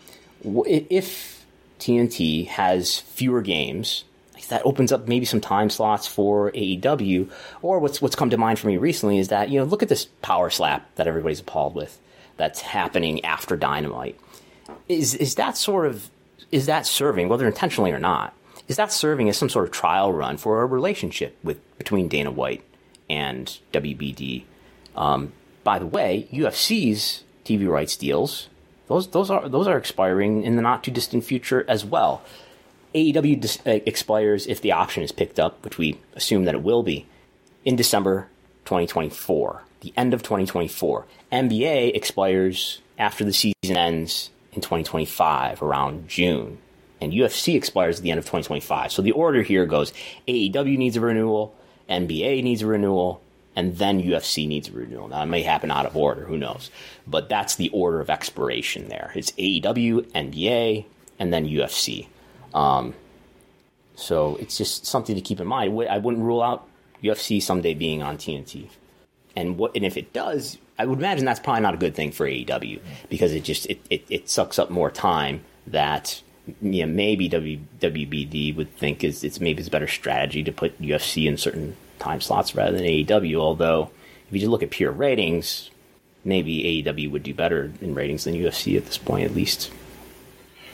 if 0.44 1.46
TNT 1.80 2.48
has 2.48 3.00
fewer 3.00 3.42
games, 3.42 4.04
that 4.50 4.66
opens 4.66 4.92
up 4.92 5.08
maybe 5.08 5.26
some 5.26 5.42
time 5.42 5.70
slots 5.70 6.06
for 6.06 6.52
AEW. 6.52 7.30
Or 7.62 7.80
what's 7.80 8.02
what's 8.02 8.16
come 8.16 8.30
to 8.32 8.38
mind 8.38 8.60
for 8.60 8.68
me 8.68 8.78
recently 8.78 9.18
is 9.18 9.30
that 9.30 9.50
you 9.50 9.60
know 9.60 9.66
look 9.66 9.82
at 9.82 9.90
this 9.90 10.06
power 10.22 10.50
slap 10.50 10.94
that 10.96 11.08
everybody's 11.08 11.40
appalled 11.40 11.76
with 11.76 12.00
that's 12.38 12.62
happening 12.62 13.24
after 13.24 13.56
Dynamite. 13.56 14.20
Is 14.88 15.16
is 15.16 15.36
that 15.36 15.56
sort 15.58 15.86
of 15.86 16.10
is 16.52 16.66
that 16.66 16.86
serving, 16.86 17.30
whether 17.30 17.48
intentionally 17.48 17.92
or 17.92 18.00
not, 18.00 18.34
is 18.68 18.76
that 18.76 18.92
serving 18.92 19.30
as 19.30 19.38
some 19.38 19.50
sort 19.50 19.66
of 19.66 19.72
trial 19.72 20.12
run 20.12 20.38
for 20.38 20.62
a 20.62 20.66
relationship 20.66 21.38
with 21.44 21.60
between 21.78 22.08
Dana 22.08 22.32
White 22.32 22.64
and 23.10 23.58
WBD? 23.72 24.44
Um, 24.96 25.32
by 25.64 25.80
the 25.80 25.86
way, 25.86 26.28
UFC's 26.32 27.24
TV 27.46 27.68
rights 27.68 27.96
deals 27.96 28.50
those 28.90 29.08
those 29.08 29.30
are 29.30 29.48
those 29.48 29.68
are 29.68 29.78
expiring 29.78 30.44
in 30.44 30.56
the 30.58 30.62
not 30.62 30.84
too 30.84 30.92
distant 30.92 31.24
future 31.24 31.64
as 31.68 31.86
well. 31.86 32.22
AEW 32.94 33.40
dis- 33.40 33.60
uh, 33.66 33.80
expires 33.86 34.48
if 34.48 34.62
the 34.62 34.72
option 34.72 35.04
is 35.04 35.12
picked 35.12 35.40
up, 35.40 35.64
which 35.64 35.78
we 35.78 36.00
assume 36.16 36.46
that 36.46 36.56
it 36.56 36.64
will 36.64 36.82
be 36.82 37.06
in 37.64 37.76
December 37.76 38.28
2024, 38.66 39.62
the 39.82 39.94
end 39.96 40.14
of 40.14 40.24
2024. 40.24 41.06
NBA 41.32 41.96
expires 41.96 42.82
after 42.98 43.24
the 43.24 43.32
season 43.32 43.78
ends 43.78 44.32
in 44.54 44.62
2025, 44.62 45.62
around 45.62 46.10
June. 46.10 46.58
And 47.00 47.14
UFC 47.14 47.56
expires 47.56 47.98
at 47.98 48.04
the 48.04 48.12
end 48.12 48.18
of 48.18 48.26
2025. 48.26 48.92
So 48.92 49.02
the 49.02 49.12
order 49.12 49.44
here 49.44 49.66
goes 49.68 49.94
AEW 50.28 50.78
needs 50.78 50.98
a 50.98 51.02
renewal, 51.02 51.56
NBA 51.88 52.44
needs 52.44 52.64
a 52.64 52.68
renewal, 52.68 53.22
and 53.60 53.76
then 53.76 54.01
UFC 54.01 54.47
needs 54.47 54.70
a 54.70 54.72
renewal. 54.72 55.10
Now, 55.10 55.22
it 55.22 55.26
may 55.26 55.43
happen 55.43 55.70
out 55.70 55.86
of 55.86 55.97
order, 55.97 56.24
who 56.24 56.38
knows? 56.38 56.72
But 57.05 57.28
that's 57.28 57.57
the 57.57 57.68
order 57.72 57.99
of 57.99 58.10
expiration 58.10 58.88
there. 58.88 59.12
It's 59.16 59.32
AEW, 59.32 60.10
NBA, 60.14 60.86
and 61.20 61.34
then 61.34 61.45
UFC. 61.45 62.07
Um, 62.53 62.93
so 63.95 64.38
it's 64.38 64.57
just 64.57 64.86
something 64.86 65.14
to 65.14 65.22
keep 65.22 65.41
in 65.41 65.47
mind. 65.47 65.78
I 65.89 65.97
wouldn't 65.97 66.24
rule 66.24 66.41
out 66.41 66.70
UFC 67.03 67.41
someday 67.41 67.74
being 67.74 68.01
on 68.01 68.18
TNT. 68.18 68.70
And 69.36 69.57
what 69.57 69.76
and 69.76 69.84
if 69.84 69.97
it 69.97 70.14
does, 70.14 70.57
I 70.78 70.86
would 70.86 70.99
imagine 70.99 71.26
that's 71.26 71.41
probably 71.41 71.62
not 71.62 71.74
a 71.74 71.78
good 71.78 71.95
thing 71.95 72.14
for 72.14 72.26
AEW 72.26 72.80
because 73.10 73.34
it 73.34 73.43
just 73.43 73.66
it, 73.66 73.82
it, 73.89 74.05
it 74.10 74.30
sucks 74.30 74.57
up 74.57 74.70
more 74.70 74.89
time 74.89 75.41
that 75.68 76.22
you 76.62 76.86
know, 76.86 76.91
maybe 76.91 77.28
w, 77.28 77.60
WBD 77.82 78.55
would 78.55 78.74
think 78.78 79.03
is 79.03 79.26
it's 79.26 79.41
maybe 79.41 79.60
it's 79.60 79.68
a 79.68 79.72
better 79.72 79.88
strategy 79.88 80.43
to 80.43 80.51
put 80.53 80.82
UFC 80.82 81.28
in 81.28 81.36
certain 81.36 81.76
time 82.00 82.22
slots 82.22 82.56
rather 82.56 82.78
than 82.78 82.86
AEW. 82.86 83.36
Although 83.36 83.91
if 84.28 84.34
you 84.34 84.39
just 84.39 84.50
look 84.50 84.64
at 84.64 84.70
pure 84.70 84.91
ratings, 84.91 85.70
maybe 86.24 86.84
AEW 86.84 87.12
would 87.12 87.24
do 87.24 87.34
better 87.34 87.72
in 87.82 87.95
ratings 87.95 88.24
than 88.24 88.36
UFC 88.36 88.78
at 88.78 88.86
this 88.86 88.97
point, 88.97 89.26
at 89.26 89.36
least 89.36 89.72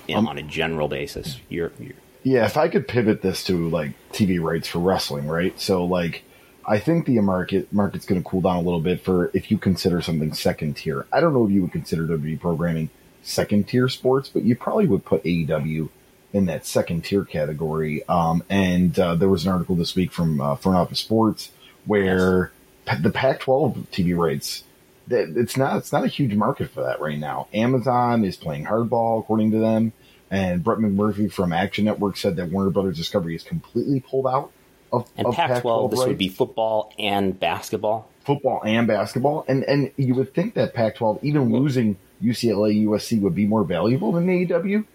know, 0.10 0.18
um, 0.18 0.28
on 0.28 0.38
a 0.38 0.44
general 0.44 0.88
basis. 0.88 1.40
You're, 1.50 1.72
you're, 1.80 1.94
yeah, 2.24 2.46
if 2.46 2.58
I 2.58 2.68
could 2.68 2.88
pivot 2.88 3.22
this 3.22 3.44
to 3.46 3.70
like 3.70 3.92
TV 4.12 4.42
rights 4.42 4.68
for 4.68 4.80
wrestling, 4.80 5.28
right? 5.28 5.60
So 5.60 5.86
like 5.86 6.24
I 6.66 6.80
think 6.80 7.06
the 7.06 7.20
market 7.20 7.72
market's 7.72 8.06
going 8.06 8.22
to 8.22 8.28
cool 8.28 8.42
down 8.42 8.58
a 8.58 8.62
little 8.62 8.82
bit 8.82 9.02
for 9.02 9.30
if 9.34 9.52
you 9.52 9.58
consider 9.58 10.02
something 10.02 10.34
second 10.34 10.78
tier. 10.78 11.06
I 11.12 11.20
don't 11.20 11.34
know 11.34 11.46
if 11.46 11.52
you 11.52 11.62
would 11.62 11.72
consider 11.72 12.08
WWE 12.08 12.40
programming 12.40 12.90
second 13.22 13.68
tier 13.68 13.90
sports, 13.90 14.30
but 14.30 14.44
you 14.44 14.56
probably 14.56 14.88
would 14.88 15.06
put 15.06 15.24
AEW 15.24 15.90
in 16.36 16.48
that 16.48 16.66
second 16.66 17.06
tier 17.06 17.24
category. 17.24 18.06
Um, 18.10 18.44
and 18.50 18.98
uh, 19.00 19.16
there 19.16 19.30
was 19.30 19.46
an 19.46 19.54
article 19.54 19.76
this 19.76 19.96
week 19.96 20.12
from 20.12 20.42
uh, 20.42 20.58
Front 20.58 20.78
Office 20.78 21.00
Sports 21.00 21.50
where 21.86 22.52
yes. 22.86 23.02
the 23.02 23.10
Pac-12 23.10 23.88
TV 23.88 24.18
rights 24.18 24.64
it's 25.08 25.56
not 25.56 25.78
it's 25.78 25.94
not 25.94 26.04
a 26.04 26.08
huge 26.08 26.34
market 26.34 26.72
for 26.72 26.82
that 26.82 27.00
right 27.00 27.18
now. 27.18 27.48
Amazon 27.54 28.26
is 28.26 28.36
playing 28.36 28.66
hardball 28.66 29.20
according 29.20 29.52
to 29.52 29.60
them, 29.60 29.94
and 30.30 30.64
Brett 30.64 30.80
McMurphy 30.80 31.32
from 31.32 31.54
Action 31.54 31.86
Network 31.86 32.18
said 32.18 32.36
that 32.36 32.50
Warner 32.50 32.72
Brothers 32.72 32.98
Discovery 32.98 33.36
is 33.36 33.44
completely 33.44 34.00
pulled 34.00 34.26
out 34.26 34.52
of, 34.92 35.08
and 35.16 35.28
of 35.28 35.36
Pac-12, 35.36 35.54
Pac-12 35.54 35.92
this 35.92 36.06
would 36.08 36.18
be 36.18 36.28
football 36.28 36.92
and 36.98 37.40
basketball. 37.40 38.10
Football 38.22 38.62
and 38.66 38.88
basketball, 38.88 39.46
and 39.48 39.64
and 39.64 39.92
you 39.96 40.16
would 40.16 40.34
think 40.34 40.56
that 40.56 40.74
Pac-12, 40.74 41.24
even 41.24 41.52
losing 41.52 41.98
UCLA, 42.22 42.84
USC, 42.86 43.22
would 43.22 43.36
be 43.36 43.46
more 43.46 43.64
valuable 43.64 44.12
than 44.12 44.26
AEW. 44.26 44.86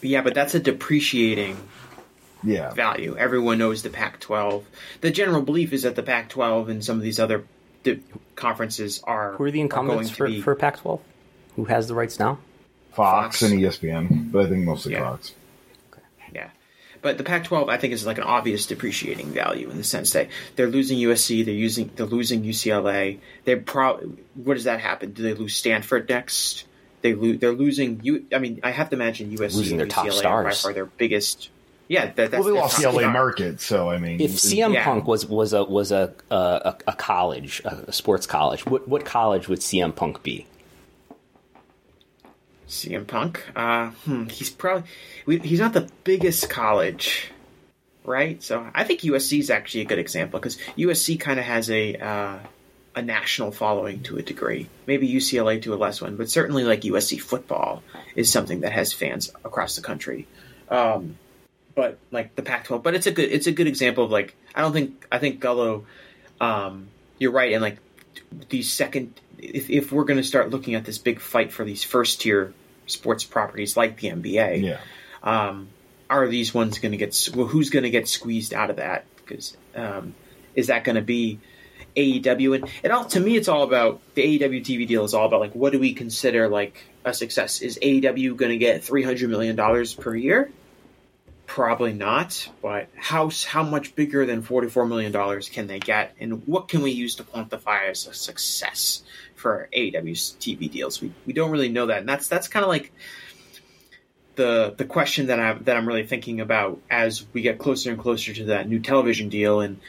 Yeah, 0.00 0.22
but 0.22 0.34
that's 0.34 0.54
a 0.54 0.60
depreciating 0.60 1.56
yeah. 2.42 2.72
value. 2.72 3.16
Everyone 3.16 3.58
knows 3.58 3.82
the 3.82 3.90
Pac-12. 3.90 4.64
The 5.00 5.10
general 5.10 5.42
belief 5.42 5.72
is 5.72 5.82
that 5.82 5.96
the 5.96 6.02
Pac-12 6.02 6.68
and 6.68 6.84
some 6.84 6.96
of 6.96 7.02
these 7.02 7.18
other 7.18 7.44
the 7.84 8.00
conferences 8.34 9.00
are 9.04 9.34
Who 9.34 9.44
are 9.44 9.50
the 9.50 9.60
incumbents 9.60 10.10
to 10.10 10.16
for, 10.16 10.26
be- 10.26 10.40
for 10.40 10.54
Pac-12? 10.54 11.00
Who 11.56 11.64
has 11.64 11.88
the 11.88 11.94
rights 11.94 12.18
now? 12.18 12.38
Fox, 12.92 13.40
Fox. 13.40 13.42
and 13.42 13.60
ESPN, 13.60 14.32
but 14.32 14.46
I 14.46 14.48
think 14.48 14.64
mostly 14.64 14.92
Yeah. 14.92 15.10
Fox. 15.10 15.32
Yeah. 16.34 16.50
But 17.00 17.18
the 17.18 17.24
Pac-12, 17.24 17.68
I 17.68 17.76
think, 17.76 17.92
is 17.92 18.04
like 18.04 18.18
an 18.18 18.24
obvious 18.24 18.66
depreciating 18.66 19.28
value 19.28 19.70
in 19.70 19.76
the 19.76 19.84
sense 19.84 20.12
that 20.12 20.28
they're 20.56 20.68
losing 20.68 20.98
USC, 20.98 21.44
they're 21.44 21.54
using, 21.54 21.90
they're 21.94 22.06
losing 22.06 22.42
UCLA. 22.42 23.18
They 23.44 23.56
pro. 23.56 23.98
What 24.34 24.54
does 24.54 24.64
that 24.64 24.80
happen? 24.80 25.12
Do 25.12 25.22
they 25.22 25.34
lose 25.34 25.54
Stanford 25.54 26.08
next? 26.08 26.64
They 27.00 27.14
lose. 27.14 27.38
They're 27.38 27.52
losing. 27.52 28.00
You. 28.02 28.26
I 28.32 28.38
mean, 28.38 28.60
I 28.62 28.70
have 28.70 28.90
to 28.90 28.96
imagine 28.96 29.30
USC 29.30 29.54
Losing 29.54 29.76
their 29.76 29.84
and 29.84 29.90
top 29.90 30.06
UCLA 30.06 30.24
are 30.24 30.44
by 30.44 30.50
far 30.52 30.72
their 30.72 30.86
biggest. 30.86 31.50
Yeah, 31.86 32.06
that, 32.06 32.16
that's 32.16 32.32
Well, 32.32 32.42
they 32.42 32.50
their 32.50 32.60
lost 32.60 32.82
the 32.82 32.90
LA 32.90 33.10
market, 33.10 33.60
so 33.60 33.88
I 33.88 33.98
mean, 33.98 34.20
If 34.20 34.32
CM 34.32 34.74
Yeah. 34.74 34.84
Punk 34.84 35.06
was 35.06 35.24
was 35.26 35.52
a 35.54 35.64
was 35.64 35.90
a 35.90 36.12
a, 36.30 36.76
a 36.86 36.92
college, 36.92 37.62
a, 37.64 37.84
a 37.88 37.92
sports 37.92 38.26
college, 38.26 38.66
what 38.66 38.86
what 38.88 39.04
college 39.04 39.48
would 39.48 39.60
CM 39.60 39.94
Punk 39.94 40.22
be? 40.22 40.46
CM 42.68 43.06
Punk. 43.06 43.42
Uh, 43.56 43.90
hmm, 44.04 44.24
he's 44.24 44.50
probably 44.50 44.88
he's 45.26 45.60
not 45.60 45.72
the 45.72 45.88
biggest 46.04 46.50
college, 46.50 47.30
right? 48.04 48.42
So 48.42 48.68
I 48.74 48.84
think 48.84 49.00
USC 49.00 49.38
is 49.38 49.50
actually 49.50 49.82
a 49.82 49.86
good 49.86 49.98
example 49.98 50.38
because 50.38 50.58
USC 50.76 51.18
kind 51.18 51.38
of 51.38 51.46
has 51.46 51.70
a 51.70 51.96
uh, 51.96 52.38
a 52.98 53.02
national 53.02 53.52
following 53.52 54.02
to 54.02 54.18
a 54.18 54.22
degree. 54.22 54.68
Maybe 54.86 55.08
UCLA 55.08 55.62
to 55.62 55.72
a 55.72 55.76
less 55.76 56.00
one, 56.00 56.16
but 56.16 56.28
certainly 56.28 56.64
like 56.64 56.80
USC 56.80 57.20
football 57.20 57.84
is 58.16 58.30
something 58.30 58.62
that 58.62 58.72
has 58.72 58.92
fans 58.92 59.30
across 59.44 59.76
the 59.76 59.82
country. 59.82 60.26
Um, 60.68 61.16
but 61.76 61.98
like 62.10 62.34
the 62.34 62.42
Pac-12, 62.42 62.82
but 62.82 62.96
it's 62.96 63.06
a 63.06 63.12
good 63.12 63.30
it's 63.30 63.46
a 63.46 63.52
good 63.52 63.68
example 63.68 64.04
of 64.04 64.10
like 64.10 64.34
I 64.52 64.62
don't 64.62 64.72
think 64.72 65.06
I 65.12 65.18
think 65.18 65.40
Gullo. 65.40 65.84
Um, 66.40 66.88
you're 67.20 67.30
right, 67.30 67.52
and 67.52 67.62
like 67.62 67.78
these 68.48 68.70
second 68.70 69.14
if, 69.38 69.70
if 69.70 69.92
we're 69.92 70.04
going 70.04 70.16
to 70.18 70.24
start 70.24 70.50
looking 70.50 70.74
at 70.74 70.84
this 70.84 70.98
big 70.98 71.20
fight 71.20 71.52
for 71.52 71.64
these 71.64 71.84
first 71.84 72.20
tier 72.20 72.52
sports 72.86 73.22
properties 73.22 73.76
like 73.76 74.00
the 74.00 74.08
NBA, 74.08 74.62
yeah. 74.62 74.80
um, 75.22 75.68
are 76.10 76.26
these 76.26 76.52
ones 76.52 76.80
going 76.80 76.92
to 76.92 76.98
get 76.98 77.28
well, 77.32 77.46
who's 77.46 77.70
going 77.70 77.84
to 77.84 77.90
get 77.90 78.08
squeezed 78.08 78.52
out 78.52 78.70
of 78.70 78.76
that? 78.76 79.04
Because 79.16 79.56
um, 79.76 80.14
is 80.56 80.66
that 80.66 80.82
going 80.82 80.96
to 80.96 81.02
be 81.02 81.38
AEW? 81.98 82.54
And 82.56 82.70
it 82.82 82.90
all 82.90 83.04
to 83.06 83.20
me, 83.20 83.36
it's 83.36 83.48
all 83.48 83.64
about 83.64 84.00
the 84.14 84.38
AEW 84.38 84.60
TV 84.60 84.86
deal. 84.86 85.04
Is 85.04 85.14
all 85.14 85.26
about 85.26 85.40
like 85.40 85.54
what 85.54 85.72
do 85.72 85.78
we 85.78 85.92
consider 85.92 86.48
like 86.48 86.84
a 87.04 87.12
success? 87.12 87.60
Is 87.60 87.78
AEW 87.82 88.36
going 88.36 88.50
to 88.50 88.58
get 88.58 88.84
three 88.84 89.02
hundred 89.02 89.30
million 89.30 89.56
dollars 89.56 89.94
per 89.94 90.14
year? 90.14 90.50
Probably 91.46 91.94
not, 91.94 92.48
but 92.62 92.88
how 92.94 93.30
how 93.46 93.62
much 93.62 93.94
bigger 93.96 94.26
than 94.26 94.42
forty 94.42 94.68
four 94.68 94.86
million 94.86 95.12
dollars 95.12 95.48
can 95.48 95.66
they 95.66 95.78
get, 95.78 96.14
and 96.20 96.46
what 96.46 96.68
can 96.68 96.82
we 96.82 96.90
use 96.90 97.16
to 97.16 97.24
quantify 97.24 97.88
as 97.88 98.06
a 98.06 98.14
success 98.14 99.02
for 99.34 99.68
AEW's 99.74 100.36
TV 100.38 100.70
deals? 100.70 101.00
We 101.00 101.12
we 101.26 101.32
don't 101.32 101.50
really 101.50 101.70
know 101.70 101.86
that, 101.86 102.00
and 102.00 102.08
that's 102.08 102.28
that's 102.28 102.48
kind 102.48 102.64
of 102.64 102.68
like 102.68 102.92
the 104.38 104.74
the 104.76 104.84
question 104.84 105.26
that 105.26 105.40
I'm 105.40 105.64
that 105.64 105.76
I'm 105.76 105.86
really 105.86 106.06
thinking 106.06 106.40
about 106.40 106.80
as 106.88 107.26
we 107.32 107.42
get 107.42 107.58
closer 107.58 107.90
and 107.90 107.98
closer 107.98 108.32
to 108.32 108.44
that 108.46 108.68
new 108.68 108.78
television 108.78 109.28
deal, 109.28 109.60
and 109.60 109.80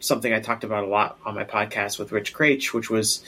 something 0.00 0.32
I 0.32 0.40
talked 0.40 0.64
about 0.64 0.84
a 0.84 0.86
lot 0.86 1.18
on 1.24 1.34
my 1.34 1.44
podcast 1.44 1.98
with 1.98 2.12
Rich 2.12 2.34
Kraetsch, 2.34 2.72
which 2.72 2.90
was, 2.90 3.22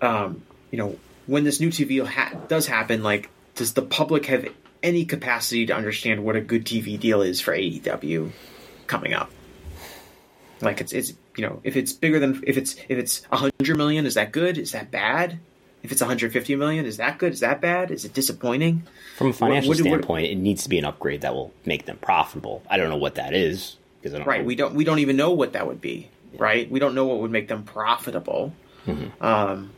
um, 0.00 0.42
you 0.70 0.78
know, 0.78 0.98
when 1.26 1.44
this 1.44 1.60
new 1.60 1.68
TV 1.68 2.04
ha- 2.06 2.34
does 2.48 2.66
happen, 2.66 3.02
like, 3.02 3.30
does 3.54 3.74
the 3.74 3.82
public 3.82 4.26
have 4.26 4.48
any 4.82 5.04
capacity 5.04 5.66
to 5.66 5.74
understand 5.74 6.24
what 6.24 6.36
a 6.36 6.40
good 6.40 6.64
TV 6.64 6.98
deal 6.98 7.22
is 7.22 7.40
for 7.40 7.52
AEW 7.52 8.30
coming 8.86 9.12
up? 9.14 9.30
Like, 10.60 10.80
it's 10.80 10.92
it's 10.92 11.12
you 11.36 11.46
know, 11.46 11.60
if 11.62 11.76
it's 11.76 11.92
bigger 11.92 12.18
than 12.18 12.42
if 12.46 12.56
it's 12.56 12.76
if 12.88 12.98
it's 12.98 13.22
a 13.30 13.36
hundred 13.36 13.76
million, 13.76 14.06
is 14.06 14.14
that 14.14 14.32
good? 14.32 14.58
Is 14.58 14.72
that 14.72 14.90
bad? 14.90 15.38
If 15.80 15.92
it's 15.92 16.00
150 16.00 16.56
million, 16.56 16.86
is 16.86 16.96
that 16.96 17.18
good? 17.18 17.32
Is 17.32 17.40
that 17.40 17.60
bad? 17.60 17.92
Is 17.92 18.04
it 18.04 18.12
disappointing? 18.12 18.82
From 19.16 19.28
a 19.28 19.32
financial 19.32 19.68
what 19.68 19.78
what- 19.78 19.86
standpoint, 19.86 20.26
it 20.26 20.34
needs 20.34 20.64
to 20.64 20.68
be 20.68 20.78
an 20.78 20.84
upgrade 20.84 21.20
that 21.20 21.34
will 21.34 21.52
make 21.64 21.86
them 21.86 21.98
profitable. 21.98 22.62
I 22.68 22.76
don't 22.76 22.90
know 22.90 22.96
what 22.96 23.14
that 23.14 23.32
is 23.32 23.76
because 24.00 24.14
I 24.14 24.18
don't 24.18 24.26
Right. 24.26 24.40
know. 24.40 24.46
We 24.46 24.54
don't 24.56 24.74
we 24.74 24.84
don't 24.84 24.98
even 25.00 25.16
know 25.16 25.32
what 25.32 25.52
that 25.54 25.66
would 25.66 25.80
be. 25.80 26.08
Right. 26.36 26.70
We 26.70 26.78
don't 26.80 26.94
know 26.94 27.06
what 27.06 27.18
would 27.20 27.30
make 27.30 27.48
them 27.48 27.64
profitable. 27.64 28.52
Um, 29.20 29.70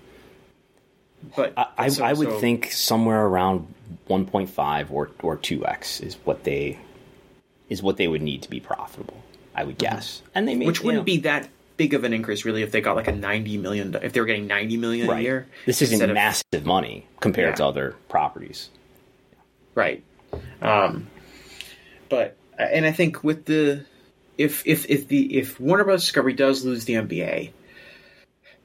but 1.36 1.52
I, 1.56 1.66
I, 1.76 1.88
so- 1.88 2.04
I 2.04 2.12
would 2.12 2.28
so- 2.28 2.38
think 2.40 2.70
somewhere 2.72 3.24
around 3.26 3.72
1.5 4.08 4.90
or 4.90 5.10
or 5.22 5.36
2x 5.36 6.02
is 6.02 6.16
what 6.24 6.44
they 6.44 6.78
is 7.68 7.82
what 7.82 7.96
they 7.96 8.08
would 8.08 8.22
need 8.22 8.42
to 8.42 8.50
be 8.50 8.60
profitable. 8.60 9.22
I 9.54 9.64
would 9.64 9.78
guess, 9.78 10.22
and 10.34 10.46
they 10.46 10.54
may, 10.54 10.66
which 10.66 10.80
wouldn't 10.82 11.02
know, 11.02 11.04
be 11.04 11.18
that 11.18 11.48
big 11.76 11.92
of 11.94 12.04
an 12.04 12.12
increase 12.12 12.44
really 12.44 12.62
if 12.62 12.70
they 12.72 12.80
got 12.80 12.94
like 12.94 13.08
a 13.08 13.12
90 13.12 13.58
million 13.58 13.96
if 14.00 14.12
they 14.12 14.20
were 14.20 14.26
getting 14.26 14.46
90 14.46 14.76
million 14.76 15.10
a 15.10 15.20
year. 15.20 15.46
This 15.66 15.82
isn't 15.82 15.94
instead 15.94 16.10
of- 16.10 16.14
massive 16.14 16.64
money 16.64 17.06
compared 17.18 17.50
Yeah. 17.50 17.54
to 17.56 17.66
other 17.66 17.96
properties. 18.08 18.70
Right. 19.74 20.02
Um, 20.62 21.08
but 22.08 22.36
and 22.58 22.86
I 22.86 22.92
think 22.92 23.24
with 23.24 23.46
the 23.46 23.84
if 24.40 24.66
if 24.66 24.88
if 24.88 25.06
the 25.06 25.36
if 25.36 25.60
Warner 25.60 25.84
Bros. 25.84 26.00
Discovery 26.00 26.32
does 26.32 26.64
lose 26.64 26.86
the 26.86 26.94
NBA, 26.94 27.52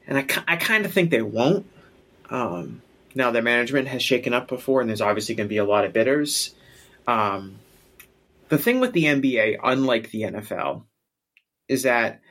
and 0.06 0.18
I 0.18 0.26
I 0.48 0.56
kind 0.56 0.86
of 0.86 0.92
think 0.92 1.10
they 1.10 1.20
won't. 1.20 1.66
Um, 2.30 2.80
now 3.14 3.30
their 3.30 3.42
management 3.42 3.88
has 3.88 4.02
shaken 4.02 4.32
up 4.32 4.48
before, 4.48 4.80
and 4.80 4.88
there's 4.88 5.02
obviously 5.02 5.34
going 5.34 5.48
to 5.48 5.52
be 5.52 5.58
a 5.58 5.64
lot 5.64 5.84
of 5.84 5.92
bidders. 5.92 6.54
Um, 7.06 7.56
the 8.48 8.56
thing 8.56 8.80
with 8.80 8.92
the 8.94 9.04
NBA, 9.04 9.58
unlike 9.62 10.10
the 10.10 10.22
NFL, 10.22 10.84
is 11.68 11.82
that 11.82 12.22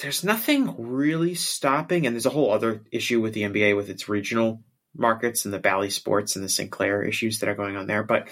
there's 0.00 0.24
nothing 0.24 0.74
really 0.78 1.36
stopping, 1.36 2.06
and 2.06 2.14
there's 2.16 2.26
a 2.26 2.30
whole 2.30 2.52
other 2.52 2.82
issue 2.90 3.20
with 3.20 3.34
the 3.34 3.42
NBA 3.42 3.76
with 3.76 3.88
its 3.88 4.08
regional 4.08 4.64
markets 4.96 5.44
and 5.44 5.54
the 5.54 5.60
Bally 5.60 5.90
Sports 5.90 6.34
and 6.34 6.44
the 6.44 6.48
Sinclair 6.48 7.02
issues 7.02 7.38
that 7.38 7.48
are 7.48 7.54
going 7.54 7.76
on 7.76 7.86
there. 7.86 8.02
But 8.02 8.28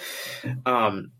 um, 0.64 1.12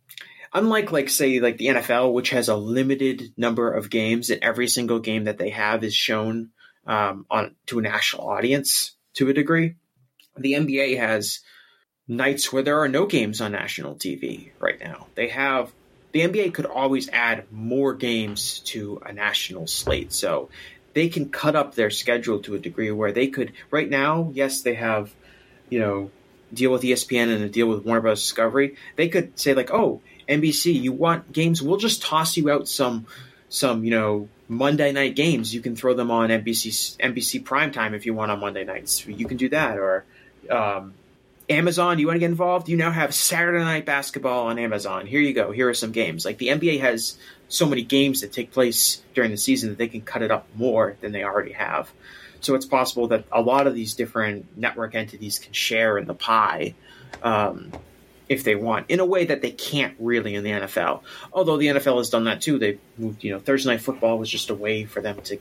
unlike, 0.53 0.93
like, 0.93 1.09
say, 1.09 1.41
like 1.41 1.59
the 1.59 1.67
NFL, 1.67 2.13
which 2.13 2.31
has 2.31 2.49
a 2.49 2.57
limited 2.57 3.33
number 3.37 3.73
of 3.73 3.91
games, 3.91 4.31
and 4.31 4.43
every 4.43 4.69
single 4.69 4.99
game 4.99 5.25
that 5.25 5.39
they 5.39 5.51
have 5.51 5.85
is 5.85 5.95
shown 5.95 6.51
um, 6.87 7.27
on 7.31 7.55
to 7.67 7.79
a 7.79 7.83
national 7.83 8.29
audience 8.29 8.97
to 9.15 9.29
a 9.29 9.35
degree, 9.35 9.75
the 10.37 10.53
NBA 10.53 10.99
has 10.99 11.41
nights 12.09 12.53
where 12.53 12.63
there 12.63 12.81
are 12.81 12.89
no 12.89 13.07
games 13.07 13.41
on 13.41 13.53
national 13.53 13.97
TV 13.97 14.51
right 14.61 14.79
now. 14.81 15.07
They 15.15 15.29
have 15.29 15.73
the 16.13 16.21
NBA 16.21 16.55
could 16.55 16.67
always 16.67 17.09
add 17.11 17.45
more 17.51 17.93
games 17.95 18.61
to 18.61 19.03
a 19.05 19.13
national 19.13 19.67
slate. 19.67 20.13
So 20.13 20.49
they 20.95 21.09
can 21.09 21.29
cut 21.29 21.57
up 21.57 21.75
their 21.75 21.91
schedule 21.91 22.39
to 22.41 22.55
a 22.55 22.59
degree 22.59 22.91
where 22.91 23.13
they 23.13 23.29
could 23.29 23.53
right 23.71 23.89
now, 23.89 24.31
yes, 24.33 24.63
they 24.63 24.75
have, 24.75 25.15
you 25.69 25.79
know, 25.79 26.11
deal 26.55 26.71
with 26.71 26.83
ESPN 26.83 27.35
and 27.35 27.45
a 27.45 27.49
deal 27.49 27.67
with 27.67 27.85
Warner 27.85 28.01
Bros. 28.01 28.23
Discovery. 28.23 28.77
They 28.95 29.09
could 29.09 29.39
say 29.39 29.53
like, 29.53 29.71
oh, 29.71 30.01
NBC, 30.29 30.81
you 30.81 30.93
want 30.93 31.33
games? 31.33 31.63
We'll 31.63 31.77
just 31.77 32.03
toss 32.03 32.37
you 32.37 32.51
out 32.51 32.69
some 32.69 33.07
some, 33.49 33.85
you 33.85 33.91
know, 33.91 34.29
Monday 34.49 34.93
night 34.93 35.15
games. 35.15 35.55
You 35.55 35.61
can 35.61 35.77
throw 35.77 35.95
them 35.95 36.11
on 36.11 36.31
NBC 36.31 36.97
NBC 36.99 37.43
primetime 37.43 37.95
if 37.95 38.07
you 38.07 38.15
want 38.15 38.31
on 38.31 38.41
Monday 38.41 38.65
nights. 38.65 39.07
You 39.07 39.27
can 39.27 39.37
do 39.37 39.49
that. 39.51 39.79
Or 39.79 40.05
um, 40.51 40.95
Amazon, 41.49 41.99
you 41.99 42.07
want 42.07 42.17
to 42.17 42.21
get 42.21 42.31
involved? 42.31 42.69
You 42.69 42.77
now 42.77 42.91
have 42.91 43.15
Saturday 43.15 43.63
night 43.63 43.87
basketball 43.87 44.47
on 44.49 44.59
Amazon. 44.59 45.07
Here 45.07 45.21
you 45.21 45.33
go. 45.33 45.53
Here 45.53 45.69
are 45.69 45.75
some 45.75 45.93
games. 45.93 46.25
Like 46.25 46.39
the 46.39 46.49
NBA 46.49 46.81
has 46.81 47.17
so 47.49 47.67
many 47.67 47.83
games 47.83 48.23
that 48.23 48.33
take 48.33 48.51
place 48.51 49.03
during 49.15 49.31
the 49.31 49.37
season 49.37 49.69
that 49.71 49.79
they 49.79 49.89
can 49.89 50.01
cut 50.01 50.23
it 50.23 50.31
up 50.31 50.49
more 50.57 50.97
than 51.01 51.13
they 51.13 51.23
already 51.23 51.53
have. 51.53 51.91
So 52.41 52.55
it's 52.55 52.67
possible 52.67 53.09
that 53.09 53.25
a 53.33 53.41
lot 53.41 53.67
of 53.67 53.75
these 53.75 53.95
different 53.95 54.57
network 54.57 54.95
entities 54.95 55.39
can 55.39 55.53
share 55.53 55.99
in 55.99 56.07
the 56.07 56.15
pie 56.15 56.75
um, 57.23 57.73
if 58.29 58.43
they 58.45 58.55
want, 58.57 58.87
in 58.91 58.99
a 59.01 59.05
way 59.05 59.25
that 59.27 59.41
they 59.43 59.51
can't 59.53 59.95
really 59.99 60.35
in 60.35 60.43
the 60.45 60.51
NFL. 60.51 61.03
Although 61.33 61.57
the 61.59 61.69
NFL 61.69 61.99
has 61.99 62.11
done 62.11 62.25
that 62.25 62.41
too. 62.43 62.59
They 62.59 62.79
moved, 62.99 63.23
you 63.23 63.33
know, 63.33 63.39
Thursday 63.39 63.71
night 63.71 63.81
football 63.81 64.19
was 64.19 64.29
just 64.31 64.51
a 64.51 64.55
way 64.55 64.85
for 64.85 65.01
them 65.01 65.21
to 65.23 65.39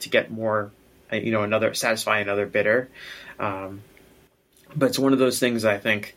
to 0.00 0.08
get 0.08 0.30
more, 0.30 0.70
uh, 1.12 1.16
you 1.16 1.30
know, 1.32 1.42
another 1.42 1.74
satisfy 1.74 2.18
another 2.20 2.46
bidder. 2.46 2.88
Um, 3.38 3.82
but 4.74 4.86
it's 4.86 4.98
one 4.98 5.12
of 5.12 5.18
those 5.18 5.38
things 5.38 5.64
I 5.64 5.78
think. 5.78 6.14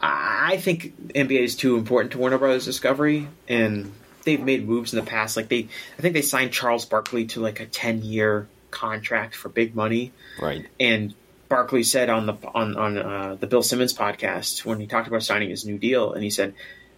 I 0.00 0.58
think 0.58 1.12
NBA 1.14 1.40
is 1.44 1.56
too 1.56 1.76
important 1.76 2.12
to 2.12 2.18
Warner 2.18 2.36
Brothers 2.36 2.66
Discovery, 2.66 3.28
and 3.48 3.90
they've 4.24 4.40
made 4.42 4.68
moves 4.68 4.92
in 4.92 5.02
the 5.02 5.06
past. 5.08 5.34
Like 5.36 5.48
they, 5.48 5.68
I 5.98 6.02
think 6.02 6.12
they 6.12 6.20
signed 6.22 6.52
Charles 6.52 6.84
Barkley 6.84 7.24
to 7.28 7.40
like 7.40 7.60
a 7.60 7.66
ten 7.66 8.02
year 8.02 8.48
contract 8.70 9.34
for 9.34 9.48
big 9.48 9.74
money, 9.74 10.12
Right. 10.40 10.66
and 10.78 11.14
Barkley 11.52 11.82
said 11.82 12.08
on 12.08 12.24
the 12.24 12.34
on 12.54 12.76
on 12.78 12.96
uh, 12.96 13.36
the 13.38 13.46
Bill 13.46 13.62
Simmons 13.62 13.92
podcast 13.92 14.64
when 14.64 14.80
he 14.80 14.86
talked 14.86 15.06
about 15.06 15.22
signing 15.22 15.50
his 15.50 15.66
new 15.66 15.76
deal, 15.76 16.14
and 16.14 16.24
he 16.24 16.30
said, 16.30 16.54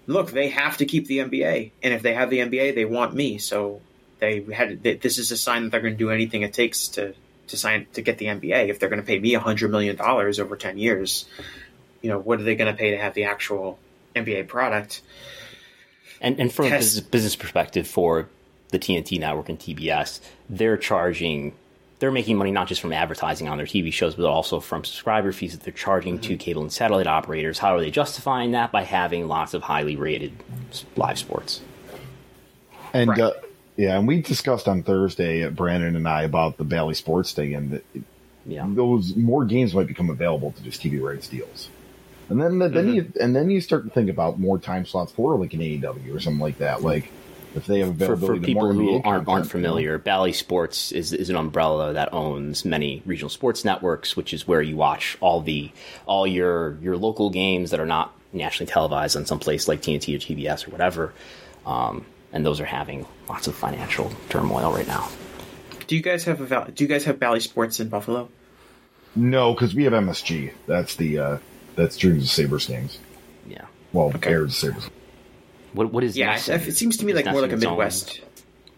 "Look, 0.06 0.30
they 0.30 0.50
have 0.50 0.76
to 0.76 0.86
keep 0.86 1.08
the 1.08 1.18
NBA, 1.18 1.72
and 1.82 1.92
if 1.92 2.02
they 2.02 2.14
have 2.14 2.30
the 2.30 2.38
NBA, 2.38 2.76
they 2.76 2.84
want 2.84 3.14
me. 3.14 3.38
So 3.38 3.80
they 4.20 4.42
had 4.42 4.80
they, 4.80 4.94
this 4.94 5.18
is 5.18 5.32
a 5.32 5.36
sign 5.36 5.64
that 5.64 5.70
they're 5.72 5.80
going 5.80 5.94
to 5.94 5.98
do 5.98 6.10
anything 6.10 6.42
it 6.42 6.52
takes 6.52 6.86
to 6.90 7.14
to 7.48 7.56
sign 7.56 7.88
to 7.94 8.02
get 8.02 8.18
the 8.18 8.26
NBA. 8.26 8.68
If 8.68 8.78
they're 8.78 8.88
going 8.88 9.02
to 9.02 9.06
pay 9.06 9.18
me 9.18 9.34
a 9.34 9.40
hundred 9.40 9.72
million 9.72 9.96
dollars 9.96 10.38
over 10.38 10.54
ten 10.54 10.78
years, 10.78 11.24
you 12.00 12.08
know, 12.08 12.20
what 12.20 12.38
are 12.38 12.44
they 12.44 12.54
going 12.54 12.72
to 12.72 12.78
pay 12.78 12.92
to 12.92 12.96
have 12.96 13.14
the 13.14 13.24
actual 13.24 13.80
NBA 14.14 14.46
product? 14.46 15.02
And 16.20 16.38
and 16.38 16.52
from 16.52 16.66
a 16.66 16.68
Test- 16.68 16.84
business, 16.84 17.06
business 17.08 17.34
perspective 17.36 17.88
for 17.88 18.28
the 18.68 18.78
TNT 18.78 19.18
network 19.18 19.48
and 19.48 19.58
TBS, 19.58 20.20
they're 20.48 20.76
charging 20.76 21.54
they're 21.98 22.10
making 22.10 22.36
money 22.36 22.50
not 22.50 22.66
just 22.68 22.80
from 22.80 22.92
advertising 22.92 23.48
on 23.48 23.56
their 23.56 23.66
TV 23.66 23.92
shows, 23.92 24.14
but 24.14 24.26
also 24.26 24.60
from 24.60 24.84
subscriber 24.84 25.32
fees 25.32 25.52
that 25.56 25.62
they're 25.64 25.72
charging 25.72 26.18
to 26.20 26.36
cable 26.36 26.62
and 26.62 26.72
satellite 26.72 27.06
operators. 27.06 27.58
How 27.58 27.76
are 27.76 27.80
they 27.80 27.90
justifying 27.90 28.52
that? 28.52 28.72
By 28.72 28.82
having 28.82 29.28
lots 29.28 29.54
of 29.54 29.62
highly 29.62 29.96
rated 29.96 30.32
live 30.96 31.18
sports. 31.18 31.60
And 32.92 33.10
Right. 33.10 33.20
uh, 33.20 33.32
yeah, 33.76 33.98
and 33.98 34.06
we 34.06 34.22
discussed 34.22 34.68
on 34.68 34.82
Thursday, 34.82 35.44
uh, 35.44 35.50
Brandon 35.50 35.96
and 35.96 36.06
I, 36.06 36.22
about 36.22 36.56
the 36.58 36.64
Bally 36.64 36.94
Sports 36.94 37.32
thing, 37.32 37.54
and 37.54 37.70
that 37.72 37.84
Yeah. 38.46 38.66
those 38.68 39.16
more 39.16 39.44
games 39.44 39.74
might 39.74 39.86
become 39.86 40.10
available 40.10 40.52
to 40.52 40.62
just 40.62 40.80
TV 40.82 41.00
rights 41.00 41.28
deals. 41.28 41.68
And 42.28 42.40
then 42.40 42.58
then 42.58 42.72
Mm-hmm. 42.72 42.88
you 42.88 43.12
and 43.20 43.36
then 43.36 43.50
you 43.50 43.60
start 43.60 43.84
to 43.84 43.90
think 43.90 44.08
about 44.08 44.38
more 44.40 44.58
time 44.58 44.86
slots 44.86 45.12
for 45.12 45.36
like 45.38 45.52
an 45.54 45.60
AEW 45.60 46.14
or 46.14 46.20
something 46.20 46.40
like 46.40 46.58
that. 46.58 46.82
Like 46.82 47.10
if 47.54 47.66
they 47.66 47.80
have 47.80 47.96
For, 47.98 48.12
availability 48.14 48.26
for 48.26 48.40
to 48.40 48.46
people 48.46 48.72
who 48.72 49.02
aren't, 49.04 49.28
aren't 49.28 49.50
familiar, 49.50 49.98
Bally 49.98 50.32
Sports 50.32 50.92
is, 50.92 51.12
is 51.12 51.30
an 51.30 51.36
umbrella 51.36 51.92
that 51.94 52.12
owns 52.12 52.64
many 52.64 53.02
regional 53.06 53.28
sports 53.30 53.64
networks, 53.64 54.16
which 54.16 54.32
is 54.34 54.46
where 54.48 54.60
you 54.62 54.76
watch 54.76 55.16
all 55.20 55.40
the 55.40 55.70
all 56.06 56.26
your 56.26 56.76
your 56.82 56.96
local 56.96 57.30
games 57.30 57.70
that 57.70 57.80
are 57.80 57.86
not 57.86 58.14
nationally 58.32 58.70
televised 58.70 59.16
on 59.16 59.26
some 59.26 59.38
place 59.38 59.68
like 59.68 59.80
TNT 59.82 60.14
or 60.16 60.18
TBS 60.18 60.66
or 60.66 60.70
whatever. 60.70 61.12
Um, 61.66 62.04
and 62.32 62.44
those 62.44 62.60
are 62.60 62.64
having 62.64 63.06
lots 63.28 63.46
of 63.46 63.54
financial 63.54 64.10
turmoil 64.28 64.72
right 64.72 64.88
now. 64.88 65.08
Do 65.86 65.94
you 65.96 66.02
guys 66.02 66.24
have 66.24 66.40
a 66.52 66.70
Do 66.72 66.82
you 66.82 66.88
guys 66.88 67.04
have 67.04 67.18
Bally 67.20 67.40
Sports 67.40 67.78
in 67.80 67.88
Buffalo? 67.88 68.28
No, 69.14 69.54
because 69.54 69.74
we 69.74 69.84
have 69.84 69.92
MSG. 69.92 70.52
That's 70.66 70.96
the 70.96 71.18
uh 71.18 71.38
that's 71.76 71.96
Dreams 71.96 72.24
of 72.24 72.30
Sabres 72.30 72.66
games. 72.66 72.98
Yeah. 73.46 73.66
Well, 73.92 74.08
Okay. 74.14 74.30
airs 74.30 74.56
Sabres. 74.56 74.88
What 75.74 75.92
what 75.92 76.02
is 76.04 76.16
Yeah, 76.16 76.34
NESN? 76.36 76.66
it 76.68 76.76
seems 76.76 76.96
to 76.98 77.04
me 77.04 77.12
Is 77.12 77.16
like 77.16 77.26
more 77.26 77.42
like 77.42 77.50
a 77.52 77.54
its 77.54 77.64
own- 77.64 77.72
Midwest 77.72 78.20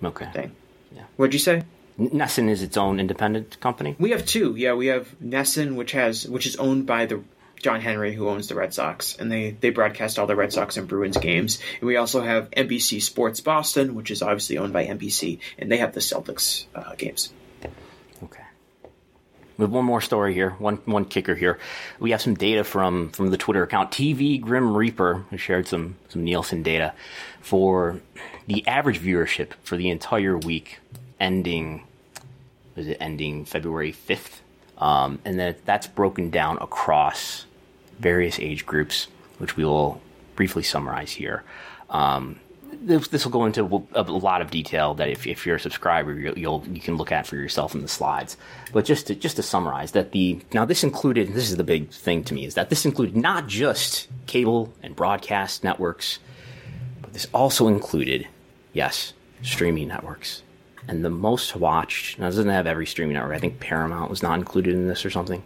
Okay. 0.03 0.29
thing. 0.33 0.53
Yeah. 0.95 1.03
What'd 1.17 1.33
you 1.35 1.39
say? 1.41 1.63
NESN 1.99 2.49
is 2.51 2.63
its 2.63 2.77
own 2.77 3.01
independent 3.01 3.59
company. 3.61 3.97
We 3.99 4.11
have 4.11 4.27
two. 4.27 4.55
Yeah, 4.57 4.75
we 4.75 4.89
have 4.89 5.09
NESN, 5.23 5.77
which 5.77 5.93
has 5.93 6.27
which 6.29 6.47
is 6.47 6.57
owned 6.57 6.85
by 6.87 7.07
the 7.07 7.21
John 7.63 7.81
Henry, 7.81 8.13
who 8.15 8.29
owns 8.29 8.49
the 8.49 8.55
Red 8.55 8.75
Sox, 8.75 9.17
and 9.17 9.33
they 9.33 9.57
they 9.61 9.71
broadcast 9.71 10.19
all 10.19 10.27
the 10.27 10.37
Red 10.37 10.53
Sox 10.53 10.77
and 10.77 10.87
Bruins 10.87 11.17
games. 11.17 11.59
And 11.81 11.87
we 11.87 11.97
also 11.97 12.21
have 12.23 12.51
NBC 12.51 13.01
Sports 13.01 13.41
Boston, 13.41 13.95
which 13.95 14.11
is 14.11 14.21
obviously 14.21 14.59
owned 14.59 14.75
by 14.75 14.85
NBC, 14.87 15.39
and 15.59 15.73
they 15.73 15.79
have 15.79 15.95
the 15.95 16.01
Celtics 16.01 16.67
uh, 16.75 16.95
games. 16.97 17.33
Have 19.59 19.71
one 19.71 19.85
more 19.87 20.03
story 20.03 20.35
here, 20.35 20.51
one 20.59 20.77
one 20.85 21.07
kicker 21.07 21.35
here. 21.35 21.59
We 21.99 22.11
have 22.11 22.21
some 22.21 22.35
data 22.35 22.63
from 22.63 23.11
from 23.11 23.31
the 23.31 23.39
Twitter 23.39 23.63
account 23.63 23.91
TV 23.91 24.41
Grim 24.41 24.77
Reaper, 24.77 25.25
who 25.31 25.39
shared 25.39 25.67
some 25.67 25.97
some 26.09 26.25
Nielsen 26.25 26.63
data 26.63 26.93
for 27.41 28.01
the 28.47 28.67
average 28.67 29.01
viewership 29.01 29.53
for 29.63 29.77
the 29.77 29.89
entire 29.89 30.37
week 30.37 30.79
ending 31.19 31.85
was 32.75 32.87
it 32.87 32.99
ending 33.01 33.45
February 33.45 33.93
fifth, 33.93 34.43
um, 34.79 35.19
and 35.25 35.39
then 35.39 35.57
that's 35.65 35.87
broken 35.87 36.31
down 36.31 36.59
across 36.59 37.47
various 37.99 38.39
age 38.39 38.67
groups, 38.67 39.09
which 39.39 39.57
we 39.57 39.65
will 39.65 40.01
briefly 40.35 40.63
summarize 40.63 41.13
here. 41.13 41.43
Um, 41.89 42.39
this, 42.87 43.25
will 43.25 43.33
go 43.33 43.45
into 43.45 43.85
a 43.95 44.03
lot 44.03 44.41
of 44.41 44.51
detail 44.51 44.95
that 44.95 45.09
if, 45.09 45.27
if 45.27 45.45
you're 45.45 45.57
a 45.57 45.61
subscriber, 45.61 46.15
you'll, 46.15 46.39
you'll 46.39 46.65
you 46.69 46.81
can 46.81 46.97
look 46.97 47.11
at 47.11 47.27
for 47.27 47.37
yourself 47.37 47.75
in 47.75 47.83
the 47.83 47.89
slides. 47.89 48.37
But 48.73 48.85
just 48.85 49.09
to, 49.09 49.15
just 49.15 49.37
to 49.37 49.43
summarize, 49.43 49.93
that 49.93 50.13
the 50.13 50.41
now 50.53 50.65
this 50.65 50.85
included 50.85 51.29
this 51.35 51.51
is 51.51 51.57
the 51.57 51.65
big 51.65 51.91
thing 51.91 52.23
to 52.25 52.35
me 52.35 52.45
is 52.45 52.55
that 52.55 52.71
this 52.71 52.85
included 52.85 53.17
not 53.17 53.49
just 53.49 54.09
cable 54.27 54.73
and 54.83 54.95
broadcast 54.95 55.65
networks, 55.65 56.21
but 57.03 57.13
this 57.13 57.27
also 57.35 57.67
included 57.69 58.29
yes 58.73 59.13
streaming 59.43 59.89
networks. 59.89 60.43
And 60.89 61.05
the 61.05 61.11
most 61.11 61.57
watched 61.57 62.19
now 62.19 62.27
doesn't 62.27 62.49
have 62.49 62.69
every 62.69 62.87
streaming 62.87 63.15
network. 63.15 63.35
I 63.35 63.41
think 63.41 63.59
Paramount 63.59 64.09
was 64.09 64.23
not 64.23 64.39
included 64.39 64.75
in 64.75 64.87
this 64.87 65.05
or 65.05 65.11
something. 65.11 65.43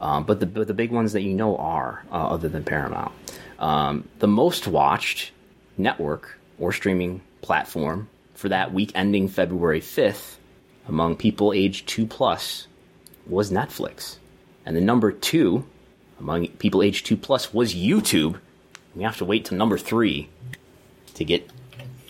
Um, 0.00 0.24
but 0.24 0.40
the 0.40 0.46
but 0.46 0.66
the 0.66 0.74
big 0.74 0.90
ones 0.90 1.12
that 1.12 1.22
you 1.22 1.34
know 1.34 1.56
are 1.56 2.02
uh, 2.10 2.28
other 2.30 2.48
than 2.48 2.64
Paramount. 2.64 3.12
Um, 3.60 4.08
the 4.18 4.26
most 4.26 4.66
watched 4.66 5.30
network 5.78 6.38
or 6.64 6.72
streaming 6.72 7.20
platform 7.42 8.08
for 8.34 8.48
that 8.48 8.72
week 8.72 8.90
ending 8.94 9.28
February 9.28 9.80
5th 9.80 10.36
among 10.88 11.14
people 11.14 11.52
aged 11.52 11.86
2 11.86 12.06
plus 12.06 12.66
was 13.26 13.50
Netflix. 13.50 14.16
And 14.64 14.74
the 14.74 14.80
number 14.80 15.12
2 15.12 15.62
among 16.18 16.48
people 16.48 16.82
aged 16.82 17.04
2 17.04 17.18
plus 17.18 17.52
was 17.52 17.74
YouTube. 17.74 18.38
We 18.94 19.02
have 19.02 19.18
to 19.18 19.26
wait 19.26 19.44
till 19.44 19.58
number 19.58 19.76
3 19.76 20.26
to 21.14 21.24
get 21.24 21.50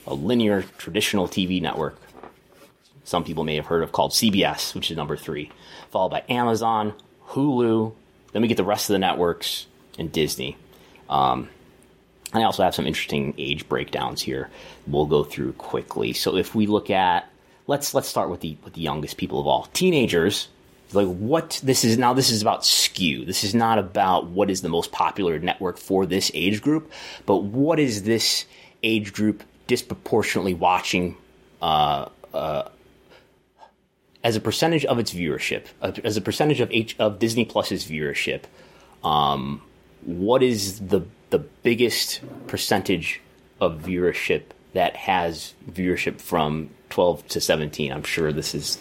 a 0.06 0.14
linear 0.14 0.62
traditional 0.78 1.26
TV 1.26 1.60
network. 1.60 1.98
Some 3.02 3.24
people 3.24 3.42
may 3.42 3.56
have 3.56 3.66
heard 3.66 3.82
of 3.82 3.90
called 3.90 4.12
CBS, 4.12 4.72
which 4.74 4.88
is 4.88 4.96
number 4.96 5.16
3, 5.16 5.50
followed 5.90 6.10
by 6.10 6.22
Amazon, 6.28 6.94
Hulu, 7.30 7.92
then 8.32 8.42
we 8.42 8.48
get 8.48 8.56
the 8.56 8.64
rest 8.64 8.88
of 8.88 8.94
the 8.94 8.98
networks 9.00 9.66
and 9.98 10.12
Disney. 10.12 10.56
Um, 11.08 11.48
I 12.34 12.42
also 12.42 12.64
have 12.64 12.74
some 12.74 12.86
interesting 12.86 13.32
age 13.38 13.68
breakdowns 13.68 14.20
here. 14.20 14.50
We'll 14.86 15.06
go 15.06 15.22
through 15.22 15.52
quickly. 15.54 16.12
So 16.12 16.36
if 16.36 16.54
we 16.54 16.66
look 16.66 16.90
at 16.90 17.30
let's 17.66 17.94
let's 17.94 18.08
start 18.08 18.28
with 18.28 18.40
the 18.40 18.56
with 18.64 18.74
the 18.74 18.80
youngest 18.80 19.16
people 19.16 19.40
of 19.40 19.46
all, 19.46 19.68
teenagers. 19.72 20.48
Like 20.92 21.08
what 21.08 21.60
this 21.64 21.84
is 21.84 21.96
now 21.96 22.12
this 22.12 22.30
is 22.30 22.42
about 22.42 22.64
skew. 22.64 23.24
This 23.24 23.44
is 23.44 23.54
not 23.54 23.78
about 23.78 24.26
what 24.26 24.50
is 24.50 24.62
the 24.62 24.68
most 24.68 24.92
popular 24.92 25.38
network 25.38 25.78
for 25.78 26.06
this 26.06 26.30
age 26.34 26.60
group, 26.60 26.90
but 27.26 27.38
what 27.38 27.80
is 27.80 28.02
this 28.02 28.44
age 28.82 29.12
group 29.12 29.42
disproportionately 29.66 30.54
watching 30.54 31.16
uh, 31.62 32.08
uh, 32.32 32.68
as 34.22 34.36
a 34.36 34.40
percentage 34.40 34.84
of 34.84 34.98
its 34.98 35.12
viewership, 35.12 35.66
uh, 35.82 35.92
as 36.04 36.16
a 36.16 36.20
percentage 36.20 36.60
of 36.60 36.70
H, 36.70 36.96
of 36.98 37.18
Disney 37.18 37.44
Plus's 37.44 37.84
viewership. 37.84 38.42
Um, 39.02 39.62
what 40.02 40.42
is 40.42 40.80
the 40.80 41.02
the 41.34 41.44
biggest 41.62 42.20
percentage 42.46 43.20
of 43.60 43.80
viewership 43.80 44.42
that 44.72 44.94
has 44.96 45.54
viewership 45.70 46.20
from 46.20 46.70
12 46.90 47.26
to 47.28 47.40
17 47.40 47.92
i'm 47.92 48.02
sure 48.02 48.32
this 48.32 48.54
is 48.54 48.78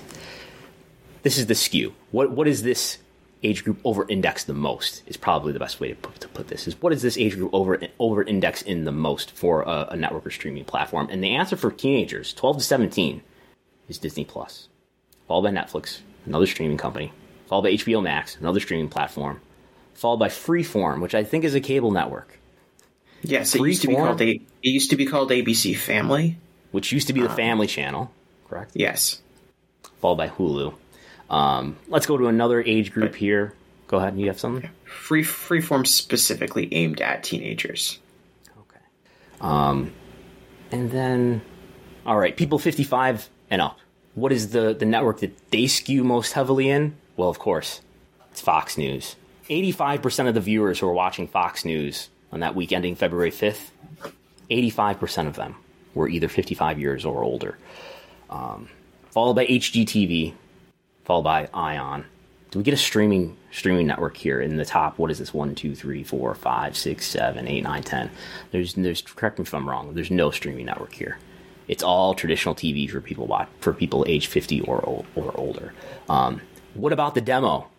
this 1.24 1.38
is 1.38 1.48
the 1.48 1.56
skew. 1.56 1.94
What 2.12 2.32
what 2.32 2.48
is 2.48 2.64
this 2.64 3.00
age 3.44 3.64
group 3.64 3.80
over 3.84 4.06
indexed 4.08 4.48
the 4.48 4.54
most 4.54 5.04
is 5.08 5.18
probably 5.18 5.52
the 5.52 5.60
best 5.60 5.80
way 5.80 5.90
to 5.90 5.96
put, 5.96 6.20
to 6.22 6.28
put 6.30 6.48
this 6.48 6.68
is 6.68 6.82
what 6.82 6.94
is 6.94 7.02
this 7.02 7.18
age 7.18 7.36
group 7.36 7.50
over 7.54 7.82
over 7.98 8.24
index 8.24 8.62
in 8.62 8.84
the 8.84 8.92
most 8.92 9.32
for 9.32 9.64
a, 9.64 9.88
a 9.92 9.96
network 9.96 10.26
or 10.26 10.32
streaming 10.32 10.66
platform? 10.66 11.08
And 11.10 11.24
the 11.24 11.36
answer 11.36 11.56
for 11.56 11.72
teenagers 11.72 12.34
12 12.34 12.58
to 12.58 12.64
17 12.64 13.22
is 13.88 13.98
disney 13.98 14.26
plus. 14.26 14.68
Followed 15.28 15.44
by 15.44 15.52
netflix 15.52 16.00
another 16.26 16.46
streaming 16.46 16.78
company. 16.78 17.14
Followed 17.48 17.64
by 17.64 17.72
hbo 17.72 18.04
max 18.04 18.36
another 18.36 18.60
streaming 18.60 18.90
platform. 18.90 19.40
Followed 19.94 20.18
by 20.18 20.28
freeform 20.28 21.02
which 21.02 21.16
i 21.16 21.24
think 21.24 21.46
is 21.46 21.56
a 21.56 21.62
cable 21.62 21.92
network 21.92 22.38
Yes, 23.24 23.56
it 23.56 23.62
used 23.62 23.82
to 23.84 23.88
be 23.88 23.96
called 23.96 24.22
a, 24.22 24.32
it 24.32 24.42
used 24.62 24.90
to 24.92 24.96
be 24.96 25.06
called 25.06 25.32
ABC 25.32 25.76
Family. 25.78 26.38
which 26.72 26.92
used 26.92 27.08
to 27.08 27.14
be 27.14 27.22
the 27.22 27.30
family 27.30 27.68
channel, 27.68 28.12
correct? 28.48 28.72
Yes. 28.74 29.22
Followed 30.02 30.18
by 30.18 30.28
Hulu. 30.30 30.74
Um, 31.30 31.78
let's 31.88 32.06
go 32.06 32.18
to 32.18 32.28
another 32.28 32.62
age 32.62 32.92
group 32.92 33.16
here. 33.16 33.54
Go 33.88 33.98
ahead. 33.98 34.20
You 34.20 34.28
have 34.28 34.40
something? 34.40 34.70
Free 34.84 35.24
Freeform 35.24 35.88
specifically 35.88 36.68
aimed 36.74 37.02
at 37.02 37.24
teenagers. 37.24 38.00
Okay. 38.60 38.80
Um, 39.40 39.94
and 40.72 40.92
then, 40.92 41.42
all 42.06 42.18
right, 42.18 42.36
people 42.36 42.60
55 42.60 43.30
and 43.50 43.62
up. 43.62 43.80
What 44.16 44.32
is 44.32 44.50
the, 44.52 44.74
the 44.74 44.86
network 44.86 45.20
that 45.22 45.52
they 45.52 45.68
skew 45.68 46.04
most 46.04 46.34
heavily 46.34 46.70
in? 46.70 46.96
Well, 47.16 47.30
of 47.30 47.40
course, 47.40 47.82
it's 48.32 48.42
Fox 48.42 48.78
News. 48.78 49.16
85% 49.50 50.28
of 50.28 50.34
the 50.34 50.42
viewers 50.42 50.80
who 50.80 50.88
are 50.88 50.94
watching 50.94 51.28
Fox 51.28 51.66
News 51.66 52.10
on 52.34 52.40
that 52.40 52.56
week 52.56 52.74
ending 52.74 52.96
February 52.96 53.32
5th, 53.32 53.70
85% 54.50 55.28
of 55.28 55.36
them 55.36 55.56
were 55.94 56.10
either 56.10 56.28
55 56.28 56.80
years 56.80 57.06
or 57.06 57.24
older. 57.24 57.58
Um, 58.30 58.68
followed 59.12 59.36
by 59.36 59.46
HGTV, 59.46 60.34
followed 61.06 61.24
by 61.24 61.48
Ion. 61.54 62.06
Do 62.50 62.60
we 62.60 62.64
get 62.64 62.74
a 62.74 62.78
streaming 62.78 63.38
streaming 63.52 63.88
network 63.88 64.18
here 64.18 64.42
in 64.42 64.58
the 64.58 64.66
top? 64.66 65.00
What 65.00 65.10
is 65.10 65.20
this? 65.20 65.34
One, 65.34 65.56
two, 65.56 65.76
three, 65.76 66.04
four, 66.04 66.34
five, 66.36 66.78
six, 66.78 67.06
seven, 67.06 67.48
eight, 67.48 67.62
nine, 67.64 67.82
ten. 67.82 68.12
There's, 68.52 68.76
there's. 68.76 69.02
Correct 69.02 69.40
me 69.40 69.44
if 69.44 69.54
I'm 69.56 69.68
wrong. 69.68 69.96
There's 69.96 70.12
no 70.12 70.30
streaming 70.30 70.68
network 70.68 70.94
here. 70.94 71.18
It's 71.68 71.82
all 71.82 72.14
traditional 72.14 72.54
TV 72.54 72.90
for 72.90 73.02
people 73.02 73.26
watch 73.26 73.48
for 73.60 73.74
people 73.74 74.06
age 74.08 74.28
50 74.28 74.62
or 74.62 75.04
or 75.16 75.32
older. 75.36 75.74
Um, 76.10 76.42
what 76.76 76.94
about 76.94 77.16
the 77.16 77.22
demo? 77.22 77.70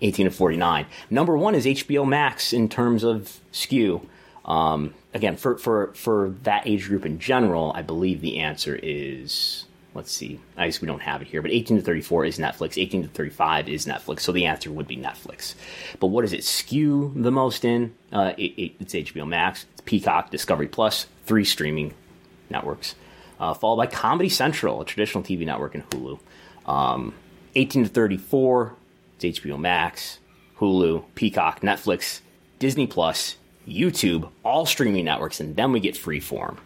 18 0.00 0.26
to 0.26 0.30
49. 0.30 0.86
Number 1.10 1.36
one 1.36 1.54
is 1.54 1.66
HBO 1.66 2.06
Max 2.06 2.52
in 2.52 2.68
terms 2.68 3.04
of 3.04 3.40
skew. 3.50 4.08
Um, 4.44 4.94
again, 5.14 5.36
for, 5.36 5.56
for, 5.58 5.92
for 5.94 6.30
that 6.42 6.66
age 6.66 6.88
group 6.88 7.06
in 7.06 7.18
general, 7.18 7.72
I 7.74 7.82
believe 7.82 8.20
the 8.20 8.40
answer 8.40 8.78
is, 8.82 9.66
let's 9.94 10.10
see, 10.10 10.40
I 10.56 10.66
guess 10.66 10.80
we 10.80 10.86
don't 10.86 11.02
have 11.02 11.22
it 11.22 11.28
here, 11.28 11.42
but 11.42 11.50
18 11.50 11.76
to 11.76 11.82
34 11.82 12.24
is 12.24 12.38
Netflix, 12.38 12.80
18 12.80 13.02
to 13.02 13.08
35 13.08 13.68
is 13.68 13.86
Netflix, 13.86 14.20
so 14.20 14.32
the 14.32 14.46
answer 14.46 14.72
would 14.72 14.88
be 14.88 14.96
Netflix. 14.96 15.54
But 16.00 16.08
what 16.08 16.22
does 16.22 16.32
it 16.32 16.44
skew 16.44 17.12
the 17.14 17.30
most 17.30 17.64
in? 17.64 17.94
Uh, 18.12 18.32
it, 18.36 18.52
it, 18.56 18.72
it's 18.80 18.94
HBO 18.94 19.26
Max, 19.26 19.66
it's 19.72 19.82
Peacock, 19.82 20.30
Discovery 20.30 20.68
Plus, 20.68 21.06
three 21.24 21.44
streaming 21.44 21.94
networks, 22.50 22.94
uh, 23.38 23.54
followed 23.54 23.76
by 23.76 23.86
Comedy 23.86 24.28
Central, 24.28 24.80
a 24.80 24.84
traditional 24.84 25.22
TV 25.22 25.46
network, 25.46 25.74
and 25.74 25.88
Hulu. 25.90 26.18
Um, 26.66 27.14
18 27.54 27.84
to 27.84 27.88
34, 27.90 28.74
it's 29.24 29.40
HBO 29.40 29.58
Max, 29.58 30.18
Hulu, 30.58 31.04
Peacock, 31.14 31.60
Netflix, 31.60 32.20
Disney 32.58 32.86
Plus, 32.86 33.36
YouTube, 33.66 34.30
all 34.44 34.66
streaming 34.66 35.04
networks, 35.04 35.40
and 35.40 35.56
then 35.56 35.72
we 35.72 35.80
get 35.80 35.94
Freeform. 35.94 36.58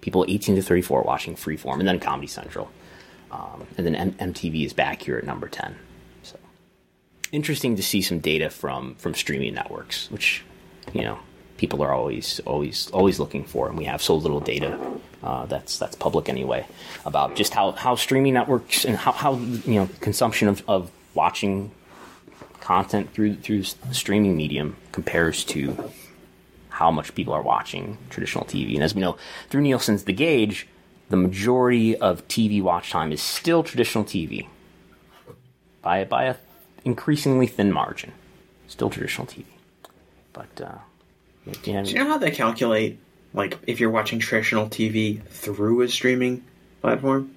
People 0.00 0.24
18 0.28 0.56
to 0.56 0.62
34 0.62 1.02
watching 1.02 1.34
Freeform, 1.34 1.78
and 1.78 1.88
then 1.88 1.98
Comedy 1.98 2.26
Central. 2.26 2.70
Um, 3.30 3.66
and 3.76 3.86
then 3.86 3.94
M- 3.94 4.12
MTV 4.12 4.64
is 4.64 4.72
back 4.72 5.02
here 5.02 5.18
at 5.18 5.24
number 5.24 5.48
10. 5.48 5.76
So 6.22 6.38
interesting 7.32 7.76
to 7.76 7.82
see 7.82 8.02
some 8.02 8.20
data 8.20 8.50
from 8.50 8.94
from 8.96 9.14
streaming 9.14 9.54
networks, 9.54 10.10
which 10.10 10.44
you 10.92 11.02
know 11.02 11.18
people 11.56 11.82
are 11.82 11.92
always 11.92 12.40
always 12.46 12.88
always 12.92 13.18
looking 13.18 13.44
for, 13.44 13.68
and 13.68 13.76
we 13.76 13.84
have 13.84 14.00
so 14.00 14.14
little 14.14 14.40
data 14.40 14.78
uh, 15.22 15.44
that's 15.46 15.78
that's 15.78 15.96
public 15.96 16.28
anyway 16.28 16.66
about 17.04 17.34
just 17.34 17.52
how, 17.52 17.72
how 17.72 17.96
streaming 17.96 18.34
networks 18.34 18.84
and 18.84 18.96
how, 18.96 19.12
how 19.12 19.34
you 19.34 19.74
know 19.74 19.88
consumption 20.00 20.46
of, 20.46 20.62
of 20.68 20.90
watching 21.16 21.72
content 22.60 23.12
through 23.12 23.36
through 23.36 23.64
streaming 23.92 24.36
medium 24.36 24.76
compares 24.92 25.44
to 25.44 25.90
how 26.68 26.90
much 26.90 27.14
people 27.14 27.32
are 27.32 27.42
watching 27.42 27.96
traditional 28.10 28.44
TV. 28.44 28.74
And 28.74 28.84
as 28.84 28.94
we 28.94 29.00
know 29.00 29.16
through 29.48 29.62
Nielsen's 29.62 30.04
The 30.04 30.12
Gauge, 30.12 30.68
the 31.08 31.16
majority 31.16 31.96
of 31.96 32.26
TV 32.28 32.62
watch 32.62 32.90
time 32.90 33.10
is 33.12 33.22
still 33.22 33.62
traditional 33.62 34.04
TV 34.04 34.46
by 35.82 36.04
by 36.04 36.24
a 36.24 36.36
increasingly 36.84 37.46
thin 37.46 37.72
margin. 37.72 38.12
Still 38.68 38.90
traditional 38.90 39.26
TV, 39.26 39.44
but. 40.32 40.60
Uh, 40.60 40.78
do 41.62 41.70
you, 41.70 41.82
Do 41.82 41.90
you 41.92 41.98
know 41.98 42.08
how 42.08 42.18
they 42.18 42.32
calculate, 42.32 42.98
like, 43.32 43.58
if 43.66 43.78
you're 43.78 43.90
watching 43.90 44.18
traditional 44.18 44.66
TV 44.66 45.22
through 45.28 45.82
a 45.82 45.88
streaming 45.88 46.44
platform? 46.80 47.35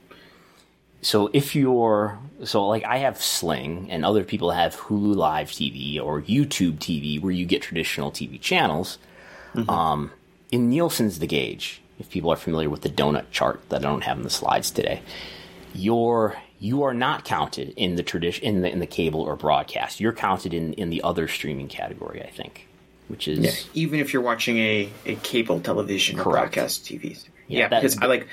So 1.02 1.30
if 1.34 1.56
you're 1.56 2.20
so 2.44 2.68
like 2.68 2.84
I 2.84 2.98
have 2.98 3.22
Sling 3.22 3.88
and 3.90 4.04
other 4.04 4.24
people 4.24 4.52
have 4.52 4.76
Hulu 4.76 5.16
Live 5.16 5.50
TV 5.50 6.02
or 6.02 6.22
YouTube 6.22 6.78
TV 6.78 7.22
where 7.22 7.32
you 7.32 7.46
get 7.46 7.62
traditional 7.62 8.12
TV 8.12 8.40
channels. 8.40 8.98
Mm-hmm. 9.54 9.70
Um, 9.70 10.12
in 10.52 10.70
Nielsen's 10.70 11.20
The 11.20 11.28
Gauge, 11.28 11.82
if 12.00 12.10
people 12.10 12.32
are 12.32 12.36
familiar 12.36 12.70
with 12.70 12.82
the 12.82 12.90
donut 12.90 13.32
chart 13.32 13.62
that 13.70 13.82
I 13.82 13.84
don't 13.84 14.04
have 14.04 14.18
in 14.18 14.24
the 14.24 14.30
slides 14.30 14.72
today, 14.72 15.02
you're 15.74 16.38
you 16.60 16.84
are 16.84 16.94
not 16.94 17.24
counted 17.24 17.74
in 17.78 17.96
the 17.96 18.04
tradition 18.04 18.44
in 18.44 18.62
the 18.62 18.72
in 18.72 18.80
the 18.80 18.88
cable 18.88 19.22
or 19.22 19.36
broadcast. 19.36 20.00
You're 20.00 20.14
counted 20.14 20.54
in 20.54 20.74
in 20.74 20.90
the 20.90 21.02
other 21.04 21.28
streaming 21.28 21.68
category, 21.68 22.22
I 22.22 22.30
think 22.30 22.68
which 23.10 23.28
is 23.28 23.40
yeah, 23.40 23.52
even 23.74 24.00
if 24.00 24.14
you're 24.14 24.22
watching 24.22 24.58
a, 24.60 24.90
a 25.06 25.16
cable 25.16 25.60
television 25.60 26.16
correct. 26.16 26.28
or 26.28 26.32
broadcast 26.32 26.86
TV. 26.86 27.22
Yeah, 27.48 27.62
yeah 27.62 27.68
because 27.68 27.98
I 27.98 28.06
like 28.06 28.28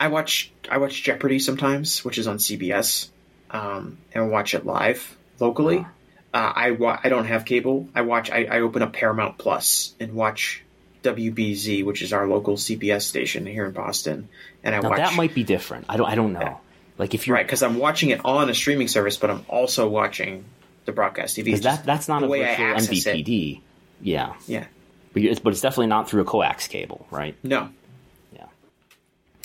I 0.00 0.08
watch 0.08 0.50
I 0.70 0.78
watch 0.78 1.02
Jeopardy 1.02 1.38
sometimes, 1.38 2.04
which 2.04 2.18
is 2.18 2.26
on 2.26 2.38
CBS, 2.38 3.08
um, 3.50 3.98
and 4.12 4.30
watch 4.30 4.54
it 4.54 4.64
live 4.64 5.16
locally. 5.40 5.84
Uh, 6.32 6.52
I 6.54 6.70
wa- 6.72 6.98
I 7.02 7.08
don't 7.08 7.24
have 7.26 7.44
cable. 7.44 7.88
I 7.94 8.02
watch 8.02 8.30
I, 8.30 8.44
I 8.44 8.60
open 8.60 8.82
up 8.82 8.92
Paramount 8.92 9.38
Plus 9.38 9.94
and 9.98 10.12
watch 10.14 10.62
WBZ, 11.02 11.84
which 11.84 12.02
is 12.02 12.12
our 12.12 12.26
local 12.26 12.56
CBS 12.56 13.02
station 13.02 13.46
here 13.46 13.64
in 13.64 13.72
Boston, 13.72 14.28
and 14.62 14.74
I 14.74 14.80
now 14.80 14.90
watch 14.90 14.98
that 14.98 15.14
might 15.14 15.34
be 15.34 15.44
different. 15.44 15.86
I 15.88 15.96
don't 15.96 16.08
I 16.08 16.14
don't 16.14 16.32
know. 16.32 16.40
Yeah. 16.40 16.56
Like 16.98 17.14
if 17.14 17.26
you're 17.26 17.36
right 17.36 17.46
because 17.46 17.62
I'm 17.62 17.78
watching 17.78 18.10
it 18.10 18.20
on 18.24 18.50
a 18.50 18.54
streaming 18.54 18.88
service, 18.88 19.16
but 19.16 19.30
I'm 19.30 19.44
also 19.48 19.88
watching 19.88 20.44
the 20.84 20.92
broadcast 20.92 21.36
TV. 21.36 21.60
That, 21.62 21.84
that's 21.84 22.08
not 22.08 22.22
a 22.22 22.26
way 22.26 22.40
virtual 22.44 22.94
MVPD. 22.96 23.56
It. 23.58 23.62
Yeah. 24.00 24.34
Yeah. 24.46 24.66
But 25.12 25.22
it's, 25.22 25.40
but 25.40 25.50
it's 25.52 25.60
definitely 25.60 25.86
not 25.88 26.08
through 26.08 26.22
a 26.22 26.24
coax 26.24 26.66
cable, 26.68 27.06
right? 27.10 27.36
No. 27.42 27.70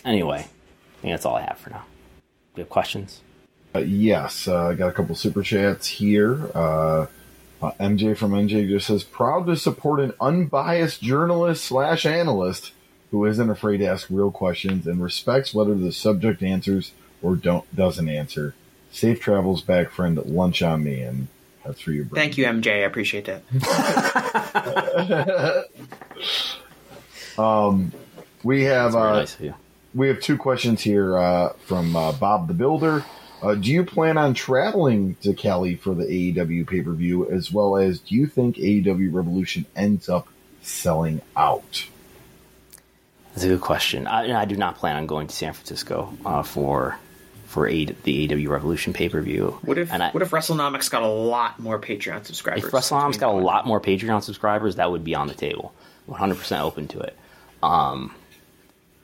Yeah. 0.04 0.10
Anyway, 0.10 0.40
I 0.40 1.02
think 1.02 1.14
that's 1.14 1.26
all 1.26 1.36
I 1.36 1.42
have 1.42 1.58
for 1.58 1.70
now. 1.70 1.86
Do 2.56 2.62
you 2.62 2.64
have 2.64 2.70
questions? 2.70 3.22
Uh, 3.76 3.80
yes, 3.80 4.48
uh, 4.48 4.68
I 4.68 4.76
got 4.76 4.90
a 4.90 4.92
couple 4.92 5.16
super 5.16 5.42
chats 5.42 5.88
here. 5.88 6.52
Uh, 6.54 7.08
uh 7.62 7.72
MJ 7.80 8.16
from 8.16 8.32
NJ 8.32 8.68
just 8.68 8.88
says, 8.88 9.04
proud 9.04 9.48
to 9.48 9.56
support 9.56 10.00
an 10.00 10.14
unbiased 10.22 11.02
journalist 11.02 11.64
slash 11.64 12.06
analyst 12.06 12.72
who 13.12 13.26
isn't 13.26 13.50
afraid 13.50 13.78
to 13.78 13.86
ask 13.86 14.08
real 14.10 14.32
questions 14.32 14.86
and 14.88 15.02
respects 15.02 15.54
whether 15.54 15.76
the 15.76 15.92
subject 15.92 16.44
answers 16.44 16.94
or 17.22 17.36
don't 17.36 17.76
doesn't 17.76 18.10
answer. 18.10 18.54
Safe 18.92 19.20
travels 19.20 19.62
back, 19.62 19.90
friend. 19.90 20.18
Lunch 20.26 20.62
on 20.62 20.84
me, 20.84 21.02
and 21.02 21.28
that's 21.66 21.82
for 21.82 21.92
you. 21.92 22.06
Thank 22.06 22.38
you, 22.38 22.46
MJ. 22.46 22.72
I 22.72 22.86
appreciate 22.86 23.26
that. 23.26 23.42
um, 27.38 27.92
we 28.44 28.64
have 28.64 28.96
uh, 28.96 29.14
nice 29.14 29.36
we 29.94 30.08
have 30.08 30.20
two 30.20 30.38
questions 30.38 30.82
here 30.82 31.18
uh, 31.18 31.50
from 31.66 31.96
uh, 31.96 32.12
Bob 32.14 32.48
the 32.48 32.54
Builder. 32.54 33.04
Uh, 33.42 33.56
do 33.56 33.72
you 33.72 33.84
plan 33.84 34.18
on 34.18 34.34
traveling 34.34 35.16
to 35.22 35.34
Cali 35.34 35.76
for 35.76 35.94
the 35.94 36.06
AEW 36.06 36.66
pay 36.66 36.82
per 36.82 36.94
view, 36.94 37.30
as 37.30 37.52
well 37.52 37.76
as 37.76 38.00
do 38.00 38.16
you 38.16 38.26
think 38.26 38.56
AEW 38.56 39.14
Revolution 39.14 39.66
ends 39.76 40.08
up 40.08 40.28
selling 40.62 41.22
out? 41.36 41.86
That's 43.34 43.44
a 43.44 43.50
good 43.50 43.62
question. 43.62 44.08
I, 44.08 44.42
I 44.42 44.46
do 44.46 44.56
not 44.56 44.78
plan 44.78 44.96
on 44.96 45.08
going 45.08 45.28
to 45.28 45.36
San 45.36 45.54
Francisco 45.54 46.16
uh, 46.26 46.44
for 46.44 46.98
for 47.48 47.68
a, 47.68 47.86
the 47.86 48.28
AEW 48.28 48.48
Revolution 48.48 48.94
pay 48.94 49.10
per 49.10 49.22
view. 49.22 49.60
What 49.64 49.78
if 49.78 49.92
I, 49.92 50.10
what 50.12 50.24
if 50.24 50.32
WrestleNomics 50.32 50.90
got 50.90 51.04
a 51.04 51.08
lot 51.08 51.60
more 51.60 51.80
Patreon 51.80 52.26
subscribers? 52.26 52.64
If 52.64 52.72
WrestleNomics 52.72 53.20
got 53.20 53.36
a 53.36 53.38
lot 53.38 53.68
more 53.68 53.82
Patreon 53.82 54.24
subscribers, 54.24 54.78
that 54.78 54.90
would 54.90 55.04
be 55.04 55.16
on 55.16 55.28
the 55.28 55.36
table. 55.36 55.74
One 56.06 56.20
hundred 56.20 56.38
percent 56.38 56.64
open 56.64 56.88
to 56.90 57.00
it. 57.00 57.18
Um, 57.62 58.14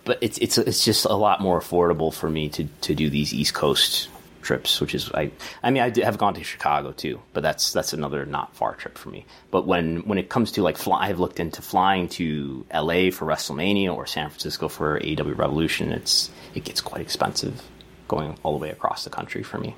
but 0.05 0.17
it's 0.21 0.37
it's 0.39 0.57
it's 0.57 0.83
just 0.83 1.05
a 1.05 1.13
lot 1.13 1.41
more 1.41 1.59
affordable 1.59 2.13
for 2.13 2.29
me 2.29 2.49
to 2.49 2.65
to 2.81 2.95
do 2.95 3.09
these 3.09 3.33
East 3.33 3.53
Coast 3.53 4.09
trips, 4.41 4.81
which 4.81 4.95
is 4.95 5.11
I 5.13 5.31
I 5.61 5.71
mean 5.71 5.83
I 5.83 6.03
have 6.03 6.17
gone 6.17 6.33
to 6.35 6.43
Chicago 6.43 6.91
too, 6.91 7.21
but 7.33 7.43
that's 7.43 7.73
that's 7.73 7.93
another 7.93 8.25
not 8.25 8.55
far 8.55 8.75
trip 8.75 8.97
for 8.97 9.09
me. 9.09 9.25
But 9.51 9.67
when 9.67 10.07
when 10.07 10.17
it 10.17 10.29
comes 10.29 10.53
to 10.53 10.63
like 10.63 10.77
fly, 10.77 11.07
I've 11.07 11.19
looked 11.19 11.39
into 11.39 11.61
flying 11.61 12.07
to 12.09 12.65
LA 12.73 13.11
for 13.11 13.25
WrestleMania 13.25 13.93
or 13.95 14.05
San 14.05 14.29
Francisco 14.29 14.67
for 14.67 14.99
AEW 14.99 15.37
Revolution. 15.37 15.91
It's 15.91 16.31
it 16.55 16.63
gets 16.63 16.81
quite 16.81 17.01
expensive 17.01 17.61
going 18.07 18.37
all 18.43 18.57
the 18.57 18.63
way 18.63 18.71
across 18.71 19.03
the 19.03 19.09
country 19.09 19.43
for 19.43 19.59
me. 19.59 19.75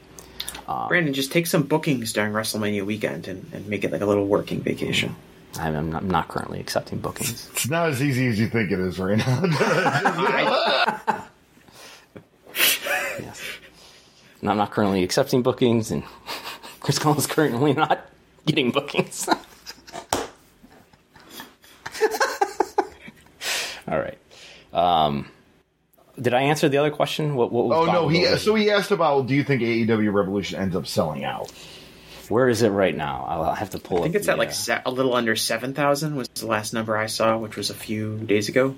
Um, 0.68 0.88
Brandon, 0.88 1.14
just 1.14 1.32
take 1.32 1.48
some 1.48 1.64
bookings 1.64 2.14
during 2.14 2.34
WrestleMania 2.34 2.86
weekend 2.86 3.28
and, 3.28 3.46
and 3.54 3.68
make 3.68 3.84
it 3.84 3.92
like 3.92 4.02
a 4.02 4.06
little 4.06 4.26
working 4.26 4.62
vacation. 4.62 5.16
I'm 5.60 5.90
not, 5.90 6.02
I'm 6.04 6.10
not, 6.10 6.28
currently 6.28 6.60
accepting 6.60 7.00
bookings. 7.00 7.50
It's 7.52 7.70
not 7.70 7.90
as 7.90 8.02
easy 8.02 8.28
as 8.28 8.40
you 8.40 8.48
think 8.48 8.72
it 8.72 8.80
is 8.80 8.98
right 9.00 9.18
now. 9.18 9.44
yes. 13.20 13.42
And 14.40 14.50
I'm 14.50 14.58
not 14.58 14.72
currently 14.72 15.04
accepting 15.04 15.42
bookings, 15.42 15.92
and 15.92 16.04
Chris 16.80 16.98
Cole 17.00 17.18
is 17.18 17.28
currently 17.28 17.74
not 17.74 18.06
getting 18.46 18.72
bookings. 18.72 19.28
All 23.88 24.00
right. 24.00 24.18
Um, 24.74 25.30
did 26.20 26.34
I 26.34 26.44
answer 26.44 26.70
the 26.70 26.78
other 26.78 26.92
question? 26.92 27.36
What, 27.36 27.52
what 27.52 27.76
oh 27.76 27.86
no, 27.86 28.08
he 28.08 28.26
so 28.38 28.56
he 28.56 28.72
asked 28.72 28.92
about 28.92 29.28
do 29.28 29.36
you 29.36 29.44
think 29.44 29.62
AEW 29.62 30.14
Revolution 30.14 30.60
ends 30.60 30.76
up 30.76 30.88
selling 30.88 31.24
out? 31.26 31.52
Where 32.32 32.50
is 32.50 32.62
it 32.62 32.70
right 32.70 32.96
now? 32.96 33.26
I'll 33.28 33.54
have 33.54 33.72
to 33.72 33.80
pull. 33.80 33.98
It. 33.98 34.00
I 34.00 34.04
think 34.04 34.16
it's 34.16 34.26
the, 34.26 34.32
at 34.32 34.38
like 34.38 34.54
se- 34.54 34.82
a 34.86 34.92
little 34.92 35.14
under 35.14 35.36
seven 35.36 35.74
thousand 35.74 36.16
was 36.16 36.30
the 36.30 36.48
last 36.48 36.74
number 36.74 36.98
I 36.98 37.08
saw, 37.08 37.38
which 37.38 37.58
was 37.58 37.70
a 37.70 37.74
few 37.74 38.18
days 38.18 38.50
ago. 38.50 38.76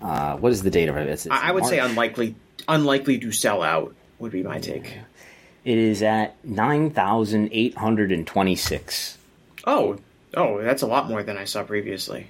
Uh, 0.00 0.36
what 0.36 0.52
is 0.52 0.62
the 0.62 0.70
date 0.70 0.88
of 0.88 0.96
it? 0.96 1.08
It's, 1.08 1.26
it's 1.26 1.34
I, 1.34 1.50
would 1.52 1.62
March. 1.62 1.70
say 1.70 1.78
unlikely, 1.80 2.36
unlikely 2.68 3.18
to 3.18 3.32
sell 3.32 3.62
out 3.62 3.94
would 4.18 4.32
be 4.32 4.42
my 4.42 4.60
take. 4.60 4.98
It 5.64 5.78
is 5.78 6.02
at 6.02 6.36
nine 6.44 6.90
thousand 6.90 7.48
eight 7.52 7.76
hundred 7.76 8.12
and 8.12 8.26
twenty-six. 8.26 9.18
Oh, 9.66 9.98
oh, 10.34 10.62
that's 10.62 10.82
a 10.82 10.86
lot 10.86 11.08
more 11.08 11.24
than 11.24 11.36
I 11.36 11.44
saw 11.44 11.64
previously. 11.64 12.28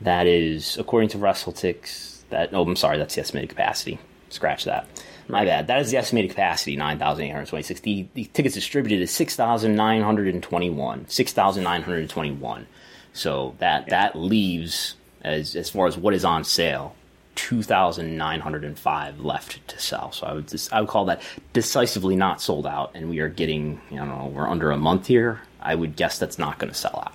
That 0.00 0.26
is, 0.26 0.76
according 0.76 1.10
to 1.10 1.18
Russell 1.18 1.52
WrestleTix, 1.52 2.22
that 2.30 2.50
oh, 2.52 2.62
I'm 2.62 2.74
sorry, 2.74 2.98
that's 2.98 3.14
the 3.14 3.20
estimated 3.20 3.50
capacity. 3.50 4.00
Scratch 4.30 4.64
that. 4.64 4.88
My 5.28 5.44
bad. 5.44 5.66
That 5.68 5.80
is 5.80 5.90
the 5.90 5.96
estimated 5.96 6.30
capacity, 6.30 6.76
9,826. 6.76 7.80
The, 7.80 8.06
the 8.14 8.24
tickets 8.26 8.54
distributed 8.54 9.00
is 9.00 9.10
6,921. 9.10 11.08
6,921. 11.08 12.66
So 13.12 13.54
that, 13.58 13.84
yeah. 13.84 13.90
that 13.90 14.18
leaves, 14.18 14.96
as, 15.22 15.56
as 15.56 15.70
far 15.70 15.86
as 15.86 15.96
what 15.96 16.14
is 16.14 16.24
on 16.24 16.44
sale, 16.44 16.94
2,905 17.36 19.20
left 19.20 19.66
to 19.68 19.78
sell. 19.78 20.12
So 20.12 20.26
I 20.26 20.32
would 20.34 20.48
just, 20.48 20.72
I 20.72 20.80
would 20.80 20.88
call 20.88 21.06
that 21.06 21.22
decisively 21.52 22.16
not 22.16 22.40
sold 22.40 22.66
out. 22.66 22.92
And 22.94 23.08
we 23.08 23.20
are 23.20 23.28
getting, 23.28 23.80
you 23.90 23.96
know, 23.96 24.30
we're 24.34 24.48
under 24.48 24.70
a 24.70 24.76
month 24.76 25.06
here. 25.06 25.40
I 25.60 25.74
would 25.74 25.96
guess 25.96 26.18
that's 26.18 26.38
not 26.38 26.58
going 26.58 26.72
to 26.72 26.78
sell 26.78 27.02
out. 27.06 27.12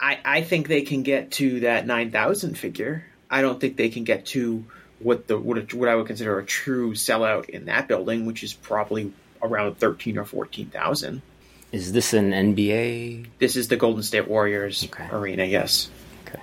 I, 0.00 0.18
I 0.22 0.42
think 0.42 0.68
they 0.68 0.82
can 0.82 1.02
get 1.02 1.30
to 1.32 1.60
that 1.60 1.86
9,000 1.86 2.58
figure. 2.58 3.06
I 3.30 3.40
don't 3.40 3.58
think 3.58 3.78
they 3.78 3.88
can 3.88 4.04
get 4.04 4.26
to 4.26 4.64
what 5.04 5.26
the 5.26 5.38
what, 5.38 5.58
a, 5.58 5.76
what 5.76 5.88
I 5.88 5.94
would 5.94 6.06
consider 6.06 6.38
a 6.38 6.44
true 6.44 6.94
sellout 6.94 7.48
in 7.50 7.66
that 7.66 7.86
building, 7.86 8.24
which 8.26 8.42
is 8.42 8.54
probably 8.54 9.12
around 9.42 9.78
thirteen 9.78 10.18
or 10.18 10.24
fourteen 10.24 10.66
thousand. 10.70 11.22
Is 11.70 11.92
this 11.92 12.14
an 12.14 12.32
NBA? 12.32 13.26
This 13.38 13.56
is 13.56 13.68
the 13.68 13.76
Golden 13.76 14.02
State 14.02 14.26
Warriors 14.26 14.84
okay. 14.84 15.08
arena. 15.10 15.44
Yes. 15.44 15.90
Okay. 16.26 16.40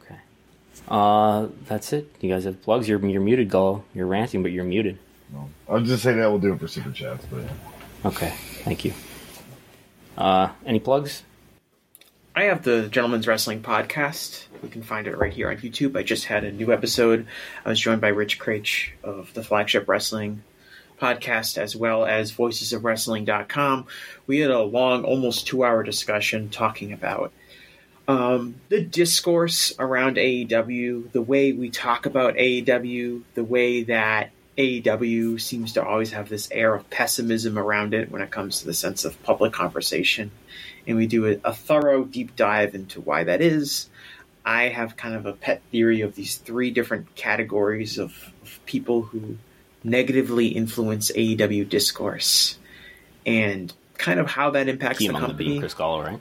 Okay. 0.00 0.20
Uh, 0.88 1.48
that's 1.66 1.92
it. 1.92 2.10
You 2.20 2.30
guys 2.30 2.44
have 2.44 2.62
plugs. 2.62 2.88
You're 2.88 3.04
you're 3.06 3.20
muted, 3.20 3.50
Gullo. 3.50 3.82
You're 3.94 4.06
ranting, 4.06 4.42
but 4.42 4.50
you're 4.50 4.64
muted. 4.64 4.98
Well, 5.32 5.50
I'll 5.68 5.80
just 5.80 6.02
say 6.02 6.14
that 6.14 6.30
we'll 6.30 6.38
do 6.38 6.54
it 6.54 6.60
for 6.60 6.68
super 6.68 6.92
chats, 6.92 7.26
but 7.26 7.42
yeah. 7.42 7.52
Okay, 8.04 8.32
thank 8.64 8.84
you. 8.84 8.94
Uh, 10.16 10.48
any 10.64 10.80
plugs? 10.80 11.22
I 12.34 12.44
have 12.44 12.62
the 12.62 12.88
Gentleman's 12.88 13.26
Wrestling 13.26 13.60
podcast. 13.60 14.46
You 14.62 14.70
can 14.70 14.82
find 14.82 15.06
it 15.06 15.18
right 15.18 15.32
here 15.32 15.50
on 15.50 15.58
YouTube. 15.58 15.98
I 15.98 16.02
just 16.02 16.24
had 16.24 16.44
a 16.44 16.52
new 16.52 16.72
episode. 16.72 17.26
I 17.62 17.68
was 17.68 17.78
joined 17.78 18.00
by 18.00 18.08
Rich 18.08 18.38
Kraetsch 18.38 18.92
of 19.04 19.34
the 19.34 19.44
Flagship 19.44 19.86
Wrestling 19.86 20.42
podcast 20.98 21.58
as 21.58 21.76
well 21.76 22.06
as 22.06 22.32
voicesofwrestling.com. 22.32 23.86
We 24.26 24.38
had 24.38 24.50
a 24.50 24.62
long, 24.62 25.04
almost 25.04 25.46
two 25.46 25.62
hour 25.62 25.82
discussion 25.82 26.48
talking 26.48 26.94
about 26.94 27.32
um, 28.08 28.54
the 28.70 28.82
discourse 28.82 29.74
around 29.78 30.16
AEW, 30.16 31.12
the 31.12 31.22
way 31.22 31.52
we 31.52 31.68
talk 31.68 32.06
about 32.06 32.36
AEW, 32.36 33.22
the 33.34 33.44
way 33.44 33.82
that 33.84 34.30
AEW 34.56 35.38
seems 35.38 35.74
to 35.74 35.84
always 35.84 36.12
have 36.12 36.30
this 36.30 36.48
air 36.50 36.74
of 36.74 36.88
pessimism 36.88 37.58
around 37.58 37.92
it 37.92 38.10
when 38.10 38.22
it 38.22 38.30
comes 38.30 38.60
to 38.60 38.66
the 38.66 38.74
sense 38.74 39.04
of 39.04 39.22
public 39.22 39.52
conversation. 39.52 40.30
And 40.86 40.96
we 40.96 41.06
do 41.06 41.26
a, 41.26 41.40
a 41.44 41.54
thorough 41.54 42.04
deep 42.04 42.34
dive 42.36 42.74
into 42.74 43.00
why 43.00 43.24
that 43.24 43.40
is. 43.40 43.88
I 44.44 44.64
have 44.64 44.96
kind 44.96 45.14
of 45.14 45.26
a 45.26 45.32
pet 45.32 45.62
theory 45.70 46.00
of 46.00 46.14
these 46.16 46.36
three 46.36 46.70
different 46.70 47.14
categories 47.14 47.98
of, 47.98 48.12
of 48.42 48.60
people 48.66 49.02
who 49.02 49.38
negatively 49.84 50.48
influence 50.48 51.12
AEW 51.12 51.68
discourse 51.68 52.58
and 53.24 53.72
kind 53.98 54.18
of 54.18 54.26
how 54.26 54.50
that 54.50 54.68
impacts 54.68 54.98
Key 54.98 55.06
the 55.08 55.12
company. 55.12 55.48
being 55.48 55.60
Chris 55.60 55.74
Gullo, 55.74 56.04
right? 56.04 56.20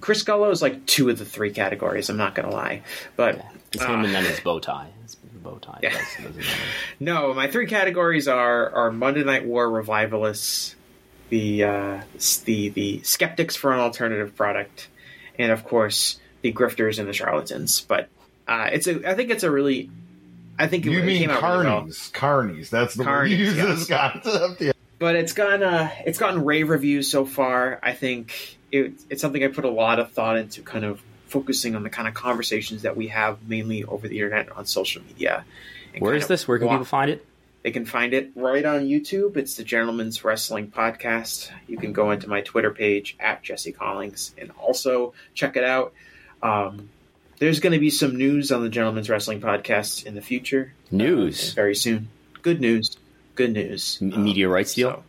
Chris 0.00 0.22
Gullo 0.24 0.50
is 0.50 0.62
like 0.62 0.86
two 0.86 1.08
of 1.10 1.18
the 1.18 1.24
three 1.24 1.50
categories. 1.50 2.08
I'm 2.08 2.16
not 2.16 2.34
going 2.34 2.48
to 2.48 2.54
lie, 2.54 2.82
but 3.16 3.44
It's 3.72 3.82
him 3.82 4.00
uh, 4.00 4.04
and 4.04 4.14
then 4.14 4.24
his 4.24 4.40
bow 4.40 4.58
tie. 4.58 4.88
His 5.02 5.16
bow 5.16 5.58
tie. 5.58 5.80
Yeah. 5.82 5.98
No, 7.00 7.34
my 7.34 7.48
three 7.48 7.66
categories 7.66 8.28
are 8.28 8.70
are 8.70 8.92
Monday 8.92 9.24
Night 9.24 9.44
War 9.44 9.68
revivalists, 9.70 10.76
the 11.32 11.64
uh, 11.64 12.00
the 12.44 12.68
the 12.68 13.00
skeptics 13.04 13.56
for 13.56 13.72
an 13.72 13.80
alternative 13.80 14.36
product, 14.36 14.88
and 15.38 15.50
of 15.50 15.64
course 15.64 16.20
the 16.42 16.52
grifters 16.52 16.98
and 16.98 17.08
the 17.08 17.14
charlatans. 17.14 17.80
But 17.80 18.08
uh, 18.46 18.68
it's 18.70 18.86
a 18.86 19.08
I 19.10 19.14
think 19.14 19.30
it's 19.30 19.42
a 19.42 19.50
really 19.50 19.88
I 20.58 20.66
think 20.68 20.84
You 20.84 20.98
it 21.00 21.04
mean 21.06 21.20
came 21.22 21.30
out 21.30 21.42
really 21.42 21.64
well. 21.64 21.82
carnies? 21.84 22.12
Carnies. 22.12 22.68
That's 22.70 22.94
the 22.94 23.04
word 23.04 23.30
you 23.30 23.36
use 23.38 23.56
yes. 23.56 23.78
this 23.78 23.88
concept. 23.88 24.60
Yeah. 24.60 24.72
but 24.98 25.16
it's 25.16 25.32
gotten 25.32 25.62
uh, 25.62 25.90
it's 26.04 26.18
gotten 26.18 26.44
rave 26.44 26.68
reviews 26.68 27.10
so 27.10 27.24
far. 27.24 27.80
I 27.82 27.94
think 27.94 28.58
it, 28.70 28.92
it's 29.08 29.22
something 29.22 29.42
I 29.42 29.48
put 29.48 29.64
a 29.64 29.70
lot 29.70 29.98
of 30.00 30.12
thought 30.12 30.36
into, 30.36 30.60
kind 30.60 30.84
of 30.84 31.02
focusing 31.28 31.74
on 31.74 31.82
the 31.82 31.88
kind 31.90 32.06
of 32.06 32.12
conversations 32.12 32.82
that 32.82 32.94
we 32.94 33.08
have 33.08 33.48
mainly 33.48 33.84
over 33.84 34.06
the 34.06 34.16
internet 34.18 34.52
on 34.52 34.66
social 34.66 35.02
media. 35.02 35.46
and 35.94 36.02
Where 36.02 36.12
kind 36.12 36.18
is 36.18 36.24
of 36.24 36.28
this? 36.28 36.46
Where 36.46 36.58
can 36.58 36.66
walk- 36.66 36.74
people 36.74 36.84
find 36.84 37.10
it? 37.10 37.24
They 37.62 37.70
can 37.70 37.84
find 37.84 38.12
it 38.12 38.32
right 38.34 38.64
on 38.64 38.80
YouTube. 38.82 39.36
It's 39.36 39.54
the 39.56 39.62
Gentleman's 39.64 40.24
Wrestling 40.24 40.70
Podcast. 40.70 41.50
You 41.68 41.76
can 41.78 41.92
go 41.92 42.10
into 42.10 42.28
my 42.28 42.40
Twitter 42.40 42.72
page 42.72 43.16
at 43.20 43.42
Jesse 43.42 43.72
Collings 43.72 44.34
and 44.36 44.50
also 44.60 45.14
check 45.34 45.56
it 45.56 45.62
out. 45.64 45.92
Um, 46.42 46.88
there's 47.38 47.60
going 47.60 47.72
to 47.72 47.78
be 47.78 47.90
some 47.90 48.16
news 48.16 48.50
on 48.50 48.62
the 48.62 48.68
Gentleman's 48.68 49.08
Wrestling 49.08 49.40
Podcast 49.40 50.04
in 50.06 50.14
the 50.16 50.20
future. 50.22 50.72
News. 50.90 51.52
very 51.52 51.76
soon. 51.76 52.08
Good 52.42 52.60
news. 52.60 52.96
Good 53.36 53.52
news. 53.52 53.98
M- 54.02 54.12
Um, 54.12 54.24
media 54.24 54.48
rights 54.48 54.74
deal? 54.74 55.04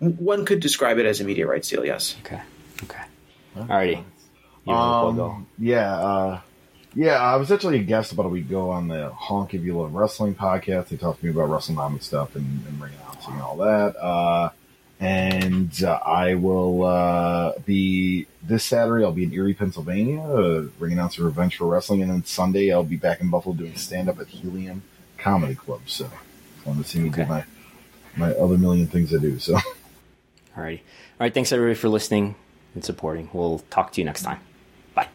so- 0.00 0.06
one 0.08 0.44
could 0.44 0.60
describe 0.60 0.98
it 0.98 1.06
as 1.06 1.20
a 1.20 1.24
media 1.24 1.46
rights 1.46 1.68
deal, 1.68 1.84
yes. 1.84 2.16
Okay. 2.24 2.40
Okay. 2.84 3.02
Alrighty. 3.56 3.96
You 3.96 4.72
want 4.72 5.16
to 5.16 5.22
plug 5.22 5.30
Um, 5.30 5.46
yeah, 5.58 5.94
uh, 5.96 6.40
yeah. 6.94 7.18
I 7.18 7.36
was 7.36 7.50
actually 7.50 7.78
a 7.78 7.82
guest 7.82 8.12
about 8.12 8.26
a 8.26 8.28
week 8.28 8.46
ago 8.46 8.70
on 8.70 8.88
the 8.88 9.10
Honk 9.10 9.54
If 9.54 9.62
You 9.62 9.78
Love 9.78 9.94
Wrestling 9.94 10.34
podcast. 10.34 10.88
They 10.88 10.96
talked 10.96 11.20
to 11.20 11.26
me 11.26 11.30
about 11.30 11.48
WrestleNomics 11.48 12.02
stuff 12.02 12.36
and, 12.36 12.66
and 12.66 12.80
ring 12.80 12.92
announcing 13.00 13.34
and 13.34 13.42
all 13.42 13.56
that. 13.58 13.96
Uh, 13.96 14.50
and 15.02 15.82
uh, 15.82 15.98
I 16.06 16.34
will 16.34 16.84
uh, 16.84 17.54
be 17.66 18.26
this 18.40 18.62
Saturday. 18.62 19.04
I'll 19.04 19.10
be 19.12 19.24
in 19.24 19.32
Erie, 19.32 19.52
Pennsylvania, 19.52 20.20
uh, 20.20 20.68
ring 20.78 20.92
announcer 20.92 21.24
Revenge 21.24 21.56
for 21.56 21.66
Wrestling, 21.66 22.02
and 22.02 22.10
then 22.10 22.24
Sunday 22.24 22.72
I'll 22.72 22.84
be 22.84 22.96
back 22.96 23.20
in 23.20 23.28
Buffalo 23.28 23.54
doing 23.54 23.74
stand 23.74 24.08
up 24.08 24.20
at 24.20 24.28
Helium 24.28 24.82
Comedy 25.18 25.56
Club. 25.56 25.80
So, 25.86 26.08
want 26.64 26.80
to 26.80 26.88
see 26.88 27.00
me 27.00 27.08
do 27.08 27.26
my 27.26 27.44
my 28.16 28.30
other 28.34 28.56
million 28.56 28.86
things 28.86 29.12
I 29.12 29.18
do. 29.18 29.40
So. 29.40 29.54
all 29.54 29.62
right, 30.62 30.78
all 30.78 31.18
right. 31.18 31.34
Thanks 31.34 31.50
everybody 31.50 31.74
for 31.74 31.88
listening 31.88 32.36
and 32.74 32.84
supporting. 32.84 33.28
We'll 33.32 33.58
talk 33.70 33.92
to 33.92 34.00
you 34.00 34.04
next 34.04 34.22
time. 34.22 34.38